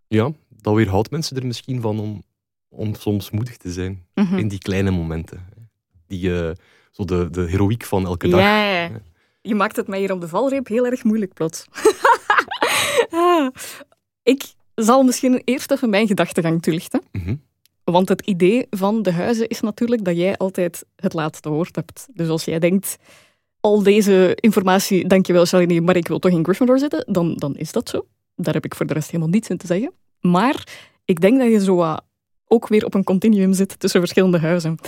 Ja, 0.09 0.33
dat 0.49 0.75
weerhoudt 0.75 1.11
mensen 1.11 1.37
er 1.37 1.47
misschien 1.47 1.81
van 1.81 2.01
om, 2.01 2.23
om 2.69 2.95
soms 2.95 3.31
moedig 3.31 3.57
te 3.57 3.73
zijn 3.73 4.07
mhm. 4.15 4.39
in 4.39 4.49
die 4.49 4.59
kleine 4.59 4.91
momenten. 4.91 5.47
Die, 6.07 6.29
uh, 6.29 6.51
zo 6.91 7.05
de, 7.05 7.29
de 7.31 7.41
heroïek 7.41 7.85
van 7.85 8.07
elke 8.07 8.29
dag. 8.29 8.41
Ja, 8.41 8.91
je 9.49 9.55
maakt 9.55 9.77
het 9.77 9.89
mij 9.89 9.99
hier 9.99 10.13
op 10.13 10.21
de 10.21 10.29
valreep 10.29 10.67
heel 10.67 10.87
erg 10.87 11.05
moeilijk 11.05 11.35
plots. 11.35 11.65
ik 14.33 14.43
zal 14.75 15.03
misschien 15.03 15.43
eerst 15.45 15.71
even 15.71 15.91
mijn 15.91 16.07
gedachtegang 16.07 16.63
toelichten. 16.63 17.03
Mhm. 17.13 17.35
Want 17.85 18.09
het 18.09 18.21
idee 18.21 18.67
van 18.71 19.03
de 19.03 19.13
huizen 19.13 19.49
is 19.49 19.61
natuurlijk 19.61 20.05
dat 20.05 20.17
jij 20.17 20.37
altijd 20.37 20.85
het 20.97 21.13
laatste 21.13 21.49
woord 21.49 21.77
hebt. 21.77 22.09
Dus 22.13 22.29
als 22.29 22.45
jij 22.45 22.59
denkt, 22.59 22.97
al 23.61 23.83
deze 23.83 24.33
informatie, 24.41 25.07
dankjewel 25.07 25.47
Shalini, 25.47 25.81
maar 25.81 25.97
ik 25.97 26.09
wil 26.09 26.19
toch 26.19 26.33
in 26.33 26.45
Gryffindor 26.45 26.79
zitten, 26.79 27.05
dan, 27.13 27.35
dan 27.35 27.57
is 27.57 27.73
dat 27.73 27.89
zo. 27.89 28.07
Daar 28.37 28.55
heb 28.55 28.65
ik 28.65 28.75
voor 28.75 28.87
de 28.87 28.95
rest 28.95 29.11
helemaal 29.11 29.33
niets 29.33 29.49
in 29.49 29.57
te 29.57 29.67
zeggen. 29.67 29.93
Maar 30.21 30.67
ik 31.05 31.21
denk 31.21 31.39
dat 31.39 31.51
je 31.51 31.61
zo 31.61 31.97
ook 32.47 32.69
weer 32.69 32.85
op 32.85 32.95
een 32.95 33.05
continuum 33.05 33.53
zit 33.53 33.81
tussen 33.81 34.01
verschillende 34.01 34.39
huizen. 34.39 34.79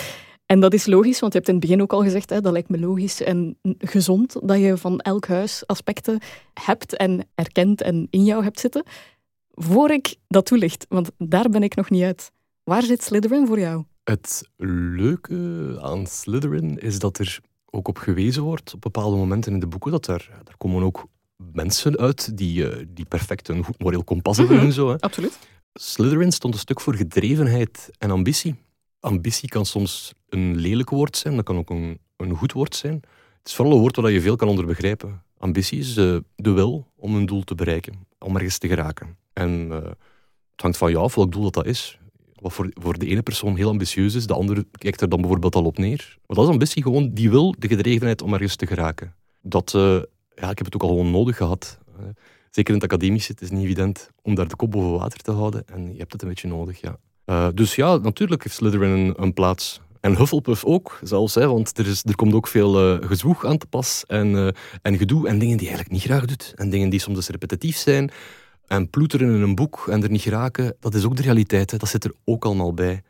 En 0.50 0.60
dat 0.60 0.74
is 0.74 0.86
logisch, 0.86 1.20
want 1.20 1.32
je 1.32 1.38
hebt 1.38 1.50
in 1.50 1.56
het 1.56 1.66
begin 1.66 1.82
ook 1.82 1.92
al 1.92 2.02
gezegd, 2.02 2.30
hè, 2.30 2.40
dat 2.40 2.52
lijkt 2.52 2.68
me 2.68 2.78
logisch 2.78 3.22
en 3.22 3.58
gezond 3.78 4.36
dat 4.42 4.58
je 4.58 4.76
van 4.76 5.00
elk 5.00 5.26
huis 5.26 5.66
aspecten 5.66 6.18
hebt 6.54 6.96
en 6.96 7.28
erkent 7.34 7.82
en 7.82 8.06
in 8.10 8.24
jou 8.24 8.42
hebt 8.42 8.60
zitten. 8.60 8.82
Voor 9.50 9.90
ik 9.90 10.16
dat 10.28 10.46
toelicht, 10.46 10.86
want 10.88 11.10
daar 11.18 11.48
ben 11.48 11.62
ik 11.62 11.74
nog 11.74 11.90
niet 11.90 12.02
uit. 12.02 12.30
Waar 12.64 12.82
zit 12.82 13.02
Slytherin 13.02 13.46
voor 13.46 13.58
jou? 13.58 13.84
Het 14.04 14.48
leuke 14.96 15.78
aan 15.80 16.06
Slytherin 16.06 16.78
is 16.78 16.98
dat 16.98 17.18
er 17.18 17.40
ook 17.70 17.88
op 17.88 17.98
gewezen 17.98 18.42
wordt 18.42 18.74
op 18.74 18.80
bepaalde 18.80 19.16
momenten 19.16 19.52
in 19.52 19.60
de 19.60 19.66
boeken 19.66 19.90
dat 19.90 20.06
er, 20.06 20.30
er 20.44 20.56
komen 20.56 20.82
ook 20.82 21.06
mensen 21.52 21.98
uit 21.98 22.36
die, 22.36 22.68
eh, 22.68 22.86
die 22.88 23.04
perfect 23.04 23.48
een 23.48 23.64
goed 23.64 23.78
moreel 23.78 24.04
kompas 24.04 24.36
hebben 24.36 24.56
mhm. 24.56 24.66
en 24.66 24.72
zo. 24.72 24.88
Hè. 24.88 25.00
Absoluut. 25.00 25.38
Slytherin 25.74 26.32
stond 26.32 26.54
een 26.54 26.60
stuk 26.60 26.80
voor 26.80 26.94
gedrevenheid 26.94 27.90
en 27.98 28.10
ambitie. 28.10 28.68
Ambitie 29.00 29.48
kan 29.48 29.66
soms 29.66 30.12
een 30.28 30.56
lelijk 30.56 30.90
woord 30.90 31.16
zijn, 31.16 31.36
dat 31.36 31.44
kan 31.44 31.56
ook 31.56 31.70
een, 31.70 31.98
een 32.16 32.36
goed 32.36 32.52
woord 32.52 32.74
zijn. 32.74 32.94
Het 33.38 33.48
is 33.48 33.54
vooral 33.54 33.74
een 33.74 33.80
woord 33.80 33.96
waar 33.96 34.10
je 34.10 34.20
veel 34.20 34.36
kan 34.36 34.48
onder 34.48 34.66
begrijpen. 34.66 35.22
Ambitie 35.38 35.78
is 35.78 35.96
uh, 35.96 36.16
de 36.36 36.50
wil 36.50 36.86
om 36.96 37.14
een 37.14 37.26
doel 37.26 37.42
te 37.42 37.54
bereiken, 37.54 38.06
om 38.18 38.34
ergens 38.34 38.58
te 38.58 38.68
geraken. 38.68 39.16
En 39.32 39.66
uh, 39.66 39.74
het 40.50 40.60
hangt 40.62 40.76
van 40.76 40.90
jou 40.90 41.04
af 41.04 41.14
welk 41.14 41.32
doel 41.32 41.42
dat, 41.42 41.52
dat 41.52 41.66
is. 41.66 41.98
Wat 42.34 42.52
voor, 42.52 42.70
voor 42.74 42.98
de 42.98 43.06
ene 43.06 43.22
persoon 43.22 43.56
heel 43.56 43.68
ambitieus 43.68 44.14
is, 44.14 44.26
de 44.26 44.34
andere 44.34 44.66
kijkt 44.70 45.00
er 45.00 45.08
dan 45.08 45.20
bijvoorbeeld 45.20 45.54
al 45.54 45.64
op 45.64 45.78
neer. 45.78 46.18
Maar 46.26 46.36
dat 46.36 46.44
is 46.44 46.52
ambitie 46.52 46.82
gewoon, 46.82 47.10
die 47.14 47.30
wil, 47.30 47.54
de 47.58 47.68
gedrevenheid 47.68 48.22
om 48.22 48.32
ergens 48.32 48.56
te 48.56 48.66
geraken. 48.66 49.14
Dat, 49.42 49.72
uh, 49.76 49.82
ja, 50.34 50.50
ik 50.50 50.58
heb 50.58 50.64
het 50.64 50.74
ook 50.74 50.82
al 50.82 50.88
gewoon 50.88 51.10
nodig 51.10 51.36
gehad 51.36 51.78
zeker 52.50 52.74
in 52.74 52.80
het 52.80 52.92
academische, 52.92 53.32
het 53.32 53.40
is 53.40 53.50
niet 53.50 53.64
evident 53.64 54.10
om 54.22 54.34
daar 54.34 54.48
de 54.48 54.56
kop 54.56 54.70
boven 54.70 54.98
water 54.98 55.18
te 55.18 55.30
houden. 55.30 55.68
En 55.68 55.92
je 55.92 55.98
hebt 55.98 56.12
het 56.12 56.22
een 56.22 56.28
beetje 56.28 56.48
nodig, 56.48 56.80
ja. 56.80 56.98
Uh, 57.30 57.48
dus 57.54 57.74
ja, 57.74 57.96
natuurlijk 57.96 58.42
heeft 58.42 58.54
Slytherin 58.54 59.14
een, 59.16 59.34
plaats. 59.34 59.80
En 60.00 60.16
Hufflepuff 60.16 60.64
ook, 60.64 60.98
zelfs, 61.02 61.34
hè, 61.34 61.46
want 61.46 61.78
er, 61.78 61.86
is, 61.86 62.02
er 62.04 62.14
komt 62.14 62.34
ook 62.34 62.46
veel 62.46 62.94
uh, 62.94 63.08
gezwoeg 63.08 63.44
aan 63.44 63.58
te 63.58 63.66
pas 63.66 64.04
en, 64.06 64.26
uh, 64.26 64.48
en 64.82 64.98
gedoe 64.98 65.28
en 65.28 65.38
dingen 65.38 65.56
die 65.56 65.66
je 65.66 65.72
eigenlijk 65.72 65.90
niet 65.90 66.12
graag 66.12 66.24
doet. 66.24 66.52
En 66.56 66.70
dingen 66.70 66.88
die 66.88 67.00
soms 67.00 67.16
dus 67.16 67.28
repetitief 67.28 67.76
zijn. 67.76 68.10
En 68.66 68.90
ploeteren 68.90 69.34
in 69.34 69.42
een 69.42 69.54
boek 69.54 69.86
en 69.88 70.02
er 70.02 70.10
niet 70.10 70.22
geraken, 70.22 70.76
dat 70.80 70.94
is 70.94 71.04
ook 71.04 71.16
de 71.16 71.22
realiteit. 71.22 71.70
Hè. 71.70 71.76
Dat 71.76 71.88
zit 71.88 72.04
er 72.04 72.12
ook 72.24 72.44
allemaal 72.44 72.74
bij. 72.74 73.02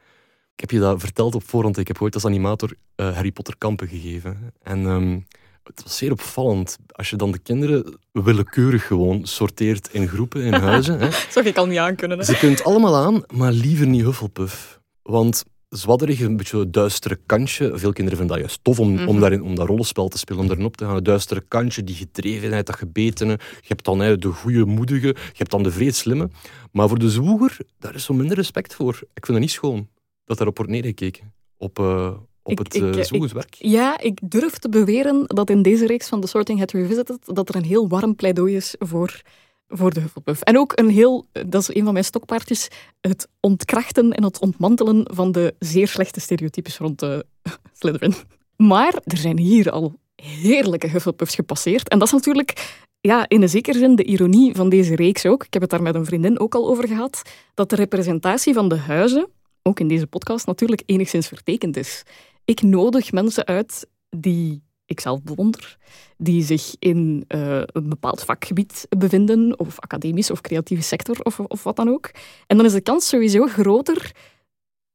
Ik 0.54 0.60
heb 0.60 0.70
je 0.70 0.78
dat 0.78 1.00
verteld 1.00 1.34
op 1.34 1.48
voorhand. 1.48 1.78
Ik 1.78 1.88
heb 1.88 2.02
ooit 2.02 2.14
als 2.14 2.26
animator 2.26 2.74
Harry 2.96 3.32
Potter 3.32 3.54
kampen 3.58 3.88
gegeven. 3.88 4.52
En 4.62 4.84
um, 4.84 5.26
het 5.62 5.82
was 5.82 5.96
zeer 5.96 6.12
opvallend. 6.12 6.76
Als 6.86 7.10
je 7.10 7.16
dan 7.16 7.30
de 7.30 7.38
kinderen 7.38 7.98
willekeurig 8.12 8.86
gewoon 8.86 9.26
sorteert 9.26 9.88
in 9.92 10.08
groepen, 10.08 10.42
in 10.42 10.52
huizen. 10.52 10.98
hè. 10.98 11.10
Zou 11.30 11.46
ik 11.46 11.56
al 11.56 11.66
niet 11.66 11.78
aankunnen. 11.78 12.18
Hè? 12.18 12.24
Ze 12.24 12.36
kunt 12.36 12.64
allemaal 12.64 12.96
aan, 12.96 13.22
maar 13.34 13.52
liever 13.52 13.86
niet 13.86 14.02
Hufflepuff. 14.02 14.80
Want 15.02 15.44
zwadderig, 15.68 16.20
een 16.20 16.36
beetje 16.36 16.58
een 16.58 16.70
duistere 16.70 17.18
kantje. 17.26 17.78
Veel 17.78 17.92
kinderen 17.92 18.18
vinden 18.18 18.36
dat 18.36 18.46
juist 18.46 18.64
tof 18.64 18.80
om, 18.80 18.98
om, 18.98 19.04
mhm. 19.04 19.20
daarin, 19.20 19.42
om 19.42 19.54
dat 19.54 19.66
rollenspel 19.66 20.08
te 20.08 20.18
spelen, 20.18 20.40
om 20.40 20.46
daarin 20.46 20.66
op 20.66 20.76
te 20.76 20.84
gaan. 20.84 20.96
Een 20.96 21.02
duistere 21.02 21.44
kantje, 21.48 21.84
die 21.84 21.94
gedrevenheid, 21.94 22.66
dat 22.66 22.76
gebetene. 22.76 23.32
Je 23.32 23.68
hebt 23.68 23.84
dan 23.84 24.00
hè, 24.00 24.18
de 24.18 24.28
goede 24.28 24.64
moedige, 24.64 25.06
je 25.06 25.36
hebt 25.36 25.50
dan 25.50 25.62
de 25.62 25.70
vreed 25.70 25.96
slimme. 25.96 26.30
Maar 26.72 26.88
voor 26.88 26.98
de 26.98 27.10
zwoeger, 27.10 27.56
daar 27.78 27.94
is 27.94 28.04
zo 28.04 28.14
minder 28.14 28.36
respect 28.36 28.74
voor. 28.74 28.94
Ik 28.94 29.26
vind 29.26 29.38
het 29.38 29.40
niet 29.40 29.50
schoon 29.50 29.88
dat 30.24 30.36
daarop 30.36 30.56
wordt 30.56 30.72
neergekeken. 30.72 31.32
Op, 31.56 31.78
uh, 31.78 32.12
op 32.50 32.58
het 32.58 32.76
uh, 33.12 33.32
werk. 33.32 33.54
Ja, 33.58 34.00
ik 34.00 34.18
durf 34.22 34.58
te 34.58 34.68
beweren 34.68 35.26
dat 35.26 35.50
in 35.50 35.62
deze 35.62 35.86
reeks 35.86 36.08
van 36.08 36.20
The 36.20 36.26
Sorting 36.26 36.58
Hat 36.58 36.70
Revisited 36.70 37.18
dat 37.24 37.48
er 37.48 37.56
een 37.56 37.64
heel 37.64 37.88
warm 37.88 38.16
pleidooi 38.16 38.56
is 38.56 38.74
voor, 38.78 39.20
voor 39.68 39.92
de 39.94 40.00
Hufflepuff. 40.00 40.42
En 40.42 40.58
ook 40.58 40.72
een 40.74 40.88
heel, 40.88 41.26
dat 41.32 41.62
is 41.62 41.74
een 41.74 41.84
van 41.84 41.92
mijn 41.92 42.04
stokpaardjes, 42.04 42.68
het 43.00 43.28
ontkrachten 43.40 44.12
en 44.12 44.22
het 44.22 44.40
ontmantelen 44.40 45.10
van 45.14 45.32
de 45.32 45.54
zeer 45.58 45.88
slechte 45.88 46.20
stereotypes 46.20 46.78
rond 46.78 46.98
de 46.98 47.26
Slytherin. 47.78 48.14
Maar 48.56 48.94
er 49.04 49.16
zijn 49.16 49.38
hier 49.38 49.70
al 49.70 49.98
heerlijke 50.22 50.88
Hufflepuffs 50.88 51.34
gepasseerd. 51.34 51.88
En 51.88 51.98
dat 51.98 52.08
is 52.08 52.14
natuurlijk 52.14 52.78
ja, 53.00 53.28
in 53.28 53.42
een 53.42 53.48
zekere 53.48 53.78
zin 53.78 53.94
de 53.94 54.04
ironie 54.04 54.54
van 54.54 54.68
deze 54.68 54.94
reeks 54.94 55.26
ook. 55.26 55.44
Ik 55.44 55.52
heb 55.52 55.62
het 55.62 55.70
daar 55.70 55.82
met 55.82 55.94
een 55.94 56.04
vriendin 56.04 56.40
ook 56.40 56.54
al 56.54 56.68
over 56.68 56.88
gehad. 56.88 57.22
Dat 57.54 57.70
de 57.70 57.76
representatie 57.76 58.54
van 58.54 58.68
de 58.68 58.76
huizen, 58.76 59.28
ook 59.62 59.80
in 59.80 59.88
deze 59.88 60.06
podcast 60.06 60.46
natuurlijk, 60.46 60.82
enigszins 60.86 61.28
vertekend 61.28 61.76
is. 61.76 62.02
Ik 62.44 62.62
nodig 62.62 63.12
mensen 63.12 63.46
uit 63.46 63.86
die 64.08 64.62
ik 64.90 65.00
zelf 65.00 65.22
bewonder, 65.22 65.76
die 66.16 66.42
zich 66.42 66.74
in 66.78 67.24
uh, 67.28 67.62
een 67.66 67.88
bepaald 67.88 68.24
vakgebied 68.24 68.86
bevinden, 68.98 69.58
of 69.58 69.80
academisch 69.80 70.30
of 70.30 70.40
creatieve 70.40 70.82
sector 70.82 71.20
of, 71.22 71.40
of 71.40 71.62
wat 71.62 71.76
dan 71.76 71.88
ook. 71.88 72.10
En 72.46 72.56
dan 72.56 72.66
is 72.66 72.72
de 72.72 72.80
kans 72.80 73.08
sowieso 73.08 73.46
groter 73.46 74.12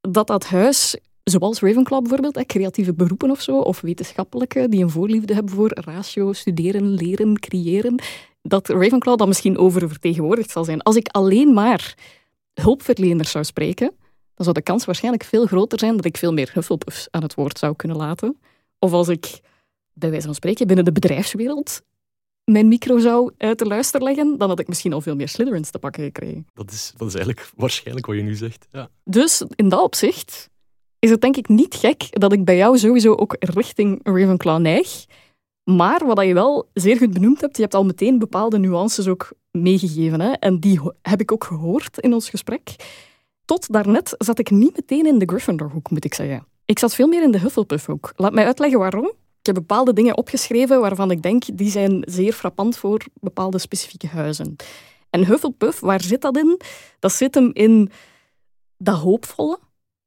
dat 0.01 0.27
dat 0.27 0.45
huis 0.45 0.97
zoals 1.23 1.59
Ravenclaw 1.59 2.01
bijvoorbeeld, 2.01 2.45
creatieve 2.45 2.93
beroepen 2.93 3.31
of 3.31 3.41
zo, 3.41 3.57
of 3.57 3.81
wetenschappelijke, 3.81 4.69
die 4.69 4.83
een 4.83 4.89
voorliefde 4.89 5.33
hebben 5.33 5.53
voor 5.53 5.71
ratio, 5.73 6.33
studeren, 6.33 6.93
leren, 6.93 7.39
creëren, 7.39 8.01
dat 8.41 8.69
Ravenclaw 8.69 9.17
dan 9.17 9.27
misschien 9.27 9.57
oververtegenwoordigd 9.57 10.51
zal 10.51 10.63
zijn. 10.63 10.81
Als 10.81 10.95
ik 10.95 11.07
alleen 11.07 11.53
maar 11.53 11.95
hulpverleners 12.53 13.31
zou 13.31 13.43
spreken, 13.43 13.91
dan 14.36 14.45
zou 14.45 14.53
de 14.53 14.61
kans 14.61 14.86
waarschijnlijk 14.86 15.23
veel 15.23 15.45
groter 15.45 15.79
zijn 15.79 15.95
dat 15.95 16.05
ik 16.05 16.17
veel 16.17 16.33
meer 16.33 16.49
Hufflepuffs 16.53 17.07
aan 17.11 17.21
het 17.21 17.33
woord 17.33 17.59
zou 17.59 17.75
kunnen 17.75 17.97
laten. 17.97 18.38
Of 18.79 18.91
als 18.91 19.07
ik, 19.07 19.39
bij 19.93 20.09
wijze 20.09 20.25
van 20.25 20.36
spreken, 20.36 20.67
binnen 20.67 20.86
de 20.86 20.91
bedrijfswereld 20.91 21.81
mijn 22.45 22.67
micro 22.67 22.99
zou 22.99 23.31
uit 23.38 23.59
de 23.59 23.65
luister 23.65 24.03
leggen, 24.03 24.38
dan 24.38 24.49
had 24.49 24.59
ik 24.59 24.67
misschien 24.67 24.93
al 24.93 25.01
veel 25.01 25.15
meer 25.15 25.29
Slytherins 25.29 25.69
te 25.69 25.79
pakken 25.79 26.03
gekregen. 26.03 26.47
Dat 26.53 26.71
is, 26.71 26.93
dat 26.97 27.07
is 27.07 27.13
eigenlijk 27.15 27.51
waarschijnlijk 27.55 28.05
wat 28.05 28.15
je 28.15 28.21
nu 28.21 28.36
zegt. 28.36 28.67
Ja. 28.71 28.89
Dus 29.03 29.43
in 29.55 29.69
dat 29.69 29.81
opzicht 29.81 30.49
is 30.99 31.09
het 31.09 31.21
denk 31.21 31.38
ik 31.38 31.47
niet 31.47 31.75
gek 31.75 32.19
dat 32.19 32.33
ik 32.33 32.45
bij 32.45 32.57
jou 32.57 32.77
sowieso 32.77 33.13
ook 33.13 33.36
richting 33.39 33.99
Ravenclaw 34.03 34.59
neig. 34.59 35.05
Maar 35.63 36.05
wat 36.05 36.25
je 36.25 36.33
wel 36.33 36.69
zeer 36.73 36.97
goed 36.97 37.13
benoemd 37.13 37.41
hebt, 37.41 37.55
je 37.55 37.61
hebt 37.61 37.75
al 37.75 37.86
meteen 37.86 38.19
bepaalde 38.19 38.57
nuances 38.57 39.07
ook 39.07 39.31
meegegeven. 39.51 40.21
Hè? 40.21 40.31
En 40.31 40.59
die 40.59 40.79
heb 41.01 41.21
ik 41.21 41.31
ook 41.31 41.43
gehoord 41.43 41.99
in 41.99 42.13
ons 42.13 42.29
gesprek. 42.29 42.75
Tot 43.45 43.73
daarnet 43.73 44.15
zat 44.17 44.39
ik 44.39 44.49
niet 44.49 44.75
meteen 44.75 45.05
in 45.05 45.19
de 45.19 45.25
Gryffindor-hoek, 45.25 45.89
moet 45.89 46.05
ik 46.05 46.13
zeggen. 46.13 46.45
Ik 46.65 46.79
zat 46.79 46.95
veel 46.95 47.07
meer 47.07 47.23
in 47.23 47.31
de 47.31 47.39
Hufflepuff-hoek. 47.39 48.13
Laat 48.15 48.33
mij 48.33 48.45
uitleggen 48.45 48.79
waarom. 48.79 49.05
Ik 49.39 49.45
heb 49.45 49.55
bepaalde 49.55 49.93
dingen 49.93 50.17
opgeschreven 50.17 50.79
waarvan 50.79 51.11
ik 51.11 51.21
denk 51.21 51.43
die 51.53 51.69
zijn 51.69 52.03
zeer 52.07 52.33
frappant 52.33 52.77
voor 52.77 53.05
bepaalde 53.19 53.57
specifieke 53.57 54.07
huizen. 54.07 54.55
En 55.09 55.25
Hufflepuff, 55.25 55.79
waar 55.79 56.01
zit 56.01 56.21
dat 56.21 56.37
in? 56.37 56.59
Dat 56.99 57.11
zit 57.11 57.35
hem 57.35 57.49
in 57.53 57.91
dat 58.77 58.97
hoopvolle. 58.97 59.59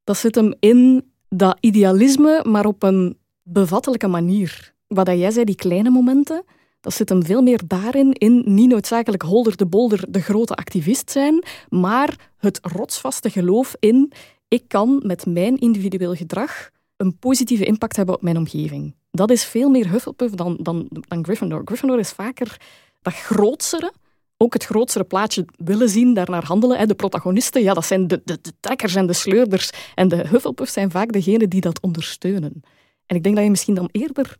Dat 0.04 0.16
zit 0.16 0.34
hem 0.34 0.54
in 0.60 1.10
dat 1.28 1.56
idealisme, 1.60 2.44
maar 2.48 2.66
op 2.66 2.82
een 2.82 3.18
bevattelijke 3.42 4.08
manier. 4.08 4.74
Wat 4.86 5.06
jij 5.06 5.30
zei, 5.30 5.44
die 5.44 5.54
kleine 5.54 5.90
momenten, 5.90 6.44
dat 6.80 6.94
zit 6.94 7.08
hem 7.08 7.24
veel 7.24 7.42
meer 7.42 7.60
daarin, 7.66 8.12
in 8.12 8.42
niet 8.46 8.68
noodzakelijk 8.68 9.22
holder 9.22 9.56
de 9.56 9.66
bolder 9.66 10.04
de 10.08 10.20
grote 10.20 10.54
activist 10.54 11.10
zijn, 11.10 11.44
maar 11.68 12.32
het 12.36 12.58
rotsvaste 12.62 13.30
geloof 13.30 13.76
in 13.78 14.12
ik 14.48 14.64
kan 14.68 15.00
met 15.04 15.26
mijn 15.26 15.56
individueel 15.56 16.14
gedrag 16.14 16.70
een 16.96 17.18
positieve 17.18 17.64
impact 17.64 17.96
hebben 17.96 18.14
op 18.14 18.22
mijn 18.22 18.36
omgeving. 18.36 18.94
Dat 19.10 19.30
is 19.30 19.44
veel 19.44 19.70
meer 19.70 19.90
Hufflepuff 19.90 20.34
dan, 20.34 20.58
dan, 20.60 20.88
dan 20.90 21.24
Gryffindor. 21.24 21.62
Gryffindor 21.64 21.98
is 21.98 22.10
vaker 22.10 22.60
dat 23.02 23.14
grootsere, 23.14 23.92
ook 24.36 24.52
het 24.52 24.64
grootste 24.64 25.04
plaatje 25.04 25.44
willen 25.56 25.88
zien, 25.88 26.14
daarnaar 26.14 26.44
handelen. 26.44 26.88
De 26.88 26.94
protagonisten, 26.94 27.62
ja, 27.62 27.74
dat 27.74 27.84
zijn 27.84 28.06
de, 28.06 28.20
de, 28.24 28.38
de 28.42 28.52
trekkers 28.60 28.94
en 28.94 29.06
de 29.06 29.12
sleurders. 29.12 29.70
En 29.94 30.08
de 30.08 30.28
Hufflepuffs 30.28 30.72
zijn 30.72 30.90
vaak 30.90 31.12
degenen 31.12 31.50
die 31.50 31.60
dat 31.60 31.80
ondersteunen. 31.80 32.62
En 33.06 33.16
ik 33.16 33.22
denk 33.22 33.34
dat 33.34 33.44
je 33.44 33.50
misschien 33.50 33.74
dan 33.74 33.88
eerder 33.92 34.36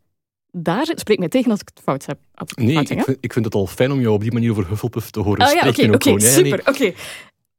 daar 0.51 0.93
spreek 0.95 1.19
mij 1.19 1.29
tegen 1.29 1.51
als 1.51 1.61
ik 1.61 1.69
het 1.75 1.83
fout 1.83 2.07
heb. 2.07 2.19
nee, 2.55 2.79
ik, 2.79 2.87
vind, 2.87 3.19
ik, 3.21 3.33
vind, 3.33 3.45
het 3.45 3.55
al 3.55 3.67
fijn 3.67 3.93
om 3.93 4.01
jou 4.01 4.15
op 4.15 4.21
die 4.21 4.33
manier 4.33 4.51
over 4.51 4.69
Hufflepuff 4.69 5.11
te 5.11 5.21
horen 5.21 5.47
oh, 5.47 5.53
ja, 5.53 5.59
spreken. 5.59 5.95
Oké, 5.95 6.11
okay, 6.11 6.31
super. 6.31 6.61
Oké. 6.65 6.93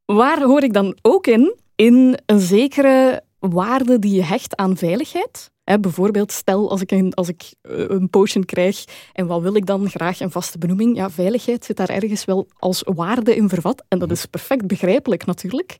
Waar 0.04 0.42
hoor 0.42 0.62
ik 0.62 0.72
dan 0.72 0.96
ook 1.02 1.26
in? 1.26 1.56
In 1.74 2.18
een 2.26 2.40
zekere 2.40 3.22
waarde 3.38 3.98
die 3.98 4.14
je 4.14 4.22
hecht 4.22 4.56
aan 4.56 4.76
veiligheid. 4.76 5.50
bijvoorbeeld, 5.80 6.32
stel 6.32 6.70
als 6.70 6.80
ik, 6.80 6.90
een, 6.90 7.14
als 7.14 7.28
ik 7.28 7.54
eh, 7.60 7.84
een 7.88 8.10
potion 8.10 8.44
krijg 8.44 8.84
en 9.12 9.26
wat 9.26 9.42
wil 9.42 9.54
ik 9.54 9.66
dan 9.66 9.90
graag 9.90 10.20
een 10.20 10.30
vaste 10.30 10.58
benoeming? 10.58 10.96
Ja, 10.96 11.10
veiligheid 11.10 11.64
zit 11.64 11.76
daar 11.76 11.88
ergens 11.88 12.24
wel 12.24 12.46
als 12.58 12.82
waarde 12.84 13.36
in 13.36 13.48
vervat. 13.48 13.84
En 13.88 13.98
dat 13.98 14.10
is 14.10 14.26
perfect 14.26 14.66
begrijpelijk 14.66 15.26
natuurlijk. 15.26 15.76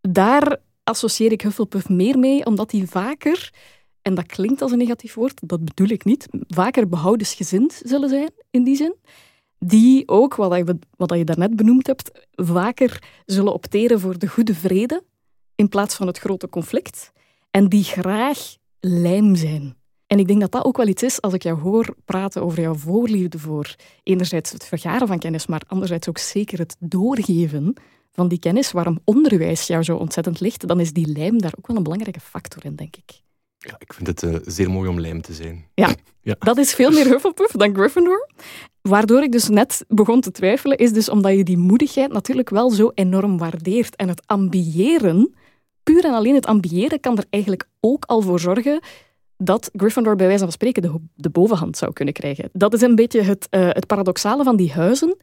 Daar 0.00 0.56
associeer 0.84 1.32
ik 1.32 1.42
Hufflepuff 1.42 1.88
meer 1.88 2.18
mee, 2.18 2.46
omdat 2.46 2.70
die 2.70 2.88
vaker 2.88 3.50
en 4.02 4.14
dat 4.14 4.26
klinkt 4.26 4.62
als 4.62 4.72
een 4.72 4.78
negatief 4.78 5.14
woord, 5.14 5.40
dat 5.48 5.64
bedoel 5.64 5.88
ik 5.88 6.04
niet, 6.04 6.28
vaker 6.48 6.88
behoudensgezind 6.88 7.80
zullen 7.84 8.08
zijn 8.08 8.30
in 8.50 8.64
die 8.64 8.76
zin, 8.76 8.94
die 9.58 10.08
ook, 10.08 10.34
wat 10.34 10.56
je, 10.56 10.78
wat 10.96 11.14
je 11.18 11.24
daarnet 11.24 11.56
benoemd 11.56 11.86
hebt, 11.86 12.10
vaker 12.32 13.02
zullen 13.26 13.52
opteren 13.52 14.00
voor 14.00 14.18
de 14.18 14.26
goede 14.26 14.54
vrede 14.54 15.02
in 15.54 15.68
plaats 15.68 15.94
van 15.94 16.06
het 16.06 16.18
grote 16.18 16.48
conflict 16.48 17.12
en 17.50 17.68
die 17.68 17.84
graag 17.84 18.56
lijm 18.80 19.34
zijn. 19.34 19.76
En 20.06 20.18
ik 20.18 20.26
denk 20.26 20.40
dat 20.40 20.52
dat 20.52 20.64
ook 20.64 20.76
wel 20.76 20.86
iets 20.86 21.02
is 21.02 21.20
als 21.20 21.32
ik 21.32 21.42
jou 21.42 21.60
hoor 21.60 21.96
praten 22.04 22.42
over 22.42 22.60
jouw 22.60 22.74
voorliefde 22.74 23.38
voor 23.38 23.74
enerzijds 24.02 24.52
het 24.52 24.64
vergaren 24.64 25.06
van 25.06 25.18
kennis, 25.18 25.46
maar 25.46 25.62
anderzijds 25.66 26.08
ook 26.08 26.18
zeker 26.18 26.58
het 26.58 26.76
doorgeven 26.78 27.74
van 28.10 28.28
die 28.28 28.38
kennis, 28.38 28.72
waarom 28.72 29.00
onderwijs 29.04 29.66
jou 29.66 29.82
zo 29.82 29.96
ontzettend 29.96 30.40
ligt, 30.40 30.66
dan 30.66 30.80
is 30.80 30.92
die 30.92 31.06
lijm 31.06 31.38
daar 31.38 31.54
ook 31.58 31.66
wel 31.66 31.76
een 31.76 31.82
belangrijke 31.82 32.20
factor 32.20 32.64
in, 32.64 32.76
denk 32.76 32.96
ik. 32.96 33.22
Ja, 33.62 33.74
ik 33.78 33.92
vind 33.92 34.06
het 34.06 34.22
uh, 34.22 34.36
zeer 34.44 34.70
mooi 34.70 34.88
om 34.88 35.00
lijm 35.00 35.22
te 35.22 35.32
zijn. 35.32 35.66
Ja, 35.74 35.94
ja, 36.30 36.36
dat 36.38 36.58
is 36.58 36.74
veel 36.74 36.90
meer 36.90 37.08
Hufflepuff 37.08 37.52
dan 37.52 37.74
Gryffindor. 37.74 38.28
Waardoor 38.80 39.22
ik 39.22 39.32
dus 39.32 39.48
net 39.48 39.84
begon 39.88 40.20
te 40.20 40.30
twijfelen, 40.30 40.78
is 40.78 40.92
dus 40.92 41.08
omdat 41.08 41.36
je 41.36 41.44
die 41.44 41.58
moedigheid 41.58 42.12
natuurlijk 42.12 42.50
wel 42.50 42.70
zo 42.70 42.90
enorm 42.94 43.38
waardeert. 43.38 43.96
En 43.96 44.08
het 44.08 44.22
ambiëren, 44.26 45.34
puur 45.82 46.04
en 46.04 46.14
alleen 46.14 46.34
het 46.34 46.46
ambiëren, 46.46 47.00
kan 47.00 47.18
er 47.18 47.24
eigenlijk 47.30 47.68
ook 47.80 48.04
al 48.04 48.20
voor 48.20 48.40
zorgen 48.40 48.80
dat 49.36 49.70
Gryffindor 49.72 50.16
bij 50.16 50.26
wijze 50.26 50.42
van 50.42 50.52
spreken 50.52 50.82
de, 50.82 50.94
de 51.14 51.30
bovenhand 51.30 51.76
zou 51.76 51.92
kunnen 51.92 52.14
krijgen. 52.14 52.48
Dat 52.52 52.74
is 52.74 52.80
een 52.80 52.94
beetje 52.94 53.22
het, 53.22 53.46
uh, 53.50 53.68
het 53.68 53.86
paradoxale 53.86 54.44
van 54.44 54.56
die 54.56 54.72
huizen. 54.72 55.16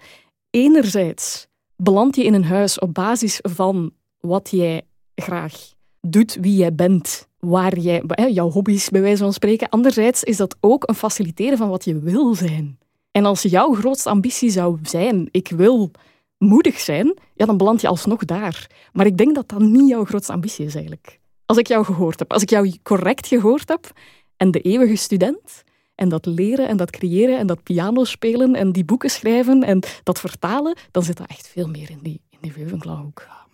Enerzijds 0.49 1.47
beland 1.75 2.15
je 2.15 2.23
in 2.23 2.33
een 2.33 2.43
huis 2.43 2.79
op 2.79 2.93
basis 2.93 3.39
van 3.41 3.91
wat 4.19 4.49
jij 4.51 4.81
graag 5.15 5.73
doet, 6.01 6.37
wie 6.41 6.55
jij 6.55 6.75
bent 6.75 7.27
waar 7.39 7.77
jij, 7.77 8.03
jouw 8.31 8.49
hobby's 8.49 8.89
bij 8.89 9.01
wijze 9.01 9.23
van 9.23 9.33
spreken. 9.33 9.69
Anderzijds 9.69 10.23
is 10.23 10.37
dat 10.37 10.55
ook 10.59 10.87
een 10.87 10.95
faciliteren 10.95 11.57
van 11.57 11.69
wat 11.69 11.85
je 11.85 11.99
wil 11.99 12.35
zijn. 12.35 12.77
En 13.11 13.25
als 13.25 13.41
jouw 13.41 13.73
grootste 13.73 14.09
ambitie 14.09 14.49
zou 14.49 14.79
zijn, 14.83 15.27
ik 15.31 15.47
wil 15.47 15.91
moedig 16.37 16.79
zijn, 16.79 17.17
ja, 17.35 17.45
dan 17.45 17.57
beland 17.57 17.81
je 17.81 17.87
alsnog 17.87 18.25
daar. 18.25 18.67
Maar 18.93 19.05
ik 19.05 19.17
denk 19.17 19.35
dat 19.35 19.49
dat 19.49 19.59
niet 19.59 19.89
jouw 19.89 20.05
grootste 20.05 20.33
ambitie 20.33 20.65
is 20.65 20.73
eigenlijk. 20.73 21.19
Als 21.45 21.57
ik 21.57 21.67
jou 21.67 21.85
gehoord 21.85 22.19
heb, 22.19 22.31
als 22.31 22.41
ik 22.41 22.49
jou 22.49 22.77
correct 22.83 23.27
gehoord 23.27 23.69
heb 23.69 23.91
en 24.37 24.51
de 24.51 24.61
eeuwige 24.61 24.95
student 24.95 25.63
en 25.95 26.09
dat 26.09 26.25
leren 26.25 26.67
en 26.67 26.77
dat 26.77 26.89
creëren 26.89 27.37
en 27.37 27.47
dat 27.47 27.63
piano 27.63 28.03
spelen 28.03 28.55
en 28.55 28.71
die 28.71 28.85
boeken 28.85 29.09
schrijven 29.09 29.63
en 29.63 29.83
dat 30.03 30.19
vertalen, 30.19 30.77
dan 30.91 31.03
zit 31.03 31.17
dat 31.17 31.27
echt 31.27 31.47
veel 31.47 31.67
meer 31.67 31.89
in 31.89 31.99
die, 32.01 32.21
in 32.29 32.37
die. 32.41 32.53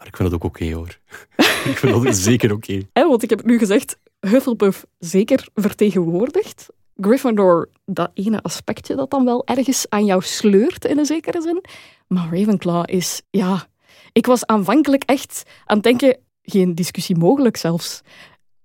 Maar 0.05 0.13
ik 0.13 0.19
vind 0.19 0.31
dat 0.31 0.41
ook 0.41 0.53
oké 0.53 0.73
hoor. 0.73 0.99
ik 1.71 1.77
vind 1.77 2.03
dat 2.03 2.15
zeker 2.31 2.51
oké. 2.51 2.83
Okay. 2.93 3.07
Want 3.07 3.23
ik 3.23 3.29
heb 3.29 3.43
nu 3.43 3.57
gezegd, 3.57 3.97
Hufflepuff 4.19 4.85
zeker 4.99 5.47
vertegenwoordigd. 5.53 6.67
Gryffindor, 6.95 7.69
dat 7.85 8.11
ene 8.13 8.41
aspectje 8.41 8.95
dat 8.95 9.09
dan 9.11 9.25
wel 9.25 9.45
ergens 9.45 9.85
aan 9.89 10.05
jou 10.05 10.21
sleurt 10.21 10.85
in 10.85 10.97
een 10.97 11.05
zekere 11.05 11.41
zin. 11.41 11.63
Maar 12.07 12.29
Ravenclaw 12.31 12.83
is, 12.85 13.21
ja... 13.29 13.67
Ik 14.11 14.25
was 14.25 14.45
aanvankelijk 14.45 15.03
echt 15.03 15.43
aan 15.65 15.75
het 15.75 15.83
denken, 15.83 16.17
geen 16.41 16.75
discussie 16.75 17.17
mogelijk 17.17 17.57
zelfs. 17.57 18.01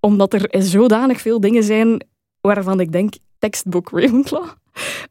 Omdat 0.01 0.35
er 0.35 0.63
zodanig 0.63 1.21
veel 1.21 1.41
dingen 1.41 1.63
zijn 1.63 2.07
waarvan 2.41 2.81
ik 2.81 2.93
denk, 2.93 3.15
tekstboek 3.41 3.91
Ravenclaw. 3.91 4.49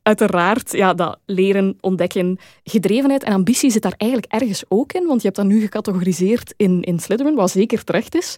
Uiteraard, 0.02 0.72
ja, 0.72 0.94
dat 0.94 1.20
leren, 1.26 1.78
ontdekken, 1.82 2.38
gedrevenheid 2.64 3.24
en 3.24 3.34
ambitie 3.34 3.72
zit 3.72 3.82
daar 3.82 3.94
eigenlijk 3.98 4.32
ergens 4.32 4.64
ook 4.68 4.94
in, 4.94 5.06
want 5.06 5.22
je 5.22 5.28
hebt 5.28 5.40
dat 5.40 5.46
nu 5.50 5.62
gecategoriseerd 5.62 6.54
in, 6.58 6.82
in 6.82 7.00
Slytherin, 7.00 7.36
wat 7.36 7.52
zeker 7.52 7.84
terecht 7.84 8.16
is. 8.16 8.36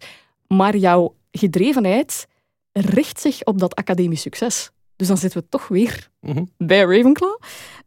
Maar 0.47 0.77
jouw 0.77 1.15
gedrevenheid 1.31 2.27
richt 2.71 3.19
zich 3.19 3.43
op 3.43 3.59
dat 3.59 3.75
academisch 3.75 4.21
succes. 4.21 4.71
Dus 4.95 5.07
dan 5.07 5.17
zitten 5.17 5.41
we 5.41 5.49
toch 5.49 5.67
weer 5.67 6.09
mhm. 6.19 6.43
bij 6.57 6.81
Ravenclaw. 6.81 7.39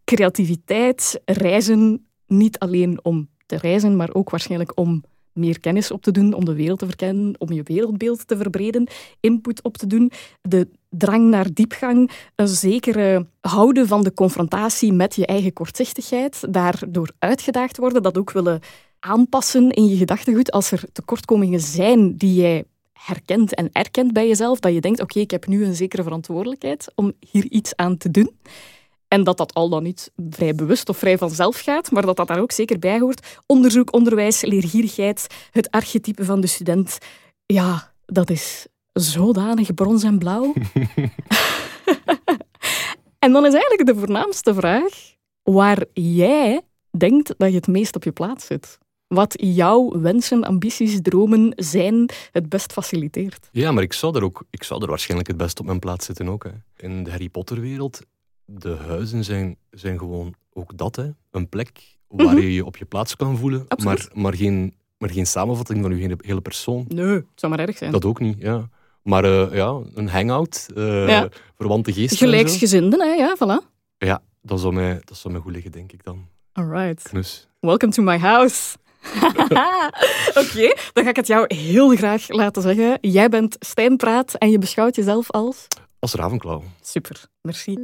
Creativiteit, 0.04 1.20
reizen, 1.24 2.06
niet 2.26 2.58
alleen 2.58 2.98
om 3.02 3.28
te 3.46 3.56
reizen, 3.56 3.96
maar 3.96 4.14
ook 4.14 4.30
waarschijnlijk 4.30 4.72
om 4.74 5.04
meer 5.34 5.60
kennis 5.60 5.90
op 5.90 6.02
te 6.02 6.10
doen, 6.10 6.32
om 6.32 6.44
de 6.44 6.54
wereld 6.54 6.78
te 6.78 6.86
verkennen, 6.86 7.34
om 7.38 7.52
je 7.52 7.62
wereldbeeld 7.62 8.26
te 8.26 8.36
verbreden, 8.36 8.88
input 9.20 9.62
op 9.62 9.76
te 9.76 9.86
doen, 9.86 10.10
de 10.42 10.68
drang 10.88 11.28
naar 11.28 11.52
diepgang, 11.52 12.10
een 12.34 12.48
zekere 12.48 13.26
houden 13.40 13.86
van 13.86 14.02
de 14.02 14.14
confrontatie 14.14 14.92
met 14.92 15.14
je 15.14 15.26
eigen 15.26 15.52
kortzichtigheid, 15.52 16.46
daardoor 16.50 17.10
uitgedaagd 17.18 17.76
worden, 17.76 18.02
dat 18.02 18.18
ook 18.18 18.32
willen 18.32 18.60
aanpassen 19.00 19.70
in 19.70 19.86
je 19.86 19.96
gedachtegoed 19.96 20.52
als 20.52 20.70
er 20.70 20.82
tekortkomingen 20.92 21.60
zijn 21.60 22.16
die 22.16 22.34
jij 22.34 22.64
herkent 22.92 23.54
en 23.54 23.68
erkent 23.72 24.12
bij 24.12 24.28
jezelf, 24.28 24.60
dat 24.60 24.72
je 24.72 24.80
denkt, 24.80 25.00
oké, 25.00 25.18
ik 25.18 25.30
heb 25.30 25.46
nu 25.46 25.64
een 25.64 25.74
zekere 25.74 26.02
verantwoordelijkheid 26.02 26.92
om 26.94 27.12
hier 27.30 27.44
iets 27.50 27.76
aan 27.76 27.96
te 27.96 28.10
doen. 28.10 28.30
En 29.14 29.24
dat 29.24 29.36
dat 29.36 29.54
al 29.54 29.68
dan 29.68 29.82
niet 29.82 30.10
vrij 30.30 30.54
bewust 30.54 30.88
of 30.88 30.98
vrij 30.98 31.18
vanzelf 31.18 31.60
gaat, 31.60 31.90
maar 31.90 32.06
dat 32.06 32.16
dat 32.16 32.26
daar 32.26 32.40
ook 32.40 32.52
zeker 32.52 32.78
bij 32.78 33.00
hoort. 33.00 33.40
Onderzoek, 33.46 33.92
onderwijs, 33.92 34.42
leergierigheid, 34.42 35.26
het 35.50 35.70
archetype 35.70 36.24
van 36.24 36.40
de 36.40 36.46
student. 36.46 36.98
Ja, 37.46 37.92
dat 38.06 38.30
is 38.30 38.66
zodanig 38.92 39.74
brons 39.74 40.02
en 40.02 40.18
blauw. 40.18 40.52
en 43.24 43.32
dan 43.32 43.46
is 43.46 43.52
eigenlijk 43.52 43.86
de 43.86 43.94
voornaamste 43.94 44.54
vraag 44.54 45.14
waar 45.42 45.84
jij 45.92 46.60
denkt 46.90 47.34
dat 47.36 47.48
je 47.48 47.56
het 47.56 47.66
meest 47.66 47.96
op 47.96 48.04
je 48.04 48.12
plaats 48.12 48.46
zit. 48.46 48.78
wat 49.06 49.34
jouw 49.36 50.00
wensen, 50.00 50.44
ambities, 50.44 50.98
dromen 51.02 51.52
zijn, 51.56 52.10
het 52.32 52.48
best 52.48 52.72
faciliteert. 52.72 53.48
Ja, 53.52 53.72
maar 53.72 53.82
ik 53.82 53.92
zou 53.92 54.16
er, 54.16 54.24
ook, 54.24 54.44
ik 54.50 54.62
zou 54.62 54.82
er 54.82 54.88
waarschijnlijk 54.88 55.28
het 55.28 55.36
best 55.36 55.60
op 55.60 55.66
mijn 55.66 55.78
plaats 55.78 56.06
zitten 56.06 56.28
ook. 56.28 56.44
Hè. 56.44 56.50
In 56.76 57.04
de 57.04 57.10
Harry 57.10 57.28
Potter-wereld, 57.28 58.00
de 58.44 58.76
huizen 58.86 59.24
zijn, 59.24 59.56
zijn 59.70 59.98
gewoon 59.98 60.34
ook 60.52 60.76
dat. 60.76 60.96
Hè. 60.96 61.10
Een 61.30 61.48
plek 61.48 61.96
waar 62.08 62.26
Mhm. 62.26 62.36
je 62.36 62.54
je 62.54 62.64
op 62.64 62.76
je 62.76 62.84
plaats 62.84 63.16
kan 63.16 63.36
voelen, 63.36 63.64
Absoluut. 63.68 64.08
maar, 64.14 64.22
maar, 64.22 64.34
geen, 64.34 64.74
maar 64.98 65.10
geen 65.10 65.26
samenvatting 65.26 65.82
van 65.82 65.96
je 65.98 66.16
hele, 66.20 66.40
persoon. 66.40 66.84
Nee, 66.88 67.06
het 67.06 67.24
zou 67.34 67.52
maar 67.56 67.66
erg 67.66 67.76
zijn. 67.76 67.92
Dat 67.92 68.04
ook 68.04 68.20
niet, 68.20 68.36
ja. 68.38 68.68
Maar 69.02 69.24
eh, 69.24 69.54
ja, 69.56 69.80
een 69.94 70.08
hangout, 70.08 70.68
Ja. 70.74 71.28
verwante 71.56 71.92
geesten. 71.92 72.16
Gelijksgezinden, 72.18 73.00
hè? 73.00 73.06
Ja, 73.14 73.36
voilà. 73.36 73.72
Ja, 73.98 74.22
dat 74.42 74.60
zou, 74.60 74.72
mij, 74.74 75.00
dat 75.04 75.16
zou 75.16 75.32
mij 75.34 75.42
goed 75.42 75.52
liggen, 75.52 75.72
denk 75.72 75.92
ik 75.92 76.04
dan. 76.04 76.26
Alright. 76.52 77.02
Knus. 77.02 77.48
Welcome 77.60 77.92
to 77.92 78.02
my 78.02 78.18
house. 78.18 78.76
Oké, 80.40 80.74
dan 80.92 81.04
ga 81.04 81.08
ik 81.10 81.16
het 81.16 81.26
jou 81.26 81.54
heel 81.54 81.96
graag 81.96 82.28
laten 82.28 82.62
zeggen. 82.62 82.98
Jij 83.00 83.28
bent 83.28 83.56
Stijn 83.60 83.96
Praat 83.96 84.34
en 84.34 84.50
je 84.50 84.58
beschouwt 84.58 84.94
jezelf 84.96 85.30
als... 85.30 85.66
Als 86.04 86.14
Ravenclaw. 86.14 86.62
Super, 86.80 87.24
merci. 87.42 87.76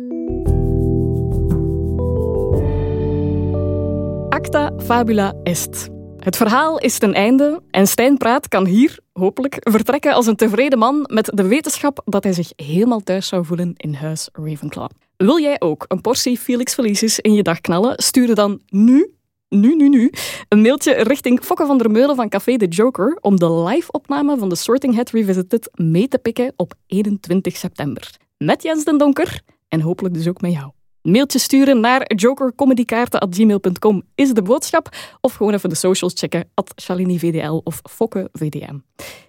Acta 4.28 4.72
fabula 4.78 5.34
est. 5.42 5.88
Het 6.16 6.36
verhaal 6.36 6.78
is 6.78 6.98
ten 6.98 7.14
einde 7.14 7.62
en 7.70 7.86
Stijn 7.86 8.16
Praat 8.16 8.48
kan 8.48 8.66
hier, 8.66 8.98
hopelijk, 9.12 9.56
vertrekken 9.60 10.14
als 10.14 10.26
een 10.26 10.36
tevreden 10.36 10.78
man 10.78 11.06
met 11.12 11.30
de 11.34 11.46
wetenschap 11.46 12.02
dat 12.04 12.24
hij 12.24 12.32
zich 12.32 12.52
helemaal 12.56 13.00
thuis 13.00 13.28
zou 13.28 13.44
voelen 13.44 13.72
in 13.76 13.94
huis 13.94 14.28
Ravenclaw. 14.32 14.88
Wil 15.16 15.40
jij 15.40 15.56
ook 15.58 15.84
een 15.88 16.00
portie 16.00 16.38
Felix 16.38 16.74
Felicis 16.74 17.18
in 17.18 17.34
je 17.34 17.42
dag 17.42 17.60
knallen? 17.60 18.02
Stuur 18.02 18.34
dan 18.34 18.60
nu, 18.68 19.14
nu, 19.50 19.76
nu, 19.76 19.88
nu, 19.88 20.12
een 20.48 20.60
mailtje 20.60 20.92
richting 20.92 21.40
Fokke 21.44 21.66
van 21.66 21.78
der 21.78 21.90
Meulen 21.90 22.16
van 22.16 22.28
Café 22.28 22.56
de 22.56 22.66
Joker 22.66 23.18
om 23.20 23.36
de 23.36 23.52
live-opname 23.52 24.38
van 24.38 24.48
de 24.48 24.56
Sorting 24.56 24.96
Hat 24.96 25.10
Revisited 25.10 25.70
mee 25.74 26.08
te 26.08 26.18
pikken 26.18 26.52
op 26.56 26.74
21 26.86 27.56
september. 27.56 28.10
Met 28.36 28.62
Jens 28.62 28.84
den 28.84 28.98
Donker 28.98 29.40
en 29.68 29.80
hopelijk 29.80 30.14
dus 30.14 30.28
ook 30.28 30.40
met 30.40 30.52
jou. 30.52 30.70
Mailtje 31.02 31.38
sturen 31.38 31.80
naar 31.80 32.14
jokercomedykaarten.gmail.com 32.14 34.02
is 34.14 34.32
de 34.32 34.42
boodschap. 34.42 34.88
Of 35.20 35.34
gewoon 35.34 35.54
even 35.54 35.68
de 35.68 35.74
socials 35.74 36.12
checken, 36.16 36.50
at 36.54 36.72
ShaliniVDL 36.82 37.60
of 37.64 37.80
Fokke 37.90 38.28
VDM. 38.32 38.78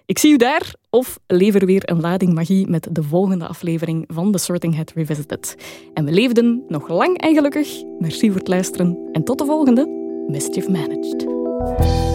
Ik 0.06 0.18
zie 0.18 0.32
u 0.32 0.36
daar, 0.36 0.74
of 0.90 1.18
lever 1.26 1.66
weer 1.66 1.90
een 1.90 2.00
lading 2.00 2.34
magie 2.34 2.68
met 2.68 2.88
de 2.90 3.02
volgende 3.02 3.46
aflevering 3.46 4.04
van 4.08 4.32
The 4.32 4.38
Sorting 4.38 4.76
Hat 4.76 4.92
Revisited. 4.94 5.56
En 5.94 6.04
we 6.04 6.12
leefden 6.12 6.64
nog 6.68 6.88
lang 6.88 7.18
en 7.18 7.34
gelukkig. 7.34 7.82
Merci 7.98 8.28
voor 8.28 8.38
het 8.38 8.48
luisteren 8.48 9.08
en 9.12 9.24
tot 9.24 9.38
de 9.38 9.44
volgende. 9.44 10.01
Mischief 10.32 10.66
Managed. 10.66 12.11